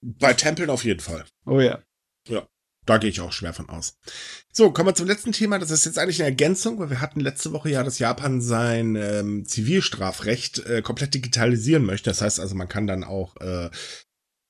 Bei 0.00 0.34
Tempeln 0.34 0.70
auf 0.70 0.84
jeden 0.84 1.00
Fall. 1.00 1.24
Oh 1.46 1.60
ja. 1.60 1.82
Da 2.86 2.98
gehe 2.98 3.10
ich 3.10 3.20
auch 3.20 3.32
schwer 3.32 3.54
von 3.54 3.68
aus. 3.68 3.96
So, 4.52 4.70
kommen 4.70 4.88
wir 4.88 4.94
zum 4.94 5.06
letzten 5.06 5.32
Thema. 5.32 5.58
Das 5.58 5.70
ist 5.70 5.86
jetzt 5.86 5.98
eigentlich 5.98 6.20
eine 6.20 6.30
Ergänzung, 6.30 6.78
weil 6.78 6.90
wir 6.90 7.00
hatten 7.00 7.20
letzte 7.20 7.52
Woche 7.52 7.70
ja, 7.70 7.82
dass 7.82 7.98
Japan 7.98 8.40
sein 8.40 8.96
ähm, 8.96 9.46
Zivilstrafrecht 9.46 10.58
äh, 10.66 10.82
komplett 10.82 11.14
digitalisieren 11.14 11.84
möchte. 11.84 12.10
Das 12.10 12.20
heißt 12.20 12.40
also, 12.40 12.54
man 12.54 12.68
kann 12.68 12.86
dann 12.86 13.04
auch 13.04 13.36
äh, 13.36 13.70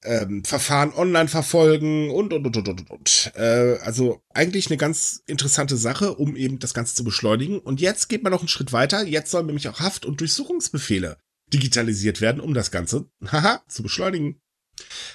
ähm, 0.05 0.45
Verfahren 0.45 0.93
online 0.93 1.29
verfolgen 1.29 2.11
und, 2.11 2.33
und, 2.33 2.47
und, 2.47 2.57
und, 2.57 2.69
und, 2.69 2.91
und. 2.91 3.33
Äh, 3.37 3.79
also 3.83 4.23
eigentlich 4.33 4.67
eine 4.67 4.77
ganz 4.77 5.23
interessante 5.27 5.77
Sache, 5.77 6.15
um 6.15 6.37
eben 6.37 6.59
das 6.59 6.75
Ganze 6.75 6.95
zu 6.95 7.05
beschleunigen. 7.05 7.59
Und 7.59 7.81
jetzt 7.81 8.09
geht 8.09 8.23
man 8.23 8.33
noch 8.33 8.41
einen 8.41 8.49
Schritt 8.49 8.73
weiter. 8.73 9.05
Jetzt 9.05 9.31
sollen 9.31 9.47
nämlich 9.47 9.69
auch 9.69 9.81
Haft- 9.81 10.05
und 10.05 10.21
Durchsuchungsbefehle 10.21 11.19
digitalisiert 11.53 12.21
werden, 12.21 12.41
um 12.41 12.55
das 12.55 12.71
Ganze, 12.71 13.07
haha, 13.33 13.63
zu 13.69 13.83
beschleunigen. 13.83 14.41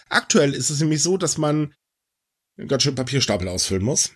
Aktuell 0.09 0.53
ist 0.53 0.69
es 0.69 0.79
nämlich 0.79 1.03
so, 1.03 1.17
dass 1.17 1.37
man 1.37 1.73
ganz 2.67 2.83
schön 2.83 2.95
Papierstapel 2.95 3.47
ausfüllen 3.47 3.83
muss. 3.83 4.11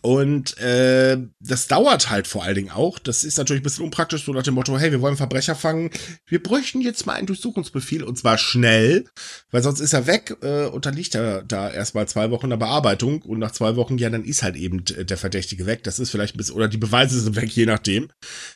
Und 0.00 0.56
äh, 0.58 1.18
das 1.40 1.66
dauert 1.68 2.08
halt 2.08 2.26
vor 2.26 2.42
allen 2.42 2.54
Dingen 2.54 2.70
auch. 2.70 2.98
Das 2.98 3.22
ist 3.22 3.36
natürlich 3.36 3.60
ein 3.60 3.64
bisschen 3.64 3.84
unpraktisch, 3.84 4.24
so 4.24 4.32
nach 4.32 4.42
dem 4.42 4.54
Motto, 4.54 4.78
hey, 4.78 4.90
wir 4.90 5.02
wollen 5.02 5.18
Verbrecher 5.18 5.54
fangen. 5.54 5.90
Wir 6.26 6.42
bräuchten 6.42 6.80
jetzt 6.80 7.04
mal 7.04 7.12
einen 7.12 7.26
Durchsuchungsbefehl 7.26 8.02
und 8.02 8.16
zwar 8.16 8.38
schnell, 8.38 9.04
weil 9.50 9.62
sonst 9.62 9.80
ist 9.80 9.92
er 9.92 10.06
weg 10.06 10.36
äh, 10.40 10.66
und 10.66 10.86
dann 10.86 10.94
liegt 10.94 11.14
er 11.14 11.42
da 11.42 11.70
erstmal 11.70 12.08
zwei 12.08 12.30
Wochen 12.30 12.46
in 12.46 12.50
der 12.50 12.56
Bearbeitung 12.56 13.20
und 13.22 13.38
nach 13.38 13.50
zwei 13.50 13.76
Wochen, 13.76 13.98
ja, 13.98 14.08
dann 14.08 14.24
ist 14.24 14.42
halt 14.42 14.56
eben 14.56 14.84
äh, 14.96 15.04
der 15.04 15.18
Verdächtige 15.18 15.66
weg. 15.66 15.84
Das 15.84 15.98
ist 15.98 16.10
vielleicht 16.10 16.34
ein 16.34 16.38
bisschen, 16.38 16.56
oder 16.56 16.68
die 16.68 16.78
Beweise 16.78 17.20
sind 17.20 17.36
weg, 17.36 17.50
je 17.50 17.66
nachdem. 17.66 18.08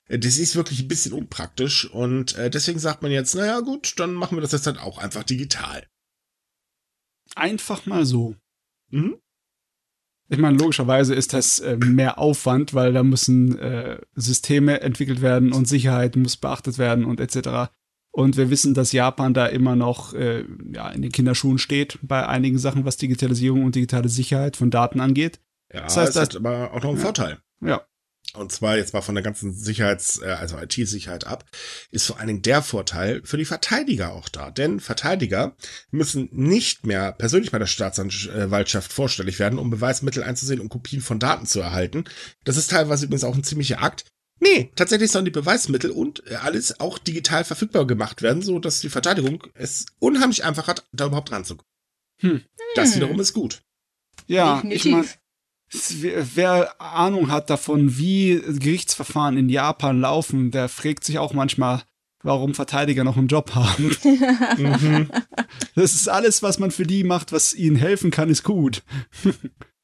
Äh, 0.08 0.18
Das 0.18 0.38
ist 0.38 0.56
wirklich 0.56 0.80
ein 0.80 0.88
bisschen 0.88 1.12
unpraktisch 1.12 1.84
und 1.90 2.36
äh, 2.36 2.48
deswegen 2.48 2.78
sagt 2.78 3.02
man 3.02 3.12
jetzt, 3.12 3.34
naja 3.34 3.60
gut, 3.60 3.94
dann 3.98 4.14
machen 4.14 4.38
wir 4.38 4.42
das 4.42 4.52
jetzt 4.52 4.66
halt 4.66 4.78
auch 4.78 4.96
einfach 4.96 5.24
digital. 5.24 5.86
Einfach 7.36 7.84
mal 7.84 8.06
so. 8.06 8.34
Mhm. 8.90 9.16
Ich 10.30 10.38
meine, 10.38 10.58
logischerweise 10.58 11.14
ist 11.14 11.32
das 11.32 11.58
äh, 11.60 11.76
mehr 11.78 12.18
Aufwand, 12.18 12.74
weil 12.74 12.92
da 12.92 13.02
müssen 13.02 13.58
äh, 13.58 13.98
Systeme 14.14 14.80
entwickelt 14.82 15.22
werden 15.22 15.52
und 15.52 15.66
Sicherheit 15.66 16.16
muss 16.16 16.36
beachtet 16.36 16.76
werden 16.76 17.06
und 17.06 17.18
etc. 17.18 17.70
Und 18.10 18.36
wir 18.36 18.50
wissen, 18.50 18.74
dass 18.74 18.92
Japan 18.92 19.32
da 19.32 19.46
immer 19.46 19.74
noch 19.74 20.12
äh, 20.12 20.44
ja, 20.72 20.90
in 20.90 21.00
den 21.00 21.12
Kinderschuhen 21.12 21.58
steht 21.58 21.98
bei 22.02 22.26
einigen 22.26 22.58
Sachen, 22.58 22.84
was 22.84 22.98
Digitalisierung 22.98 23.64
und 23.64 23.74
digitale 23.74 24.08
Sicherheit 24.10 24.56
von 24.56 24.70
Daten 24.70 25.00
angeht. 25.00 25.40
Ja, 25.72 25.82
Das 25.82 25.96
heißt, 25.96 26.16
das 26.16 26.22
hat 26.24 26.36
aber 26.36 26.72
auch 26.72 26.82
noch 26.82 26.90
einen 26.90 26.98
Ja. 26.98 27.04
Vorteil. 27.04 27.38
Ja. 27.62 27.82
Und 28.34 28.52
zwar 28.52 28.76
jetzt 28.76 28.92
mal 28.92 29.00
von 29.00 29.14
der 29.14 29.24
ganzen 29.24 29.52
Sicherheits-, 29.52 30.20
äh, 30.22 30.26
also 30.26 30.58
IT-Sicherheit 30.58 31.26
ab, 31.26 31.44
ist 31.90 32.06
vor 32.06 32.18
allen 32.18 32.28
Dingen 32.28 32.42
der 32.42 32.62
Vorteil 32.62 33.22
für 33.24 33.36
die 33.36 33.44
Verteidiger 33.44 34.12
auch 34.12 34.28
da. 34.28 34.50
Denn 34.50 34.80
Verteidiger 34.80 35.56
müssen 35.90 36.28
nicht 36.32 36.86
mehr 36.86 37.12
persönlich 37.12 37.50
bei 37.50 37.58
der 37.58 37.66
Staatsanwaltschaft 37.66 38.92
vorstellig 38.92 39.38
werden, 39.38 39.58
um 39.58 39.70
Beweismittel 39.70 40.22
einzusehen 40.22 40.60
und 40.60 40.68
Kopien 40.68 41.00
von 41.00 41.18
Daten 41.18 41.46
zu 41.46 41.60
erhalten. 41.60 42.04
Das 42.44 42.56
ist 42.56 42.70
teilweise 42.70 43.06
übrigens 43.06 43.24
auch 43.24 43.34
ein 43.34 43.44
ziemlicher 43.44 43.82
Akt. 43.82 44.04
Nee, 44.40 44.70
tatsächlich 44.76 45.10
sollen 45.10 45.24
die 45.24 45.30
Beweismittel 45.32 45.90
und 45.90 46.24
äh, 46.30 46.36
alles 46.36 46.78
auch 46.80 46.98
digital 46.98 47.44
verfügbar 47.44 47.86
gemacht 47.86 48.22
werden, 48.22 48.42
so 48.42 48.58
dass 48.58 48.80
die 48.80 48.88
Verteidigung 48.88 49.44
es 49.54 49.86
unheimlich 49.98 50.44
einfach 50.44 50.68
hat, 50.68 50.86
da 50.92 51.06
überhaupt 51.06 51.32
ranzukommen. 51.32 51.66
Hm. 52.20 52.44
Das 52.74 52.94
wiederum 52.94 53.18
ist 53.20 53.32
gut. 53.32 53.62
Ja, 54.26 54.56
Definitiv. 54.56 54.84
ich 54.84 54.92
meine, 54.92 55.08
wer 55.70 56.80
Ahnung 56.80 57.30
hat 57.30 57.50
davon, 57.50 57.98
wie 57.98 58.40
Gerichtsverfahren 58.40 59.36
in 59.36 59.48
Japan 59.48 60.00
laufen, 60.00 60.50
der 60.50 60.68
fragt 60.68 61.04
sich 61.04 61.18
auch 61.18 61.32
manchmal, 61.32 61.82
warum 62.22 62.54
Verteidiger 62.54 63.04
noch 63.04 63.16
einen 63.16 63.28
Job 63.28 63.54
haben. 63.54 63.84
mhm. 64.56 65.10
Das 65.74 65.94
ist 65.94 66.08
alles, 66.08 66.42
was 66.42 66.58
man 66.58 66.70
für 66.70 66.86
die 66.86 67.04
macht, 67.04 67.32
was 67.32 67.54
ihnen 67.54 67.76
helfen 67.76 68.10
kann, 68.10 68.30
ist 68.30 68.44
gut. 68.44 68.82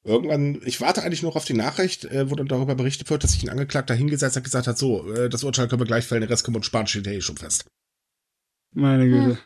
Irgendwann, 0.06 0.60
ich 0.66 0.82
warte 0.82 1.02
eigentlich 1.02 1.22
noch 1.22 1.34
auf 1.34 1.46
die 1.46 1.54
Nachricht, 1.54 2.04
äh, 2.04 2.30
wo 2.30 2.34
dann 2.34 2.46
darüber 2.46 2.74
berichtet 2.74 3.08
wird, 3.08 3.24
dass 3.24 3.32
sich 3.32 3.42
ein 3.42 3.48
Angeklagter 3.48 3.94
hingesetzt 3.94 4.36
hat 4.36 4.42
und 4.42 4.44
gesagt 4.44 4.66
hat, 4.66 4.76
so, 4.76 5.10
äh, 5.14 5.30
das 5.30 5.44
Urteil 5.44 5.66
können 5.66 5.80
wir 5.80 5.86
gleich 5.86 6.04
fällen, 6.04 6.20
der 6.20 6.28
Rest 6.28 6.44
kommt 6.44 6.58
und 6.58 6.66
sparen 6.66 6.86
steht 6.86 7.06
eh 7.06 7.22
schon 7.22 7.38
fest. 7.38 7.64
Meine 8.74 9.08
Güte. 9.08 9.38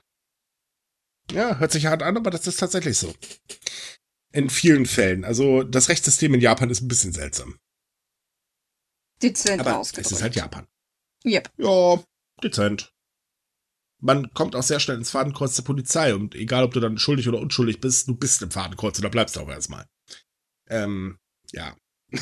Ja, 1.31 1.59
hört 1.59 1.71
sich 1.71 1.87
hart 1.87 2.03
an, 2.03 2.17
aber 2.17 2.31
das 2.31 2.47
ist 2.47 2.59
tatsächlich 2.59 2.99
so. 2.99 3.15
In 4.33 4.51
vielen 4.51 4.87
Fällen. 4.87 5.25
Also 5.25 5.63
das 5.63 5.89
Rechtssystem 5.89 6.35
in 6.35 6.41
Japan 6.41 6.71
ist 6.71 6.83
ein 6.83 6.89
bisschen 6.89 7.13
seltsam. 7.13 7.59
Dezent 9.23 9.61
Aber 9.61 9.81
es 9.81 9.93
ist 9.93 10.23
halt 10.23 10.37
Japan. 10.37 10.67
Yep. 11.25 11.51
Ja, 11.57 12.03
dezent. 12.43 12.93
Man 14.01 14.31
kommt 14.33 14.55
auch 14.55 14.63
sehr 14.63 14.79
schnell 14.79 14.97
ins 14.97 15.11
Fadenkreuz 15.11 15.57
der 15.57 15.65
Polizei 15.65 16.15
und 16.15 16.35
egal, 16.37 16.63
ob 16.63 16.73
du 16.73 16.81
dann 16.81 16.99
schuldig 16.99 17.29
oder 17.29 17.41
unschuldig 17.41 17.81
bist, 17.81 18.07
du 18.07 18.15
bist 18.15 18.43
im 18.43 18.51
Fadenkreuz 18.51 18.97
und 18.99 19.03
da 19.03 19.09
bleibst 19.09 19.35
du 19.35 19.41
auch 19.41 19.49
erstmal. 19.49 19.87
Ähm, 20.69 21.19
ja. 21.53 21.77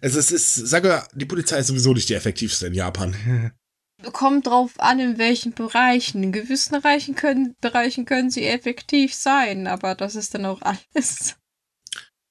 es 0.00 0.14
ist, 0.16 0.32
es 0.32 0.56
ist, 0.56 0.68
sage, 0.68 1.06
die 1.14 1.26
Polizei 1.26 1.58
ist 1.58 1.68
sowieso 1.68 1.94
nicht 1.94 2.08
die 2.08 2.14
effektivste 2.14 2.66
in 2.66 2.74
Japan. 2.74 3.52
Kommt 4.12 4.48
drauf 4.48 4.80
an, 4.80 4.98
in 4.98 5.18
welchen 5.18 5.52
Bereichen. 5.52 6.24
In 6.24 6.32
gewissen 6.32 6.72
Bereichen 6.72 7.14
können, 7.14 7.54
Bereichen 7.60 8.04
können 8.04 8.30
sie 8.30 8.44
effektiv 8.44 9.14
sein, 9.14 9.68
aber 9.68 9.94
das 9.94 10.16
ist 10.16 10.34
dann 10.34 10.44
auch 10.44 10.60
alles. 10.94 11.36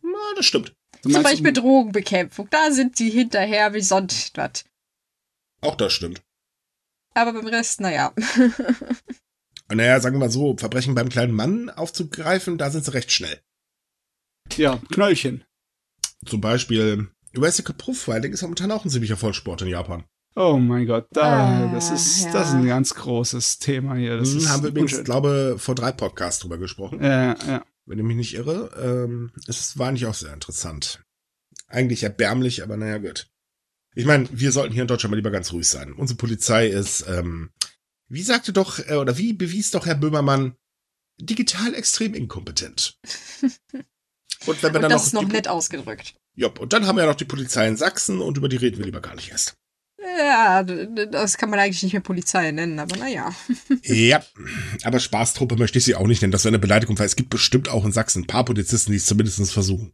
Na, 0.02 0.34
das 0.36 0.46
stimmt. 0.46 0.74
Zum 1.02 1.24
Beispiel 1.24 1.54
Drogenbekämpfung. 1.54 2.48
Da 2.50 2.72
sind 2.72 2.96
sie 2.96 3.10
hinterher 3.10 3.74
wie 3.74 3.82
sonst 3.82 4.38
was. 4.38 4.66
Auch 5.62 5.76
das 5.76 5.94
stimmt. 5.94 6.22
Aber 7.14 7.34
beim 7.34 7.48
Rest, 7.48 7.82
naja. 7.82 8.14
naja, 9.70 10.00
sagen 10.00 10.16
wir 10.16 10.20
mal 10.20 10.32
so, 10.32 10.56
Verbrechen 10.58 10.96
beim 10.96 11.10
kleinen 11.10 11.34
Mann 11.34 11.70
aufzugreifen, 11.70 12.58
da 12.58 12.70
sind 12.70 12.86
sie 12.86 12.94
recht 12.94 13.12
schnell. 13.12 13.40
Ja, 14.56 14.80
Knöllchen. 14.92 15.44
Zum 16.26 16.40
Beispiel, 16.40 17.10
Recipe 17.36 17.74
Profiling 17.74 18.32
ist 18.32 18.42
momentan 18.42 18.72
auch 18.72 18.86
ein 18.86 18.90
ziemlicher 18.90 19.18
Vollsport 19.18 19.62
in 19.62 19.68
Japan. 19.68 20.04
Oh 20.36 20.58
mein 20.58 20.86
Gott, 20.86 21.08
da, 21.12 21.66
ah, 21.66 21.74
das, 21.74 21.92
ist, 21.92 22.26
ja. 22.26 22.32
das 22.32 22.50
ist 22.50 22.54
ein 22.54 22.66
ganz 22.66 22.96
großes 22.96 23.60
Thema 23.60 23.96
hier. 23.96 24.18
Das 24.18 24.34
mhm, 24.34 24.48
haben 24.48 24.64
wir 24.64 24.70
übrigens, 24.70 25.04
glaube 25.04 25.56
vor 25.58 25.76
drei 25.76 25.92
Podcasts 25.92 26.40
drüber 26.40 26.58
gesprochen. 26.58 27.04
Ja, 27.04 27.36
ja 27.46 27.64
wenn 27.92 28.00
ich 28.00 28.06
mich 28.06 28.16
nicht 28.16 28.34
irre. 28.34 28.72
Ähm, 28.82 29.32
es 29.48 29.78
war 29.78 29.90
eigentlich 29.90 30.06
auch 30.06 30.14
sehr 30.14 30.34
interessant. 30.34 31.04
Eigentlich 31.68 32.04
erbärmlich, 32.04 32.64
aber 32.64 32.78
naja, 32.78 32.98
gut. 32.98 33.28
Ich 33.94 34.06
meine, 34.06 34.30
wir 34.32 34.54
sollten 34.54 34.74
hier 34.74 34.84
in 34.84 34.88
Deutschland 34.88 35.12
mal 35.12 35.18
lieber 35.18 35.32
ganz 35.32 35.52
ruhig 35.52 35.68
sein. 35.68 35.92
Unsere 35.92 36.18
Polizei 36.18 36.68
ist, 36.68 37.06
ähm, 37.08 37.52
wie 38.08 38.24
sagte 38.24 38.54
doch, 38.54 38.80
äh, 38.80 38.96
oder 38.96 39.18
wie 39.18 39.34
bewies 39.34 39.72
doch 39.72 39.86
Herr 39.86 39.96
Böhmermann, 39.96 40.56
digital 41.20 41.76
extrem 41.76 42.14
inkompetent. 42.14 42.98
Und 44.48 44.64
wenn 44.64 44.74
wir 44.74 44.78
und 44.78 44.82
dann 44.82 44.82
das 44.84 44.92
noch. 44.92 44.98
Das 44.98 45.08
ist 45.08 45.14
noch 45.14 45.28
nett 45.28 45.48
ausgedrückt. 45.48 46.16
Ja, 46.34 46.48
und 46.48 46.74
dann 46.74 46.88
haben 46.88 46.96
wir 46.96 47.04
ja 47.04 47.10
noch 47.10 47.18
die 47.18 47.26
Polizei 47.26 47.68
in 47.68 47.78
Sachsen 47.78 48.22
und 48.22 48.38
über 48.38 48.50
die 48.50 48.56
reden 48.56 48.80
wir 48.80 48.86
lieber 48.86 49.02
gar 49.02 49.14
nicht 49.14 49.30
erst. 49.30 49.54
Ja, 50.04 50.64
das 50.64 51.38
kann 51.38 51.50
man 51.50 51.60
eigentlich 51.60 51.84
nicht 51.84 51.94
mehr 51.94 52.02
Polizei 52.02 52.52
nennen, 52.52 52.80
aber 52.80 52.98
naja. 52.98 53.34
ja, 53.84 54.24
aber 54.84 55.00
Spaßtruppe 55.00 55.58
möchte 55.58 55.78
ich 55.78 55.86
sie 55.86 55.96
auch 55.96 56.08
nicht 56.08 56.22
nennen. 56.22 56.32
Das 56.32 56.44
wäre 56.44 56.52
eine 56.52 56.60
Beleidigung, 56.60 56.98
weil 56.98 57.06
es 57.06 57.16
gibt 57.16 57.30
bestimmt 57.30 57.70
auch 57.70 57.86
in 57.86 57.92
Sachsen 57.92 58.24
ein 58.24 58.28
paar 58.28 58.46
Polizisten, 58.46 58.92
die 58.92 58.98
es 58.98 59.06
zumindest 59.06 59.52
versuchen. 59.52 59.94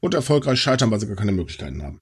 Und 0.00 0.14
erfolgreich 0.14 0.60
scheitern, 0.60 0.90
weil 0.90 1.00
sie 1.00 1.06
gar 1.06 1.16
keine 1.16 1.32
Möglichkeiten 1.32 1.82
haben. 1.82 2.00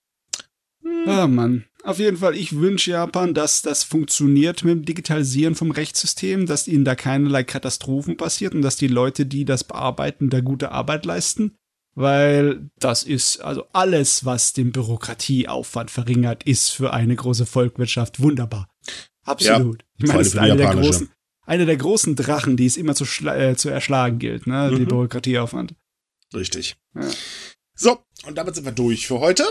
Ah, 1.07 1.26
Mann. 1.26 1.64
Auf 1.82 1.99
jeden 1.99 2.16
Fall, 2.16 2.35
ich 2.35 2.57
wünsche 2.57 2.93
Japan, 2.93 3.35
dass 3.35 3.62
das 3.62 3.85
funktioniert 3.85 4.64
mit 4.64 4.74
dem 4.74 4.85
Digitalisieren 4.85 5.55
vom 5.55 5.70
Rechtssystem, 5.70 6.47
dass 6.47 6.68
ihnen 6.68 6.85
da 6.85 6.95
keinerlei 6.95 7.45
Katastrophen 7.45 8.16
passiert 8.16 8.55
und 8.55 8.62
dass 8.62 8.76
die 8.76 8.89
Leute, 8.89 9.26
die 9.26 9.45
das 9.45 9.64
bearbeiten, 9.64 10.30
da 10.30 10.41
gute 10.41 10.70
Arbeit 10.72 11.05
leisten 11.05 11.57
weil 11.95 12.70
das 12.78 13.05
ist 13.05 13.40
also 13.40 13.66
alles, 13.72 14.24
was 14.24 14.53
den 14.53 14.72
Bürokratieaufwand 14.72 15.90
verringert, 15.90 16.42
ist 16.45 16.70
für 16.70 16.92
eine 16.92 17.16
große 17.16 17.47
Volkswirtschaft 17.47 18.20
wunderbar. 18.20 18.68
Absolut. 19.24 19.82
Ja, 19.82 20.05
ich 20.05 20.07
meine, 20.09 20.18
das 20.18 20.26
ist 20.28 20.38
eine 20.38 20.57
der, 20.57 20.74
großen, 20.74 21.11
eine 21.47 21.66
der 21.66 21.76
großen 21.76 22.16
Drachen, 22.16 22.57
die 22.57 22.66
es 22.66 22.76
immer 22.76 22.95
zu, 22.95 23.05
äh, 23.26 23.57
zu 23.57 23.68
erschlagen 23.68 24.18
gilt, 24.18 24.47
ne? 24.47 24.70
Mhm. 24.70 24.76
Die 24.76 24.84
Bürokratieaufwand. 24.84 25.74
Richtig. 26.34 26.76
Ja. 26.95 27.09
So, 27.76 27.99
und 28.26 28.38
damit 28.38 28.55
sind 28.55 28.64
wir 28.64 28.72
durch 28.72 29.07
für 29.07 29.20
heute. 29.20 29.45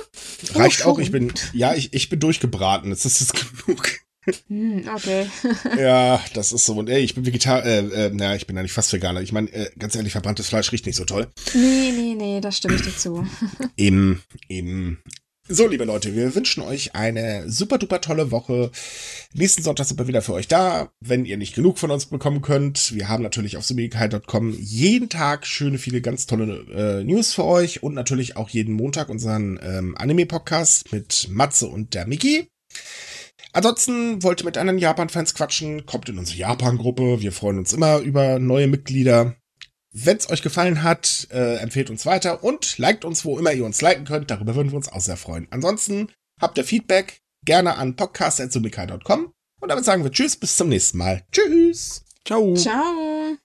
Reicht 0.53 0.85
oh, 0.85 0.91
auch, 0.91 0.99
ich 0.99 1.11
bin, 1.11 1.33
ja, 1.53 1.73
ich, 1.73 1.93
ich 1.93 2.09
bin 2.09 2.19
durchgebraten. 2.19 2.89
Jetzt 2.89 3.05
ist 3.05 3.21
es 3.21 3.33
genug. 3.33 3.99
Hm, 4.47 4.88
okay. 4.95 5.28
ja, 5.78 6.24
das 6.34 6.51
ist 6.51 6.65
so. 6.65 6.74
Und 6.74 6.89
ey, 6.89 7.01
ich 7.01 7.15
bin 7.15 7.26
Vegetar, 7.26 7.65
äh, 7.65 7.80
äh, 7.80 8.09
naja, 8.13 8.36
ich 8.36 8.47
bin 8.47 8.57
eigentlich 8.57 8.71
fast 8.71 8.93
Veganer. 8.93 9.21
Ich 9.21 9.32
meine, 9.32 9.51
äh, 9.51 9.69
ganz 9.78 9.95
ehrlich, 9.95 10.13
verbranntes 10.13 10.47
Fleisch 10.47 10.71
riecht 10.71 10.86
nicht 10.86 10.95
so 10.95 11.05
toll. 11.05 11.28
Nee, 11.53 11.91
nee, 11.91 12.15
nee, 12.15 12.41
das 12.41 12.57
stimme 12.57 12.76
ich 12.76 12.82
dir 12.82 12.95
zu. 12.95 13.28
eben, 13.78 14.24
eben. 14.47 14.99
So, 15.49 15.67
liebe 15.67 15.84
Leute, 15.84 16.15
wir 16.15 16.34
wünschen 16.36 16.63
euch 16.63 16.95
eine 16.95 17.49
super 17.49 17.78
duper 17.78 17.99
tolle 17.99 18.32
Woche. 18.32 18.71
Nächsten 19.34 19.61
Sonntag 19.61 19.86
sind 19.86 19.99
wir 19.99 20.07
wieder 20.07 20.21
für 20.21 20.32
euch 20.32 20.47
da, 20.47 20.89
wenn 21.01 21.26
ihr 21.26 21.36
nicht 21.36 21.53
genug 21.53 21.80
von 21.80 21.91
uns 21.91 22.05
bekommen 22.05 22.41
könnt. 22.41 22.95
Wir 22.95 23.09
haben 23.09 23.24
natürlich 23.24 23.57
auf 23.57 23.65
sumikai.com 23.65 24.53
jeden 24.57 25.09
Tag 25.09 25.45
schöne, 25.45 25.80
viele 25.80 25.99
ganz 25.99 26.28
tolle 26.28 26.65
äh, 26.74 27.03
News 27.03 27.34
für 27.34 27.43
euch 27.43 27.84
und 27.84 27.93
natürlich 27.93 28.38
auch 28.38 28.47
jeden 28.47 28.74
Montag 28.74 29.09
unseren 29.09 29.59
ähm, 29.61 29.97
Anime-Podcast 29.97 30.93
mit 30.93 31.28
Matze 31.30 31.67
und 31.67 31.93
der 31.93 32.07
Miki. 32.07 32.47
Ansonsten 33.51 34.23
wollt 34.23 34.41
ihr 34.41 34.45
mit 34.45 34.57
anderen 34.57 34.79
Japan-Fans 34.79 35.35
quatschen, 35.35 35.85
kommt 35.85 36.09
in 36.09 36.17
unsere 36.17 36.37
Japan-Gruppe. 36.37 37.21
Wir 37.21 37.31
freuen 37.31 37.59
uns 37.59 37.73
immer 37.73 37.99
über 37.99 38.39
neue 38.39 38.67
Mitglieder. 38.67 39.35
Wenn 39.91 40.17
es 40.17 40.29
euch 40.31 40.41
gefallen 40.41 40.81
hat, 40.81 41.27
äh, 41.31 41.57
empfehlt 41.57 41.91
uns 41.91 42.05
weiter 42.05 42.43
und 42.43 42.79
liked 42.79 43.05
uns, 43.05 43.25
wo 43.25 43.37
immer 43.37 43.53
ihr 43.53 43.65
uns 43.65 43.81
liken 43.81 44.05
könnt. 44.05 44.31
Darüber 44.31 44.55
würden 44.55 44.71
wir 44.71 44.77
uns 44.77 44.91
auch 44.91 45.01
sehr 45.01 45.17
freuen. 45.17 45.47
Ansonsten 45.51 46.09
habt 46.41 46.57
ihr 46.57 46.63
Feedback 46.63 47.19
gerne 47.45 47.77
an 47.77 47.95
podcast.sumika.com. 47.95 49.31
Und 49.61 49.69
damit 49.69 49.85
sagen 49.85 50.03
wir 50.03 50.11
Tschüss, 50.11 50.35
bis 50.35 50.57
zum 50.57 50.69
nächsten 50.69 50.97
Mal. 50.97 51.23
Tschüss. 51.31 52.03
Ciao. 52.26 52.55
Ciao. 52.55 53.38